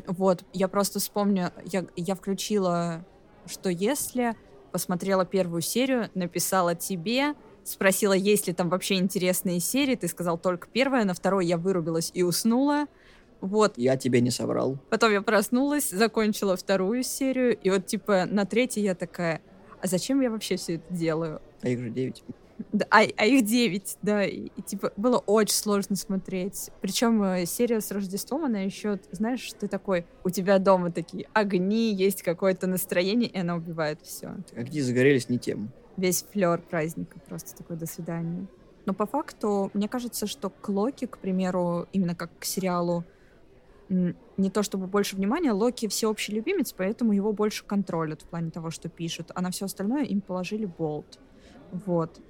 Вот. 0.06 0.44
Я 0.52 0.68
просто 0.68 1.00
вспомню, 1.00 1.50
я, 1.64 1.86
я 1.96 2.14
включила, 2.14 3.04
что 3.46 3.68
если 3.68 4.34
посмотрела 4.70 5.24
первую 5.24 5.62
серию, 5.62 6.08
написала 6.14 6.76
тебе, 6.76 7.34
спросила, 7.64 8.12
есть 8.12 8.46
ли 8.46 8.52
там 8.52 8.68
вообще 8.68 8.94
интересные 8.94 9.60
серии, 9.60 9.96
ты 9.96 10.06
сказал 10.08 10.38
только 10.38 10.68
первая, 10.72 11.04
на 11.04 11.14
второй 11.14 11.46
я 11.46 11.56
вырубилась 11.56 12.10
и 12.14 12.22
уснула. 12.22 12.86
Вот. 13.40 13.76
Я 13.76 13.96
тебе 13.96 14.20
не 14.20 14.30
соврал. 14.30 14.78
Потом 14.90 15.12
я 15.12 15.22
проснулась, 15.22 15.90
закончила 15.90 16.56
вторую 16.56 17.02
серию, 17.02 17.56
и 17.56 17.70
вот, 17.70 17.86
типа, 17.86 18.26
на 18.26 18.44
третьей 18.44 18.82
я 18.84 18.94
такая, 18.94 19.40
а 19.80 19.86
зачем 19.86 20.20
я 20.20 20.30
вообще 20.30 20.56
все 20.56 20.74
это 20.74 20.92
делаю? 20.92 21.40
А 21.62 21.68
их 21.68 21.80
же 21.80 21.90
девять. 21.90 22.22
Да, 22.72 22.86
а, 22.90 23.00
а 23.16 23.26
их 23.26 23.44
девять, 23.44 23.96
да. 24.02 24.24
И, 24.24 24.48
и, 24.56 24.62
типа 24.62 24.92
было 24.96 25.18
очень 25.18 25.54
сложно 25.54 25.96
смотреть. 25.96 26.70
Причем 26.80 27.22
э, 27.22 27.46
серия 27.46 27.80
с 27.80 27.90
Рождеством, 27.90 28.44
она 28.44 28.60
еще, 28.60 28.98
знаешь, 29.12 29.50
ты 29.58 29.66
такой, 29.66 30.06
у 30.24 30.30
тебя 30.30 30.58
дома 30.58 30.92
такие 30.92 31.26
огни, 31.32 31.94
есть 31.94 32.22
какое-то 32.22 32.66
настроение, 32.66 33.30
и 33.30 33.38
она 33.38 33.56
убивает 33.56 34.00
все. 34.02 34.34
Огни 34.54 34.80
загорелись 34.82 35.28
не 35.28 35.38
тем. 35.38 35.72
Весь 35.96 36.22
флер 36.22 36.60
праздника 36.60 37.18
просто 37.26 37.56
такой 37.56 37.76
до 37.76 37.86
свидания. 37.86 38.46
Но 38.86 38.94
по 38.94 39.06
факту, 39.06 39.70
мне 39.74 39.88
кажется, 39.88 40.26
что 40.26 40.50
к 40.50 40.68
Локи, 40.68 41.06
к 41.06 41.18
примеру, 41.18 41.86
именно 41.92 42.14
как 42.14 42.30
к 42.38 42.44
сериалу, 42.44 43.04
не 43.90 44.50
то 44.50 44.62
чтобы 44.62 44.86
больше 44.86 45.16
внимания, 45.16 45.52
Локи 45.52 45.88
всеобщий 45.88 46.32
любимец, 46.32 46.72
поэтому 46.72 47.12
его 47.12 47.32
больше 47.32 47.64
контролят 47.64 48.22
в 48.22 48.26
плане 48.26 48.50
того, 48.50 48.70
что 48.70 48.88
пишут, 48.88 49.32
а 49.34 49.42
на 49.42 49.50
все 49.50 49.66
остальное 49.66 50.04
им 50.04 50.20
положили 50.20 50.64
болт. 50.64 51.18
Вот. 51.72 52.20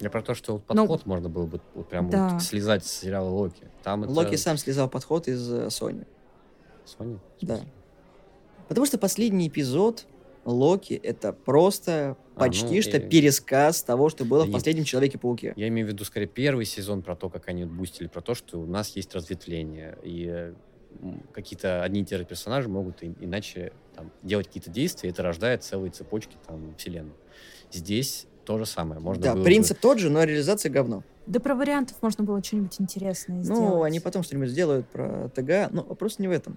Я 0.00 0.10
про 0.10 0.22
то, 0.22 0.34
что 0.34 0.58
подход 0.58 1.02
Но... 1.04 1.14
можно 1.14 1.28
было 1.28 1.46
бы 1.46 1.60
вот 1.74 1.88
прям 1.88 2.10
да. 2.10 2.30
вот 2.30 2.42
слезать 2.42 2.84
с 2.84 2.90
сериала 2.90 3.28
Локи. 3.28 3.68
Там 3.82 4.04
это... 4.04 4.12
Локи 4.12 4.36
сам 4.36 4.56
слезал 4.56 4.88
подход 4.88 5.28
из 5.28 5.52
uh, 5.52 5.66
Sony. 5.68 6.06
Sony? 6.86 7.20
Да. 7.42 7.60
Потому 8.68 8.86
что 8.86 8.98
последний 8.98 9.48
эпизод 9.48 10.06
Локи 10.44 10.94
это 10.94 11.32
просто 11.32 12.16
а, 12.34 12.40
почти 12.40 12.76
ну, 12.76 12.82
что 12.82 12.96
и... 12.96 13.00
пересказ 13.00 13.82
того, 13.82 14.08
что 14.08 14.24
было 14.24 14.44
да 14.44 14.48
в 14.48 14.52
последнем 14.52 14.84
Человеке-пауке. 14.84 15.52
Я 15.56 15.68
имею 15.68 15.86
в 15.86 15.90
виду 15.90 16.04
скорее 16.04 16.26
первый 16.26 16.64
сезон 16.64 17.02
про 17.02 17.14
то, 17.14 17.28
как 17.28 17.48
они 17.48 17.64
бустили, 17.64 18.08
про 18.08 18.22
то, 18.22 18.34
что 18.34 18.58
у 18.58 18.66
нас 18.66 18.96
есть 18.96 19.14
разветвление. 19.14 19.98
И 20.02 20.52
какие-то 21.32 21.82
одни 21.82 22.02
и 22.02 22.04
те 22.04 22.18
же 22.18 22.24
персонажи 22.24 22.68
могут 22.68 23.02
иначе 23.02 23.72
там, 23.94 24.10
делать 24.22 24.46
какие-то 24.46 24.70
действия, 24.70 25.10
и 25.10 25.12
это 25.12 25.22
рождает 25.22 25.62
целые 25.62 25.90
цепочки 25.90 26.36
там 26.46 26.74
вселенной. 26.76 27.14
Здесь 27.70 28.26
то 28.44 28.58
же 28.58 28.66
самое. 28.66 29.00
Можно 29.00 29.22
да, 29.22 29.36
принцип 29.36 29.76
бы... 29.78 29.82
тот 29.82 29.98
же, 29.98 30.10
но 30.10 30.24
реализация 30.24 30.70
говно. 30.70 31.04
Да 31.26 31.40
про 31.40 31.54
вариантов 31.54 31.96
можно 32.02 32.24
было 32.24 32.42
что-нибудь 32.42 32.80
интересное 32.80 33.36
ну, 33.38 33.44
сделать. 33.44 33.62
Ну, 33.62 33.82
они 33.82 34.00
потом 34.00 34.22
что-нибудь 34.22 34.48
сделают 34.48 34.88
про 34.88 35.28
ТГ, 35.34 35.70
но 35.70 35.82
вопрос 35.82 36.18
не 36.18 36.28
в 36.28 36.32
этом. 36.32 36.56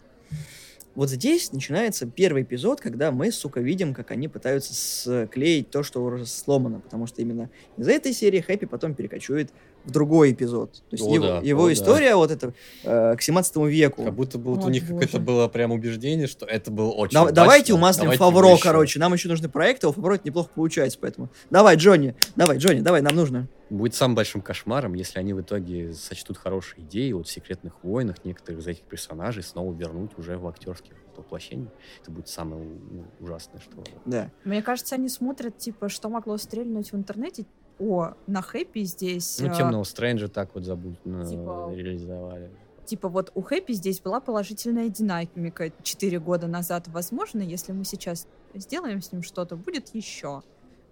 Вот 0.96 1.10
здесь 1.10 1.52
начинается 1.52 2.08
первый 2.08 2.44
эпизод, 2.44 2.80
когда 2.80 3.12
мы, 3.12 3.30
сука, 3.32 3.60
видим, 3.60 3.94
как 3.94 4.12
они 4.12 4.30
пытаются 4.30 5.26
склеить 5.28 5.70
то, 5.70 5.84
что 5.84 6.02
уже 6.04 6.26
сломано, 6.26 6.80
потому 6.80 7.06
что 7.06 7.22
именно 7.22 7.50
из 7.76 7.90
этой 7.90 8.14
серии 8.14 8.40
Хэппи 8.40 8.66
потом 8.66 8.96
перекочует 8.96 9.52
в 9.86 9.92
другой 9.92 10.32
эпизод. 10.32 10.74
То 10.74 10.82
есть 10.92 11.04
о, 11.04 11.14
его, 11.14 11.26
да, 11.26 11.40
его 11.40 11.66
о, 11.66 11.74
история 11.74 12.12
да. 12.12 12.18
вот 12.18 12.32
это 12.32 12.54
э, 12.84 13.16
к 13.16 13.22
17 13.22 13.56
веку. 13.58 14.04
Как 14.04 14.14
будто 14.14 14.38
бы 14.38 14.56
вот 14.56 14.66
у 14.66 14.70
них 14.70 14.88
какое-то 14.88 15.20
было 15.20 15.48
прям 15.48 15.72
убеждение, 15.72 16.28
что 16.28 16.46
это 16.46 16.72
было 16.72 16.92
очень 16.92 17.14
да, 17.14 17.32
Давайте 17.32 17.74
умаслим 17.74 18.06
давайте 18.06 18.20
Фавро, 18.20 18.52
выше. 18.52 18.64
короче. 18.64 19.00
Нам 19.00 19.14
еще 19.14 19.30
нужны 19.30 19.50
проекты, 19.50 19.88
а 19.88 19.90
у 19.90 19.94
Фавро 19.94 20.16
это 20.16 20.28
неплохо 20.28 20.50
получается, 20.54 20.98
поэтому. 21.00 21.30
Давай, 21.50 21.76
Джонни, 21.76 22.16
давай, 22.36 22.58
Джонни, 22.58 22.82
давай, 22.82 23.02
нам 23.02 23.16
нужно. 23.16 23.48
Будет 23.70 23.96
самым 23.96 24.16
большим 24.16 24.42
кошмаром, 24.42 24.94
если 24.94 25.18
они 25.18 25.34
в 25.34 25.42
итоге 25.42 25.94
сочтут 25.94 26.38
хорошие 26.38 26.82
идеи 26.84 27.12
вот 27.14 27.28
в 27.28 27.32
«Секретных 27.32 27.84
войнах» 27.84 28.24
некоторых 28.24 28.62
из 28.62 28.68
этих 28.68 28.84
персонажей 28.84 29.42
снова 29.42 29.74
вернуть 29.74 30.12
уже 30.18 30.38
в 30.38 30.48
актерских 30.48 30.94
воплощениях. 31.18 31.72
Это 32.02 32.12
будет 32.12 32.28
самое 32.28 32.62
ну, 32.64 33.06
ужасное, 33.20 33.60
что... 33.60 33.84
Да. 34.06 34.30
Мне 34.44 34.62
кажется, 34.62 34.96
они 34.96 35.10
смотрят, 35.10 35.58
типа, 35.58 35.90
что 35.90 36.10
могло 36.10 36.38
стрельнуть 36.38 36.92
в 36.92 36.96
интернете, 36.96 37.46
о, 37.80 38.14
на 38.28 38.42
Хэппи 38.42 38.84
здесь... 38.84 39.40
Ну, 39.40 39.54
Темного 39.54 39.84
Стрэнджа 39.84 40.28
так 40.28 40.54
вот 40.54 40.64
забудь, 40.64 41.02
типа, 41.04 41.72
реализовали. 41.74 42.50
Типа 42.86 43.10
вот 43.10 43.32
у 43.34 43.42
Хэппи 43.42 43.74
здесь 43.74 44.00
была 44.00 44.20
положительная 44.20 44.90
динамика 44.90 45.72
четыре 45.82 46.20
года 46.20 46.48
назад. 46.48 46.88
Возможно, 46.88 47.42
если 47.42 47.72
мы 47.72 47.84
сейчас 47.84 48.28
сделаем 48.54 49.02
с 49.02 49.12
ним 49.12 49.24
что-то, 49.24 49.56
будет 49.56 49.94
еще. 49.96 50.44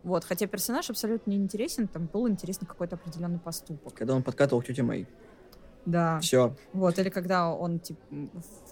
Вот, 0.04 0.26
хотя 0.26 0.48
персонаж 0.48 0.90
абсолютно 0.90 1.30
не 1.32 1.38
интересен, 1.38 1.88
там 1.88 2.10
был 2.12 2.28
интересен 2.28 2.66
какой-то 2.66 2.96
определенный 2.96 3.40
поступок. 3.40 3.94
Когда 3.94 4.16
он 4.16 4.24
подкатывал 4.24 4.62
к 4.62 4.66
тете 4.66 4.84
Мэй. 4.84 5.08
Да. 5.86 6.20
Все. 6.20 6.56
Вот, 6.74 6.98
или 7.00 7.10
когда 7.10 7.54
он, 7.54 7.80
типа, 7.80 8.02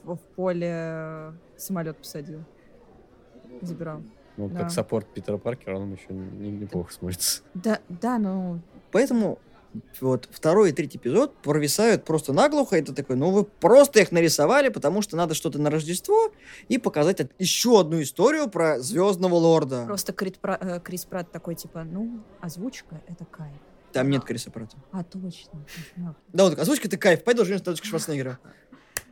в, 0.03 0.16
в 0.16 0.20
поле 0.36 1.34
самолет 1.57 1.97
посадил. 1.97 2.43
Забирал. 3.62 4.01
Ну, 4.38 4.49
да. 4.49 4.61
как 4.61 4.71
саппорт 4.71 5.07
Питера 5.13 5.38
Паркера, 5.38 5.77
он 5.77 5.93
еще 5.93 6.13
неплохо 6.13 6.93
смотрится. 6.93 7.41
Да, 7.53 7.79
да, 7.89 8.17
ну... 8.17 8.59
Поэтому 8.91 9.39
вот 9.99 10.27
второй 10.32 10.69
и 10.69 10.73
третий 10.73 10.97
эпизод 10.97 11.36
провисают 11.38 12.03
просто 12.03 12.34
наглухо. 12.34 12.75
Это 12.75 12.93
такой, 12.93 13.15
ну 13.15 13.32
вы 13.32 13.43
просто 13.43 13.99
их 13.99 14.11
нарисовали, 14.11 14.69
потому 14.69 15.01
что 15.01 15.15
надо 15.15 15.34
что-то 15.34 15.59
на 15.59 15.69
Рождество 15.69 16.32
и 16.67 16.77
показать 16.77 17.21
еще 17.39 17.79
одну 17.79 18.01
историю 18.01 18.49
про 18.49 18.79
Звездного 18.79 19.36
Лорда. 19.36 19.86
Просто 19.86 20.13
Крит, 20.13 20.39
э, 20.43 20.79
Крис 20.84 21.05
Пратт 21.05 21.32
такой, 21.32 21.55
типа, 21.55 21.84
ну, 21.84 22.21
озвучка— 22.41 23.01
это 23.07 23.25
кайф. 23.25 23.53
Там 23.93 24.07
а. 24.07 24.09
нет 24.09 24.23
Криса 24.23 24.51
Пратта. 24.51 24.77
А, 24.91 25.03
точно. 25.03 25.65
Да, 26.34 26.45
вот 26.45 26.57
озвучка— 26.57 26.88
это 26.89 26.97
кайф. 26.97 27.23
Пойду 27.23 27.45
женюсь 27.45 27.65
на 27.65 27.75
Шварценеггера. 27.75 28.39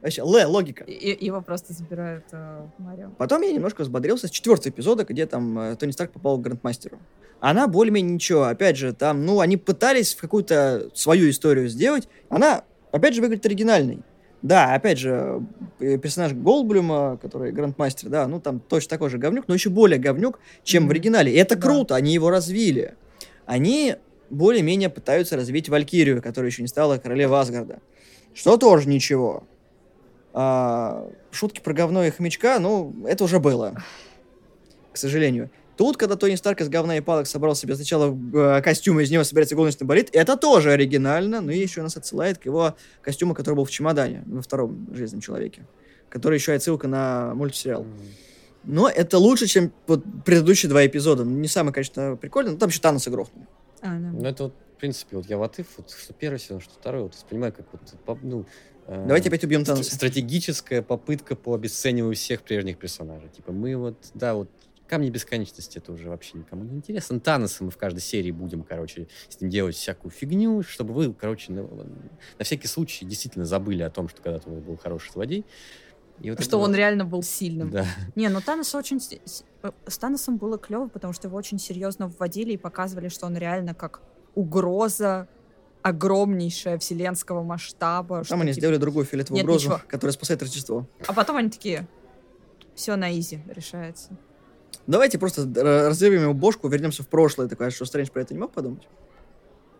Вообще, 0.01 0.21
Л, 0.21 0.51
логика. 0.51 0.85
И, 0.85 1.25
его 1.25 1.41
просто 1.41 1.73
забирают 1.73 2.25
э, 2.31 2.65
Марио. 2.77 3.09
Потом 3.17 3.41
я 3.41 3.51
немножко 3.51 3.81
взбодрился 3.81 4.27
с 4.27 4.31
четвертого 4.31 4.71
эпизода, 4.71 5.03
где 5.03 5.25
там 5.25 5.59
э, 5.59 5.75
Тони 5.75 5.91
Старк 5.91 6.11
попал 6.11 6.37
к 6.37 6.41
Грандмастеру. 6.41 6.99
Она 7.41 7.67
более-менее 7.67 8.13
ничего. 8.13 8.43
Опять 8.43 8.77
же, 8.77 8.93
там, 8.93 9.25
ну, 9.25 9.41
они 9.41 9.57
пытались 9.57 10.15
в 10.15 10.21
какую-то 10.21 10.89
свою 10.93 11.29
историю 11.29 11.67
сделать. 11.67 12.07
Она, 12.29 12.63
опять 12.91 13.13
же, 13.13 13.21
выглядит 13.21 13.45
оригинальной. 13.45 13.99
Да, 14.41 14.73
опять 14.73 14.99
же, 14.99 15.45
э, 15.79 15.97
персонаж 15.97 16.31
Голдблюма, 16.33 17.19
который 17.21 17.51
Грандмастер, 17.51 18.07
да, 18.07 18.25
ну, 18.27 18.39
там 18.39 18.61
точно 18.61 18.89
такой 18.91 19.09
же 19.09 19.17
говнюк, 19.17 19.49
но 19.49 19.53
еще 19.53 19.69
более 19.69 19.99
говнюк, 19.99 20.39
чем 20.63 20.83
mm-hmm. 20.83 20.87
в 20.87 20.91
оригинале. 20.91 21.33
И 21.33 21.35
это 21.35 21.55
да. 21.55 21.61
круто, 21.61 21.95
они 21.95 22.13
его 22.13 22.29
развили. 22.29 22.95
Они 23.45 23.97
более-менее 24.29 24.89
пытаются 24.89 25.35
развить 25.35 25.67
Валькирию, 25.67 26.21
которая 26.21 26.51
еще 26.51 26.61
не 26.61 26.69
стала 26.69 26.97
королевой 26.97 27.39
Асгарда. 27.39 27.79
Что 28.33 28.55
тоже 28.55 28.87
ничего. 28.87 29.43
А, 30.33 31.09
шутки 31.31 31.59
про 31.59 31.73
говно 31.73 32.03
и 32.03 32.11
хомячка, 32.11 32.59
ну, 32.59 32.95
это 33.07 33.23
уже 33.23 33.39
было. 33.39 33.75
К 34.91 34.97
сожалению. 34.97 35.49
Тут, 35.77 35.95
когда 35.95 36.17
Тони 36.17 36.35
Старк 36.35 36.59
из 36.59 36.67
говна 36.67 36.97
и 36.97 37.01
палок 37.01 37.25
собрал 37.25 37.55
себе 37.55 37.73
сначала 37.73 38.13
э, 38.33 38.61
костюм, 38.61 38.99
из 38.99 39.11
него 39.11 39.23
собирается 39.23 39.55
горничный 39.55 39.87
болит, 39.87 40.09
это 40.11 40.35
тоже 40.35 40.73
оригинально, 40.73 41.39
но 41.39 41.53
еще 41.53 41.81
нас 41.81 41.95
отсылает 41.95 42.37
к 42.37 42.45
его 42.45 42.75
костюму, 43.01 43.33
который 43.33 43.55
был 43.55 43.63
в 43.63 43.71
чемодане, 43.71 44.23
во 44.25 44.41
втором 44.41 44.87
«Железном 44.93 45.21
человеке», 45.21 45.65
который 46.09 46.35
еще 46.35 46.51
и 46.51 46.55
отсылка 46.55 46.89
на 46.89 47.33
мультсериал. 47.33 47.85
Но 48.65 48.89
это 48.89 49.17
лучше, 49.19 49.47
чем 49.47 49.71
вот 49.87 50.03
предыдущие 50.25 50.69
два 50.69 50.85
эпизода. 50.85 51.23
Не 51.23 51.47
самый, 51.47 51.71
конечно, 51.71 52.17
прикольный, 52.17 52.51
но 52.51 52.57
там 52.57 52.67
еще 52.67 52.81
Таноса 52.81 53.09
грохнули. 53.09 53.47
А, 53.81 53.87
да. 53.87 54.11
Ну, 54.11 54.25
это 54.25 54.43
вот, 54.43 54.53
в 54.79 54.81
принципе, 54.81 55.17
вот 55.17 55.25
я 55.25 55.37
в 55.37 55.43
Атыф, 55.43 55.67
вот, 55.77 55.91
что 55.91 56.13
первый 56.13 56.39
сезон, 56.39 56.61
что 56.61 56.73
второй, 56.73 57.03
вот 57.03 57.13
воспринимаю 57.13 57.53
как 57.53 57.65
вот, 57.71 58.17
ну, 58.23 58.45
Э, 58.89 59.05
Давайте 59.05 59.29
опять 59.29 59.43
убьем 59.43 59.63
Таноса. 59.63 59.93
Стратегическая 59.93 60.81
попытка 60.81 61.35
по 61.35 61.53
обесцениванию 61.53 62.15
всех 62.15 62.41
прежних 62.41 62.79
персонажей. 62.79 63.29
Типа 63.29 63.51
мы 63.51 63.77
вот, 63.77 63.95
да, 64.15 64.33
вот 64.33 64.49
Камни 64.87 65.11
бесконечности 65.11 65.77
это 65.77 65.91
уже 65.91 66.09
вообще 66.09 66.39
никому 66.39 66.63
не 66.63 66.77
интересно. 66.77 67.19
Таноса 67.19 67.63
мы 67.63 67.69
в 67.69 67.77
каждой 67.77 67.99
серии 67.99 68.31
будем, 68.31 68.63
короче, 68.63 69.07
с 69.27 69.39
ним 69.39 69.51
делать 69.51 69.75
всякую 69.75 70.09
фигню, 70.09 70.63
чтобы 70.63 70.95
вы, 70.95 71.13
короче, 71.13 71.51
на, 71.51 71.61
на 71.61 72.43
всякий 72.43 72.67
случай 72.67 73.05
действительно 73.05 73.45
забыли 73.45 73.83
о 73.83 73.91
том, 73.91 74.09
что 74.09 74.23
когда-то 74.23 74.49
он 74.49 74.61
был 74.61 74.77
хороший 74.77 75.11
злодей. 75.11 75.45
И 76.21 76.31
вот 76.31 76.41
что 76.41 76.57
он 76.57 76.71
было... 76.71 76.77
реально 76.77 77.05
был 77.05 77.21
сильным. 77.21 77.69
Да. 77.69 77.85
Не, 78.15 78.29
ну 78.29 78.41
Танос 78.41 78.73
очень... 78.73 78.99
С 78.99 79.97
Таносом 79.99 80.37
было 80.37 80.57
клево, 80.57 80.87
потому 80.87 81.13
что 81.13 81.27
его 81.27 81.37
очень 81.37 81.59
серьезно 81.59 82.07
вводили 82.07 82.53
и 82.53 82.57
показывали, 82.57 83.09
что 83.09 83.27
он 83.27 83.37
реально 83.37 83.75
как 83.75 84.01
угроза 84.39 85.27
огромнейшая 85.81 86.77
вселенского 86.77 87.43
масштаба. 87.43 88.23
Там 88.23 88.41
они 88.41 88.51
типа... 88.51 88.61
сделали 88.61 88.77
другую 88.77 89.05
фиолетовую 89.05 89.43
угрозу, 89.43 89.69
ничего. 89.69 89.81
которая 89.87 90.13
спасает 90.13 90.41
Рождество. 90.41 90.85
А 91.07 91.13
потом 91.13 91.37
они 91.37 91.49
такие, 91.49 91.87
все 92.75 92.95
на 92.95 93.11
изи 93.17 93.39
решается. 93.47 94.11
Давайте 94.87 95.17
просто 95.19 95.41
разрывем 95.87 96.23
его 96.23 96.33
бошку, 96.33 96.67
вернемся 96.67 97.03
в 97.03 97.07
прошлое. 97.07 97.47
Такое, 97.47 97.69
что 97.69 97.85
Стрэндж 97.85 98.09
про 98.09 98.21
это 98.21 98.33
не 98.33 98.39
мог 98.39 98.51
подумать? 98.51 98.87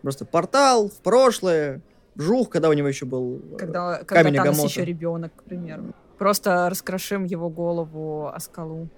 Просто 0.02 0.24
портал 0.24 0.88
в 0.88 1.00
прошлое, 1.02 1.82
жух, 2.16 2.48
когда 2.48 2.68
у 2.68 2.72
него 2.72 2.88
еще 2.88 3.06
был 3.06 3.40
э, 3.52 3.56
когда, 3.56 4.04
камень 4.04 4.36
когда 4.36 4.52
Танос 4.52 4.70
еще 4.70 4.84
ребенок, 4.84 5.32
к 5.36 5.42
примеру. 5.44 5.94
Просто 6.18 6.68
раскрошим 6.68 7.24
его 7.24 7.48
голову 7.50 8.28
о 8.28 8.38
скалу. 8.40 8.88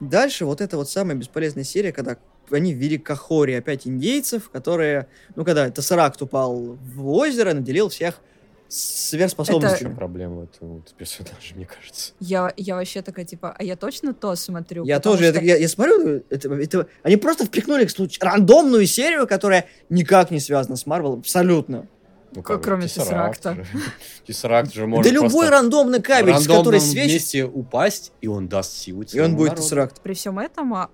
Дальше 0.00 0.44
вот 0.44 0.60
эта 0.60 0.76
вот 0.76 0.88
самая 0.88 1.16
бесполезная 1.16 1.64
серия, 1.64 1.92
когда 1.92 2.16
они 2.50 2.72
ввели 2.72 2.98
Кахори 2.98 3.52
опять 3.52 3.86
индейцев, 3.86 4.50
которые, 4.50 5.08
ну, 5.34 5.44
когда 5.44 5.70
Тессеракт 5.70 6.20
упал 6.22 6.76
в 6.94 7.08
озеро, 7.08 7.52
наделил 7.52 7.88
всех 7.88 8.20
сверхспособностями. 8.68 9.88
Это... 9.88 9.96
проблема 9.96 10.44
этого 10.44 10.74
вот 10.74 10.94
персонажа, 10.96 11.54
мне 11.54 11.66
кажется. 11.66 12.12
Я, 12.20 12.52
я 12.56 12.76
вообще 12.76 13.02
такая, 13.02 13.24
типа, 13.24 13.54
а 13.56 13.62
я 13.62 13.76
точно 13.76 14.12
то 14.12 14.34
смотрю? 14.34 14.84
Я 14.84 15.00
тоже, 15.00 15.32
что... 15.32 15.40
я, 15.40 15.56
я 15.56 15.68
смотрю, 15.68 16.22
это, 16.28 16.52
это, 16.52 16.88
они 17.02 17.16
просто 17.16 17.46
впихнули 17.46 17.86
случай, 17.86 18.18
рандомную 18.20 18.86
серию, 18.86 19.26
которая 19.26 19.66
никак 19.88 20.30
не 20.30 20.40
связана 20.40 20.76
с 20.76 20.86
Марвел, 20.86 21.14
абсолютно. 21.14 21.86
Ну, 22.34 22.42
как, 22.42 22.62
Кроме 22.62 22.88
Тессеракта. 22.88 23.56
Тессеракт 24.26 24.74
же 24.74 24.86
может 24.86 25.10
Да 25.10 25.14
любой 25.14 25.48
рандомный 25.48 26.02
кабель, 26.02 26.36
с 26.36 26.46
который 26.46 26.80
месте 26.94 27.44
упасть, 27.44 28.12
и 28.20 28.26
он 28.26 28.48
даст 28.48 28.76
силу 28.76 29.04
И 29.10 29.20
он 29.20 29.36
будет 29.36 29.56
Тессеракт. 29.56 30.00
При 30.02 30.14
всем 30.14 30.38
этом, 30.38 30.74
а, 30.74 30.90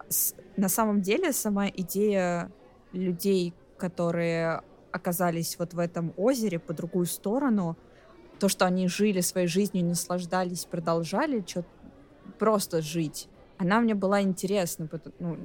на 0.57 0.69
самом 0.69 1.01
деле, 1.01 1.33
сама 1.33 1.69
идея 1.69 2.51
людей, 2.93 3.55
которые 3.79 4.63
оказались 4.91 5.59
вот 5.59 5.75
в 5.75 5.79
этом 5.79 6.13
озере 6.17 6.59
по 6.59 6.75
другую 6.75 7.07
сторону, 7.07 7.77
то, 8.39 8.49
что 8.49 8.67
они 8.67 8.89
жили 8.89 9.21
своей 9.21 9.47
жизнью, 9.47 9.85
наслаждались, 9.85 10.65
продолжали 10.65 11.45
что 11.47 11.65
просто 12.39 12.83
жить, 12.83 13.29
она 13.63 13.81
мне 13.81 13.95
была 13.95 14.21
интересна, 14.21 14.89
ну, 15.19 15.39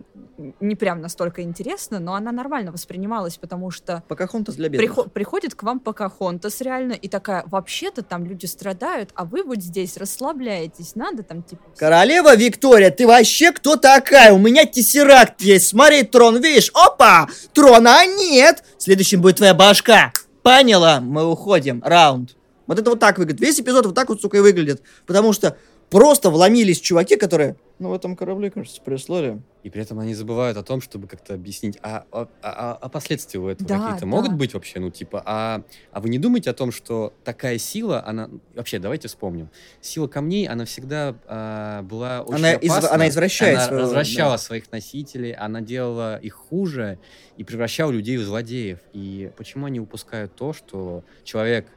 не 0.60 0.76
прям 0.76 1.02
настолько 1.02 1.41
интересна, 1.41 1.99
но 1.99 2.15
она 2.15 2.31
нормально 2.31 2.72
воспринималась, 2.72 3.38
потому 3.38 3.72
что... 3.72 4.03
Покахонтас 4.07 4.56
для 4.56 4.69
бедных. 4.69 4.89
Приход, 4.89 5.14
приходит 5.14 5.56
к 5.56 5.64
вам 5.64 5.80
Покахонтас 5.80 6.61
реально, 6.61 6.94
и 6.94 7.07
такая, 7.07 7.44
вообще-то 7.48 8.02
там 8.02 8.26
люди 8.26 8.45
страдают, 8.45 9.11
а 9.15 9.26
вы 9.26 9.44
вот 9.44 9.61
здесь 9.61 9.98
расслабляетесь, 9.98 10.95
надо 10.95 11.23
там 11.23 11.44
типа... 11.44 11.64
Королева 11.77 12.35
Виктория, 12.35 12.91
ты 12.91 13.07
вообще 13.07 13.52
кто 13.52 13.76
такая? 13.76 14.34
У 14.34 14.38
меня 14.38 14.65
тессеракт 14.65 15.41
есть, 15.41 15.68
смотри, 15.68 16.03
трон, 16.03 16.41
видишь? 16.41 16.72
Опа! 16.73 17.27
Трона 17.53 18.06
нет! 18.06 18.64
Следующим 18.77 19.22
будет 19.22 19.38
твоя 19.38 19.53
башка. 19.53 20.11
Поняла? 20.41 20.99
Мы 21.02 21.30
уходим. 21.30 21.81
Раунд. 21.85 22.35
Вот 22.68 22.80
это 22.80 22.89
вот 22.89 22.99
так 22.99 23.18
выглядит. 23.18 23.41
Весь 23.41 23.60
эпизод 23.60 23.85
вот 23.85 23.95
так 23.95 24.10
вот, 24.10 24.22
сука, 24.22 24.38
и 24.38 24.39
выглядит. 24.41 24.81
Потому 25.06 25.34
что 25.34 25.57
просто 25.89 26.30
вломились 26.30 26.80
чуваки, 26.80 27.15
которые 27.15 27.55
ну, 27.80 27.89
в 27.89 27.93
этом 27.93 28.15
корабле, 28.15 28.49
кажется, 28.49 28.81
прислали. 28.81 29.39
И 29.61 29.69
при 29.69 29.81
этом 29.84 29.99
они 29.99 30.15
забывают 30.15 30.57
о 30.57 30.64
том, 30.64 30.81
чтобы 30.81 31.07
как-то 31.07 31.35
объяснить, 31.35 31.77
а, 31.84 32.05
а, 32.11 32.27
а, 32.41 32.77
а 32.81 32.89
последствия 32.89 33.39
у 33.39 33.47
этого 33.47 33.68
да, 33.68 33.80
какие-то 33.80 34.01
да. 34.01 34.07
могут 34.07 34.34
быть 34.34 34.53
вообще, 34.53 34.80
ну, 34.80 34.89
типа, 34.89 35.22
а, 35.26 35.61
а 35.91 35.99
вы 35.99 36.09
не 36.09 36.18
думаете 36.18 36.49
о 36.49 36.53
том, 36.53 36.72
что 36.72 37.14
такая 37.23 37.59
сила, 37.59 38.03
она, 38.03 38.30
вообще, 38.55 38.80
давайте 38.80 39.07
вспомним, 39.09 39.49
сила 39.81 40.07
камней, 40.07 40.47
она 40.47 40.65
всегда 40.65 41.15
а, 41.27 41.84
была 41.84 42.22
очень 42.22 42.45
она 42.45 42.51
опасна. 42.51 42.88
Из, 42.88 42.91
она 42.91 43.09
извращает. 43.09 43.59
Она 43.59 43.81
развращала 43.81 44.31
да. 44.31 44.38
своих 44.39 44.72
носителей, 44.72 45.34
она 45.34 45.61
делала 45.61 46.18
их 46.18 46.34
хуже 46.34 46.97
и 47.35 47.43
превращала 47.43 47.91
людей 47.91 48.18
в 48.18 48.23
злодеев. 48.23 48.80
И 48.93 49.31
почему 49.38 49.68
они 49.68 49.80
упускают 49.80 50.34
то, 50.35 50.53
что 50.53 51.03
человек 51.23 51.68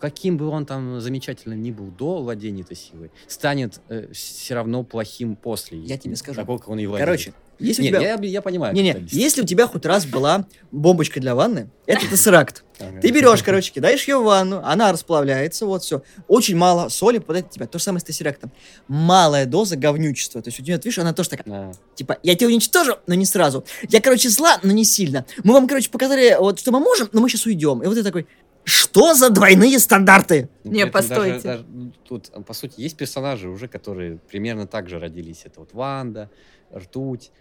каким 0.00 0.36
бы 0.36 0.48
он 0.48 0.66
там 0.66 1.00
замечательным 1.00 1.62
ни 1.62 1.70
был 1.70 1.86
до 1.86 2.22
владения 2.22 2.62
этой 2.62 2.76
силой, 2.76 3.10
станет 3.28 3.80
э, 3.88 4.10
все 4.12 4.54
равно 4.54 4.82
плохим 4.82 5.36
после. 5.36 5.78
Я 5.78 5.98
тебе 5.98 6.16
скажу. 6.16 6.40
Такого, 6.40 6.58
как 6.58 6.68
он 6.68 6.78
и 6.78 6.86
владеет. 6.86 7.06
Короче, 7.06 7.34
если 7.58 7.82
не, 7.82 7.88
у 7.90 7.92
тебя... 7.92 8.14
я, 8.14 8.18
я 8.22 8.42
понимаю. 8.42 8.74
Не, 8.74 8.82
не, 8.82 9.06
если 9.10 9.42
у 9.42 9.46
тебя 9.46 9.66
хоть 9.66 9.84
раз 9.84 10.06
была 10.06 10.46
бомбочка 10.72 11.20
для 11.20 11.34
ванны, 11.34 11.68
это 11.86 12.06
тессеракт. 12.08 12.64
Ты 13.02 13.10
берешь, 13.10 13.42
короче, 13.42 13.72
кидаешь 13.72 14.08
ее 14.08 14.18
в 14.18 14.24
ванну, 14.24 14.62
она 14.64 14.90
расплавляется, 14.90 15.66
вот 15.66 15.82
все. 15.82 16.02
Очень 16.28 16.56
мало 16.56 16.88
соли 16.88 17.18
попадает 17.18 17.48
в 17.48 17.50
тебя. 17.50 17.66
То 17.66 17.78
же 17.78 17.84
самое 17.84 18.00
с 18.00 18.04
тессерактом. 18.04 18.50
Малая 18.88 19.44
доза 19.44 19.76
говнючества. 19.76 20.40
То 20.40 20.48
есть 20.48 20.58
у 20.58 20.64
тебя, 20.64 20.76
видишь, 20.76 20.98
она 20.98 21.12
тоже 21.12 21.28
такая, 21.28 21.74
типа, 21.94 22.18
я 22.22 22.34
тебя 22.34 22.48
уничтожу, 22.48 22.94
но 23.06 23.12
не 23.14 23.26
сразу. 23.26 23.64
Я, 23.90 24.00
короче, 24.00 24.30
зла, 24.30 24.58
но 24.62 24.72
не 24.72 24.84
сильно. 24.84 25.26
Мы 25.44 25.52
вам, 25.52 25.68
короче, 25.68 25.90
показали, 25.90 26.36
вот, 26.38 26.58
что 26.58 26.72
мы 26.72 26.80
можем, 26.80 27.10
но 27.12 27.20
мы 27.20 27.28
сейчас 27.28 27.44
уйдем. 27.44 27.82
И 27.82 27.86
вот 27.86 27.94
ты 27.94 28.02
такой, 28.02 28.26
что 28.64 29.14
за 29.14 29.30
двойные 29.30 29.78
стандарты? 29.78 30.48
Ну, 30.64 30.72
Не, 30.72 30.86
постойте. 30.86 31.32
Даже, 31.32 31.42
даже, 31.42 31.64
ну, 31.68 31.92
тут, 32.06 32.30
по 32.46 32.54
сути, 32.54 32.80
есть 32.80 32.96
персонажи 32.96 33.48
уже, 33.48 33.68
которые 33.68 34.18
примерно 34.30 34.66
так 34.66 34.88
же 34.88 34.98
родились. 34.98 35.42
Это 35.44 35.60
вот 35.60 35.72
Ванда, 35.72 36.30
Ртуть. 36.74 37.32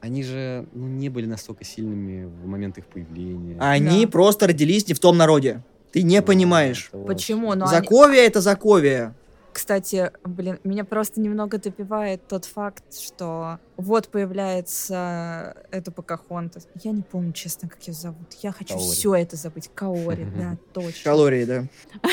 Они 0.00 0.24
же 0.24 0.66
ну, 0.72 0.88
не 0.88 1.08
были 1.08 1.26
настолько 1.26 1.64
сильными 1.64 2.24
в 2.24 2.46
момент 2.46 2.78
их 2.78 2.86
появления. 2.86 3.56
Они 3.60 4.04
да. 4.04 4.10
просто 4.10 4.48
родились 4.48 4.88
не 4.88 4.94
в 4.94 5.00
том 5.00 5.16
народе. 5.16 5.62
Ты 5.92 6.02
не 6.02 6.18
ну, 6.20 6.26
понимаешь. 6.26 6.90
Почему? 7.06 7.54
Но 7.54 7.66
Заковия 7.66 8.20
они... 8.20 8.28
это 8.28 8.40
Заковия. 8.40 9.14
Кстати, 9.52 10.10
блин, 10.24 10.58
меня 10.64 10.84
просто 10.84 11.20
немного 11.20 11.58
добивает 11.58 12.26
тот 12.26 12.46
факт, 12.46 12.94
что 12.98 13.58
вот 13.76 14.08
появляется 14.08 15.54
эта 15.70 15.92
Покахонтас. 15.92 16.68
Я 16.82 16.92
не 16.92 17.02
помню, 17.02 17.32
честно, 17.32 17.68
как 17.68 17.82
ее 17.82 17.92
зовут. 17.92 18.32
Я 18.42 18.52
хочу 18.52 18.74
Каори. 18.74 18.90
все 18.92 19.14
это 19.14 19.36
забыть. 19.36 19.70
Каори, 19.74 20.24
да, 20.24 20.56
точно. 20.72 21.10
Калории, 21.10 21.44
да. 21.44 21.64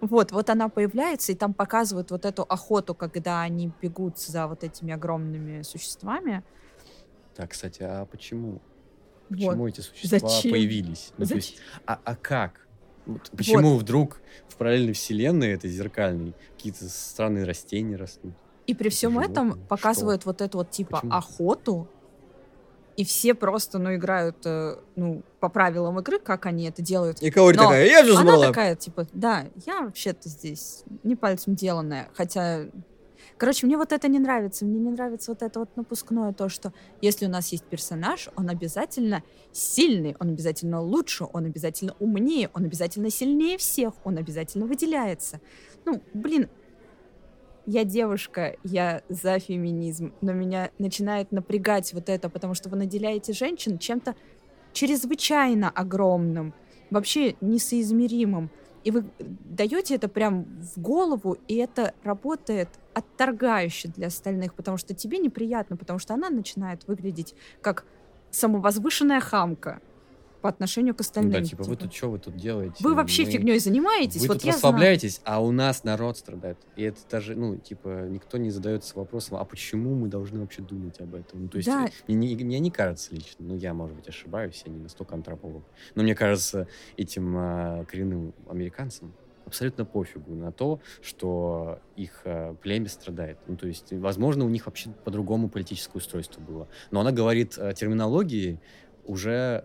Вот, 0.00 0.32
вот 0.32 0.50
она 0.50 0.68
появляется, 0.68 1.30
и 1.30 1.36
там 1.36 1.54
показывают 1.54 2.10
вот 2.10 2.24
эту 2.24 2.42
охоту, 2.42 2.94
когда 2.94 3.40
они 3.40 3.70
бегут 3.80 4.18
за 4.18 4.48
вот 4.48 4.64
этими 4.64 4.92
огромными 4.92 5.62
существами. 5.62 6.42
Так, 7.36 7.52
кстати, 7.52 7.82
а 7.82 8.04
почему? 8.06 8.60
Почему 9.28 9.68
эти 9.68 9.80
существа 9.80 10.28
появились? 10.42 11.12
Ну, 11.18 11.24
Зачем? 11.24 11.58
а, 11.86 12.00
а 12.04 12.16
как? 12.16 12.63
Вот 13.06 13.30
почему 13.36 13.74
вот. 13.74 13.82
вдруг 13.82 14.20
в 14.48 14.56
параллельной 14.56 14.92
вселенной 14.92 15.52
этой 15.52 15.70
зеркальной 15.70 16.34
какие-то 16.56 16.88
странные 16.88 17.44
растения 17.44 17.96
растут? 17.96 18.32
И 18.66 18.74
при 18.74 18.88
всем 18.88 19.12
животные. 19.12 19.32
этом 19.32 19.60
показывают 19.68 20.22
Что? 20.22 20.30
вот 20.30 20.40
эту 20.40 20.58
вот 20.58 20.70
типа 20.70 20.98
почему? 20.98 21.12
охоту, 21.12 21.88
и 22.96 23.04
все 23.04 23.34
просто, 23.34 23.78
ну, 23.78 23.94
играют, 23.94 24.36
э, 24.44 24.76
ну, 24.94 25.22
по 25.40 25.48
правилам 25.48 25.98
игры, 25.98 26.18
как 26.20 26.46
они 26.46 26.68
это 26.68 26.80
делают. 26.80 27.20
И 27.20 27.30
Каори 27.30 27.56
такая, 27.56 27.86
я 27.86 28.04
же 28.04 28.14
Она 28.14 28.40
такая, 28.40 28.76
типа, 28.76 29.06
да, 29.12 29.46
я 29.66 29.82
вообще-то 29.82 30.28
здесь 30.28 30.84
не 31.02 31.16
пальцем 31.16 31.56
деланная, 31.56 32.08
хотя 32.14 32.66
Короче, 33.36 33.66
мне 33.66 33.76
вот 33.76 33.92
это 33.92 34.08
не 34.08 34.18
нравится. 34.18 34.64
Мне 34.64 34.78
не 34.78 34.90
нравится 34.90 35.32
вот 35.32 35.42
это 35.42 35.60
вот 35.60 35.76
напускное, 35.76 36.32
то, 36.32 36.48
что 36.48 36.72
если 37.00 37.26
у 37.26 37.28
нас 37.28 37.52
есть 37.52 37.64
персонаж, 37.64 38.28
он 38.36 38.48
обязательно 38.48 39.22
сильный, 39.52 40.16
он 40.18 40.30
обязательно 40.30 40.80
лучше, 40.80 41.26
он 41.32 41.46
обязательно 41.46 41.94
умнее, 41.98 42.50
он 42.54 42.64
обязательно 42.64 43.10
сильнее 43.10 43.58
всех, 43.58 43.94
он 44.04 44.18
обязательно 44.18 44.66
выделяется. 44.66 45.40
Ну, 45.84 46.02
блин, 46.12 46.48
я 47.66 47.84
девушка, 47.84 48.56
я 48.62 49.02
за 49.08 49.38
феминизм, 49.38 50.12
но 50.20 50.32
меня 50.32 50.70
начинает 50.78 51.32
напрягать 51.32 51.92
вот 51.94 52.08
это, 52.08 52.28
потому 52.28 52.54
что 52.54 52.68
вы 52.68 52.76
наделяете 52.76 53.32
женщин 53.32 53.78
чем-то 53.78 54.14
чрезвычайно 54.72 55.70
огромным, 55.70 56.52
вообще 56.90 57.36
несоизмеримым. 57.40 58.50
И 58.84 58.90
вы 58.90 59.04
даете 59.18 59.94
это 59.94 60.08
прям 60.08 60.44
в 60.44 60.78
голову, 60.80 61.38
и 61.48 61.56
это 61.56 61.94
работает 62.04 62.68
отторгающе 62.92 63.88
для 63.88 64.08
остальных, 64.08 64.54
потому 64.54 64.76
что 64.76 64.94
тебе 64.94 65.18
неприятно, 65.18 65.76
потому 65.76 65.98
что 65.98 66.14
она 66.14 66.30
начинает 66.30 66.86
выглядеть 66.86 67.34
как 67.62 67.86
самовозвышенная 68.30 69.20
хамка 69.20 69.80
по 70.44 70.50
отношению 70.50 70.94
к 70.94 71.00
остальным. 71.00 71.32
Ну 71.32 71.38
да, 71.38 71.42
типа, 71.42 71.62
типа, 71.62 71.70
вы 71.70 71.76
тут 71.76 71.94
что, 71.94 72.10
вы 72.10 72.18
тут 72.18 72.36
делаете? 72.36 72.74
Вы 72.80 72.94
вообще 72.94 73.24
Мы... 73.24 73.30
фигней 73.30 73.58
занимаетесь? 73.58 74.20
Вы 74.20 74.28
вот 74.28 74.42
тут 74.42 74.52
расслабляетесь, 74.52 75.22
знаю. 75.24 75.38
а 75.38 75.40
у 75.40 75.52
нас 75.52 75.84
народ 75.84 76.18
страдает. 76.18 76.58
И 76.76 76.82
это 76.82 77.00
даже, 77.10 77.34
ну, 77.34 77.56
типа, 77.56 78.08
никто 78.10 78.36
не 78.36 78.50
задается 78.50 78.94
вопросом, 78.94 79.38
а 79.38 79.44
почему 79.46 79.94
мы 79.94 80.08
должны 80.08 80.40
вообще 80.40 80.60
думать 80.60 81.00
об 81.00 81.14
этом? 81.14 81.44
Ну, 81.44 81.48
то 81.48 81.56
есть, 81.56 81.66
да. 81.66 81.86
мне, 82.08 82.36
мне 82.36 82.58
не 82.58 82.70
кажется 82.70 83.14
лично, 83.14 83.36
ну, 83.38 83.56
я, 83.56 83.72
может 83.72 83.96
быть, 83.96 84.06
ошибаюсь, 84.06 84.62
я 84.66 84.70
не 84.70 84.80
настолько 84.80 85.14
антрополог, 85.14 85.64
но 85.94 86.02
мне 86.02 86.14
кажется, 86.14 86.68
этим 86.98 87.34
а, 87.38 87.86
коренным 87.86 88.34
американцам 88.46 89.14
абсолютно 89.46 89.86
пофигу 89.86 90.34
на 90.34 90.52
то, 90.52 90.80
что 91.00 91.78
их 91.96 92.20
э, 92.24 92.54
племя 92.62 92.88
страдает. 92.88 93.38
Ну, 93.46 93.56
то 93.56 93.66
есть, 93.66 93.92
возможно, 93.92 94.44
у 94.44 94.48
них 94.48 94.66
вообще 94.66 94.90
по-другому 95.04 95.48
политическое 95.48 95.98
устройство 95.98 96.40
было. 96.40 96.68
Но 96.90 97.00
она 97.00 97.12
говорит 97.12 97.56
э, 97.58 97.72
терминологии 97.74 98.58
уже 99.04 99.64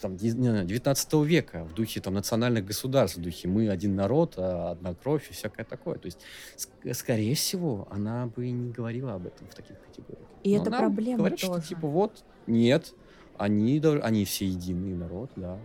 там, 0.00 0.16
19 0.16 1.12
века, 1.24 1.64
в 1.64 1.74
духе 1.74 2.00
там, 2.00 2.14
национальных 2.14 2.64
государств, 2.66 3.18
в 3.18 3.22
духе 3.22 3.48
мы 3.48 3.68
один 3.68 3.94
народ, 3.94 4.34
а 4.36 4.70
одна 4.72 4.94
кровь 4.94 5.30
и 5.30 5.32
всякое 5.32 5.64
такое. 5.64 5.98
То 5.98 6.06
есть, 6.06 6.18
ск- 6.56 6.92
скорее 6.94 7.34
всего, 7.34 7.88
она 7.90 8.26
бы 8.26 8.50
не 8.50 8.70
говорила 8.70 9.14
об 9.14 9.26
этом 9.26 9.48
в 9.48 9.54
таких 9.54 9.76
категориях. 9.80 10.28
И 10.42 10.56
Но 10.56 10.62
это 10.62 10.70
проблема 10.70 11.18
говорит, 11.18 11.40
тоже. 11.40 11.60
что 11.60 11.68
типа 11.68 11.88
вот, 11.88 12.24
нет, 12.46 12.94
они, 13.38 13.80
они 14.02 14.24
все 14.24 14.46
единый 14.46 14.94
народ, 14.94 15.30
да. 15.36 15.58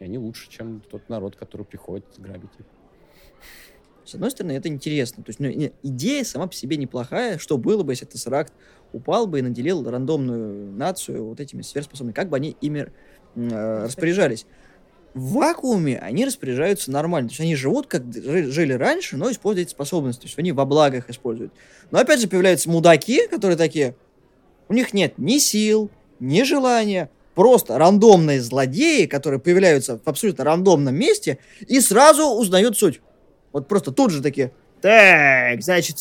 И 0.00 0.04
они 0.04 0.18
лучше, 0.18 0.50
чем 0.50 0.80
тот 0.90 1.08
народ, 1.08 1.36
который 1.36 1.64
приходит 1.64 2.04
грабить 2.18 2.50
их. 2.58 2.66
С 4.04 4.14
одной 4.14 4.32
стороны, 4.32 4.52
это 4.52 4.68
интересно. 4.68 5.22
То 5.22 5.30
есть, 5.30 5.38
ну, 5.38 5.48
идея 5.82 6.24
сама 6.24 6.48
по 6.48 6.54
себе 6.54 6.76
неплохая. 6.76 7.38
Что 7.38 7.56
было 7.56 7.84
бы, 7.84 7.92
если 7.92 8.04
Тессеракт 8.04 8.52
упал 8.92 9.28
бы 9.28 9.38
и 9.38 9.42
наделил 9.42 9.88
рандомную 9.88 10.72
нацию 10.72 11.24
вот 11.24 11.38
этими 11.38 11.62
сверхспособными? 11.62 12.12
Как 12.12 12.28
бы 12.28 12.36
они 12.36 12.56
ими 12.60 12.90
э, 13.34 13.84
распоряжались? 13.84 14.46
В 15.14 15.34
вакууме 15.34 15.98
они 15.98 16.24
распоряжаются 16.24 16.90
нормально. 16.90 17.28
То 17.28 17.32
есть 17.32 17.40
они 17.40 17.54
живут, 17.54 17.86
как 17.86 18.02
жили 18.14 18.72
раньше, 18.72 19.16
но 19.16 19.30
используют 19.30 19.68
эти 19.68 19.74
способности. 19.74 20.22
То 20.22 20.26
есть 20.26 20.38
они 20.38 20.52
во 20.52 20.64
благах 20.64 21.10
используют. 21.10 21.52
Но 21.90 21.98
опять 21.98 22.20
же 22.20 22.28
появляются 22.28 22.70
мудаки, 22.70 23.26
которые 23.28 23.56
такие... 23.56 23.94
У 24.68 24.74
них 24.74 24.94
нет 24.94 25.18
ни 25.18 25.36
сил, 25.36 25.90
ни 26.18 26.44
желания, 26.44 27.10
просто 27.34 27.76
рандомные 27.76 28.40
злодеи, 28.40 29.04
которые 29.06 29.38
появляются 29.38 29.98
в 29.98 30.08
абсолютно 30.08 30.44
рандомном 30.44 30.94
месте, 30.94 31.38
и 31.60 31.80
сразу 31.80 32.28
узнают 32.28 32.78
суть. 32.78 33.00
Вот 33.52 33.68
просто 33.68 33.92
тут 33.92 34.12
же 34.12 34.22
такие, 34.22 34.52
так, 34.80 35.62
значит, 35.62 35.98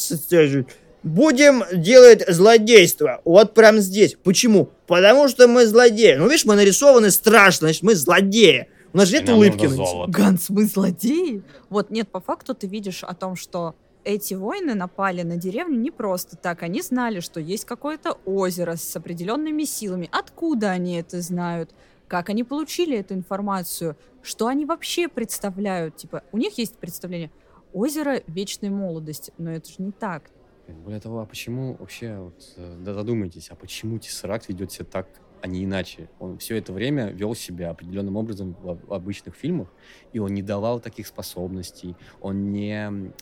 будем 1.03 1.63
делать 1.73 2.23
злодейство. 2.27 3.21
Вот 3.25 3.53
прям 3.53 3.79
здесь. 3.79 4.15
Почему? 4.23 4.69
Потому 4.87 5.27
что 5.27 5.47
мы 5.47 5.65
злодеи. 5.65 6.15
Ну, 6.15 6.25
видишь, 6.25 6.45
мы 6.45 6.55
нарисованы 6.55 7.11
страшно, 7.11 7.67
значит, 7.67 7.83
мы 7.83 7.95
злодеи. 7.95 8.67
У 8.93 8.97
нас 8.97 9.07
же 9.07 9.19
нет 9.19 9.29
улыбки. 9.29 9.69
Ганс, 10.09 10.49
мы 10.49 10.65
злодеи? 10.65 11.43
Вот, 11.69 11.91
нет, 11.91 12.09
по 12.09 12.19
факту 12.19 12.53
ты 12.53 12.67
видишь 12.67 13.03
о 13.03 13.13
том, 13.13 13.35
что 13.35 13.75
эти 14.03 14.33
воины 14.33 14.73
напали 14.73 15.21
на 15.21 15.37
деревню 15.37 15.77
не 15.77 15.91
просто 15.91 16.35
так. 16.35 16.63
Они 16.63 16.81
знали, 16.81 17.19
что 17.19 17.39
есть 17.39 17.65
какое-то 17.65 18.17
озеро 18.25 18.75
с 18.75 18.95
определенными 18.95 19.63
силами. 19.63 20.09
Откуда 20.11 20.71
они 20.71 20.99
это 20.99 21.21
знают? 21.21 21.71
как 22.11 22.27
они 22.27 22.43
получили 22.43 22.97
эту 22.97 23.13
информацию, 23.13 23.95
что 24.21 24.47
они 24.47 24.65
вообще 24.65 25.07
представляют. 25.07 25.95
Типа, 25.95 26.23
у 26.33 26.37
них 26.37 26.57
есть 26.57 26.75
представление 26.75 27.31
озеро 27.71 28.21
вечной 28.27 28.69
молодости, 28.69 29.31
но 29.37 29.49
это 29.49 29.69
же 29.69 29.75
не 29.77 29.93
так. 29.93 30.29
Более 30.73 30.99
того, 30.99 31.19
а 31.19 31.25
почему 31.25 31.75
вообще, 31.75 32.17
вот, 32.17 32.53
э, 32.57 32.77
да, 32.79 32.93
задумайтесь, 32.93 33.49
а 33.49 33.55
почему 33.55 33.97
Тессеракт 33.99 34.47
ведет 34.47 34.71
себя 34.71 34.85
так, 34.85 35.07
а 35.41 35.47
не 35.47 35.63
иначе? 35.65 36.09
Он 36.19 36.37
все 36.37 36.57
это 36.57 36.73
время 36.73 37.11
вел 37.11 37.35
себя 37.35 37.69
определенным 37.69 38.15
образом 38.15 38.55
в, 38.59 38.93
обычных 38.93 39.35
фильмах, 39.35 39.73
и 40.13 40.19
он 40.19 40.33
не 40.33 40.41
давал 40.41 40.79
таких 40.79 41.07
способностей, 41.07 41.95
он 42.21 42.51
не, 42.51 43.13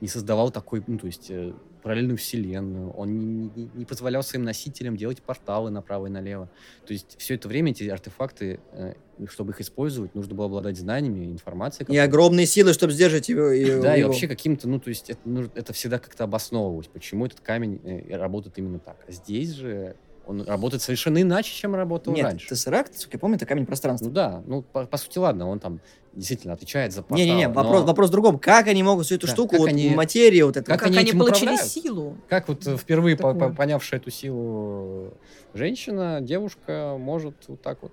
не 0.00 0.08
создавал 0.08 0.50
такой, 0.50 0.82
ну, 0.86 0.98
то 0.98 1.06
есть, 1.06 1.30
э, 1.30 1.54
параллельную 1.88 2.18
вселенную, 2.18 2.90
он 2.90 3.48
не, 3.56 3.70
не, 3.74 3.84
позволял 3.86 4.22
своим 4.22 4.44
носителям 4.44 4.94
делать 4.94 5.22
порталы 5.22 5.70
направо 5.70 6.08
и 6.08 6.10
налево. 6.10 6.50
То 6.86 6.92
есть 6.92 7.16
все 7.16 7.34
это 7.34 7.48
время 7.48 7.70
эти 7.70 7.88
артефакты, 7.88 8.60
э, 8.72 8.92
чтобы 9.26 9.52
их 9.52 9.60
использовать, 9.62 10.14
нужно 10.14 10.34
было 10.34 10.46
обладать 10.48 10.76
знаниями, 10.76 11.32
информацией. 11.32 11.90
И 11.90 11.96
огромные 11.96 12.44
силы, 12.44 12.74
чтобы 12.74 12.92
сдержать 12.92 13.30
его. 13.30 13.44
его 13.44 13.82
Да, 13.82 13.96
и 13.96 14.00
его. 14.00 14.10
вообще 14.10 14.28
каким-то, 14.28 14.68
ну, 14.68 14.78
то 14.78 14.90
есть 14.90 15.08
это, 15.08 15.50
это 15.54 15.72
всегда 15.72 15.98
как-то 15.98 16.24
обосновывалось, 16.24 16.88
почему 16.88 17.24
этот 17.24 17.40
камень 17.40 17.80
э, 17.82 18.14
работает 18.14 18.58
именно 18.58 18.80
так. 18.80 18.98
А 19.08 19.10
здесь 19.10 19.52
же 19.52 19.96
он 20.28 20.42
работает 20.42 20.82
совершенно 20.82 21.22
иначе, 21.22 21.52
чем 21.54 21.74
работал 21.74 22.12
Нет, 22.12 22.24
раньше. 22.24 22.48
Тессеракт, 22.48 22.92
насколько 22.92 23.16
я 23.16 23.18
помню, 23.18 23.36
это 23.36 23.46
камень 23.46 23.64
пространства. 23.64 24.06
Ну 24.08 24.12
да, 24.12 24.42
ну 24.46 24.62
по, 24.62 24.84
по 24.84 24.96
сути, 24.98 25.16
ладно, 25.18 25.48
он 25.48 25.58
там 25.58 25.80
действительно 26.12 26.52
отвечает 26.52 26.92
за 26.92 27.00
порталы. 27.02 27.22
Не-не-не, 27.22 27.48
но 27.48 27.54
вопрос, 27.54 27.84
вопрос 27.84 28.08
в 28.10 28.12
другом. 28.12 28.38
Как 28.38 28.66
они 28.66 28.82
могут 28.82 29.06
всю 29.06 29.14
эту 29.14 29.26
Да, 29.26 29.32
штуку, 29.32 29.52
как 29.52 29.60
вот 29.60 29.68
они- 29.70 29.90
материю 29.94 30.46
вот 30.46 30.58
эту... 30.58 30.66
как 30.66 30.80
Как, 30.80 30.88
они 30.88 30.98
они, 30.98 31.12
получили 31.12 31.52
управляют? 31.54 31.62
силу. 31.72 32.16
Как 32.28 32.48
вот 32.48 32.66
э, 32.66 32.76
впервые 32.76 33.16
по- 33.16 33.32
по- 33.34 33.48
понявшая 33.50 34.00
эту 34.00 34.10
силу 34.10 35.14
женщина, 35.54 36.20
девушка 36.20 36.96
может 36.98 37.34
вот 37.48 37.62
так 37.62 37.78
вот 37.82 37.92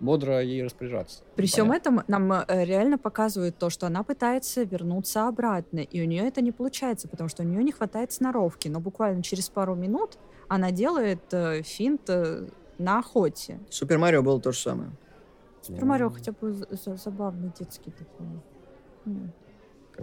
бодро 0.00 0.40
ей 0.42 0.62
распоряжаться. 0.64 1.20
При 1.36 1.46
всем 1.46 1.70
этом 1.70 2.02
нам 2.08 2.32
э, 2.32 2.64
реально 2.64 2.96
показывают 2.98 3.58
то, 3.58 3.68
что 3.70 3.86
она 3.86 4.02
пытается 4.04 4.62
вернуться 4.62 5.28
обратно, 5.28 5.80
и 5.80 6.00
у 6.02 6.06
нее 6.06 6.26
это 6.26 6.40
не 6.40 6.52
получается, 6.52 7.08
потому 7.08 7.28
что 7.28 7.42
у 7.42 7.46
нее 7.46 7.62
не 7.62 7.72
хватает 7.72 8.10
сноровки. 8.12 8.68
Но 8.68 8.80
буквально 8.80 9.22
через 9.22 9.48
пару 9.48 9.74
минут 9.74 10.18
она 10.48 10.70
делает 10.70 11.20
э, 11.32 11.62
финт 11.62 12.02
э, 12.08 12.46
на 12.78 12.98
охоте. 12.98 13.58
Супер 13.70 13.98
Марио 13.98 14.22
было 14.22 14.40
то 14.40 14.52
же 14.52 14.58
самое. 14.58 14.90
Супер 15.62 15.84
Марио 15.84 16.10
хотя 16.10 16.32
бы 16.32 16.52
за- 16.52 16.68
за- 16.70 16.96
забавный 16.96 17.50
детский 17.58 17.90
такой. 17.90 18.26
Бы 19.04 19.30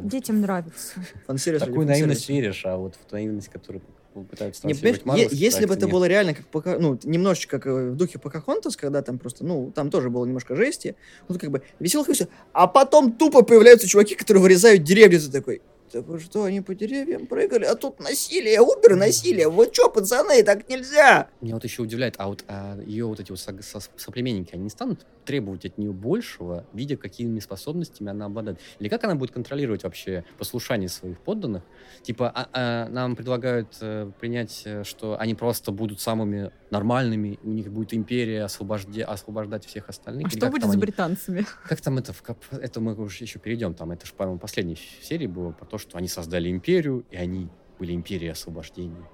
Детям 0.09 0.39
нравится. 0.41 1.01
Фан-сервис 1.27 1.61
такую 1.61 1.85
наивность 1.85 2.29
веришь, 2.29 2.65
а 2.65 2.77
вот 2.77 2.95
в 2.95 3.11
наивность, 3.11 3.49
которую 3.49 3.81
пытаются 4.29 4.65
Не, 4.65 4.73
понимаешь, 4.73 4.97
е- 4.97 5.01
Марвел, 5.05 5.29
если 5.31 5.65
бы 5.65 5.73
это 5.73 5.85
нет. 5.85 5.93
было 5.93 6.05
реально 6.05 6.33
как 6.33 6.45
Пока- 6.47 6.77
ну, 6.79 6.97
немножечко 7.03 7.59
как 7.59 7.67
э, 7.67 7.89
в 7.91 7.95
духе 7.95 8.17
Покахонтас, 8.19 8.77
когда 8.77 9.01
там 9.01 9.17
просто, 9.19 9.45
ну, 9.45 9.71
там 9.75 9.89
тоже 9.89 10.09
было 10.09 10.25
немножко 10.25 10.55
жести, 10.55 10.95
ну, 11.27 11.37
как 11.37 11.51
бы 11.51 11.61
веселых 11.79 12.07
и 12.09 12.13
все. 12.13 12.27
А 12.53 12.67
потом 12.67 13.11
тупо 13.13 13.41
появляются 13.43 13.87
чуваки, 13.87 14.15
которые 14.15 14.41
вырезают 14.41 14.83
деревья, 14.83 15.19
ты 15.19 15.29
такой, 15.29 15.61
так 15.91 16.05
вы 16.07 16.19
что, 16.19 16.43
они 16.43 16.61
по 16.61 16.73
деревьям 16.75 17.27
прыгали, 17.27 17.65
а 17.65 17.75
тут 17.75 17.99
насилие, 17.99 18.61
убер 18.61 18.95
насилие, 18.95 19.49
вот 19.49 19.73
что, 19.73 19.89
пацаны, 19.89 20.43
так 20.43 20.69
нельзя. 20.69 21.29
Меня 21.41 21.55
вот 21.55 21.63
еще 21.63 21.81
удивляет, 21.81 22.15
а 22.17 22.27
вот 22.27 22.43
а 22.47 22.79
ее 22.85 23.05
вот 23.05 23.19
эти 23.19 23.31
вот 23.31 23.39
со- 23.39 23.61
со- 23.61 23.81
соплеменники, 23.97 24.53
они 24.53 24.63
не 24.63 24.69
станут 24.69 25.05
требовать 25.25 25.65
от 25.65 25.77
нее 25.77 25.91
большего, 25.91 26.65
видя, 26.73 26.97
какими 26.97 27.39
способностями 27.39 28.09
она 28.09 28.25
обладает? 28.25 28.59
Или 28.79 28.89
как 28.89 29.03
она 29.03 29.15
будет 29.15 29.31
контролировать 29.31 29.83
вообще 29.83 30.23
послушание 30.37 30.89
своих 30.89 31.19
подданных? 31.19 31.63
Типа, 32.03 32.31
а- 32.33 32.49
а 32.53 32.87
нам 32.89 33.15
предлагают 33.15 33.77
э, 33.81 34.09
принять, 34.19 34.63
э, 34.65 34.83
что 34.83 35.19
они 35.19 35.35
просто 35.35 35.71
будут 35.71 35.99
самыми 36.01 36.51
нормальными, 36.71 37.37
у 37.43 37.49
них 37.49 37.71
будет 37.71 37.93
империя 37.93 38.45
освобожде- 38.45 39.03
освобождать 39.03 39.65
всех 39.65 39.89
остальных? 39.89 40.27
А 40.27 40.29
Или 40.29 40.37
что 40.37 40.49
будет 40.49 40.63
с 40.63 40.69
они- 40.69 40.77
британцами? 40.77 41.45
Как 41.67 41.81
там 41.81 41.97
это, 41.97 42.13
в 42.13 42.23
это 42.51 42.79
мы 42.79 42.95
уже 42.95 43.23
еще 43.23 43.39
перейдем, 43.39 43.73
там 43.73 43.91
это 43.91 44.05
же, 44.05 44.13
по-моему, 44.13 44.39
последней 44.39 44.77
серии 45.03 45.27
было 45.27 45.51
про 45.51 45.65
то, 45.65 45.77
что 45.81 45.97
они 45.97 46.07
создали 46.07 46.49
империю, 46.49 47.05
и 47.11 47.17
они 47.17 47.49
были 47.79 47.93
империей 47.93 48.31
освобождения. 48.31 49.09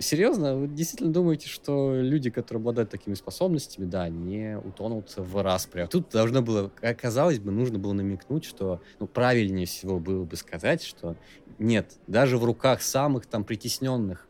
Серьезно, 0.00 0.56
вы 0.56 0.68
действительно 0.68 1.12
думаете, 1.12 1.48
что 1.48 1.94
люди, 1.94 2.28
которые 2.28 2.60
обладают 2.60 2.90
такими 2.90 3.14
способностями, 3.14 3.86
да, 3.86 4.08
не 4.08 4.58
утонут 4.58 5.14
в 5.16 5.42
распрях? 5.42 5.88
Тут 5.88 6.10
должно 6.10 6.42
было, 6.42 6.68
как 6.68 7.00
казалось 7.00 7.38
бы, 7.38 7.52
нужно 7.52 7.78
было 7.78 7.94
намекнуть, 7.94 8.44
что 8.44 8.82
ну, 9.00 9.06
правильнее 9.06 9.64
всего 9.64 9.98
было 9.98 10.24
бы 10.24 10.36
сказать, 10.36 10.82
что 10.82 11.16
нет, 11.58 11.98
даже 12.06 12.36
в 12.36 12.44
руках 12.44 12.82
самых 12.82 13.24
там 13.26 13.44
притесненных 13.44 14.28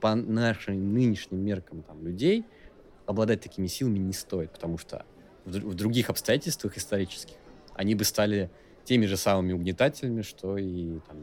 по 0.00 0.14
нашим 0.14 0.94
нынешним 0.94 1.44
меркам 1.44 1.82
там, 1.82 2.06
людей 2.06 2.44
обладать 3.04 3.40
такими 3.40 3.66
силами 3.66 3.98
не 3.98 4.12
стоит, 4.12 4.52
потому 4.52 4.78
что 4.78 5.04
в, 5.44 5.50
в 5.50 5.74
других 5.74 6.08
обстоятельствах 6.10 6.76
исторических 6.76 7.36
они 7.74 7.94
бы 7.94 8.04
стали 8.04 8.50
теми 8.88 9.04
же 9.04 9.18
самыми 9.18 9.52
угнетателями, 9.52 10.22
что 10.22 10.56
и 10.56 10.98
там, 11.06 11.18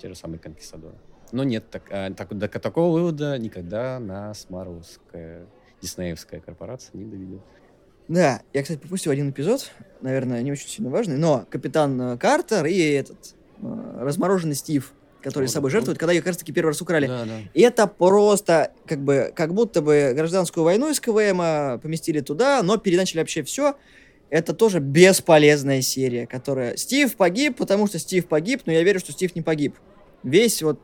те 0.00 0.08
же 0.08 0.16
самые 0.16 0.40
конкистадоры. 0.40 0.96
Но 1.30 1.44
нет, 1.44 1.70
так, 1.70 1.82
а, 1.90 2.12
так- 2.12 2.36
до 2.36 2.48
такого 2.48 2.92
вывода 2.92 3.38
никогда 3.38 4.00
нас 4.00 4.46
Марвелская, 4.48 5.46
диснеевская 5.80 6.40
корпорация 6.40 6.98
не 6.98 7.04
доведет. 7.04 7.40
Да, 8.08 8.40
я, 8.52 8.62
кстати, 8.62 8.78
пропустил 8.80 9.12
один 9.12 9.30
эпизод, 9.30 9.70
наверное, 10.00 10.42
не 10.42 10.50
очень 10.50 10.68
сильно 10.68 10.90
важный, 10.90 11.18
но 11.18 11.46
капитан 11.50 12.00
э, 12.00 12.16
Картер 12.18 12.66
и 12.66 12.76
этот 12.78 13.34
э, 13.60 13.98
размороженный 14.00 14.54
Стив, 14.56 14.92
который 15.22 15.44
Вот, 15.44 15.52
собой 15.52 15.70
жертвует, 15.70 15.98
когда 15.98 16.12
ее 16.12 16.22
как 16.22 16.34
таки 16.34 16.50
первый 16.52 16.70
раз 16.70 16.80
украли. 16.80 17.06
Да, 17.06 17.24
да. 17.26 17.40
И 17.54 17.60
это 17.60 17.86
просто, 17.86 18.72
как 18.86 19.00
бы, 19.04 19.30
как 19.36 19.52
будто 19.54 19.82
бы 19.82 20.14
гражданскую 20.16 20.64
войну 20.64 20.90
из 20.90 20.98
КВМ 21.00 21.80
поместили 21.80 22.20
туда, 22.20 22.62
но 22.62 22.78
переначали 22.78 23.20
вообще 23.20 23.42
все. 23.42 23.76
Это 24.30 24.52
тоже 24.52 24.80
бесполезная 24.80 25.80
серия, 25.80 26.26
которая... 26.26 26.76
Стив 26.76 27.16
погиб, 27.16 27.56
потому 27.56 27.86
что 27.86 27.98
Стив 27.98 28.26
погиб, 28.26 28.62
но 28.66 28.72
я 28.72 28.82
верю, 28.82 29.00
что 29.00 29.12
Стив 29.12 29.34
не 29.34 29.42
погиб. 29.42 29.74
Весь 30.22 30.62
вот, 30.62 30.80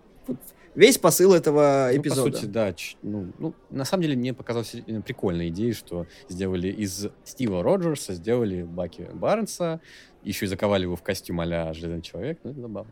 весь 0.75 0.97
посыл 0.97 1.35
этого 1.35 1.91
Ну, 1.93 2.01
эпизода. 2.01 2.31
по 2.31 2.37
сути, 2.37 2.47
да. 2.47 2.75
ну, 3.03 3.33
ну, 3.39 3.55
на 3.71 3.85
самом 3.85 4.03
деле, 4.03 4.17
мне 4.17 4.33
показалась 4.33 4.75
э, 4.75 5.01
прикольная 5.03 5.49
идея, 5.49 5.75
что 5.75 6.07
сделали 6.29 6.69
из 6.69 7.09
Стива 7.25 7.63
Роджерса, 7.63 8.15
сделали 8.15 8.63
Баки 8.63 9.07
Барнса, 9.13 9.81
еще 10.23 10.47
и 10.47 10.49
заковали 10.49 10.83
его 10.85 10.97
в 10.97 11.03
костюм 11.03 11.41
а-ля 11.41 11.73
Железный 11.75 12.01
Человек. 12.01 12.39
Ну, 12.45 12.53
это 12.53 12.61
забавно. 12.61 12.91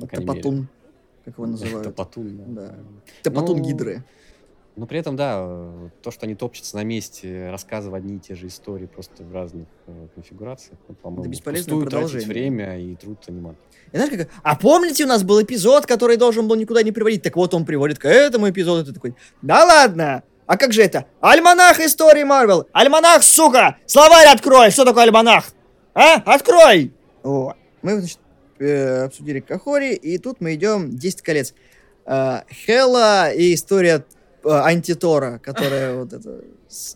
по 0.00 0.06
крайней 0.06 0.26
мере. 0.26 0.42
Топотун, 0.42 0.68
как 1.26 1.34
его 1.34 1.46
называют. 1.46 1.82
Топотун, 1.94 2.54
да. 2.54 2.62
Да. 2.68 2.74
Топотун 3.22 3.58
Ну, 3.58 3.64
Гидры. 3.64 4.04
Но 4.76 4.86
при 4.86 4.98
этом, 4.98 5.14
да, 5.14 5.36
э, 5.38 5.88
то, 6.02 6.10
что 6.10 6.26
они 6.26 6.34
топчутся 6.34 6.76
на 6.76 6.82
месте, 6.82 7.48
рассказывая 7.50 8.00
одни 8.00 8.16
и 8.16 8.18
те 8.18 8.34
же 8.34 8.48
истории 8.48 8.86
просто 8.86 9.22
в 9.22 9.32
разных 9.32 9.68
э, 9.86 10.08
конфигурациях, 10.14 10.78
ну, 10.88 10.96
по-моему, 10.96 11.30
бесполезное 11.30 11.76
впустую 11.76 12.08
тратить 12.08 12.26
время 12.26 12.80
и 12.80 12.96
труд 12.96 13.18
аниматора. 13.28 13.64
И 13.92 13.96
знаешь, 13.96 14.10
как... 14.10 14.28
А 14.42 14.56
помните, 14.56 15.04
у 15.04 15.06
нас 15.06 15.22
был 15.22 15.40
эпизод, 15.40 15.86
который 15.86 16.16
должен 16.16 16.48
был 16.48 16.56
никуда 16.56 16.82
не 16.82 16.90
приводить? 16.90 17.22
Так 17.22 17.36
вот, 17.36 17.54
он 17.54 17.64
приводит 17.64 18.00
к 18.00 18.08
этому 18.08 18.50
эпизоду. 18.50 18.84
Ты 18.84 18.92
такой, 18.92 19.14
да 19.42 19.64
ладно! 19.64 20.24
А 20.46 20.56
как 20.56 20.72
же 20.72 20.82
это? 20.82 21.06
Альманах 21.20 21.78
истории 21.78 22.24
Марвел! 22.24 22.68
Альманах, 22.72 23.22
сука! 23.22 23.78
Словарь 23.86 24.26
открой! 24.26 24.72
Что 24.72 24.84
такое 24.84 25.04
альманах? 25.04 25.44
А? 25.94 26.16
Открой! 26.16 26.92
Вот. 27.22 27.54
Мы, 27.82 28.00
значит, 28.00 28.18
э, 28.58 29.04
обсудили 29.04 29.38
Кахори, 29.38 29.94
и 29.94 30.18
тут 30.18 30.40
мы 30.40 30.54
идем 30.54 30.90
10 30.90 31.22
колец. 31.22 31.54
Э, 32.06 32.40
Хела 32.50 33.30
и 33.32 33.54
история 33.54 34.04
антитора, 34.44 35.38
которая 35.38 35.96
вот 35.96 36.12
это... 36.12 36.44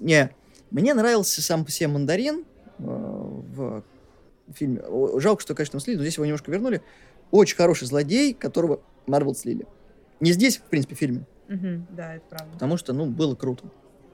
Не, 0.01 0.31
мне 0.71 0.95
нравился 0.95 1.41
сам 1.43 1.65
по 1.65 1.71
себе 1.71 1.89
мандарин 1.89 2.45
э, 2.79 2.83
в 2.83 3.83
фильме. 4.55 4.83
Жалко, 5.21 5.43
что, 5.43 5.55
конечно, 5.55 5.81
слили, 5.81 5.97
но 5.97 6.03
здесь 6.03 6.17
его 6.17 6.25
немножко 6.27 6.51
вернули. 6.51 6.83
Очень 7.31 7.57
хороший 7.57 7.87
злодей, 7.87 8.33
которого 8.35 8.81
Марвел 9.07 9.35
слили. 9.35 9.67
Не 10.21 10.33
здесь, 10.33 10.57
в 10.59 10.63
принципе, 10.63 10.95
в 10.95 10.99
фильме, 10.99 11.25
Да, 11.49 12.15
это 12.15 12.25
правда. 12.29 12.53
потому 12.55 12.77
что, 12.77 12.93
ну, 12.93 13.07
было 13.07 13.35
круто. 13.35 13.65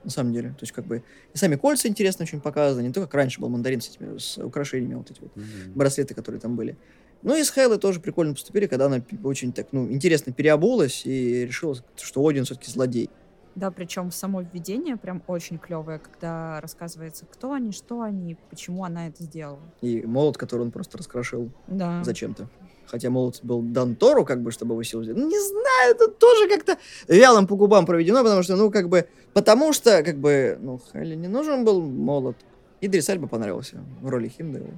На 0.02 0.10
самом 0.10 0.34
деле. 0.34 0.50
То 0.50 0.58
есть, 0.60 0.72
как 0.72 0.84
бы, 0.84 1.02
и 1.32 1.38
сами 1.38 1.56
кольца 1.56 1.88
интересно 1.88 2.24
очень 2.24 2.38
показаны, 2.40 2.82
не 2.86 2.92
то, 2.92 3.00
как 3.00 3.14
раньше 3.14 3.40
был 3.40 3.48
мандарин 3.48 3.80
с 3.80 3.88
этими, 3.88 4.18
с 4.18 4.36
украшениями, 4.36 4.96
вот 4.96 5.10
эти 5.10 5.20
вот 5.20 5.34
Мгм. 5.34 5.72
браслеты, 5.74 6.12
которые 6.14 6.40
там 6.42 6.56
были. 6.56 6.76
Ну 7.22 7.34
и 7.34 7.42
с 7.42 7.50
Хейлой 7.50 7.78
тоже 7.78 8.00
прикольно 8.00 8.34
поступили, 8.34 8.66
когда 8.66 8.84
она 8.86 9.02
очень 9.22 9.54
так, 9.54 9.68
ну, 9.72 9.90
интересно 9.90 10.30
переобулась 10.34 11.06
и 11.06 11.46
решила, 11.46 11.74
что 11.96 12.26
Один 12.28 12.44
все-таки 12.44 12.70
злодей. 12.70 13.08
Да, 13.54 13.70
причем 13.70 14.10
само 14.10 14.42
введение 14.42 14.96
прям 14.96 15.22
очень 15.28 15.58
клевое, 15.58 16.00
когда 16.00 16.60
рассказывается, 16.60 17.24
кто 17.26 17.52
они, 17.52 17.70
что 17.72 18.02
они, 18.02 18.36
почему 18.50 18.84
она 18.84 19.08
это 19.08 19.22
сделала. 19.22 19.60
И 19.80 20.02
молот, 20.02 20.36
который 20.36 20.62
он 20.62 20.72
просто 20.72 20.98
раскрошил 20.98 21.50
Да. 21.68 22.02
зачем-то. 22.02 22.48
Хотя 22.86 23.10
молот 23.10 23.40
был 23.42 23.62
дан 23.62 23.94
Тору, 23.94 24.24
как 24.24 24.42
бы, 24.42 24.50
чтобы 24.50 24.74
его 24.74 24.82
силу 24.82 25.02
взять. 25.02 25.16
Ну, 25.16 25.28
не 25.28 25.38
знаю, 25.38 25.94
это 25.94 26.08
тоже 26.08 26.48
как-то 26.48 26.76
вялым 27.08 27.46
по 27.46 27.56
губам 27.56 27.86
проведено, 27.86 28.22
потому 28.22 28.42
что, 28.42 28.56
ну, 28.56 28.70
как 28.70 28.88
бы, 28.88 29.08
потому 29.32 29.72
что, 29.72 30.02
как 30.02 30.18
бы, 30.18 30.58
ну, 30.60 30.80
Хайле 30.92 31.16
не 31.16 31.28
нужен 31.28 31.64
был 31.64 31.80
молот. 31.80 32.36
Идрис 32.80 33.08
Альба 33.08 33.28
понравился 33.28 33.82
в 34.02 34.08
роли 34.08 34.28
Химдейл, 34.28 34.68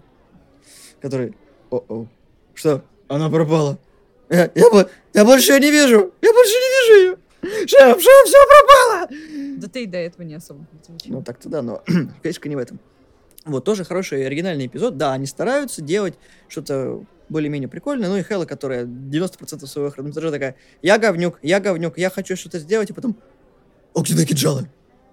который, 1.01 1.35
о-о, 1.71 2.07
что, 2.55 2.83
она 3.09 3.29
пропала. 3.31 3.79
Я, 4.29 4.51
я, 4.55 4.87
я 5.15 5.25
больше 5.25 5.53
ее 5.53 5.61
не 5.61 5.71
вижу, 5.71 6.13
я 6.21 6.33
больше 6.33 6.53
не 6.53 6.95
вижу 6.95 7.11
ее. 7.11 7.17
Шеф, 7.67 8.01
шеф, 8.01 8.25
все 8.25 8.39
пропало. 8.49 9.09
Да 9.59 9.69
ты 9.69 9.85
и 9.85 9.87
до 9.87 9.99
этого 9.99 10.23
не 10.23 10.35
особо. 10.35 10.67
Ну, 11.07 11.23
так-то 11.23 11.49
да, 11.49 11.63
но 11.63 11.83
фишка 12.23 12.49
не 12.49 12.57
в 12.57 12.59
этом. 12.59 12.81
Вот, 13.45 13.65
тоже 13.65 13.85
хороший 13.85 14.27
оригинальный 14.27 14.67
эпизод. 14.67 14.97
Да, 14.97 15.13
они 15.13 15.27
стараются 15.27 15.81
делать 15.81 16.15
что-то 16.49 17.05
более-менее 17.29 17.69
прикольное. 17.69 18.09
Ну 18.09 18.17
и 18.17 18.23
Хэлла, 18.23 18.45
которая 18.45 18.85
90% 18.85 19.67
своего 19.67 19.91
хронометража 19.91 20.31
такая, 20.31 20.57
я 20.83 20.99
говнюк, 20.99 21.39
я 21.43 21.61
говнюк, 21.61 21.99
я 21.99 22.11
хочу 22.11 22.37
что-то 22.37 22.59
сделать, 22.59 22.91
и 22.91 22.93
потом 22.93 23.17
огненные 23.95 24.27
кинжалы, 24.27 24.69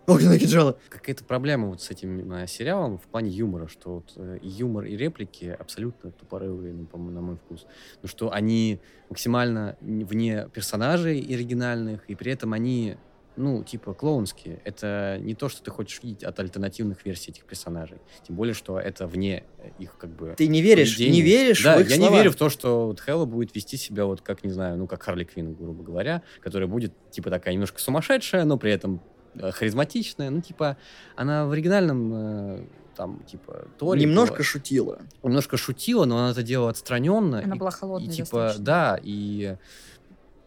огненные 0.08 0.40
кинжалы. 0.40 0.76
Какая-то 0.90 1.24
проблема 1.24 1.68
вот 1.68 1.82
с 1.82 1.90
этим 1.92 2.32
э, 2.34 2.48
сериалом 2.48 2.98
в 2.98 3.04
плане 3.04 3.30
юмора, 3.32 3.68
что 3.68 3.96
вот 3.96 4.14
э, 4.16 4.40
и 4.42 4.48
юмор, 4.48 4.86
и 4.86 4.96
реплики 4.96 5.56
абсолютно 5.58 6.12
тупорылые, 6.12 6.74
ну, 6.74 6.86
по-моему, 6.86 7.14
на 7.14 7.22
мой 7.22 7.36
вкус. 7.38 7.66
Ну, 8.02 8.08
что 8.08 8.32
они 8.32 8.80
максимально 9.10 9.78
вне 9.82 10.48
персонажей 10.54 11.20
оригинальных, 11.20 12.10
и 12.10 12.16
при 12.16 12.32
этом 12.32 12.54
они 12.54 12.98
ну, 13.36 13.64
типа, 13.64 13.94
клоунские. 13.94 14.60
Это 14.64 15.18
не 15.20 15.34
то, 15.34 15.50
что 15.50 15.64
ты 15.64 15.72
хочешь 15.72 16.02
видеть 16.04 16.24
от 16.24 16.40
альтернативных 16.40 17.06
версий 17.06 17.32
этих 17.32 17.46
персонажей. 17.46 17.98
Тем 18.28 18.36
более, 18.36 18.54
что 18.54 18.80
это 18.80 19.08
вне 19.08 19.44
э, 19.58 19.70
их, 19.80 19.98
как 19.98 20.12
бы, 20.12 20.36
Ты 20.38 20.48
не 20.48 20.62
веришь, 20.62 20.96
поведения. 20.96 21.18
не 21.18 21.22
веришь 21.22 21.64
Да, 21.64 21.78
я 21.78 21.86
слова. 21.86 22.12
не 22.12 22.16
верю 22.18 22.32
в 22.32 22.36
то, 22.36 22.50
что 22.50 22.88
вот 22.88 23.00
Хэлла 23.00 23.26
будет 23.26 23.56
вести 23.56 23.78
себя 23.78 24.06
вот 24.06 24.22
как, 24.22 24.44
не 24.44 24.52
знаю, 24.52 24.78
ну, 24.78 24.88
как 24.88 25.02
Харли 25.04 25.24
Квинн, 25.24 25.56
грубо 25.56 25.84
говоря, 25.84 26.22
которая 26.42 26.68
будет, 26.68 26.94
типа, 27.12 27.30
такая 27.30 27.54
немножко 27.54 27.80
сумасшедшая, 27.80 28.46
но 28.46 28.58
при 28.58 28.72
этом 28.72 29.02
харизматичная. 29.40 30.30
Ну, 30.30 30.42
типа, 30.42 30.78
она 31.16 31.46
в 31.46 31.52
оригинальном, 31.52 32.14
э, 32.14 32.66
там, 32.96 33.20
типа, 33.26 33.68
Торе... 33.78 34.02
Немножко 34.02 34.38
была- 34.38 34.44
шутила. 34.44 35.00
немножко 35.24 35.58
шутила, 35.58 36.06
но 36.06 36.18
она 36.20 36.32
это 36.32 36.44
делала 36.44 36.70
отстраненно. 36.70 37.40
Она 37.44 37.56
и- 37.56 37.60
была 37.60 37.72
холодной 37.72 38.08
и, 38.08 38.12
типа, 38.12 38.26
достаточно. 38.38 38.64
да, 38.66 39.00
и 39.02 39.58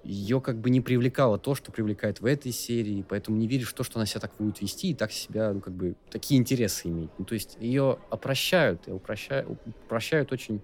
ее 0.05 0.41
как 0.41 0.59
бы 0.61 0.71
не 0.71 0.81
привлекало 0.81 1.37
то, 1.37 1.57
что 1.57 1.73
привлекает 1.73 2.21
в 2.21 2.27
этой 2.27 2.53
серии, 2.53 3.05
поэтому 3.09 3.37
не 3.37 3.49
веришь 3.49 3.71
в 3.71 3.75
то, 3.75 3.83
что 3.83 3.99
она 3.99 4.07
себя 4.07 4.21
так 4.21 4.31
будет 4.39 4.61
вести 4.61 4.91
и 4.91 4.95
так 4.95 5.11
себя, 5.11 5.53
ну, 5.53 5.61
как 5.61 5.75
бы, 5.75 5.97
такие 6.11 6.39
интересы 6.39 6.87
иметь. 6.87 7.11
Ну, 7.19 7.25
то 7.25 7.35
есть 7.35 7.57
ее 7.59 7.99
опрощают, 8.11 8.87
и 8.87 8.93
упрощают, 8.93 9.49
упрощают 9.85 10.31
очень... 10.31 10.61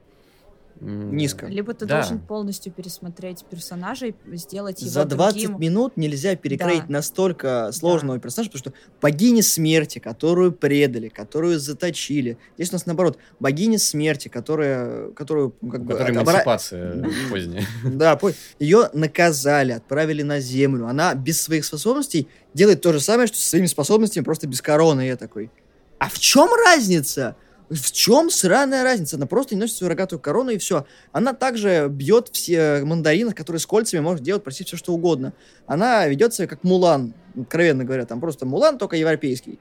Низко. 0.81 1.47
Либо 1.47 1.75
ты 1.75 1.87
Да. 1.87 1.99
должен 2.01 2.19
полностью 2.19 2.73
пересмотреть 2.73 3.45
персонажей, 3.45 4.15
сделать 4.33 4.81
его 4.81 4.91
За 4.91 5.05
20 5.05 5.43
другим. 5.43 5.61
минут 5.61 5.97
нельзя 5.97 6.35
перекроить 6.37 6.87
Да. 6.87 6.93
настолько 6.95 7.71
сложного 7.73 8.19
персонажа, 8.19 8.51
потому 8.51 8.73
что 8.73 8.73
богиня 9.01 9.43
смерти, 9.43 9.99
которую 10.01 10.53
предали, 10.53 11.09
которую 11.09 11.61
заточили. 11.61 12.39
Здесь 12.57 12.71
у 12.71 12.73
нас 12.75 12.87
наоборот, 12.87 13.19
богиня 13.39 13.79
смерти, 13.79 14.29
которая, 14.29 15.11
которую 15.11 15.55
ну, 15.61 15.71
как 15.71 15.81
У 15.81 15.85
бы... 15.85 15.93
которой 15.93 16.11
обра- 16.17 16.23
эмансипация 16.23 17.09
поздняя. 17.31 17.65
Да, 17.85 18.19
ее 18.59 18.91
наказали, 18.93 19.73
отправили 19.73 20.23
на 20.23 20.41
землю. 20.41 20.87
Она 20.87 21.15
без 21.15 21.41
своих 21.41 21.65
способностей 21.65 22.29
делает 22.55 22.81
то 22.81 22.93
же 22.93 23.01
самое, 23.01 23.27
что 23.29 23.37
со 23.37 23.49
своими 23.51 23.67
способностями, 23.67 24.25
просто 24.25 24.47
без 24.49 24.61
короны. 24.61 25.03
И 25.03 25.07
я 25.07 25.17
такой, 25.17 25.51
а 25.99 26.09
в 26.09 26.19
чем 26.19 26.49
разница? 26.67 27.37
В 27.73 27.91
чем 27.91 28.29
сраная 28.29 28.85
разница? 28.85 29.17
Она 29.17 29.25
просто 29.25 29.55
не 29.55 29.61
носит 29.63 29.77
свою 29.77 29.89
рогатую 29.89 30.21
корону 30.21 30.51
и 30.51 30.59
все. 30.59 30.85
Она 31.11 31.33
также 31.33 31.89
бьет 31.89 32.29
все 32.29 32.85
мандаринах, 32.85 33.35
которые 33.35 33.61
с 33.61 33.67
кольцами 33.67 34.01
может 34.03 34.23
делать 34.23 34.45
почти 34.45 34.63
все, 34.65 34.77
что 34.77 34.93
угодно. 34.93 35.33
Она 35.67 36.07
ведет 36.07 36.35
себя 36.35 36.47
как 36.47 36.65
Мулан, 36.65 37.15
откровенно 37.35 37.85
говоря. 37.85 38.05
Там 38.05 38.21
просто 38.21 38.45
Мулан, 38.45 38.77
только 38.77 38.97
европейский. 38.97 39.59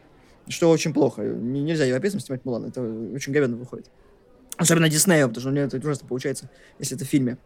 Что 0.50 0.70
очень 0.70 0.94
плохо. 0.94 1.22
Нельзя 1.22 1.86
европейцам 1.86 2.20
снимать 2.20 2.44
Мулан. 2.44 2.66
Это 2.66 2.82
очень 2.82 3.32
говенно 3.32 3.56
выходит. 3.56 3.90
Особенно 4.58 4.90
Диснея, 4.90 5.28
потому 5.28 5.40
что 5.40 5.50
у 5.50 5.54
меня 5.54 5.64
это 5.64 5.78
ужасно 5.78 6.06
получается, 6.06 6.50
если 6.80 6.98
это 6.98 7.06
в 7.06 7.08
фильме. 7.08 7.38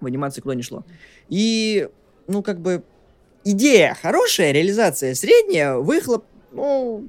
В 0.00 0.06
анимации 0.06 0.42
куда 0.42 0.54
ни 0.54 0.60
шло. 0.60 0.84
И, 1.30 1.88
ну, 2.26 2.42
как 2.42 2.60
бы, 2.60 2.84
идея 3.42 3.96
хорошая, 4.02 4.52
реализация 4.52 5.14
средняя, 5.14 5.76
выхлоп, 5.76 6.26
ну, 6.52 7.08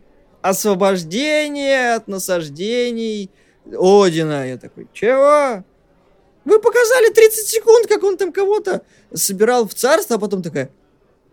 освобождение 0.49 1.95
от 1.95 2.07
насаждений 2.07 3.30
Одина. 3.65 4.45
Я 4.45 4.57
такой, 4.57 4.88
чего? 4.93 5.63
Вы 6.45 6.59
показали 6.59 7.11
30 7.11 7.47
секунд, 7.47 7.88
как 7.88 8.03
он 8.03 8.17
там 8.17 8.31
кого-то 8.31 8.84
собирал 9.13 9.67
в 9.67 9.73
царство, 9.73 10.17
а 10.17 10.19
потом 10.19 10.43
такая, 10.43 10.69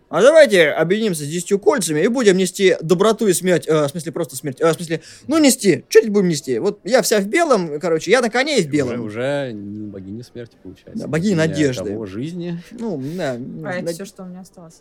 а 0.09 0.21
давайте 0.21 0.69
объединимся 0.69 1.23
с 1.23 1.27
десятью 1.27 1.59
кольцами 1.59 1.99
и 2.01 2.07
будем 2.07 2.35
нести 2.37 2.75
доброту 2.81 3.27
и 3.27 3.33
смерть, 3.33 3.67
э, 3.67 3.85
в 3.85 3.89
смысле 3.89 4.11
просто 4.11 4.35
смерть, 4.35 4.59
э, 4.59 4.67
в 4.71 4.73
смысле, 4.73 5.01
ну 5.27 5.37
нести, 5.37 5.85
что 5.89 6.01
будем 6.09 6.29
нести? 6.29 6.57
Вот 6.57 6.79
я 6.83 7.03
вся 7.03 7.19
в 7.19 7.27
белом, 7.27 7.79
короче, 7.79 8.09
я 8.09 8.21
на 8.21 8.31
коне 8.31 8.57
и 8.59 8.63
в 8.63 8.65
Уже, 8.67 8.71
белом. 8.71 9.01
уже 9.05 9.51
не 9.53 9.85
богиня 9.87 10.23
смерти, 10.23 10.57
получается. 10.63 11.03
Да, 11.03 11.07
богиня 11.07 11.35
надежды. 11.37 11.91
того, 11.91 12.07
жизни. 12.07 12.63
Ну, 12.71 12.99
да. 13.15 13.37
А 13.65 13.73
это 13.73 13.85
на- 13.85 13.91
все, 13.93 14.05
что 14.05 14.23
у 14.23 14.25
меня 14.25 14.41
осталось. 14.41 14.79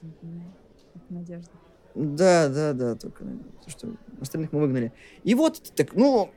Это 0.95 1.05
надежда. 1.11 1.51
Да, 1.95 2.49
да, 2.49 2.73
да, 2.73 2.95
только 2.95 3.25
то, 3.65 3.71
что 3.71 3.89
остальных 4.21 4.53
мы 4.53 4.61
выгнали. 4.61 4.93
И 5.25 5.35
вот, 5.35 5.61
так, 5.75 5.95
ну, 5.95 6.31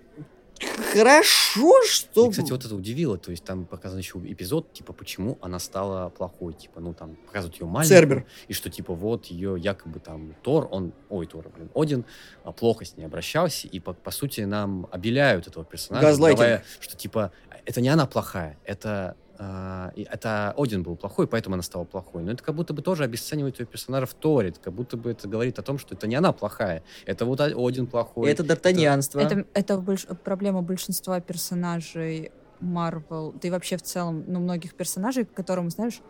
хорошо, 0.94 1.74
что... 1.84 2.28
И, 2.28 2.30
кстати, 2.32 2.52
вот 2.52 2.66
это 2.66 2.76
удивило, 2.76 3.18
то 3.18 3.32
есть 3.32 3.44
там 3.44 3.66
показан 3.66 4.00
еще 4.00 4.20
эпизод, 4.20 4.72
типа, 4.74 4.94
почему 4.94 5.38
она 5.42 5.60
стала 5.60 6.10
плохой, 6.10 6.54
типа, 6.54 6.80
ну, 6.80 6.94
там, 6.94 7.16
показывают 7.28 7.60
ее 7.60 7.68
маленькую, 7.68 8.00
Цербер. 8.00 8.26
и 8.48 8.54
что, 8.54 8.70
типа, 8.70 8.94
вот 8.94 9.26
ее 9.26 9.56
якобы 9.58 10.00
там 10.00 10.36
Тор, 10.44 10.68
он, 10.72 10.94
ой, 11.10 11.26
Тор, 11.26 11.50
блин, 11.56 11.70
Один 11.76 12.06
а, 12.44 12.52
плохо 12.52 12.86
с 12.86 12.96
ней 12.98 13.06
обращался, 13.06 13.68
и, 13.68 13.80
по, 13.80 13.94
по 13.94 14.12
сути, 14.12 14.42
нам 14.42 14.88
обеляют 14.92 15.48
этого 15.48 15.66
персонажа, 15.66 16.08
Газлайтинг. 16.08 16.40
давая, 16.40 16.64
что, 16.80 16.96
типа, 16.96 17.32
это 17.66 17.82
не 17.82 17.90
она 17.90 18.06
плохая, 18.06 18.58
это... 18.64 19.16
а, 19.38 19.92
и 19.96 20.04
это 20.04 20.54
Один 20.58 20.84
был 20.84 20.96
плохой, 20.96 21.28
поэтому 21.28 21.56
она 21.56 21.64
стала 21.64 21.84
плохой. 21.84 22.24
Но 22.24 22.32
это 22.32 22.44
как 22.44 22.56
будто 22.56 22.74
бы 22.74 22.82
тоже 22.82 23.04
обесценивает 23.04 23.60
ее 23.60 23.66
персонажа 23.66 24.06
в 24.06 24.14
Торе. 24.14 24.50
Это 24.50 24.60
как 24.60 24.74
будто 24.74 24.98
бы 24.98 25.12
это 25.12 25.28
говорит 25.28 25.60
о 25.60 25.62
том, 25.62 25.78
что 25.78 25.96
это 25.96 26.08
не 26.08 26.16
она 26.16 26.32
плохая. 26.32 26.84
Это 27.06 27.26
вот 27.26 27.42
Один 27.42 27.88
плохой. 27.88 28.30
Это 28.32 28.44
д'Артаньянство. 28.44 29.20
Это, 29.20 29.46
это 29.54 29.76
больш- 29.76 30.14
проблема 30.16 30.62
большинства 30.62 31.20
персонажей 31.20 32.32
Марвел, 32.60 33.34
да 33.34 33.48
и 33.48 33.52
вообще 33.52 33.78
в 33.78 33.82
целом, 33.82 34.24
ну, 34.28 34.40
многих 34.40 34.76
персонажей, 34.76 35.26
которым, 35.26 35.70
знаешь, 35.70 36.02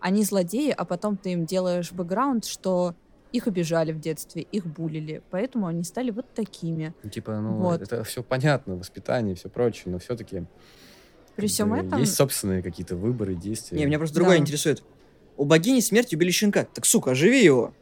они 0.00 0.22
злодеи, 0.22 0.70
а 0.70 0.84
потом 0.84 1.16
ты 1.16 1.32
им 1.32 1.46
делаешь 1.46 1.92
бэкграунд, 1.92 2.44
что 2.44 2.94
их 3.32 3.48
обижали 3.48 3.90
в 3.92 3.98
детстве, 3.98 4.42
их 4.42 4.64
булили, 4.66 5.22
поэтому 5.30 5.66
они 5.66 5.82
стали 5.82 6.10
вот 6.10 6.32
такими. 6.34 6.94
Ну, 7.02 7.10
типа, 7.10 7.40
ну, 7.40 7.56
Вот. 7.56 7.82
это 7.82 8.04
все 8.04 8.22
понятно, 8.22 8.76
воспитание 8.76 9.32
и 9.32 9.36
все 9.36 9.48
прочее, 9.48 9.90
но 9.92 9.98
все-таки 9.98 10.44
При 11.36 11.46
всем 11.48 11.74
этом... 11.74 11.98
есть 12.00 12.14
собственные 12.14 12.62
какие-то 12.62 12.96
выборы, 12.96 13.34
действия. 13.34 13.78
Не, 13.78 13.86
меня 13.86 13.98
просто 13.98 14.14
другое 14.16 14.36
Да. 14.36 14.42
интересует. 14.42 14.82
У 15.36 15.44
богини 15.44 15.80
смерти 15.80 16.14
убили 16.14 16.30
щенка. 16.30 16.64
Так, 16.72 16.86
сука, 16.86 17.10
оживи 17.12 17.42
его. 17.42 17.74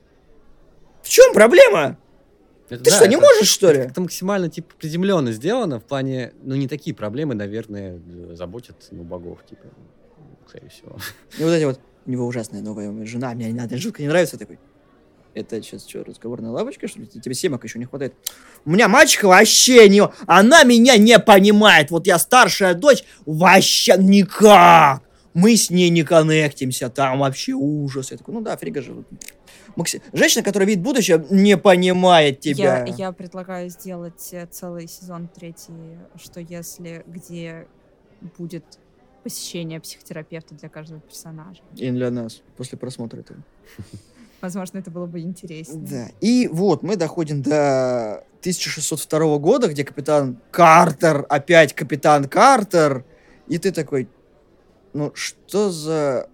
В 1.03 1.09
чем 1.09 1.35
проблема? 1.35 1.99
Это- 2.71 2.83
Ты 2.85 2.91
да, 2.91 2.97
что, 2.97 3.09
не 3.09 3.17
это- 3.17 3.25
можешь, 3.25 3.49
что 3.51 3.69
это 3.71 3.79
ли? 3.81 3.85
как-то 3.87 4.01
максимально, 4.01 4.49
типа, 4.49 4.75
приземленно 4.79 5.33
сделано, 5.33 5.79
в 5.81 5.85
плане, 5.85 6.33
ну, 6.43 6.55
не 6.55 6.69
такие 6.69 6.97
проблемы, 6.97 7.35
наверное, 7.35 8.01
заботят, 8.33 8.77
ну, 8.91 9.03
богов, 9.03 9.41
типа, 9.49 9.65
скорее 10.49 10.71
всего. 10.71 10.97
И 11.39 11.43
вот 11.43 11.51
эти 11.51 11.65
вот, 11.65 11.79
у 12.07 12.11
него 12.11 12.27
ужасная 12.27 12.63
новая 12.63 13.05
жена, 13.05 13.35
мне 13.35 13.51
она 13.51 13.69
жутко 13.77 14.01
не 14.01 14.09
нравится. 14.09 14.39
Такой, 14.39 14.59
это 15.35 15.63
сейчас 15.63 15.89
что, 15.89 16.05
разговорная 16.05 16.51
лавочка, 16.51 16.87
что 16.89 17.01
ли? 17.01 17.07
Тебе 17.07 17.35
семок 17.35 17.65
еще 17.65 17.79
не 17.79 17.87
хватает. 17.87 18.15
У 18.65 18.71
меня 18.71 18.89
мачеха 18.89 19.27
вообще 19.27 19.89
не... 19.89 20.03
Она 20.27 20.65
меня 20.65 20.97
не 20.97 21.19
понимает. 21.19 21.91
Вот 21.91 22.07
я 22.07 22.19
старшая 22.19 22.75
дочь, 22.75 23.05
вообще 23.25 23.97
никак. 23.99 25.03
Мы 25.35 25.57
с 25.57 25.71
ней 25.71 25.89
не 25.89 26.03
коннектимся, 26.03 26.91
там 26.91 27.21
вообще 27.21 27.53
ужас. 27.53 28.11
Я 28.11 28.19
такой, 28.19 28.35
ну 28.35 28.41
да, 28.43 28.57
фрига 28.57 28.83
же. 28.83 29.05
Макси- 29.77 30.03
Женщина, 30.13 30.45
которая 30.45 30.69
видит 30.69 30.83
будущее, 30.83 31.25
не 31.31 31.57
понимает 31.57 32.41
тебя. 32.41 32.85
Я, 32.85 32.95
я 32.95 33.13
предлагаю 33.13 33.71
сделать 33.71 34.29
э, 34.33 34.47
целый 34.51 34.87
сезон 34.87 35.29
третий, 35.29 35.97
что 36.23 36.41
если 36.41 37.05
где 37.07 37.67
будет 38.37 38.65
посещение 39.23 39.81
психотерапевта 39.81 40.55
для 40.55 40.69
каждого 40.69 41.01
персонажа. 41.01 41.61
И 41.77 41.91
для 41.91 42.11
нас, 42.11 42.43
после 42.57 42.77
просмотра 42.77 43.21
этого. 43.21 43.41
Возможно, 44.43 44.79
это 44.79 44.91
было 44.91 45.07
бы 45.07 45.21
интереснее. 45.21 45.87
Да. 45.89 46.09
И 46.21 46.49
вот 46.49 46.83
мы 46.83 46.97
доходим 46.97 47.43
до 47.43 48.25
1602 48.41 49.39
года, 49.39 49.69
где 49.69 49.85
капитан 49.85 50.37
Картер, 50.51 51.25
опять 51.29 51.73
капитан 51.73 52.29
Картер, 52.29 53.05
и 53.47 53.59
ты 53.59 53.71
такой, 53.71 54.09
ну 54.93 55.13
что 55.15 55.71
за 55.71 56.29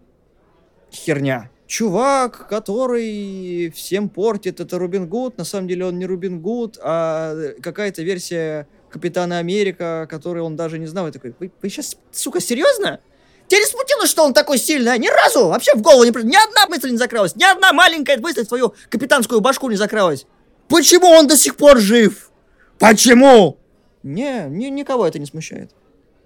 херня? 0.90 1.51
Чувак, 1.66 2.48
который 2.48 3.70
всем 3.72 4.09
портит, 4.09 4.59
это 4.59 4.78
Рубин 4.78 5.06
Гуд, 5.06 5.36
на 5.36 5.44
самом 5.44 5.68
деле 5.68 5.85
он 5.85 5.98
не 5.98 6.06
Рубин 6.06 6.40
Гуд, 6.40 6.78
а 6.82 7.36
какая-то 7.60 8.02
версия 8.02 8.66
Капитана 8.89 9.36
Америка, 9.36 10.06
которую 10.09 10.47
он 10.47 10.56
даже 10.56 10.78
не 10.78 10.86
знал. 10.86 11.05
Я 11.05 11.12
такой, 11.12 11.35
вы, 11.39 11.51
сейчас, 11.68 11.98
сука, 12.10 12.40
серьезно? 12.40 13.01
Тебя 13.48 13.60
не 13.60 13.66
смутило, 13.66 14.06
что 14.06 14.24
он 14.24 14.34
такой 14.34 14.58
сильный? 14.58 14.92
а? 14.92 14.98
Ни 14.98 15.08
разу 15.08 15.48
вообще 15.48 15.74
в 15.74 15.80
голову 15.80 16.04
не 16.04 16.12
пришло. 16.12 16.28
Ни 16.28 16.36
одна 16.36 16.66
мысль 16.68 16.90
не 16.90 16.98
закралась. 16.98 17.34
Ни 17.34 17.44
одна 17.44 17.72
маленькая 17.72 18.18
мысль 18.18 18.44
в 18.44 18.48
твою 18.48 18.74
капитанскую 18.90 19.40
башку 19.40 19.70
не 19.70 19.76
закралась. 19.76 20.26
Почему 20.68 21.08
он 21.08 21.26
до 21.26 21.36
сих 21.36 21.56
пор 21.56 21.78
жив? 21.78 22.30
Почему? 22.78 23.58
Не, 24.02 24.46
ни, 24.48 24.66
никого 24.66 25.06
это 25.06 25.18
не 25.18 25.24
смущает. 25.24 25.70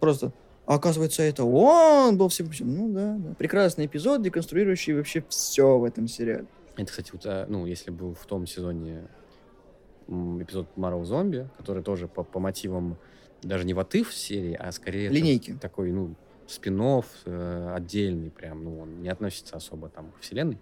Просто, 0.00 0.32
оказывается, 0.66 1.22
это 1.22 1.44
он 1.44 2.18
был 2.18 2.28
всем... 2.28 2.50
Ну 2.58 2.92
да, 2.92 3.14
да. 3.18 3.34
Прекрасный 3.34 3.86
эпизод, 3.86 4.20
деконструирующий 4.20 4.94
вообще 4.94 5.24
все 5.28 5.78
в 5.78 5.84
этом 5.84 6.08
сериале. 6.08 6.46
Это, 6.76 6.90
кстати, 6.90 7.10
вот, 7.12 7.22
а, 7.24 7.46
ну, 7.48 7.66
если 7.66 7.90
был 7.90 8.14
в 8.14 8.26
том 8.26 8.46
сезоне 8.48 9.06
эпизод 10.08 10.66
Marvel 10.76 11.04
Зомби, 11.04 11.48
который 11.56 11.84
тоже 11.84 12.08
по, 12.08 12.24
по 12.24 12.40
мотивам 12.40 12.98
даже 13.42 13.64
не 13.64 13.74
вот 13.74 13.94
в 13.94 14.12
серии, 14.12 14.54
а 14.54 14.72
скорее 14.72 15.08
Линейки. 15.08 15.56
такой, 15.60 15.92
ну, 15.92 16.14
спин 16.52 16.80
отдельный 17.74 18.30
прям, 18.30 18.64
ну, 18.64 18.80
он 18.80 19.02
не 19.02 19.08
относится 19.08 19.56
особо 19.56 19.88
там 19.88 20.12
к 20.12 20.20
вселенной, 20.20 20.58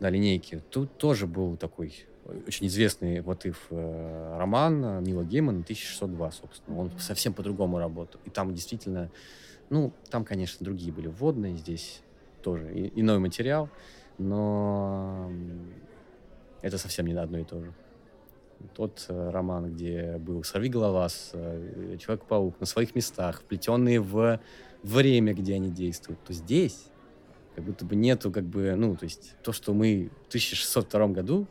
да, 0.00 0.10
линейки. 0.10 0.62
Тут 0.70 0.96
тоже 0.98 1.26
был 1.26 1.56
такой 1.56 2.06
очень 2.46 2.66
известный 2.66 3.20
вот 3.20 3.46
if 3.46 3.56
э, 3.70 4.36
роман 4.38 4.84
э, 4.84 5.00
Нила 5.02 5.24
Геймана 5.24 5.60
1602, 5.60 6.30
собственно. 6.32 6.78
Он 6.78 6.90
совсем 6.98 7.32
по-другому 7.32 7.78
работал. 7.78 8.20
И 8.24 8.30
там 8.30 8.54
действительно, 8.54 9.10
ну, 9.70 9.92
там, 10.10 10.24
конечно, 10.24 10.64
другие 10.64 10.92
были 10.92 11.06
вводные, 11.06 11.56
здесь 11.56 12.02
тоже 12.42 12.72
и- 12.72 13.00
иной 13.00 13.18
материал, 13.18 13.68
но 14.18 15.30
это 16.62 16.78
совсем 16.78 17.06
не 17.06 17.12
одно 17.12 17.38
и 17.38 17.44
то 17.44 17.60
же. 17.60 17.72
Тот 18.74 19.04
э, 19.08 19.30
роман, 19.30 19.74
где 19.74 20.16
был 20.18 20.42
Сорвиголова, 20.42 21.08
э, 21.32 21.96
Человек-паук 21.98 22.58
на 22.58 22.66
своих 22.66 22.94
местах, 22.94 23.40
вплетенные 23.40 24.00
в 24.00 24.40
время, 24.86 25.34
где 25.34 25.54
они 25.54 25.70
действуют, 25.70 26.22
то 26.24 26.32
здесь 26.32 26.86
как 27.54 27.64
будто 27.64 27.84
бы 27.84 27.96
нету, 27.96 28.30
как 28.30 28.44
бы, 28.44 28.74
ну, 28.76 28.96
то 28.96 29.04
есть 29.04 29.34
то, 29.42 29.52
что 29.52 29.72
мы 29.72 30.10
в 30.24 30.28
1602 30.28 31.08
году 31.08 31.46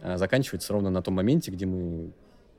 а, 0.00 0.16
заканчивается 0.16 0.72
ровно 0.72 0.90
на 0.90 1.02
том 1.02 1.14
моменте, 1.14 1.50
где 1.50 1.66
мы, 1.66 2.12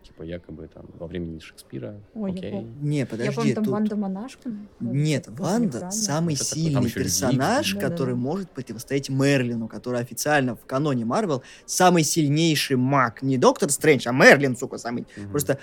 типа, 0.09 0.23
якобы 0.23 0.67
там 0.73 0.85
во 0.99 1.07
времени 1.07 1.39
Шекспира. 1.39 1.95
Ой, 2.13 2.31
я 2.33 2.37
окей. 2.39 2.51
помню. 2.51 2.71
Не, 2.81 2.97
Я 2.99 3.05
подожди, 3.05 3.35
помню, 3.35 3.55
там 3.55 3.63
тут... 3.63 3.73
Ванда 3.73 3.95
Монашка. 3.95 4.51
Нет, 4.79 5.25
Ванда 5.29 5.91
самый 5.91 6.35
это- 6.35 6.43
сильный 6.43 6.89
персонаж, 6.91 7.73
Да-да-да. 7.73 7.89
который 7.89 8.15
может 8.15 8.49
противостоять 8.49 9.09
Мерлину, 9.09 9.67
который 9.67 9.99
официально 10.01 10.55
в 10.55 10.65
каноне 10.65 11.05
Марвел 11.05 11.43
самый 11.65 12.03
сильнейший 12.03 12.75
маг. 12.77 13.21
Не 13.21 13.37
Доктор 13.37 13.69
Стрэндж, 13.69 14.07
а 14.07 14.11
Мерлин, 14.11 14.57
сука, 14.57 14.77
самый. 14.77 15.05
Мгм. 15.15 15.29
Просто 15.31 15.59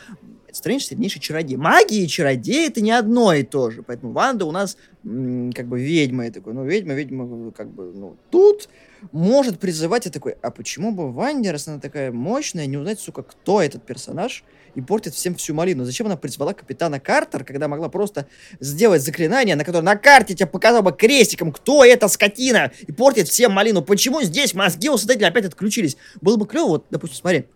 Стрэндж 0.52 0.82
сильнейший 0.84 1.20
чародей. 1.20 1.56
Магия 1.56 2.04
и 2.04 2.08
чародей 2.08 2.66
это 2.68 2.80
не 2.80 2.92
одно 2.92 3.32
и 3.34 3.42
то 3.42 3.70
же. 3.70 3.82
Поэтому 3.82 4.12
Ванда 4.12 4.46
у 4.46 4.52
нас 4.52 4.76
м, 5.04 5.52
как 5.52 5.66
бы 5.66 5.80
ведьма. 5.80 6.26
И 6.26 6.30
такой, 6.30 6.54
ну, 6.54 6.64
ведьма, 6.64 6.94
ведьма, 6.94 7.52
как 7.52 7.70
бы, 7.70 7.92
ну, 7.94 8.16
тут 8.30 8.68
может 9.12 9.58
призывать, 9.58 10.06
я 10.06 10.10
такой, 10.10 10.36
а 10.42 10.50
почему 10.50 10.92
бы 10.92 11.12
Ванде, 11.12 11.50
раз 11.50 11.68
она 11.68 11.78
такая 11.78 12.12
мощная, 12.12 12.66
не 12.66 12.76
узнать, 12.76 13.00
сука, 13.00 13.22
кто 13.22 13.62
этот 13.62 13.84
персонаж 13.84 14.44
и 14.74 14.80
портит 14.80 15.14
всем 15.14 15.34
всю 15.34 15.54
малину? 15.54 15.84
Зачем 15.84 16.06
она 16.06 16.16
призвала 16.16 16.54
капитана 16.54 17.00
Картер, 17.00 17.44
когда 17.44 17.68
могла 17.68 17.88
просто 17.88 18.26
сделать 18.60 19.02
заклинание, 19.02 19.56
на 19.56 19.64
которое 19.64 19.84
на 19.84 19.96
карте 19.96 20.34
тебе 20.34 20.46
показал 20.46 20.82
бы 20.82 20.92
крестиком, 20.92 21.52
кто 21.52 21.84
эта 21.84 22.08
скотина, 22.08 22.72
и 22.86 22.92
портит 22.92 23.28
всем 23.28 23.52
малину? 23.52 23.82
Почему 23.82 24.22
здесь 24.22 24.54
мозги 24.54 24.88
у 24.88 24.96
создателя 24.96 25.28
опять 25.28 25.46
отключились? 25.46 25.96
Было 26.20 26.36
бы 26.36 26.46
клево, 26.46 26.68
вот, 26.68 26.86
допустим, 26.90 27.18
смотри, 27.18 27.46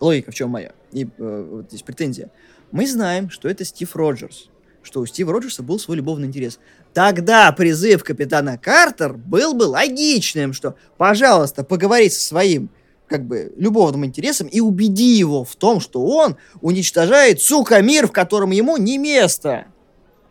логика 0.00 0.30
в 0.30 0.34
чем 0.34 0.50
моя, 0.50 0.72
и 0.92 1.04
э, 1.04 1.48
вот 1.50 1.68
здесь 1.68 1.82
претензия. 1.82 2.30
Мы 2.70 2.86
знаем, 2.86 3.30
что 3.30 3.48
это 3.48 3.64
Стив 3.64 3.94
Роджерс, 3.96 4.50
что 4.82 5.00
у 5.00 5.06
Стива 5.06 5.32
Роджерса 5.32 5.62
был 5.62 5.78
свой 5.78 5.96
любовный 5.96 6.28
интерес. 6.28 6.58
Тогда 6.94 7.52
призыв 7.52 8.04
капитана 8.04 8.58
Картер 8.58 9.14
был 9.14 9.54
бы 9.54 9.64
логичным, 9.64 10.52
что, 10.52 10.76
пожалуйста, 10.96 11.64
поговори 11.64 12.08
со 12.10 12.20
своим 12.20 12.70
как 13.06 13.26
бы 13.26 13.52
любовным 13.56 14.04
интересом 14.04 14.48
и 14.48 14.60
убеди 14.60 15.16
его 15.16 15.44
в 15.44 15.56
том, 15.56 15.80
что 15.80 16.04
он 16.04 16.36
уничтожает, 16.60 17.40
сука, 17.40 17.80
мир, 17.80 18.06
в 18.06 18.12
котором 18.12 18.50
ему 18.50 18.76
не 18.76 18.98
место. 18.98 19.66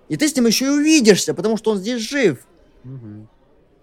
И 0.10 0.16
ты 0.16 0.28
с 0.28 0.36
ним 0.36 0.46
еще 0.46 0.66
и 0.66 0.70
увидишься, 0.70 1.34
потому 1.34 1.58
что 1.58 1.72
он 1.72 1.78
здесь 1.78 2.02
жив. 2.02 2.46
Мгм. 2.84 3.28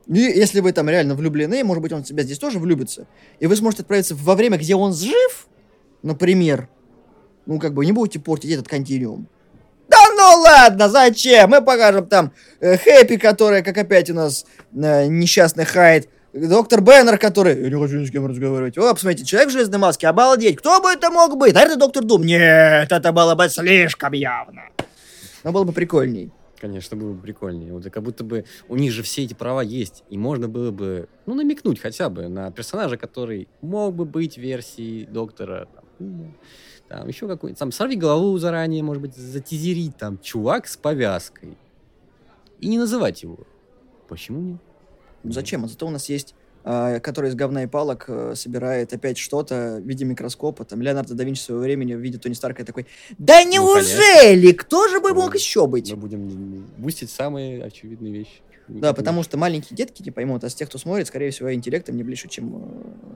И 0.07 0.19
если 0.19 0.61
вы 0.61 0.73
там 0.73 0.89
реально 0.89 1.15
влюблены, 1.15 1.65
может 1.65 1.82
быть, 1.82 1.93
он 1.93 2.03
в 2.03 2.07
тебя 2.07 2.23
здесь 2.23 2.39
тоже 2.39 2.59
влюбится. 2.59 3.07
И 3.41 3.47
вы 3.47 3.57
сможете 3.57 3.82
отправиться 3.82 4.15
во 4.15 4.35
время, 4.35 4.59
где 4.59 4.74
он 4.74 4.95
жив, 4.95 5.49
например. 6.03 6.69
Ну, 7.47 7.59
как 7.59 7.74
бы 7.74 7.85
не 7.85 7.93
будете 7.93 8.20
портить 8.20 8.51
этот 8.51 8.69
континуум. 8.69 9.28
Да 9.89 9.98
ну 10.16 10.43
ладно, 10.43 10.89
зачем? 10.89 11.51
Мы 11.51 11.62
покажем 11.62 12.06
там 12.06 12.32
э, 12.61 12.77
Хэппи, 12.77 13.16
которая, 13.16 13.62
как 13.62 13.77
опять 13.77 14.11
у 14.11 14.15
нас 14.15 14.47
э, 14.74 15.06
несчастный 15.06 15.65
Хайд. 15.65 16.09
Доктор 16.32 16.81
Беннер, 16.81 17.16
который... 17.16 17.62
Я 17.62 17.70
не 17.70 17.81
хочу 17.81 17.97
ни 17.98 18.05
с 18.05 18.11
кем 18.11 18.27
разговаривать. 18.27 18.77
О, 18.77 18.93
посмотрите, 18.93 19.24
человек 19.24 19.51
в 19.51 19.52
железной 19.52 19.78
маске, 19.78 20.09
обалдеть. 20.09 20.56
Кто 20.56 20.81
бы 20.81 20.90
это 20.90 21.11
мог 21.11 21.36
быть? 21.36 21.55
Наверное, 21.55 21.77
Доктор 21.77 22.02
Дум. 22.02 22.24
Нет, 22.24 22.90
это 22.90 23.12
было 23.12 23.36
бы 23.36 23.48
слишком 23.48 24.12
явно. 24.15 24.62
Но 25.44 25.52
было 25.52 25.62
бы 25.62 25.73
прикольней. 25.73 26.32
Конечно, 26.61 26.97
было 26.97 27.12
бы 27.12 27.20
прикольнее. 27.20 27.73
Вот 27.73 27.85
как 27.85 28.02
будто 28.02 28.24
бы 28.24 28.47
у 28.69 28.77
них 28.77 28.90
же 28.90 29.02
все 29.02 29.23
эти 29.24 29.35
права 29.35 29.61
есть. 29.61 30.02
И 30.09 30.19
можно 30.19 30.48
было 30.48 30.70
бы, 30.70 31.09
ну, 31.27 31.35
намекнуть 31.35 31.78
хотя 31.78 32.09
бы 32.09 32.27
на 32.28 32.51
персонажа, 32.51 32.97
который 32.97 33.47
мог 33.61 33.94
бы 33.94 34.05
быть 34.05 34.39
версией 34.39 35.05
доктора. 35.05 35.69
Там, 35.74 35.85
ну, 35.98 36.35
там 36.89 37.09
еще 37.09 37.27
какой-нибудь, 37.27 37.59
там, 37.59 37.73
сорви 37.73 37.97
голову 37.97 38.39
заранее, 38.39 38.82
может 38.82 39.02
быть, 39.02 39.16
затизерить, 39.16 39.97
там, 39.97 40.19
чувак 40.19 40.66
с 40.66 40.77
повязкой. 40.77 41.56
И 42.61 42.69
не 42.69 42.78
называть 42.78 43.23
его. 43.23 43.39
Почему 44.09 44.40
нет? 44.40 44.61
Зачем? 45.24 45.65
А 45.65 45.69
зато 45.69 45.86
у 45.86 45.90
нас 45.90 46.09
есть, 46.09 46.35
а, 46.62 47.01
который 47.01 47.31
из 47.31 47.35
говна 47.35 47.65
и 47.65 47.66
палок 47.66 48.05
э, 48.09 48.35
собирает 48.35 48.93
опять 48.93 49.19
что-то 49.19 49.81
в 49.82 49.86
виде 49.86 50.05
микроскопа. 50.05 50.65
Там 50.65 50.82
Леонардо 50.82 51.15
да 51.15 51.24
Винчи 51.24 51.40
своего 51.40 51.62
времени 51.62 51.94
в 51.94 51.98
виде 51.98 52.19
Тони 52.19 52.35
Старка 52.35 52.65
такой, 52.65 52.86
да 53.19 53.44
неужели? 53.44 54.52
Кто 54.52 54.89
же 54.89 55.01
бы 55.01 55.12
мог 55.15 55.32
Ну, 55.32 55.39
еще 55.39 55.66
быть? 55.66 55.90
Мы 55.90 55.97
будем 55.97 56.66
бустить 56.78 57.11
самые 57.11 57.65
очевидные 57.65 58.12
вещи. 58.12 58.40
Да, 58.69 58.93
потому 58.95 59.23
что 59.23 59.36
маленькие 59.36 59.77
детки 59.77 60.03
не 60.03 60.11
поймут, 60.11 60.43
а 60.45 60.49
с 60.49 60.55
тех, 60.55 60.69
кто 60.69 60.78
смотрит, 60.78 61.07
скорее 61.07 61.31
всего, 61.31 61.53
интеллектом 61.53 61.97
не 61.97 62.03
ближе, 62.03 62.28
чем 62.28 62.62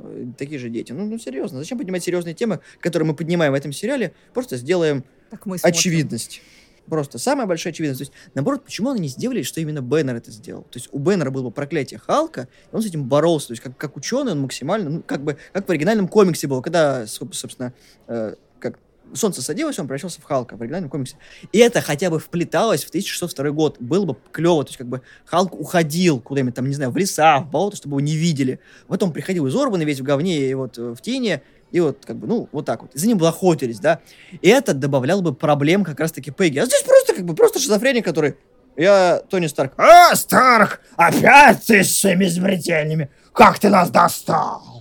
э, 0.04 0.26
такие 0.36 0.58
же 0.58 0.68
дети. 0.68 0.92
Ну, 0.92 1.06
ну, 1.06 1.18
серьезно, 1.18 1.58
зачем 1.58 1.78
поднимать 1.78 2.04
серьезные 2.04 2.34
темы, 2.34 2.60
которые 2.80 3.06
мы 3.06 3.14
поднимаем 3.14 3.52
в 3.52 3.56
этом 3.56 3.72
сериале? 3.72 4.12
Просто 4.34 4.56
сделаем 4.56 5.04
Так 5.30 5.46
мы 5.46 5.58
смотрим. 5.58 5.78
очевидность. 5.78 6.42
Просто 6.86 7.18
самая 7.18 7.46
большая 7.46 7.72
очевидность. 7.72 7.98
То 8.00 8.02
есть, 8.04 8.12
наоборот, 8.34 8.64
почему 8.64 8.90
они 8.90 9.00
не 9.00 9.08
сделали, 9.08 9.42
что 9.42 9.60
именно 9.60 9.82
Бэннер 9.82 10.16
это 10.16 10.30
сделал? 10.30 10.62
То 10.64 10.78
есть 10.78 10.88
у 10.92 10.98
Бэннера 10.98 11.30
было 11.30 11.50
проклятие 11.50 11.98
Халка, 11.98 12.48
и 12.72 12.74
он 12.74 12.80
с 12.82 12.86
этим 12.86 13.04
боролся. 13.04 13.48
То 13.48 13.52
есть 13.52 13.62
как, 13.62 13.76
как 13.76 13.96
ученый 13.96 14.32
он 14.32 14.40
максимально, 14.40 14.88
ну, 14.90 15.02
как 15.02 15.22
бы, 15.22 15.36
как 15.52 15.66
в 15.66 15.70
оригинальном 15.70 16.08
комиксе 16.08 16.46
было, 16.46 16.62
когда, 16.62 17.02
соб- 17.04 17.34
собственно, 17.34 17.74
э, 18.06 18.34
как 18.58 18.78
солнце 19.14 19.43
садилось, 19.43 19.78
он 19.78 19.86
превращался 19.86 20.20
в 20.20 20.24
Халка 20.24 20.56
в 20.56 20.60
оригинальном 20.60 20.90
комиксе. 20.90 21.16
И 21.52 21.59
это 21.59 21.80
хотя 21.80 22.10
бы 22.10 22.18
вплеталось 22.18 22.85
в 22.85 22.89
1602 22.89 23.51
год. 23.51 23.76
Было 23.80 24.05
бы 24.05 24.16
клево. 24.32 24.64
То 24.64 24.70
есть 24.70 24.78
как 24.78 24.89
бы 24.89 25.02
Халк 25.24 25.55
уходил 25.55 26.20
куда-нибудь 26.20 26.55
там, 26.55 26.68
не 26.68 26.74
знаю, 26.74 26.90
в 26.90 26.97
леса, 26.97 27.40
в 27.40 27.51
болото, 27.51 27.76
чтобы 27.76 27.94
его 27.94 28.01
не 28.01 28.16
видели. 28.16 28.60
Потом 28.86 29.12
приходил 29.12 29.47
изорванный 29.48 29.85
весь 29.85 30.01
в 30.01 30.02
говне 30.02 30.48
и 30.48 30.55
вот 30.55 30.78
э, 30.78 30.94
в 30.94 31.01
тени, 31.01 31.43
и 31.70 31.80
вот, 31.80 32.05
как 32.06 32.16
бы, 32.16 32.26
ну, 32.26 32.48
вот 32.52 32.64
так 32.64 32.82
вот. 32.82 32.93
За 32.94 33.06
ним 33.06 33.18
бы 33.18 33.28
охотились, 33.28 33.78
да. 33.78 34.01
И 34.40 34.48
это 34.48 34.74
добавляло 34.74 35.20
бы 35.20 35.35
проблем 35.35 35.85
как 35.85 36.01
раз-таки 36.01 36.30
Пегги. 36.30 36.59
А 36.59 36.66
здесь 36.66 36.82
просто, 36.82 37.14
как 37.14 37.24
бы, 37.24 37.35
просто 37.35 37.59
шизофреник, 37.59 38.05
который... 38.05 38.36
Я 38.76 39.22
Тони 39.28 39.48
Старк. 39.48 39.72
А, 39.76 40.14
Старк! 40.14 40.80
Опять 40.97 41.64
ты 41.66 41.82
с 41.82 41.98
своими 41.98 42.26
изобретениями! 42.26 43.10
Как 43.32 43.59
ты 43.59 43.70
нас 43.70 43.90
достал! 43.90 44.77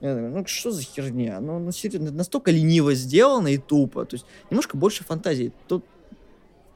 Я 0.00 0.14
ну 0.14 0.44
что 0.46 0.70
за 0.70 0.82
херня? 0.82 1.40
Ну, 1.40 1.58
ну 1.58 1.72
серьезно, 1.72 2.10
настолько 2.10 2.50
лениво 2.50 2.94
сделано 2.94 3.48
и 3.48 3.56
тупо. 3.58 4.04
То 4.04 4.14
есть 4.16 4.26
немножко 4.50 4.76
больше 4.76 5.04
фантазии. 5.04 5.52
Тут 5.68 5.84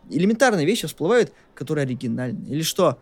элементарные 0.08 0.66
вещи 0.66 0.86
всплывают, 0.86 1.32
которые 1.54 1.84
оригинальны. 1.84 2.46
Или 2.48 2.62
что? 2.62 2.98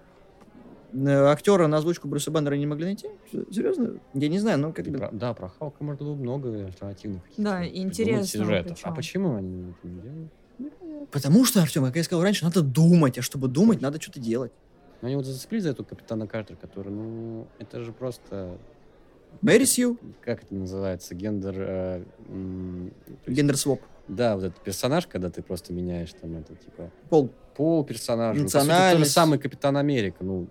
Э, 0.93 1.27
Актера 1.31 1.67
на 1.67 1.77
озвучку 1.79 2.09
Брюса 2.09 2.31
Баннера 2.31 2.55
не 2.55 2.67
могли 2.67 2.87
найти? 2.87 3.09
Серьезно? 3.51 3.99
Я 4.15 4.29
не 4.29 4.39
знаю, 4.39 4.59
ну 4.59 4.73
как 4.73 4.87
бы... 4.87 4.99
про- 4.99 5.11
да, 5.13 5.35
про 5.35 5.49
Халка 5.49 5.85
можно 5.85 6.05
было 6.07 6.15
много 6.15 6.67
альтернативных 6.67 7.23
каких-то 7.23 7.43
Да, 7.43 7.67
интересного 7.67 8.25
сюжетов. 8.27 8.77
причем. 8.77 8.91
А 8.91 8.95
почему 8.95 9.37
они 9.37 9.71
это 9.71 9.89
не 9.89 10.01
делают? 10.01 10.33
Потому 11.13 11.45
что, 11.45 11.63
Артем, 11.63 11.85
как 11.85 11.95
я 11.97 12.03
сказал 12.05 12.23
раньше, 12.25 12.45
надо 12.45 12.63
думать, 12.63 13.19
а 13.19 13.23
чтобы 13.23 13.49
думать, 13.49 13.81
надо 13.81 14.01
что-то 14.01 14.19
делать. 14.19 14.51
Ну, 15.01 15.07
они 15.07 15.17
вот 15.17 15.27
зацепились 15.27 15.63
за 15.63 15.71
эту 15.71 15.85
капитана 15.85 16.27
Картер, 16.27 16.57
который, 16.57 16.93
ну, 16.93 17.47
это 17.61 17.81
же 17.85 17.93
просто... 17.93 18.59
Мэри 19.43 19.65
Сью, 19.65 19.99
Как 20.25 20.43
это 20.43 20.55
называется? 20.55 21.15
Гендер... 21.15 21.55
э, 21.59 22.03
гендер-своп, 23.27 23.81
Да, 24.09 24.35
вот 24.37 24.45
этот 24.45 24.61
персонаж, 24.63 25.07
когда 25.07 25.31
ты 25.31 25.43
просто 25.43 25.73
меняешь 25.73 26.13
там 26.21 26.37
это, 26.37 26.55
типа, 26.55 26.91
пол. 27.09 27.31
пол 27.57 27.85
персонажа. 27.85 28.39
Ну, 28.39 28.45
по 28.45 28.51
сути, 28.51 28.53
то 28.53 28.61
же 28.65 28.69
Национальность. 28.69 29.13
самый 29.13 29.39
Капитан 29.39 29.77
Америка. 29.77 30.19
Ну, 30.25 30.49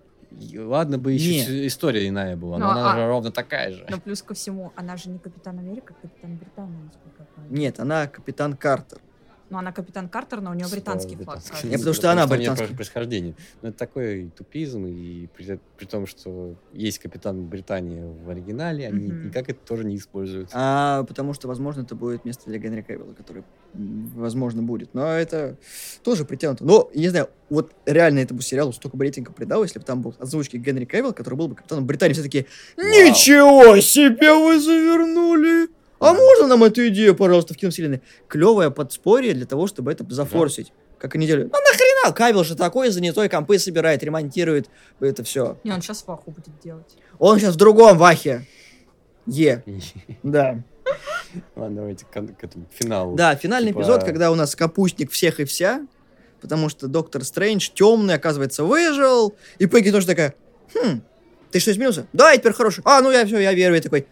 ладно 0.54 0.98
бы 0.98 1.12
еще 1.12 1.30
Не. 1.30 1.42
с- 1.42 1.66
история 1.74 2.06
иная 2.08 2.36
была, 2.36 2.58
но 2.58 2.66
Ну, 2.66 2.70
она 2.70 2.92
а- 2.92 2.96
же 2.96 3.06
ровно 3.06 3.30
такая 3.32 3.72
же. 3.72 3.86
Но 3.90 3.98
плюс 3.98 4.22
ко 4.22 4.34
всему, 4.34 4.72
она 4.76 4.96
же 4.96 5.10
не 5.10 5.18
Капитан 5.18 5.58
Америка, 5.58 5.94
а 5.98 6.06
Капитан 6.06 6.36
Британия, 6.36 6.78
насколько 6.84 7.16
я 7.20 7.26
понимаю. 7.34 7.52
Нет, 7.60 7.80
она 7.80 8.06
капитан 8.06 8.56
Картер. 8.56 9.00
Ну, 9.50 9.56
она 9.58 9.72
капитан 9.72 10.08
Картер, 10.10 10.40
но 10.42 10.50
у 10.50 10.54
нее 10.54 10.66
британский 10.70 11.16
Да, 11.16 11.24
флаг. 11.24 11.36
британский. 11.38 11.50
кажется. 11.50 11.68
Я 11.68 11.78
потому 11.78 11.94
что 11.94 12.12
она 12.12 12.26
британская. 12.26 12.66
про- 12.68 12.74
происхождение. 12.76 13.34
Но 13.62 13.70
это 13.70 13.78
такой 13.78 14.30
тупизм, 14.36 14.84
и 14.86 15.26
при, 15.34 15.58
при 15.78 15.86
том, 15.86 16.06
что 16.06 16.54
есть 16.74 16.98
капитан 16.98 17.46
Британии 17.46 18.02
в 18.24 18.28
оригинале, 18.28 18.86
они 18.86 19.06
Мгм. 19.08 19.26
никак 19.28 19.48
это 19.48 19.58
тоже 19.66 19.84
не 19.84 19.96
используют. 19.96 20.50
А, 20.52 21.02
потому 21.04 21.32
что, 21.32 21.48
возможно, 21.48 21.80
это 21.82 21.94
будет 21.94 22.24
место 22.26 22.44
для 22.46 22.58
Генри 22.58 22.82
Кевилла, 22.82 23.14
который, 23.14 23.42
возможно, 23.72 24.62
будет. 24.62 24.92
Но 24.94 25.06
это 25.12 25.56
тоже 26.02 26.24
притянуто. 26.24 26.64
Но, 26.64 26.90
я 26.94 27.00
не 27.00 27.08
знаю, 27.08 27.30
вот 27.48 27.72
реально 27.86 28.18
этому 28.18 28.40
сериалу 28.42 28.72
столько 28.72 28.96
бы 28.98 29.04
рейтинга 29.04 29.32
придал, 29.32 29.62
если 29.62 29.78
бы 29.78 29.84
там 29.84 30.02
был 30.02 30.14
озвучки 30.18 30.56
Генри 30.58 30.84
Кевилл, 30.84 31.12
который 31.14 31.36
был 31.36 31.48
бы 31.48 31.54
капитаном 31.54 31.86
Британии. 31.86 32.12
Все 32.12 32.22
такие, 32.22 32.46
Вау. 32.76 32.86
ничего 32.86 33.80
себе 33.80 34.34
вы 34.34 34.60
завернули! 34.60 35.68
А 36.00 36.12
можно 36.12 36.46
нам 36.46 36.64
эту 36.64 36.86
идею, 36.88 37.14
пожалуйста, 37.16 37.54
в 37.54 37.56
киновселенной? 37.56 38.02
Клевое 38.28 38.70
подспорье 38.70 39.34
для 39.34 39.46
того, 39.46 39.66
чтобы 39.66 39.90
это 39.92 40.04
зафорсить. 40.08 40.72
Как 40.98 41.14
они 41.14 41.26
делают. 41.26 41.52
Ну 41.52 41.58
нахрена? 41.58 42.12
Кавилл 42.12 42.44
же 42.44 42.56
такой 42.56 42.90
занятой, 42.90 43.28
компы 43.28 43.58
собирает, 43.58 44.02
ремонтирует. 44.02 44.68
Это 45.00 45.22
все. 45.22 45.58
Не, 45.64 45.72
он 45.72 45.80
сейчас 45.80 46.02
фаху 46.02 46.30
будет 46.30 46.58
делать. 46.62 46.96
Он 47.18 47.38
сейчас 47.38 47.54
в 47.54 47.58
другом 47.58 47.98
вахе. 47.98 48.46
Е. 49.26 49.62
Да. 50.22 50.62
Ладно, 51.56 51.76
давайте 51.76 52.06
к, 52.06 52.10
к 52.10 52.44
этому 52.44 52.66
финалу. 52.70 53.14
Да, 53.14 53.36
финальный 53.36 53.70
Типа- 53.72 53.80
эпизод, 53.80 54.04
когда 54.04 54.30
у 54.30 54.34
нас 54.34 54.56
капустник 54.56 55.10
всех 55.10 55.38
и 55.38 55.44
вся, 55.44 55.86
потому 56.40 56.68
что 56.70 56.88
доктор 56.88 57.24
Стрэндж 57.24 57.68
темный, 57.74 58.14
оказывается, 58.14 58.64
выжил, 58.64 59.34
и 59.58 59.66
Пегги 59.66 59.90
тоже 59.90 60.06
такая, 60.06 60.34
хм, 60.74 61.02
ты 61.50 61.60
что, 61.60 61.70
изменился? 61.72 62.06
Да, 62.14 62.30
я 62.32 62.38
теперь 62.38 62.54
хороший. 62.54 62.82
А, 62.84 63.02
ну 63.02 63.10
я 63.10 63.26
все, 63.26 63.38
я 63.38 63.52
верю, 63.52 63.74
я 63.74 63.82
такой, 63.82 64.06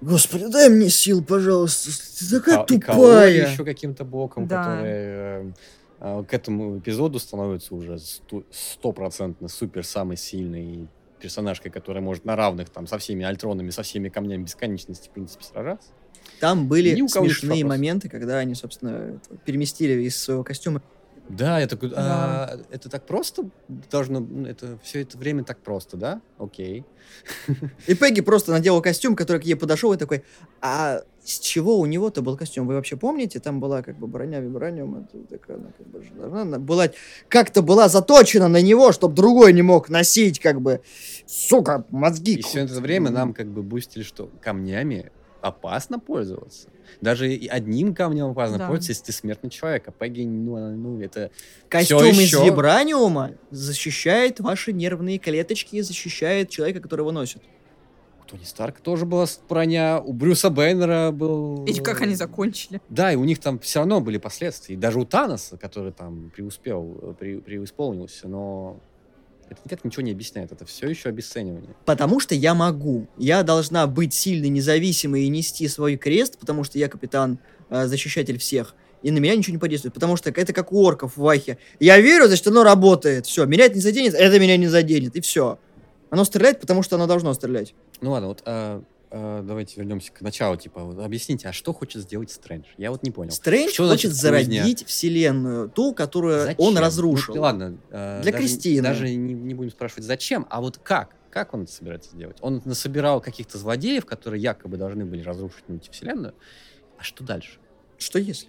господи, 0.00 0.46
дай 0.48 0.68
мне 0.68 0.88
сил, 0.90 1.22
пожалуйста, 1.24 1.90
ты 2.18 2.38
такая 2.40 2.56
Каори 2.64 2.78
тупая. 2.80 3.50
еще 3.50 3.64
каким-то 3.64 4.04
боком, 4.04 4.46
Да. 4.46 4.62
который 4.62 4.82
э, 4.88 5.52
а, 6.00 6.22
к 6.24 6.34
этому 6.34 6.78
эпизоду 6.78 7.18
становится 7.18 7.74
уже 7.74 7.98
сто- 7.98 8.44
стопроцентно 8.50 9.48
супер 9.48 9.84
самый 9.84 10.16
сильный 10.16 10.88
персонажкой, 11.20 11.70
которая 11.70 12.02
может 12.02 12.24
на 12.24 12.36
равных 12.36 12.68
там 12.68 12.86
со 12.86 12.98
всеми 12.98 13.24
альтронами, 13.24 13.70
со 13.70 13.82
всеми 13.82 14.08
камнями 14.10 14.42
бесконечности, 14.42 15.08
в 15.08 15.12
принципе, 15.12 15.44
сражаться. 15.44 15.88
Там 16.40 16.68
были 16.68 16.94
смешные 17.08 17.64
моменты, 17.64 18.08
когда 18.10 18.38
они, 18.38 18.54
собственно, 18.54 19.18
переместили 19.46 20.02
из 20.02 20.16
своего 20.20 20.44
костюма. 20.44 20.82
Да, 21.28 21.58
я 21.60 21.66
такой, 21.66 21.90
Да. 21.90 21.96
а, 21.98 22.60
это 22.70 22.88
так 22.88 23.04
просто 23.06 23.48
должно, 23.90 24.20
ну, 24.20 24.46
это 24.46 24.78
все 24.82 25.02
это 25.02 25.18
время 25.18 25.44
так 25.44 25.58
просто, 25.58 25.96
да? 25.96 26.20
Окей. 26.38 26.84
И 27.86 27.94
Пегги 27.94 28.20
просто 28.20 28.52
надела 28.52 28.80
костюм, 28.80 29.16
который 29.16 29.40
к 29.40 29.44
ей 29.44 29.54
подошел, 29.56 29.92
и 29.92 29.96
такой, 29.96 30.24
а 30.60 31.02
с 31.24 31.38
чего 31.40 31.78
у 31.78 31.86
него-то 31.86 32.22
был 32.22 32.36
костюм? 32.36 32.66
Вы 32.68 32.74
вообще 32.74 32.96
помните? 32.96 33.40
Там 33.40 33.58
была 33.58 33.82
как 33.82 33.98
бы 33.98 34.06
броня 34.06 34.40
вибраниум, 34.40 35.04
это 35.04 35.18
такая, 35.28 35.56
она 35.56 35.70
как 35.76 35.86
бы 35.88 36.00
должна 36.00 36.58
была, 36.58 36.88
как-то 37.28 37.62
была 37.62 37.88
заточена 37.88 38.46
на 38.48 38.62
него, 38.62 38.92
чтобы 38.92 39.14
другой 39.14 39.52
не 39.52 39.62
мог 39.62 39.88
носить, 39.88 40.38
как 40.38 40.60
бы, 40.60 40.80
сука, 41.26 41.84
мозги. 41.90 42.34
И 42.34 42.42
все 42.42 42.60
это 42.60 42.80
время 42.80 43.10
нам 43.10 43.34
как 43.34 43.48
бы 43.48 43.62
бустили, 43.62 44.04
что 44.04 44.30
камнями 44.40 45.10
опасно 45.40 45.98
пользоваться. 45.98 46.68
Даже 47.00 47.32
и 47.32 47.46
одним 47.46 47.94
камнем 47.94 48.26
опасно 48.26 48.58
Да. 48.58 48.66
пользоваться, 48.68 48.92
если 48.92 49.04
ты 49.04 49.12
смертный 49.12 49.50
человек. 49.50 49.86
А 49.88 49.92
Пегги, 49.92 50.22
ну, 50.24 50.56
ну 50.76 51.00
это... 51.00 51.30
Костюм 51.68 52.00
всё 52.12 52.22
из 52.22 52.32
вибраниума 52.44 53.32
защищает 53.50 54.40
ваши 54.40 54.72
нервные 54.72 55.18
клеточки, 55.18 55.80
защищает 55.80 56.50
человека, 56.50 56.80
который 56.80 57.00
его 57.02 57.12
носит. 57.12 57.42
У 58.24 58.28
Тони 58.28 58.44
Старк 58.44 58.80
тоже 58.80 59.06
была 59.06 59.26
с- 59.26 59.40
броня, 59.48 60.00
у 60.00 60.12
Брюса 60.12 60.50
Бэннера 60.50 61.12
был... 61.12 61.64
И 61.64 61.74
как 61.74 62.00
они 62.02 62.14
закончили? 62.16 62.80
Да, 62.88 63.12
и 63.12 63.16
у 63.16 63.24
них 63.24 63.38
там 63.38 63.58
все 63.60 63.80
равно 63.80 64.00
были 64.00 64.18
последствия. 64.18 64.74
И 64.74 64.78
даже 64.78 64.98
у 64.98 65.04
Таноса, 65.04 65.56
который 65.56 65.92
там 65.92 66.30
преуспел, 66.34 66.98
э, 67.02 67.14
при, 67.18 67.36
преисполнился, 67.38 68.26
но 68.26 68.80
это 69.48 69.60
никак 69.64 69.84
ничего 69.84 70.02
не 70.02 70.12
объясняет. 70.12 70.52
Это 70.52 70.64
все 70.64 70.88
еще 70.88 71.08
обесценивание. 71.08 71.74
Потому 71.84 72.20
что 72.20 72.34
я 72.34 72.54
могу. 72.54 73.06
Я 73.16 73.42
должна 73.42 73.86
быть 73.86 74.14
сильной, 74.14 74.48
независимой 74.48 75.24
и 75.24 75.28
нести 75.28 75.68
свой 75.68 75.96
крест, 75.96 76.38
потому 76.38 76.64
что 76.64 76.78
я 76.78 76.88
капитан, 76.88 77.38
э, 77.70 77.86
защищатель 77.86 78.38
всех. 78.38 78.74
И 79.02 79.10
на 79.10 79.18
меня 79.18 79.36
ничего 79.36 79.52
не 79.52 79.58
подействует, 79.58 79.94
потому 79.94 80.16
что 80.16 80.30
это 80.30 80.52
как 80.52 80.72
у 80.72 80.82
орков 80.82 81.16
в 81.16 81.20
Вахе. 81.20 81.58
Я 81.78 82.00
верю, 82.00 82.26
значит, 82.26 82.46
оно 82.48 82.64
работает. 82.64 83.26
Все, 83.26 83.44
меня 83.44 83.66
это 83.66 83.76
не 83.76 83.80
заденет, 83.80 84.14
это 84.14 84.38
меня 84.40 84.56
не 84.56 84.66
заденет, 84.66 85.14
и 85.16 85.20
все. 85.20 85.58
Оно 86.10 86.24
стреляет, 86.24 86.60
потому 86.60 86.82
что 86.82 86.96
оно 86.96 87.06
должно 87.06 87.32
стрелять. 87.34 87.74
Ну 88.00 88.10
ладно, 88.12 88.28
вот 88.28 88.42
а, 88.46 88.82
а, 89.10 89.42
давайте 89.42 89.76
вернемся 89.80 90.12
к 90.12 90.20
началу. 90.20 90.56
Типа, 90.56 90.82
вот 90.82 90.98
объясните, 90.98 91.48
а 91.48 91.52
что 91.52 91.72
хочет 91.72 92.02
сделать 92.02 92.30
Стрэндж? 92.30 92.66
Я 92.76 92.90
вот 92.90 93.02
не 93.02 93.10
понял. 93.10 93.30
Стрэндж 93.32 93.72
Что 93.72 93.88
хочет 93.88 94.12
значит 94.12 94.12
зародить 94.52 94.86
вселенную, 94.86 95.68
ту, 95.68 95.94
которую 95.94 96.44
Зачем? 96.44 96.64
он 96.64 96.74
Ну, 96.74 96.80
разрушил. 96.80 97.40
ладно. 97.40 97.78
а, 97.90 98.20
Для 98.22 98.32
даже, 98.32 98.42
Кристины. 98.44 98.82
Даже 98.82 99.08
не, 99.08 99.34
не 99.34 99.54
будем 99.54 99.70
спрашивать, 99.70 100.04
зачем, 100.04 100.46
а 100.50 100.60
вот 100.60 100.78
как? 100.78 101.14
Как 101.30 101.52
он 101.52 101.62
это 101.64 101.72
собирается 101.72 102.10
сделать? 102.10 102.38
Он 102.40 102.62
насобирал 102.64 103.20
каких-то 103.20 103.58
злодеев, 103.58 104.06
которые 104.06 104.40
якобы 104.42 104.76
должны 104.78 105.04
были 105.04 105.22
разрушить 105.22 105.68
мультивселенную. 105.68 106.34
А 106.98 107.02
что 107.02 107.22
дальше? 107.24 107.58
Что 107.98 108.18
если? 108.18 108.48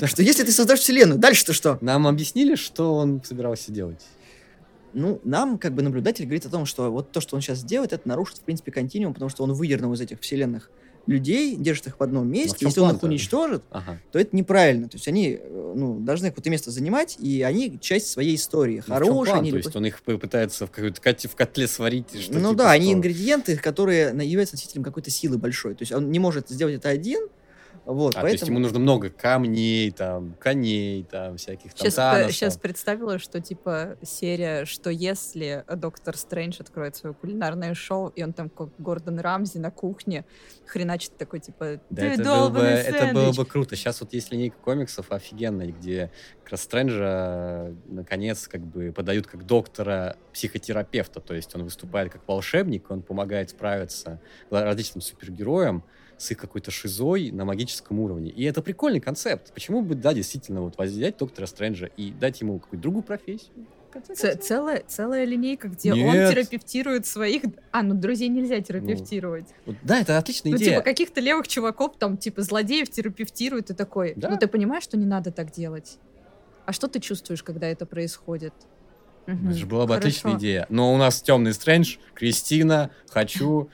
Да 0.00 0.06
что 0.06 0.22
если 0.22 0.44
ты 0.44 0.52
создашь 0.52 0.80
вселенную, 0.80 1.18
дальше-то 1.18 1.52
что? 1.52 1.78
Нам 1.80 2.06
объяснили, 2.06 2.54
что 2.54 2.94
он 2.94 3.22
собирался 3.24 3.72
делать? 3.72 4.00
Ну, 4.94 5.20
нам, 5.24 5.58
как 5.58 5.74
бы, 5.74 5.82
наблюдатель 5.82 6.24
говорит 6.24 6.46
о 6.46 6.50
том, 6.50 6.66
что 6.66 6.90
вот 6.90 7.10
то, 7.12 7.20
что 7.20 7.36
он 7.36 7.42
сейчас 7.42 7.62
делает, 7.64 7.92
это 7.92 8.06
нарушит, 8.08 8.38
в 8.38 8.40
принципе, 8.42 8.70
континуум, 8.72 9.12
потому 9.14 9.28
что 9.28 9.42
он 9.44 9.52
выдернул 9.52 9.92
из 9.92 10.00
этих 10.00 10.20
вселенных 10.20 10.70
людей, 11.06 11.54
держит 11.56 11.86
их 11.88 11.98
в 12.00 12.02
одном 12.02 12.26
месте. 12.30 12.60
чем 12.60 12.68
Если 12.68 12.80
он 12.80 12.96
их 12.96 13.02
уничтожит, 13.02 13.62
Ага. 13.70 14.00
то 14.10 14.18
это 14.18 14.34
неправильно. 14.34 14.88
То 14.88 14.96
есть 14.96 15.06
они 15.06 15.38
э, 15.38 15.72
ну, 15.76 15.98
должны 16.00 16.30
какое-то 16.30 16.48
место 16.48 16.70
занимать, 16.70 17.16
и 17.20 17.42
они 17.42 17.78
часть 17.78 18.06
своей 18.06 18.36
истории. 18.36 18.76
Ну, 18.76 18.82
в 18.82 18.86
Хорошие 18.98 19.24
план? 19.26 19.38
они 19.40 19.50
То 19.50 19.56
есть 19.58 19.76
он 19.76 19.84
их 19.84 20.00
пытается 20.00 20.66
в, 20.66 20.70
какой-то 20.70 21.02
коте- 21.02 21.28
в 21.28 21.34
котле 21.34 21.68
сварить? 21.68 22.06
Что, 22.18 22.32
Ну 22.38 22.50
типа, 22.52 22.54
да, 22.62 22.70
они 22.70 22.86
что? 22.86 22.94
ингредиенты, 22.94 23.56
которые 23.58 24.06
являются 24.24 24.54
носителем 24.54 24.82
какой-то 24.82 25.10
силы 25.10 25.36
большой. 25.36 25.74
То 25.74 25.82
есть 25.82 25.92
он 25.92 26.10
не 26.10 26.18
может 26.18 26.48
сделать 26.48 26.76
это 26.76 26.88
один, 26.88 27.28
вот, 27.84 28.16
А, 28.16 28.22
то 28.22 28.26
есть 28.28 28.40
поэтому... 28.40 28.58
ему 28.58 28.62
нужно 28.62 28.78
много 28.78 29.10
камней, 29.10 29.90
там, 29.90 30.34
коней, 30.40 31.04
там, 31.04 31.36
всяких 31.36 31.74
там 31.74 31.84
Сейчас, 31.84 31.94
Таносов. 31.94 32.32
сейчас 32.32 32.56
представила, 32.56 33.18
что 33.18 33.40
типа 33.40 33.96
серия, 34.02 34.64
что 34.64 34.90
если 34.90 35.64
доктор 35.76 36.16
Стрэндж 36.16 36.60
откроет 36.60 36.96
свое 36.96 37.14
кулинарное 37.14 37.74
шоу, 37.74 38.08
и 38.08 38.22
он 38.22 38.32
там 38.32 38.48
как 38.48 38.70
Гордон 38.78 39.18
Рамзи 39.18 39.58
на 39.58 39.70
кухне 39.70 40.24
хреначит 40.66 41.16
такой 41.18 41.40
типа 41.40 41.80
Да, 41.90 42.02
«Ты 42.02 42.06
это 42.06 42.24
было, 42.24 42.48
бы, 42.48 42.60
это 42.60 43.12
было 43.12 43.24
сэндвич». 43.24 43.36
бы 43.36 43.44
круто. 43.44 43.76
Сейчас 43.76 44.00
вот 44.00 44.12
есть 44.14 44.32
линейка 44.32 44.56
комиксов 44.56 45.12
офигенная, 45.12 45.68
где 45.68 46.10
как 46.42 46.52
раз 46.52 46.62
Стрэнджа, 46.62 47.74
наконец, 47.86 48.48
как 48.48 48.62
бы 48.62 48.92
подают 48.92 49.26
как 49.26 49.44
доктора 49.44 50.16
психотерапевта. 50.32 51.20
То 51.20 51.34
есть 51.34 51.54
он 51.54 51.64
выступает 51.64 52.12
как 52.12 52.26
волшебник, 52.26 52.90
он 52.90 53.02
помогает 53.02 53.50
справиться 53.50 54.20
различным 54.50 55.02
супергероям 55.02 55.84
с 56.18 56.30
их 56.30 56.38
какой-то 56.38 56.70
шизой 56.70 57.30
на 57.30 57.44
магическом 57.44 57.98
уровне. 58.00 58.30
И 58.30 58.44
это 58.44 58.62
прикольный 58.62 59.00
концепт. 59.00 59.52
Почему 59.52 59.82
бы, 59.82 59.94
да, 59.94 60.14
действительно, 60.14 60.62
вот 60.62 60.78
взять 60.78 61.18
доктора 61.18 61.46
Стрэнджа 61.46 61.86
и 61.96 62.10
дать 62.12 62.40
ему 62.40 62.58
какую-то 62.58 62.82
другую 62.82 63.02
профессию? 63.02 63.50
Ц- 64.12 64.36
целая, 64.36 64.82
целая 64.88 65.24
линейка, 65.24 65.68
где 65.68 65.92
он 65.92 65.98
Нет. 66.00 66.30
терапевтирует 66.32 67.06
своих... 67.06 67.42
А, 67.70 67.82
ну 67.82 67.94
друзей 67.94 68.28
нельзя 68.28 68.60
терапевтировать. 68.60 69.46
Вот, 69.66 69.76
да, 69.84 70.00
это 70.00 70.18
отличная 70.18 70.50
Ну, 70.52 70.58
идея. 70.58 70.70
типа, 70.70 70.82
каких-то 70.82 71.20
левых 71.20 71.46
чуваков, 71.46 71.96
там, 71.96 72.16
типа, 72.16 72.42
злодеев 72.42 72.90
терапевтирует, 72.90 73.70
и 73.70 73.74
такой, 73.74 74.14
Да. 74.16 74.30
ну, 74.30 74.36
ты 74.36 74.48
понимаешь, 74.48 74.82
что 74.82 74.96
не 74.96 75.06
надо 75.06 75.30
так 75.30 75.52
делать? 75.52 75.98
А 76.66 76.72
что 76.72 76.88
ты 76.88 76.98
чувствуешь, 76.98 77.44
когда 77.44 77.68
это 77.68 77.86
происходит? 77.86 78.52
Мгм, 79.26 79.50
Это 79.50 79.58
же 79.58 79.66
была 79.66 79.84
бы 79.86 79.94
хорошо. 79.94 80.08
отличная 80.08 80.36
идея. 80.38 80.66
Но 80.70 80.92
у 80.92 80.96
нас 80.96 81.22
темный 81.22 81.52
Стрэндж, 81.54 81.98
Кристина, 82.14 82.90
хочу. 83.08 83.68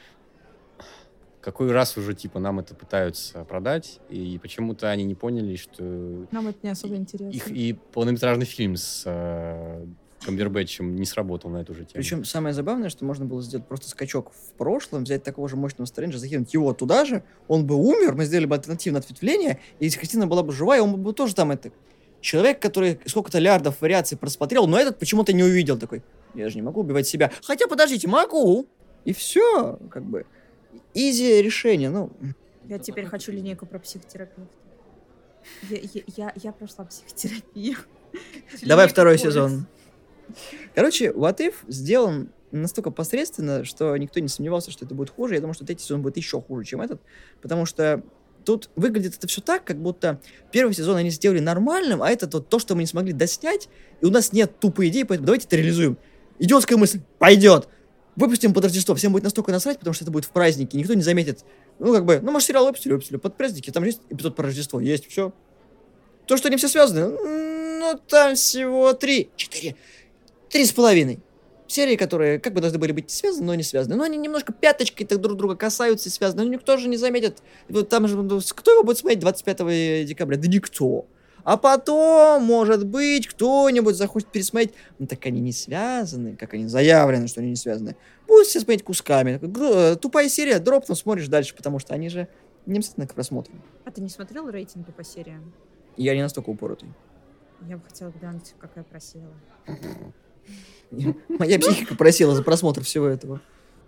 Какой 1.41 1.73
раз 1.73 1.97
уже, 1.97 2.15
типа, 2.15 2.39
нам 2.39 2.59
это 2.59 2.75
пытаются 2.75 3.45
продать, 3.45 4.01
и 4.11 4.39
почему-то 4.43 4.91
они 4.91 5.05
не 5.05 5.15
поняли, 5.15 5.57
что 5.57 5.83
Нам 6.31 6.49
это 6.49 6.59
не 6.63 6.71
особо 6.71 6.97
интересно. 6.97 7.35
их 7.35 7.49
и 7.49 7.73
полнометражный 7.93 8.45
фильм 8.45 8.77
с 8.77 9.05
э, 9.07 9.87
Камбербэтчем 10.23 10.97
не 10.97 11.07
сработал 11.07 11.51
на 11.51 11.59
эту 11.59 11.73
же 11.73 11.81
тему. 11.81 11.95
Причем 11.95 12.25
самое 12.25 12.55
забавное, 12.55 12.91
что 12.91 13.07
можно 13.07 13.25
было 13.25 13.41
сделать 13.43 13.67
просто 13.67 13.89
скачок 13.89 14.33
в 14.33 14.53
прошлом, 14.59 15.05
взять 15.05 15.23
такого 15.23 15.49
же 15.49 15.57
мощного 15.57 15.87
Стрэнджа, 15.87 16.19
закинуть 16.19 16.53
его 16.53 16.75
туда 16.75 17.07
же, 17.07 17.23
он 17.49 17.67
бы 17.67 17.75
умер, 17.75 18.17
мы 18.17 18.27
сделали 18.27 18.47
бы 18.47 18.57
альтернативное 18.57 19.01
ответвление, 19.01 19.61
и 19.79 19.87
если 19.87 19.99
Кристина 19.99 20.27
была 20.27 20.43
бы 20.43 20.53
жива, 20.53 20.77
и 20.77 20.81
он 20.81 21.03
бы 21.03 21.13
тоже 21.13 21.35
там 21.35 21.51
это... 21.53 21.73
Человек, 22.21 22.61
который 22.61 23.01
сколько-то 23.07 23.39
лярдов 23.39 23.81
вариаций 23.81 24.19
просмотрел, 24.19 24.67
но 24.67 24.79
этот 24.79 24.99
почему-то 24.99 25.33
не 25.33 25.43
увидел 25.43 25.79
такой. 25.79 26.03
Я 26.35 26.51
же 26.51 26.57
не 26.57 26.63
могу 26.63 26.83
убивать 26.83 27.07
себя. 27.07 27.33
Хотя, 27.43 27.67
подождите, 27.67 28.09
могу. 28.09 28.67
И 29.07 29.15
все, 29.15 29.79
как 29.91 30.05
бы. 30.05 30.27
Изи 30.95 31.43
решение, 31.43 31.91
ну... 31.91 32.11
Я 32.67 32.79
теперь 32.79 33.07
хочу 33.07 33.33
линейку 33.33 33.67
про 33.67 33.79
психотерапевта. 33.79 34.53
Я, 35.69 35.79
я, 35.79 36.03
я, 36.17 36.33
я 36.37 36.53
прошла 36.53 36.85
психотерапию. 36.85 37.77
Давай 38.63 38.89
второй 38.89 39.19
сезон. 39.19 39.67
Короче, 40.75 41.11
What 41.11 41.39
If 41.39 41.55
сделан 41.69 42.31
настолько 42.53 42.91
посредственно, 42.91 43.65
что 43.65 43.97
никто 43.97 44.21
не 44.21 44.29
сомневался, 44.29 44.71
что 44.71 44.85
это 44.85 44.95
будет 44.95 45.11
хуже. 45.11 45.35
Я 45.35 45.41
думаю, 45.41 45.55
что 45.55 45.65
третий 45.65 45.85
сезон 45.85 46.03
будет 46.03 46.17
еще 46.17 46.41
хуже, 46.41 46.65
чем 46.65 46.81
этот, 46.81 47.01
потому 47.43 47.67
что 47.67 48.03
тут 48.45 48.71
выглядит 48.77 49.17
это 49.17 49.27
все 49.27 49.41
так, 49.41 49.65
как 49.65 49.79
будто 49.79 50.21
первый 50.51 50.75
сезон 50.75 50.97
они 50.97 51.11
сделали 51.11 51.41
нормальным, 51.41 52.03
а 52.03 52.11
это 52.11 52.29
вот 52.33 52.49
то, 52.49 52.59
что 52.59 52.75
мы 52.75 52.83
не 52.83 52.87
смогли 52.87 53.13
доснять, 53.13 53.69
и 54.01 54.07
у 54.07 54.11
нас 54.11 54.33
нет 54.33 54.59
тупой 54.59 54.89
идеи, 54.89 55.03
поэтому 55.03 55.27
давайте 55.27 55.47
это 55.47 55.57
реализуем. 55.57 55.99
Идиотская 56.39 56.79
мысль, 56.79 57.01
пойдет. 57.19 57.69
Выпустим 58.17 58.53
под 58.53 58.65
Рождество, 58.65 58.95
всем 58.95 59.13
будет 59.13 59.25
настолько 59.25 59.53
насрать, 59.53 59.79
потому 59.79 59.95
что 59.95 60.05
это 60.05 60.11
будет 60.11 60.25
в 60.25 60.31
празднике, 60.31 60.77
никто 60.77 60.95
не 60.95 61.03
заметит. 61.03 61.45
Ну, 61.79 61.93
как 61.93 62.05
бы, 62.05 62.21
ну, 62.21 62.33
может, 62.33 62.49
сериал 62.49 62.67
выпустили, 62.67 62.93
выпустили, 62.93 63.17
под 63.17 63.37
праздники, 63.37 63.71
там 63.71 63.85
есть 63.85 64.01
эпизод 64.11 64.37
про 64.37 64.45
Рождество, 64.45 64.81
есть, 64.81 65.07
все. 65.09 65.33
То, 66.27 66.37
что 66.37 66.49
они 66.49 66.57
все 66.57 66.69
связаны, 66.69 67.09
ну, 67.09 68.01
там 68.09 68.35
всего 68.35 68.93
три, 68.93 69.31
четыре, 69.37 69.77
три 70.49 70.65
с 70.65 70.73
половиной 70.73 71.21
серии, 71.71 71.97
которые 71.97 72.39
как 72.39 72.53
бы 72.53 72.61
должны 72.61 72.79
были 72.79 72.93
быть 72.93 73.11
связаны, 73.11 73.47
но 73.47 73.55
не 73.55 73.63
связаны. 73.63 73.97
Но 73.97 74.05
они 74.05 74.19
немножко 74.19 74.53
пяточкой 74.53 75.07
так 75.07 75.21
друг 75.21 75.37
друга 75.37 75.57
касаются 75.57 76.09
и 76.09 76.13
связаны. 76.13 76.45
Но 76.45 76.51
никто 76.51 76.77
же 76.77 76.89
не 76.89 76.97
заметит. 76.97 77.39
Вот 77.69 77.89
там 77.89 78.09
же, 78.09 78.17
кто 78.55 78.73
его 78.73 78.83
будет 78.83 78.99
смотреть 78.99 79.21
25 79.21 80.07
декабря? 80.07 80.37
Да 80.37 80.49
никто. 80.49 81.07
А 81.45 81.57
потом, 81.57 82.43
может 82.45 82.87
быть, 82.87 83.27
кто-нибудь 83.29 83.95
захочет 83.97 84.29
пересмотреть. 84.29 84.75
Ну 84.99 85.07
так 85.07 85.25
они 85.27 85.41
не 85.41 85.53
связаны, 85.53 86.37
как 86.37 86.55
они 86.55 86.67
заявлены, 86.67 87.27
что 87.29 87.41
они 87.41 87.51
не 87.51 87.57
связаны. 87.57 87.97
Будут 88.27 88.47
все 88.47 88.61
смотреть 88.61 88.85
кусками. 88.85 89.39
Гру- 89.43 89.97
Тупая 89.97 90.29
серия, 90.29 90.59
дропнул, 90.59 90.97
смотришь 90.97 91.29
дальше, 91.29 91.55
потому 91.55 91.79
что 91.79 91.95
они 91.95 92.09
же 92.09 92.29
не 92.67 92.77
обязательно 92.79 93.07
к 93.07 93.15
просмотру. 93.15 93.55
А 93.85 93.91
ты 93.91 94.01
не 94.01 94.09
смотрел 94.09 94.49
рейтинги 94.49 94.91
по 94.93 95.03
сериям? 95.03 95.53
Я 95.97 96.15
не 96.15 96.23
настолько 96.23 96.51
упоротый. 96.51 96.89
Я 97.69 97.77
бы 97.77 97.83
хотела 97.85 98.11
глянуть, 98.11 98.55
как 98.59 98.71
я 98.77 98.83
просила. 98.83 99.33
Моя 101.29 101.59
психика 101.59 101.95
просила 101.95 102.35
за 102.35 102.43
просмотр 102.43 102.83
всего 102.83 103.07
этого. 103.07 103.41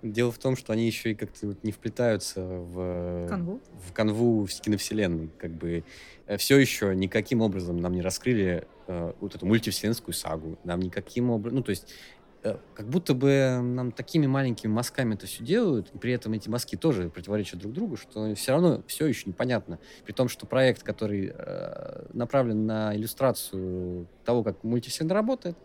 Дело 0.02 0.32
в 0.32 0.38
том, 0.38 0.56
что 0.56 0.72
они 0.72 0.86
еще 0.86 1.12
и 1.12 1.14
как-то 1.14 1.46
вот 1.46 1.62
не 1.62 1.70
вплетаются 1.70 2.42
в, 2.42 3.28
Канву? 3.28 3.60
в 3.86 3.92
канву 3.92 4.46
в 4.46 4.50
киновселенной. 4.50 5.30
Как 5.38 5.52
бы 5.52 5.84
все 6.38 6.58
еще 6.58 6.94
никаким 6.94 7.40
образом 7.40 7.76
нам 7.76 7.92
не 7.92 8.02
раскрыли 8.02 8.66
э, 8.88 9.12
вот 9.20 9.34
эту 9.34 9.46
мультивселенскую 9.46 10.12
сагу. 10.12 10.58
Нам 10.64 10.80
никаким 10.80 11.30
образом... 11.30 11.58
Ну, 11.58 11.62
то 11.62 11.70
есть 11.70 11.86
э, 12.42 12.56
как 12.74 12.88
будто 12.88 13.14
бы 13.14 13.60
нам 13.62 13.92
такими 13.92 14.26
маленькими 14.26 14.72
мазками 14.72 15.14
это 15.14 15.26
все 15.26 15.44
делают, 15.44 15.90
и 15.94 15.98
при 15.98 16.12
этом 16.12 16.32
эти 16.32 16.48
мазки 16.48 16.76
тоже 16.76 17.08
противоречат 17.08 17.60
друг 17.60 17.72
другу, 17.72 17.96
что 17.96 18.34
все 18.34 18.52
равно 18.52 18.82
все 18.88 19.06
еще 19.06 19.24
непонятно. 19.26 19.78
При 20.04 20.12
том, 20.12 20.28
что 20.28 20.46
проект, 20.46 20.82
который 20.82 21.32
э, 21.32 22.06
направлен 22.12 22.66
на 22.66 22.96
иллюстрацию 22.96 24.08
того, 24.24 24.42
как 24.42 24.64
мультивселенная 24.64 25.14
работает, 25.14 25.56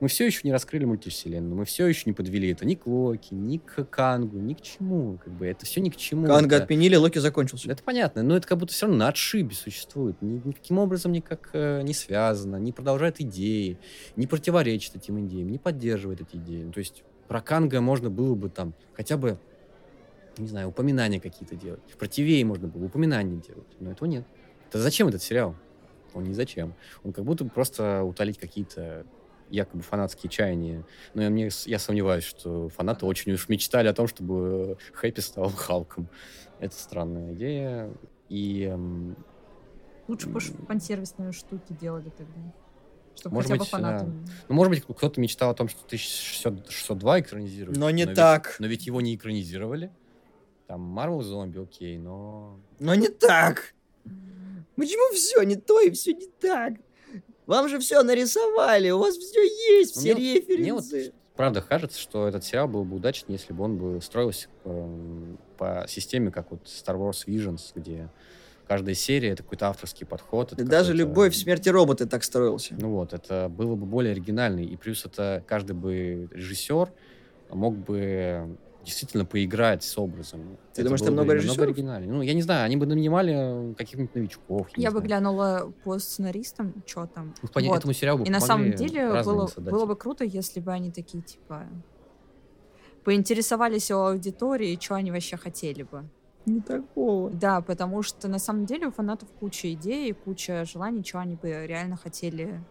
мы 0.00 0.08
все 0.08 0.24
еще 0.26 0.40
не 0.44 0.52
раскрыли 0.52 0.86
мультивселенную, 0.86 1.54
мы 1.54 1.64
все 1.66 1.86
еще 1.86 2.04
не 2.06 2.12
подвели 2.12 2.50
это 2.50 2.64
ни 2.64 2.74
к 2.74 2.86
Локи, 2.86 3.34
ни 3.34 3.58
к 3.58 3.84
Кангу, 3.84 4.38
ни 4.38 4.54
к 4.54 4.62
чему. 4.62 5.18
Как 5.22 5.32
бы 5.32 5.46
это 5.46 5.66
все 5.66 5.80
ни 5.80 5.90
к 5.90 5.96
чему. 5.96 6.26
Канга 6.26 6.56
это... 6.56 6.64
отменили, 6.64 6.96
Локи 6.96 7.18
закончился. 7.18 7.70
Это 7.70 7.82
понятно, 7.82 8.22
но 8.22 8.36
это 8.36 8.48
как 8.48 8.58
будто 8.58 8.72
все 8.72 8.86
равно 8.86 8.98
на 8.98 9.08
отшибе 9.08 9.54
существует. 9.54 10.20
Ни, 10.22 10.40
никаким 10.42 10.78
образом 10.78 11.12
никак 11.12 11.50
э, 11.52 11.82
не 11.82 11.92
связано, 11.92 12.56
не 12.56 12.72
продолжает 12.72 13.20
идеи, 13.20 13.78
не 14.16 14.26
противоречит 14.26 14.96
этим 14.96 15.26
идеям, 15.26 15.50
не 15.50 15.58
поддерживает 15.58 16.22
эти 16.22 16.36
идеи. 16.36 16.62
Ну, 16.64 16.72
то 16.72 16.80
есть 16.80 17.04
про 17.28 17.42
Канга 17.42 17.82
можно 17.82 18.08
было 18.08 18.34
бы 18.34 18.48
там 18.48 18.72
хотя 18.94 19.18
бы, 19.18 19.38
не 20.38 20.48
знаю, 20.48 20.68
упоминания 20.68 21.20
какие-то 21.20 21.56
делать. 21.56 21.82
Про 21.98 22.08
Тивей 22.08 22.42
можно 22.44 22.68
было 22.68 22.86
упоминания 22.86 23.36
делать, 23.36 23.68
но 23.78 23.90
этого 23.90 24.08
нет. 24.08 24.24
Это 24.68 24.78
зачем 24.78 25.08
этот 25.08 25.22
сериал? 25.22 25.54
Он 26.14 26.24
не 26.24 26.34
зачем. 26.34 26.74
Он 27.04 27.12
как 27.12 27.24
будто 27.24 27.44
просто 27.44 28.02
утолить 28.02 28.38
какие-то 28.38 29.04
якобы 29.50 29.82
фанатские 29.82 30.30
чаяния. 30.30 30.84
Но 31.14 31.22
я, 31.22 31.30
мне, 31.30 31.50
я 31.66 31.78
сомневаюсь, 31.78 32.24
что 32.24 32.68
фанаты 32.68 33.06
очень 33.06 33.32
уж 33.32 33.48
мечтали 33.48 33.88
о 33.88 33.92
том, 33.94 34.06
чтобы 34.06 34.78
Хэппи 34.92 35.20
стал 35.20 35.50
Халком. 35.50 36.08
Это 36.58 36.74
странная 36.74 37.32
идея. 37.34 37.90
И... 38.28 38.64
эм, 38.64 39.16
Лучше 40.08 40.28
бы 40.28 40.40
фан-сервисные 40.40 41.32
штуки 41.32 41.76
делали 41.80 42.10
тогда. 42.10 42.40
Чтобы 43.16 43.34
Может 43.36 43.50
хотя 43.50 43.58
бы 43.58 43.64
быть, 43.64 43.70
фанаты... 43.70 44.04
да. 44.06 44.12
Ну, 44.48 44.54
может 44.54 44.70
быть, 44.70 44.84
кто-то 44.84 45.20
мечтал 45.20 45.50
о 45.50 45.54
том, 45.54 45.68
что 45.68 45.80
1602 45.86 47.20
экранизируют. 47.20 47.78
Но 47.78 47.90
не 47.90 48.04
ведь- 48.04 48.16
так. 48.16 48.56
но 48.58 48.66
ведь 48.66 48.86
его 48.86 49.00
не 49.00 49.14
экранизировали. 49.14 49.90
Там 50.66 50.96
Marvel 50.98 51.22
зомби, 51.22 51.58
окей, 51.58 51.98
но... 51.98 52.58
Но 52.78 52.94
не 52.94 53.08
так. 53.08 53.74
Почему 54.76 55.12
все 55.14 55.42
не 55.42 55.56
то 55.56 55.80
и 55.80 55.90
все 55.90 56.14
не 56.14 56.26
так? 56.40 56.74
Вам 57.50 57.68
же 57.68 57.80
все 57.80 58.00
нарисовали, 58.04 58.90
у 58.90 59.00
вас 59.00 59.16
все 59.16 59.42
есть, 59.42 59.96
все 59.96 60.14
мне 60.14 60.34
вот- 60.34 60.48
мне 60.48 60.72
вот 60.72 60.84
референсы. 60.84 61.12
Правда, 61.34 61.60
кажется, 61.60 61.98
что 61.98 62.28
этот 62.28 62.44
сериал 62.44 62.68
был 62.68 62.84
бы 62.84 62.94
удачнее, 62.94 63.38
если 63.40 63.52
бы 63.52 63.64
он 63.64 63.76
бы 63.76 64.00
строился 64.00 64.46
эм, 64.64 65.36
по 65.58 65.84
системе, 65.88 66.30
как 66.30 66.52
вот 66.52 66.60
Star 66.66 66.96
Wars 66.96 67.26
Visions, 67.26 67.72
где 67.74 68.08
каждая 68.68 68.94
серия— 68.94 69.30
это 69.30 69.42
какой-то 69.42 69.66
авторский 69.66 70.06
подход. 70.06 70.52
это 70.52 70.62
Да 70.62 70.70
Даже 70.70 70.94
любовь 70.94 71.34
в 71.34 71.36
смерти 71.36 71.68
роботы 71.70 72.06
так 72.06 72.22
строился. 72.22 72.76
Ну 72.78 72.90
вот, 72.90 73.12
это 73.12 73.48
было 73.48 73.74
бы 73.74 73.84
более 73.84 74.12
оригинально. 74.12 74.60
И 74.60 74.76
плюс 74.76 75.04
это 75.04 75.42
каждый 75.48 75.74
бы 75.74 76.28
режиссер 76.30 76.92
мог 77.48 77.76
бы 77.76 78.56
действительно 78.84 79.24
поиграть 79.24 79.82
с 79.84 79.98
образом. 79.98 80.40
Ты 80.72 80.80
Это 80.80 80.84
думаешь, 80.84 81.00
там 81.02 81.12
много 81.12 81.34
режиссеров? 81.34 81.58
оригинальнее. 81.68 82.10
Ну, 82.12 82.22
я 82.22 82.32
не 82.34 82.42
знаю, 82.42 82.64
они 82.64 82.76
бы 82.76 82.86
нанимали 82.86 83.74
каких-нибудь 83.74 84.14
новичков. 84.14 84.76
не 84.76 84.82
Я 84.84 84.90
бы 84.90 85.00
глянула 85.00 85.72
по 85.84 85.98
сценаристам, 85.98 86.72
что 86.86 87.06
там. 87.06 87.34
Ну, 87.42 87.48
по 87.48 87.60
Вот. 87.60 87.78
этому 87.78 87.92
сериалу 87.92 88.20
бы 88.20 88.24
И 88.26 88.30
на 88.30 88.40
самом 88.40 88.72
деле 88.72 89.22
было, 89.22 89.46
создатели. 89.46 89.70
было 89.70 89.86
бы 89.86 89.96
круто, 89.96 90.24
если 90.24 90.60
бы 90.60 90.72
они 90.72 90.90
такие, 90.90 91.22
типа, 91.22 91.66
поинтересовались 93.04 93.90
у 93.90 93.96
аудитории, 93.98 94.78
что 94.80 94.94
они 94.94 95.10
вообще 95.10 95.36
хотели 95.36 95.82
бы. 95.82 96.04
Не 96.46 96.60
такого. 96.60 97.30
Да, 97.30 97.60
потому 97.60 98.02
что 98.02 98.28
на 98.28 98.38
самом 98.38 98.64
деле 98.66 98.88
у 98.88 98.90
фанатов 98.90 99.28
куча 99.40 99.72
идей, 99.72 100.12
куча 100.12 100.64
желаний, 100.64 101.04
что 101.04 101.18
они 101.18 101.36
бы 101.36 101.66
реально 101.66 101.96
хотели 101.96 102.62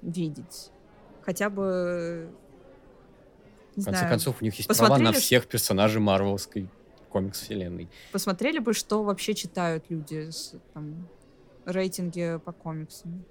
видеть. 0.00 0.70
Хотя 1.22 1.50
бы... 1.50 2.30
Не 3.76 3.82
В 3.82 3.84
конце 3.86 4.00
знаю, 4.00 4.10
концов, 4.10 4.36
у 4.40 4.44
них 4.44 4.54
есть 4.54 4.68
права 4.68 4.82
на 4.82 4.94
посмотрели, 4.94 5.20
всех 5.20 5.46
персонажей 5.46 6.00
Марвелской 6.00 6.68
комикс-вселенной. 7.08 7.88
посмотрели 8.12 8.58
бы, 8.58 8.74
что 8.74 9.02
вообще 9.02 9.34
читают 9.34 9.84
люди 9.88 10.30
с 10.30 10.54
там, 10.74 11.08
рейтинги 11.64 12.38
по 12.44 12.52
комиксам. 12.52 13.24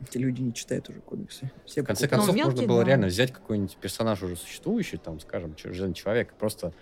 Эти 0.00 0.18
люди 0.18 0.42
не 0.42 0.52
читают 0.52 0.88
уже 0.88 1.00
комиксы. 1.00 1.50
Все 1.64 1.82
В 1.82 1.86
конце 1.86 2.06
покупают. 2.06 2.10
концов, 2.10 2.36
мелкие, 2.36 2.52
можно 2.52 2.68
было 2.68 2.80
да. 2.82 2.88
реально 2.88 3.06
взять 3.06 3.32
какой-нибудь 3.32 3.76
персонаж 3.76 4.22
уже 4.22 4.36
существующий, 4.36 4.96
там, 4.96 5.20
скажем, 5.20 5.54
Железный 5.56 5.94
человек, 5.94 6.32
и 6.32 6.34
просто 6.34 6.72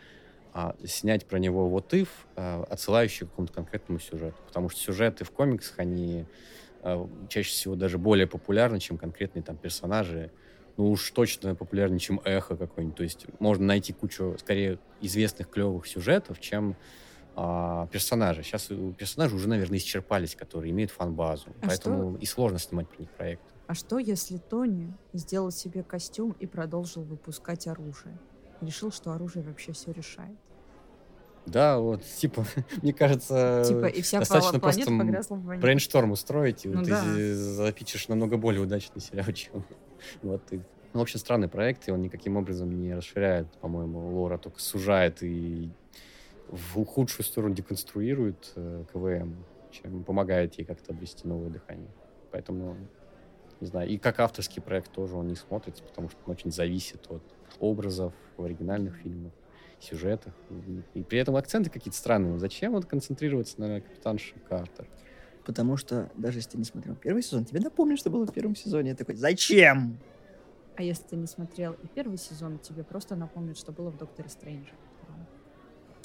а, 0.55 0.75
снять 0.85 1.27
про 1.27 1.39
него 1.39 1.69
вот 1.69 1.93
if, 1.95 2.09
а, 2.37 2.65
отсылающий 2.69 3.27
к 3.27 3.31
какому-то 3.31 3.55
конкретному 3.55 4.01
сюжету. 4.01 4.37
Потому 4.47 4.69
что 4.69 4.81
сюжеты 4.81 5.25
в 5.25 5.31
комиксах, 5.31 5.79
они 5.79 6.27
а, 6.83 7.09
чаще 7.29 7.51
всего 7.51 7.75
даже 7.77 7.99
более 7.99 8.27
популярны, 8.27 8.81
чем 8.81 8.99
конкретные 8.99 9.43
там 9.43 9.57
персонажи. 9.57 10.31
Ну 10.77 10.91
уж 10.91 11.11
точно 11.11 11.55
популярнее, 11.55 11.99
чем 11.99 12.21
эхо 12.25 12.57
какой-нибудь. 12.57 12.97
То 12.97 13.03
есть 13.03 13.27
можно 13.39 13.67
найти 13.67 13.93
кучу, 13.93 14.37
скорее, 14.39 14.79
известных 15.01 15.51
клевых 15.51 15.87
сюжетов, 15.87 16.41
чем 16.41 16.77
а, 17.35 17.87
персонажи. 17.89 18.43
Сейчас 18.43 18.71
у 18.71 18.93
персонажей 18.93 19.37
уже, 19.37 19.49
наверное, 19.49 19.79
исчерпались, 19.79 20.35
которые 20.35 20.71
имеют 20.73 20.91
фан-базу. 20.91 21.49
А 21.63 21.67
Поэтому 21.67 22.17
и 22.17 22.27
сложно 22.27 22.59
снимать 22.59 22.89
про 22.89 23.01
них 23.01 23.11
проект. 23.11 23.43
А 23.67 23.75
что, 23.75 23.99
если 23.99 24.37
Тони 24.37 24.93
сделал 25.13 25.51
себе 25.51 25.83
костюм 25.83 26.35
и 26.41 26.47
продолжил 26.47 27.03
выпускать 27.03 27.67
оружие? 27.67 28.19
Решил, 28.61 28.93
что 28.93 29.13
оружие 29.13 29.45
вообще 29.45 29.73
все 29.73 29.93
решает. 29.93 30.37
Да, 31.47 31.79
вот, 31.79 32.03
типа, 32.19 32.45
мне 32.83 32.93
кажется, 32.93 33.65
типа, 33.67 33.87
и 33.87 34.03
вся 34.03 34.21
достаточно 34.21 34.61
просто 34.61 34.91
брейншторм 34.91 36.13
устроить, 36.13 36.65
и 36.65 36.69
Ну 36.69 36.79
вот 36.79 36.89
да. 36.89 37.03
ты 37.03 37.35
запитчишь 37.35 38.09
намного 38.09 38.37
более 38.37 38.63
удачный 38.63 39.01
сериал, 39.01 39.27
чем 39.33 39.65
вот 40.23 40.45
ты. 40.47 40.63
Ну, 40.93 41.01
в 41.01 41.03
общем, 41.03 41.19
странный 41.19 41.49
проект, 41.49 41.89
и 41.89 41.91
он 41.91 42.03
никаким 42.03 42.37
образом 42.37 42.71
не 42.71 42.95
расширяет, 42.95 43.49
по-моему, 43.61 44.11
лора, 44.11 44.37
только 44.37 44.61
сужает 44.61 45.23
и 45.23 45.71
в 46.49 46.85
худшую 46.85 47.25
сторону 47.25 47.55
деконструирует 47.55 48.53
э, 48.57 48.85
КВМ, 48.93 49.35
чем 49.71 50.05
помогает 50.05 50.59
ей 50.59 50.65
как-то 50.65 50.93
обрести 50.93 51.27
новое 51.27 51.49
дыхание. 51.49 51.89
Поэтому, 52.31 52.77
не 53.61 53.67
знаю, 53.67 53.89
и 53.89 53.97
как 53.97 54.21
авторский 54.21 54.61
проект 54.61 54.93
тоже 54.93 55.17
он 55.17 55.29
не 55.29 55.35
смотрится, 55.35 55.83
потому 55.83 56.11
что 56.11 56.19
он 56.27 56.33
очень 56.33 56.53
зависит 56.53 57.11
от 57.11 57.23
образов 57.59 58.13
в 58.37 58.45
оригинальных 58.45 58.97
фильмах, 58.97 59.33
сюжетах. 59.83 60.33
И, 60.95 61.03
при 61.03 61.19
этом 61.19 61.37
акценты 61.37 61.71
какие-то 61.71 61.97
странные. 61.97 62.39
Зачем 62.39 62.73
вот 62.73 62.87
концентрироваться 62.87 63.61
на 63.61 63.81
капитанше 63.81 64.35
Картер? 64.49 64.87
Потому 65.45 65.77
что 65.77 66.11
даже 66.17 66.39
если 66.39 66.51
ты 66.51 66.59
не 66.59 66.65
смотрел 66.65 66.95
первый 66.95 67.23
сезон, 67.23 67.45
тебе 67.45 67.61
напомню, 67.61 67.97
что 67.97 68.11
было 68.11 68.27
в 68.27 68.33
первом 68.33 68.55
сезоне. 68.55 68.91
Я 68.91 68.97
такой, 68.97 69.17
зачем? 69.17 69.99
А 70.77 70.83
если 70.83 71.03
ты 71.03 71.17
не 71.17 71.27
смотрел 71.27 71.73
и 71.73 71.87
первый 71.87 72.17
сезон, 72.17 72.59
тебе 72.59 72.85
просто 72.85 73.17
напомнят, 73.17 73.59
что 73.59 73.73
было 73.73 73.91
в 73.91 73.97
Докторе 73.97 74.29
Стрэнджа. 74.29 74.73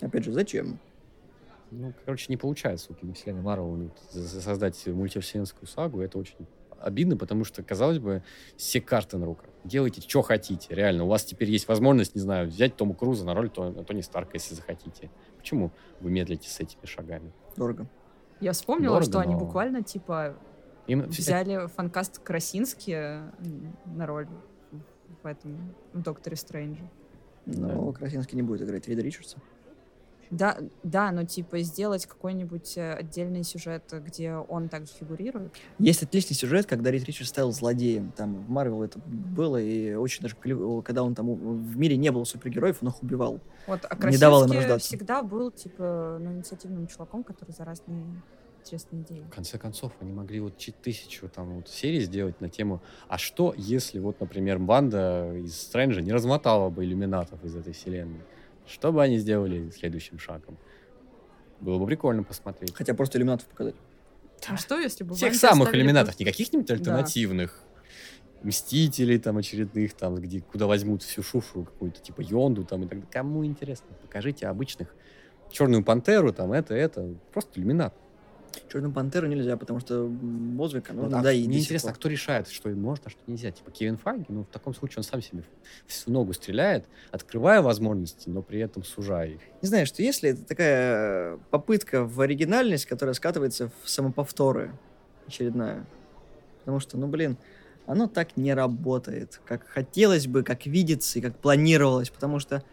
Опять 0.01 0.25
же, 0.25 0.31
зачем? 0.31 0.79
Ну, 1.71 1.93
короче, 2.05 2.27
не 2.29 2.37
получается 2.37 2.91
у 2.91 2.95
киновселенной 2.95 3.41
Марвел 3.41 3.91
создать 4.09 4.85
мультивселенскую 4.87 5.67
сагу. 5.67 6.01
Это 6.01 6.17
очень 6.17 6.47
обидно, 6.81 7.17
потому 7.17 7.43
что, 7.43 7.63
казалось 7.63 7.99
бы, 7.99 8.23
все 8.55 8.81
карты 8.81 9.17
на 9.17 9.25
руках. 9.25 9.49
Делайте, 9.63 10.01
что 10.01 10.21
хотите. 10.21 10.73
Реально, 10.73 11.03
у 11.03 11.07
вас 11.07 11.23
теперь 11.25 11.49
есть 11.49 11.67
возможность, 11.67 12.15
не 12.15 12.21
знаю, 12.21 12.47
взять 12.47 12.75
Тома 12.75 12.93
Круза 12.95 13.25
на 13.25 13.33
роль 13.33 13.49
Тони, 13.49 13.83
Тони 13.83 14.01
Старка, 14.01 14.31
если 14.33 14.55
захотите. 14.55 15.09
Почему 15.37 15.71
вы 15.99 16.11
медлите 16.11 16.49
с 16.49 16.59
этими 16.59 16.85
шагами? 16.85 17.31
Дорого. 17.55 17.87
Я 18.39 18.51
вспомнила, 18.53 18.95
Дорого, 18.95 19.09
что 19.11 19.19
они 19.19 19.33
но- 19.33 19.39
буквально, 19.39 19.81
типа, 19.83 20.35
Им 20.87 21.01
взяли 21.03 21.67
фанкаст 21.67 22.19
Красински 22.19 23.19
на 23.85 24.05
роль 24.05 24.27
в 25.23 25.27
этом, 25.27 25.73
в 25.93 26.01
Докторе 26.01 26.35
Стрэнджа. 26.35 26.89
Но 27.45 27.91
Красинский 27.93 28.35
не 28.35 28.41
будет 28.43 28.61
играть 28.61 28.87
Рида 28.87 29.01
Ричардса. 29.01 29.37
Да, 30.29 30.57
да, 30.83 31.11
но 31.11 31.23
типа 31.23 31.59
сделать 31.59 32.05
какой-нибудь 32.05 32.77
э, 32.77 32.93
отдельный 32.93 33.43
сюжет, 33.43 33.83
где 33.91 34.33
он 34.33 34.69
также 34.69 34.91
фигурирует. 34.93 35.53
Есть 35.79 36.03
отличный 36.03 36.35
сюжет, 36.35 36.65
когда 36.65 36.91
Рид 36.91 37.05
Ричардс 37.05 37.29
стал 37.29 37.51
злодеем. 37.51 38.11
Там 38.11 38.43
в 38.43 38.49
Марвел 38.49 38.83
это 38.83 38.99
было, 38.99 39.57
и 39.61 39.93
очень 39.93 40.23
даже, 40.23 40.35
когда 40.83 41.03
он 41.03 41.15
там 41.15 41.33
в 41.33 41.77
мире 41.77 41.97
не 41.97 42.11
было 42.11 42.23
супергероев, 42.23 42.77
он 42.81 42.89
их 42.89 43.01
убивал. 43.01 43.39
Вот, 43.67 43.81
а 43.89 44.09
Не 44.09 44.17
давал 44.17 44.45
им 44.45 44.51
рождаться. 44.51 44.87
всегда 44.87 45.21
был, 45.21 45.51
типа, 45.51 46.17
ну, 46.19 46.33
инициативным 46.33 46.87
чуваком, 46.87 47.23
который 47.23 47.51
за 47.51 47.65
разные 47.65 48.03
интересные 48.59 49.01
идеи. 49.03 49.23
В 49.31 49.33
конце 49.33 49.57
концов, 49.57 49.93
они 50.01 50.11
могли 50.11 50.39
вот 50.39 50.57
тысячу 50.57 51.29
там 51.29 51.55
вот 51.55 51.69
серий 51.69 52.01
сделать 52.01 52.41
на 52.41 52.49
тему, 52.49 52.81
а 53.07 53.17
что, 53.17 53.53
если 53.55 53.99
вот, 53.99 54.19
например, 54.19 54.59
банда 54.59 55.33
из 55.37 55.59
Стрэнджа 55.59 56.01
не 56.01 56.11
размотала 56.11 56.69
бы 56.69 56.83
иллюминатов 56.83 57.43
из 57.43 57.55
этой 57.55 57.73
вселенной? 57.73 58.21
Что 58.68 58.91
бы 58.91 59.02
они 59.02 59.18
сделали 59.18 59.69
следующим 59.72 60.19
шагом? 60.19 60.57
Было 61.60 61.80
бы 61.80 61.85
прикольно 61.88 62.23
посмотреть. 62.23 62.73
Хотя 62.76 62.94
просто 62.94 63.18
иллюминатов 63.18 63.48
показать. 63.48 63.76
А 64.48 64.57
что, 64.57 64.77
если 64.80 65.03
бы 65.03 65.15
Тех 65.15 65.23
Ваньке 65.30 65.38
самых 65.39 65.73
иллюминатов, 65.73 66.10
просто- 66.10 66.23
не 66.23 66.30
каких-нибудь 66.30 66.69
альтернативных. 66.69 67.64
Мстителей 68.44 69.18
там 69.18 69.38
очередных, 69.38 69.94
там, 69.95 70.15
где, 70.15 70.41
куда 70.41 70.68
возьмут 70.68 71.02
всю 71.02 71.23
шушу 71.23 71.64
какую-то, 71.64 71.99
типа 72.02 72.22
Йонду 72.22 72.64
там 72.64 72.81
и 72.81 72.84
так 72.84 72.99
далее. 72.99 73.07
Кому 73.11 73.44
интересно? 73.44 73.88
Покажите 74.02 74.45
обычных. 74.48 74.94
Черную 75.52 75.84
пантеру, 75.84 76.31
там, 76.34 76.52
это, 76.53 76.76
это. 76.76 77.15
Просто 77.34 77.60
иллюминат. 77.60 77.95
Черную 78.72 78.94
пантеру 78.94 79.28
нельзя, 79.28 79.57
потому 79.57 79.80
что 79.80 80.07
мозг, 80.07 80.76
ну, 80.94 81.03
Вот, 81.03 81.10
да, 81.10 81.32
и 81.32 81.48
мне 81.48 81.60
интересно, 81.60 81.91
а 81.91 81.94
кто 81.94 82.10
решает, 82.10 82.49
что 82.49 82.69
можно, 82.69 83.06
а 83.07 83.10
что 83.10 83.19
нельзя? 83.28 83.52
Типа 83.52 83.72
Кевин 83.72 83.98
Файги, 83.98 84.26
ну, 84.30 84.44
в 84.44 84.48
таком 84.48 84.74
случае 84.74 84.98
он 84.98 85.03
сам 85.03 85.22
себе 85.22 85.44
в 85.88 86.07
ногу 86.07 86.34
стреляет, 86.34 86.86
открывая 87.11 87.61
возможности, 87.61 88.30
но 88.30 88.41
при 88.41 88.60
этом 88.60 88.84
сужая 88.84 89.30
их. 89.30 89.41
Не 89.61 89.68
знаю, 89.68 89.86
что 89.86 90.02
если 90.02 90.32
это 90.32 90.44
такая 90.44 91.38
попытка 91.49 92.03
в 92.03 92.19
оригинальность, 92.22 92.86
которая 92.86 93.14
скатывается 93.14 93.72
в 93.84 93.90
самоповторы 93.90 94.72
очередная. 95.28 95.86
Потому 96.60 96.80
что, 96.80 96.98
ну, 96.98 97.07
блин, 97.07 97.38
оно 97.86 98.07
так 98.07 98.36
не 98.36 98.53
работает, 98.53 99.40
как 99.45 99.65
хотелось 99.68 100.28
бы, 100.28 100.44
как 100.44 100.65
видится 100.65 101.19
и 101.19 101.22
как 101.22 101.38
планировалось, 101.38 102.10
потому 102.10 102.40
что 102.40 102.64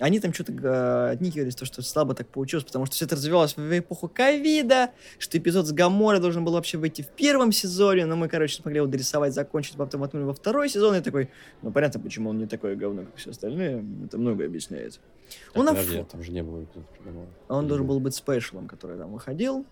они 0.00 0.18
там 0.20 0.32
что-то 0.32 1.10
отникивались, 1.10 1.54
то, 1.54 1.64
что 1.64 1.82
слабо 1.82 2.14
так 2.14 2.28
получилось, 2.28 2.64
потому 2.64 2.86
что 2.86 2.94
все 2.96 3.04
это 3.04 3.16
развивалось 3.16 3.56
в 3.56 3.78
эпоху 3.78 4.08
ковида, 4.08 4.90
что 5.18 5.38
эпизод 5.38 5.66
с 5.66 5.72
Гаморой 5.72 6.20
должен 6.20 6.44
был 6.44 6.52
вообще 6.52 6.78
выйти 6.78 7.02
в 7.02 7.08
первом 7.08 7.52
сезоне, 7.52 8.06
но 8.06 8.16
мы, 8.16 8.28
короче, 8.28 8.56
смогли 8.56 8.78
его 8.78 8.86
дорисовать, 8.86 9.34
закончить, 9.34 9.76
потом 9.76 10.02
отмыли 10.02 10.24
во 10.24 10.34
второй 10.34 10.68
сезон, 10.68 10.96
и 10.96 11.00
такой, 11.00 11.30
ну, 11.62 11.70
понятно, 11.70 12.00
почему 12.00 12.30
он 12.30 12.38
не 12.38 12.46
такое 12.46 12.76
говно, 12.76 13.02
как 13.02 13.16
все 13.16 13.30
остальные, 13.30 13.84
это 14.06 14.18
многое 14.18 14.46
объясняет. 14.46 15.00
Так, 15.52 15.60
Он 15.60 15.66
подожди, 15.68 15.98
а 15.98 16.04
там 16.04 16.22
же 16.22 16.32
не 16.32 16.42
было 16.42 16.64
эпизода 16.64 16.86
про 16.96 17.04
Гамору. 17.04 17.28
он 17.48 17.62
Или 17.62 17.68
должен 17.68 17.86
был? 17.86 18.00
быть 18.00 18.14
спешлом, 18.14 18.66
который 18.68 18.98
там 18.98 19.12
выходил. 19.12 19.64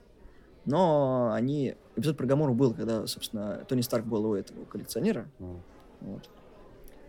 Но 0.65 1.31
они... 1.33 1.77
Эпизод 1.97 2.17
про 2.19 2.27
Гамору 2.27 2.53
был, 2.53 2.75
когда, 2.75 3.07
собственно, 3.07 3.65
Тони 3.67 3.81
Старк 3.81 4.05
был 4.05 4.27
у 4.27 4.35
этого 4.35 4.65
коллекционера. 4.67 5.27
Ну, 5.39 5.61
Вот. 6.03 6.29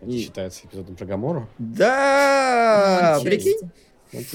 Это 0.00 0.10
И- 0.10 0.18
считается 0.20 0.66
эпизодом 0.66 0.96
про 0.96 1.06
Гамору? 1.06 1.48
Да! 1.58 3.16
Ну, 3.18 3.24
Прикинь? 3.24 3.70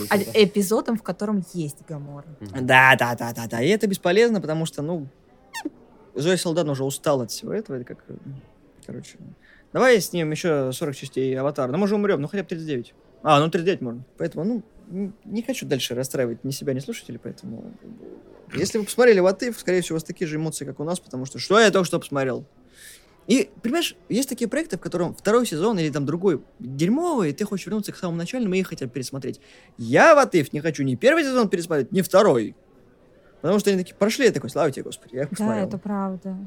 А, 0.09 0.17
эпизодом, 0.17 0.97
в 0.97 1.03
котором 1.03 1.43
есть 1.53 1.77
Гамора. 1.87 2.25
Да, 2.61 2.95
да, 2.97 3.15
да, 3.15 3.33
да, 3.33 3.47
да. 3.47 3.61
И 3.61 3.67
это 3.67 3.87
бесполезно, 3.87 4.39
потому 4.39 4.65
что, 4.65 4.81
ну, 4.81 5.07
Зоя 6.13 6.37
Солдан 6.37 6.69
уже 6.69 6.83
устал 6.85 7.21
от 7.21 7.31
всего 7.31 7.51
этого. 7.53 7.75
Это 7.75 7.85
как... 7.85 8.03
э, 8.07 8.13
Короче. 8.85 9.17
Давай 9.73 9.99
снимем 9.99 10.31
еще 10.31 10.71
40 10.71 10.95
частей 10.95 11.37
Аватара. 11.37 11.71
Ну, 11.71 11.77
мы 11.77 11.87
же 11.87 11.95
умрем, 11.95 12.21
ну, 12.21 12.27
хотя 12.29 12.43
бы 12.43 12.49
39. 12.49 12.93
А, 13.23 13.39
ну, 13.41 13.49
39 13.49 13.81
можно. 13.81 14.05
Поэтому, 14.17 14.45
ну, 14.87 15.11
не 15.25 15.41
хочу 15.41 15.65
дальше 15.65 15.93
расстраивать 15.93 16.45
ни 16.45 16.51
себя, 16.51 16.73
ни 16.73 16.79
слушателей, 16.79 17.19
поэтому... 17.21 17.73
бы, 18.47 18.57
Если 18.57 18.77
вы 18.77 18.85
посмотрели 18.85 19.21
What 19.21 19.39
If, 19.41 19.59
скорее 19.59 19.81
всего, 19.81 19.95
у 19.95 19.97
вас 19.97 20.03
такие 20.05 20.27
же 20.27 20.37
эмоции, 20.37 20.63
как 20.63 20.79
у 20.79 20.85
нас, 20.85 21.01
потому 21.01 21.25
что 21.25 21.37
что 21.39 21.59
я 21.59 21.69
только 21.71 21.85
что 21.87 21.99
посмотрел? 21.99 22.45
И, 23.27 23.49
понимаешь, 23.63 23.95
есть 24.07 24.29
такие 24.29 24.47
проекты, 24.47 24.77
в 24.77 24.81
котором 24.81 25.15
второй 25.15 25.45
сезон 25.47 25.79
или 25.79 25.89
там 25.89 26.05
другой 26.05 26.43
дерьмовый, 26.59 27.31
и 27.31 27.33
ты 27.33 27.43
хочешь 27.45 27.65
вернуться 27.65 27.91
к 27.91 27.97
самому 27.97 28.17
началу, 28.17 28.51
и 28.53 28.59
их 28.59 28.67
хотят 28.67 28.93
пересмотреть. 28.93 29.41
Я 29.77 30.13
в 30.15 30.27
If 30.33 30.49
не 30.51 30.59
хочу 30.61 30.83
ни 30.83 30.95
первый 30.95 31.23
сезон 31.23 31.49
пересмотреть, 31.49 31.91
ни 31.91 32.01
второй. 32.01 32.55
Потому 33.41 33.59
что 33.59 33.69
они 33.71 33.79
такие 33.79 33.95
прошли, 33.95 34.25
я 34.25 34.31
такой, 34.31 34.49
слава 34.49 34.71
тебе, 34.71 34.83
Господи, 34.83 35.15
я 35.15 35.21
их 35.23 35.29
Да, 35.29 35.35
посмотрел. 35.35 35.67
это 35.67 35.77
правда. 35.77 36.37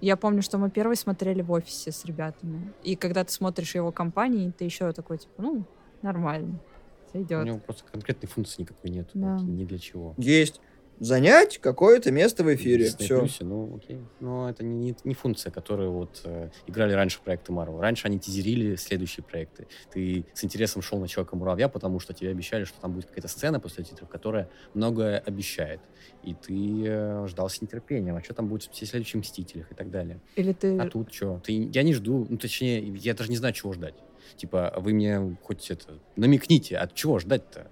Я 0.00 0.16
помню, 0.16 0.42
что 0.42 0.58
мы 0.58 0.70
первый 0.70 0.96
смотрели 0.96 1.42
в 1.42 1.50
офисе 1.50 1.90
с 1.90 2.04
ребятами. 2.04 2.72
И 2.84 2.96
когда 2.96 3.24
ты 3.24 3.32
смотришь 3.32 3.74
его 3.74 3.90
компании, 3.92 4.52
ты 4.56 4.64
еще 4.64 4.92
такой, 4.92 5.18
типа, 5.18 5.42
ну, 5.42 5.64
нормально. 6.02 6.60
У 7.08 7.12
Сойдет. 7.12 7.44
него 7.44 7.58
просто 7.58 7.84
конкретной 7.90 8.28
функции 8.28 8.62
никакой 8.62 8.90
нет. 8.90 9.08
Да. 9.14 9.34
вот, 9.36 9.42
ни 9.42 9.64
для 9.64 9.78
чего. 9.78 10.14
Есть. 10.18 10.60
Занять 11.00 11.58
какое-то 11.58 12.10
место 12.10 12.42
в 12.42 12.54
эфире. 12.54 12.86
Disney 12.86 13.04
Все. 13.04 13.22
Plus, 13.22 13.36
ну, 13.40 13.76
окей. 13.76 13.98
Но 14.20 14.50
это 14.50 14.64
не, 14.64 14.76
не, 14.76 14.96
не 15.04 15.14
функция, 15.14 15.52
которую 15.52 15.92
вот 15.92 16.22
э, 16.24 16.50
играли 16.66 16.92
раньше 16.92 17.20
проекты 17.22 17.52
Marvel. 17.52 17.80
Раньше 17.80 18.06
они 18.06 18.18
тизерили 18.18 18.74
следующие 18.76 19.22
проекты. 19.22 19.68
Ты 19.92 20.24
с 20.34 20.42
интересом 20.42 20.82
шел 20.82 20.98
на 20.98 21.06
Человека-муравья, 21.06 21.68
потому 21.68 22.00
что 22.00 22.14
тебе 22.14 22.30
обещали, 22.30 22.64
что 22.64 22.80
там 22.80 22.92
будет 22.92 23.06
какая-то 23.06 23.28
сцена 23.28 23.60
после 23.60 23.84
титров, 23.84 24.08
которая 24.08 24.48
многое 24.74 25.18
обещает. 25.18 25.80
И 26.24 26.34
ты 26.34 26.84
э, 26.86 27.26
ждал 27.28 27.48
с 27.48 27.62
нетерпением, 27.62 28.16
а 28.16 28.22
что 28.22 28.34
там 28.34 28.48
будет 28.48 28.64
в 28.64 28.74
следующих 28.74 29.20
Мстителях 29.20 29.70
и 29.70 29.74
так 29.74 29.90
далее. 29.90 30.18
Или 30.34 30.52
ты... 30.52 30.78
А 30.78 30.88
тут 30.88 31.14
что? 31.14 31.40
Ты, 31.44 31.70
я 31.72 31.82
не 31.84 31.94
жду, 31.94 32.26
ну, 32.28 32.38
точнее, 32.38 32.80
я 32.80 33.14
даже 33.14 33.30
не 33.30 33.36
знаю, 33.36 33.54
чего 33.54 33.72
ждать. 33.72 33.94
Типа, 34.36 34.74
вы 34.76 34.92
мне 34.92 35.36
хоть 35.42 35.70
это, 35.70 35.98
намекните, 36.16 36.76
от 36.76 36.94
чего 36.94 37.18
ждать-то? 37.18 37.70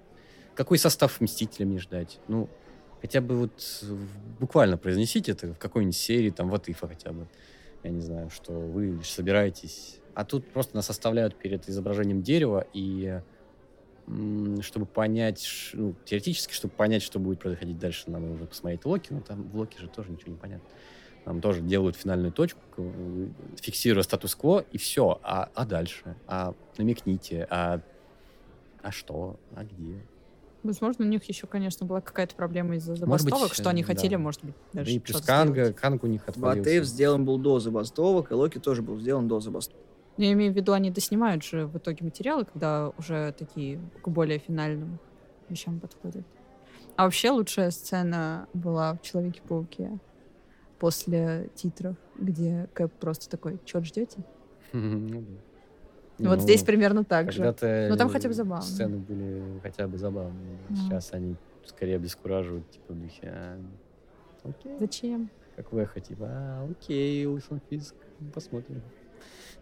Какой 0.54 0.78
состав 0.78 1.20
Мстителя 1.20 1.66
мне 1.66 1.78
ждать? 1.78 2.18
Ну, 2.28 2.48
хотя 3.00 3.20
бы 3.20 3.36
вот 3.36 3.84
буквально 4.40 4.76
произнесите 4.76 5.32
это 5.32 5.54
в 5.54 5.58
какой-нибудь 5.58 5.96
серии, 5.96 6.30
там, 6.30 6.50
в 6.50 6.60
Ифа 6.66 6.88
хотя 6.88 7.12
бы. 7.12 7.26
Я 7.82 7.90
не 7.90 8.00
знаю, 8.00 8.30
что 8.30 8.52
вы 8.52 9.00
собираетесь. 9.04 10.00
А 10.14 10.24
тут 10.24 10.46
просто 10.50 10.74
нас 10.74 10.90
оставляют 10.90 11.36
перед 11.36 11.68
изображением 11.68 12.22
дерева, 12.22 12.66
и 12.72 13.20
чтобы 14.60 14.86
понять, 14.86 15.70
ну, 15.72 15.94
теоретически, 16.04 16.52
чтобы 16.52 16.74
понять, 16.74 17.02
что 17.02 17.18
будет 17.18 17.40
происходить 17.40 17.78
дальше, 17.78 18.10
нам 18.10 18.28
нужно 18.28 18.46
посмотреть 18.46 18.84
Локи, 18.84 19.12
но 19.12 19.20
там 19.20 19.42
в 19.42 19.56
Локи 19.56 19.78
же 19.78 19.88
тоже 19.88 20.10
ничего 20.10 20.32
не 20.32 20.38
понятно. 20.38 20.68
Нам 21.24 21.40
тоже 21.40 21.60
делают 21.60 21.96
финальную 21.96 22.32
точку, 22.32 22.60
э, 22.76 23.28
фиксируя 23.60 24.04
статус-кво, 24.04 24.64
и 24.70 24.78
все. 24.78 25.18
А, 25.24 25.50
а 25.54 25.66
дальше? 25.66 26.16
А 26.28 26.54
намекните, 26.78 27.48
а, 27.50 27.80
а 28.80 28.92
что? 28.92 29.40
А 29.56 29.64
где? 29.64 30.00
Возможно, 30.66 31.04
у 31.04 31.08
них 31.08 31.24
еще, 31.24 31.46
конечно, 31.46 31.86
была 31.86 32.00
какая-то 32.00 32.34
проблема 32.34 32.76
из-за 32.76 32.92
Может 32.92 33.06
быть, 33.06 33.34
забастовок, 33.34 33.54
что 33.54 33.70
они 33.70 33.82
э, 33.82 33.84
хотели, 33.84 34.12
да. 34.12 34.18
может 34.18 34.44
быть, 34.44 34.54
Да 34.72 34.80
даже 34.80 34.92
и 34.92 34.98
плюс 34.98 35.16
что-то 35.16 35.26
Канга. 35.26 35.72
Канг 35.72 36.04
у 36.04 36.06
них 36.06 36.28
отвалился. 36.28 36.70
If 36.70 36.84
сделан 36.84 37.24
был 37.24 37.38
до 37.38 37.58
забастовок, 37.58 38.30
и 38.30 38.34
Локи 38.34 38.58
тоже 38.58 38.82
был 38.82 38.98
сделан 38.98 39.28
до 39.28 39.40
забастовок. 39.40 39.82
Но 40.16 40.24
я 40.24 40.32
имею 40.32 40.52
в 40.52 40.56
виду, 40.56 40.72
они 40.72 40.90
доснимают 40.90 41.42
же 41.42 41.66
в 41.66 41.76
итоге 41.76 42.04
материалы, 42.04 42.44
когда 42.44 42.90
уже 42.98 43.32
такие 43.38 43.80
к 44.02 44.08
более 44.08 44.38
финальным 44.38 44.98
вещам 45.48 45.78
подходят. 45.78 46.24
А 46.96 47.04
вообще 47.04 47.30
лучшая 47.30 47.70
сцена 47.70 48.48
была 48.54 48.94
в 48.94 49.02
Человеке-пауке 49.02 49.98
после 50.78 51.50
титров, 51.54 51.96
где 52.16 52.68
Кэп 52.72 52.92
просто 52.94 53.28
такой, 53.28 53.58
что 53.64 53.82
ждете? 53.84 54.18
Вот 56.18 56.36
ну, 56.36 56.40
здесь 56.40 56.62
примерно 56.62 57.04
так 57.04 57.30
же. 57.30 57.38
Когда-то 57.42 57.86
Ну, 57.90 57.96
там 57.96 58.08
хотя 58.08 58.28
бы 58.28 58.34
забавно. 58.34 58.62
Сцены 58.64 58.96
были 58.96 59.60
хотя 59.62 59.86
бы 59.86 59.98
забавные. 59.98 60.58
Ну. 60.70 60.76
Сейчас 60.76 61.12
они 61.12 61.36
скорее 61.66 61.96
обескураживают, 61.96 62.70
типа, 62.70 62.92
в 62.94 63.00
духе, 63.02 63.20
а, 63.34 63.58
окей. 64.44 64.76
Зачем? 64.78 65.30
Как 65.56 65.72
в 65.72 65.76
эхо, 65.78 66.00
типа, 66.00 66.26
а, 66.28 66.68
окей, 66.70 67.26
Уилсон 67.26 67.60
Фиск, 67.68 67.94
посмотрим. 68.32 68.80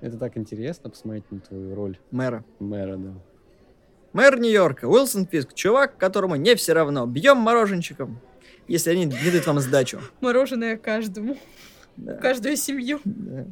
Это 0.01 0.19
так 0.19 0.37
интересно 0.37 0.91
посмотреть 0.91 1.25
на 1.33 1.41
твою 1.41 1.75
роль 1.75 1.99
Мэра. 2.11 2.45
мэра, 2.59 2.97
да. 2.99 3.15
Мэр 4.13 4.39
Нью-Йорка, 4.39 4.87
Уилсон 4.87 5.27
Фиск, 5.27 5.55
чувак, 5.55 5.97
которому 5.97 6.37
не 6.37 6.55
все 6.55 6.73
равно. 6.73 7.05
Бьем 7.07 7.39
мороженщиком, 7.39 8.21
если 8.69 8.91
они 8.91 9.07
не 9.07 9.13
дают 9.13 9.47
вам 9.47 9.59
сдачу. 9.61 9.99
Мороженое 10.21 10.77
каждому, 10.77 11.37
Да, 11.97 12.15
каждую 12.19 12.57
семью. 12.57 13.01
да 13.05 13.47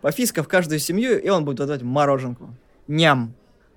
по 0.00 0.10
фиска 0.10 0.42
в 0.42 0.48
каждую 0.48 0.78
семью, 0.78 1.20
и 1.20 1.28
он 1.28 1.44
будет 1.44 1.60
отдавать 1.60 1.82
мороженку. 1.82 2.54
Ням. 2.86 3.34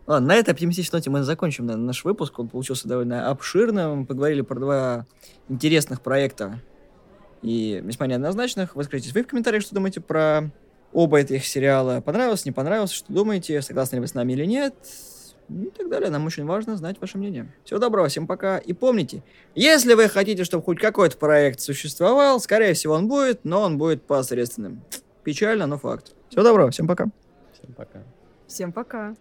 Ладно, 0.08 0.30
на 0.30 0.36
этой 0.36 0.52
оптимистичной 0.52 0.98
ноте 0.98 1.10
мы 1.10 1.24
закончим 1.24 1.66
наверное, 1.66 1.88
наш 1.88 2.04
выпуск. 2.04 2.38
Он 2.40 2.48
получился 2.48 2.88
довольно 2.88 3.30
обширным. 3.30 4.00
Мы 4.00 4.06
поговорили 4.06 4.42
про 4.42 4.60
два 4.60 5.06
интересных 5.48 6.02
проекта 6.02 6.60
и 7.42 7.82
весьма 7.84 8.08
неоднозначных. 8.08 8.76
Выскажитесь 8.76 9.14
вы 9.14 9.24
в 9.24 9.28
комментариях, 9.28 9.64
что 9.64 9.76
думаете 9.76 10.02
про 10.02 10.50
оба 10.94 11.20
этих 11.20 11.46
сериала. 11.46 12.02
Понравилось, 12.02 12.46
не 12.46 12.52
понравилось, 12.52 12.92
что 12.92 13.12
думаете, 13.14 13.62
согласны 13.62 13.96
ли 13.96 14.02
вы 14.02 14.08
с 14.08 14.14
нами 14.14 14.34
или 14.34 14.46
нет 14.46 14.76
и 15.50 15.70
так 15.78 15.90
далее. 15.90 16.10
Нам 16.10 16.26
очень 16.26 16.46
важно 16.46 16.78
знать 16.78 16.98
ваше 17.00 17.18
мнение. 17.18 17.52
Всего 17.64 17.80
доброго, 17.80 18.08
всем 18.08 18.28
пока. 18.28 18.58
И 18.58 18.74
помните, 18.74 19.24
если 19.56 19.94
вы 19.94 20.08
хотите, 20.08 20.44
чтобы 20.44 20.64
хоть 20.64 20.80
какой-то 20.80 21.18
проект 21.18 21.60
существовал, 21.60 22.40
скорее 22.40 22.74
всего 22.74 22.94
он 22.94 23.08
будет, 23.08 23.44
но 23.44 23.62
он 23.62 23.78
будет 23.78 24.04
посредственным. 24.04 24.82
Печально, 25.24 25.68
но 25.68 25.78
факт. 25.78 26.14
Всего 26.30 26.44
доброго, 26.44 26.72
всем 26.72 26.88
пока. 26.88 27.06
Всем 27.54 27.74
пока. 27.74 28.04
Всем 28.48 28.72
пока. 28.72 29.16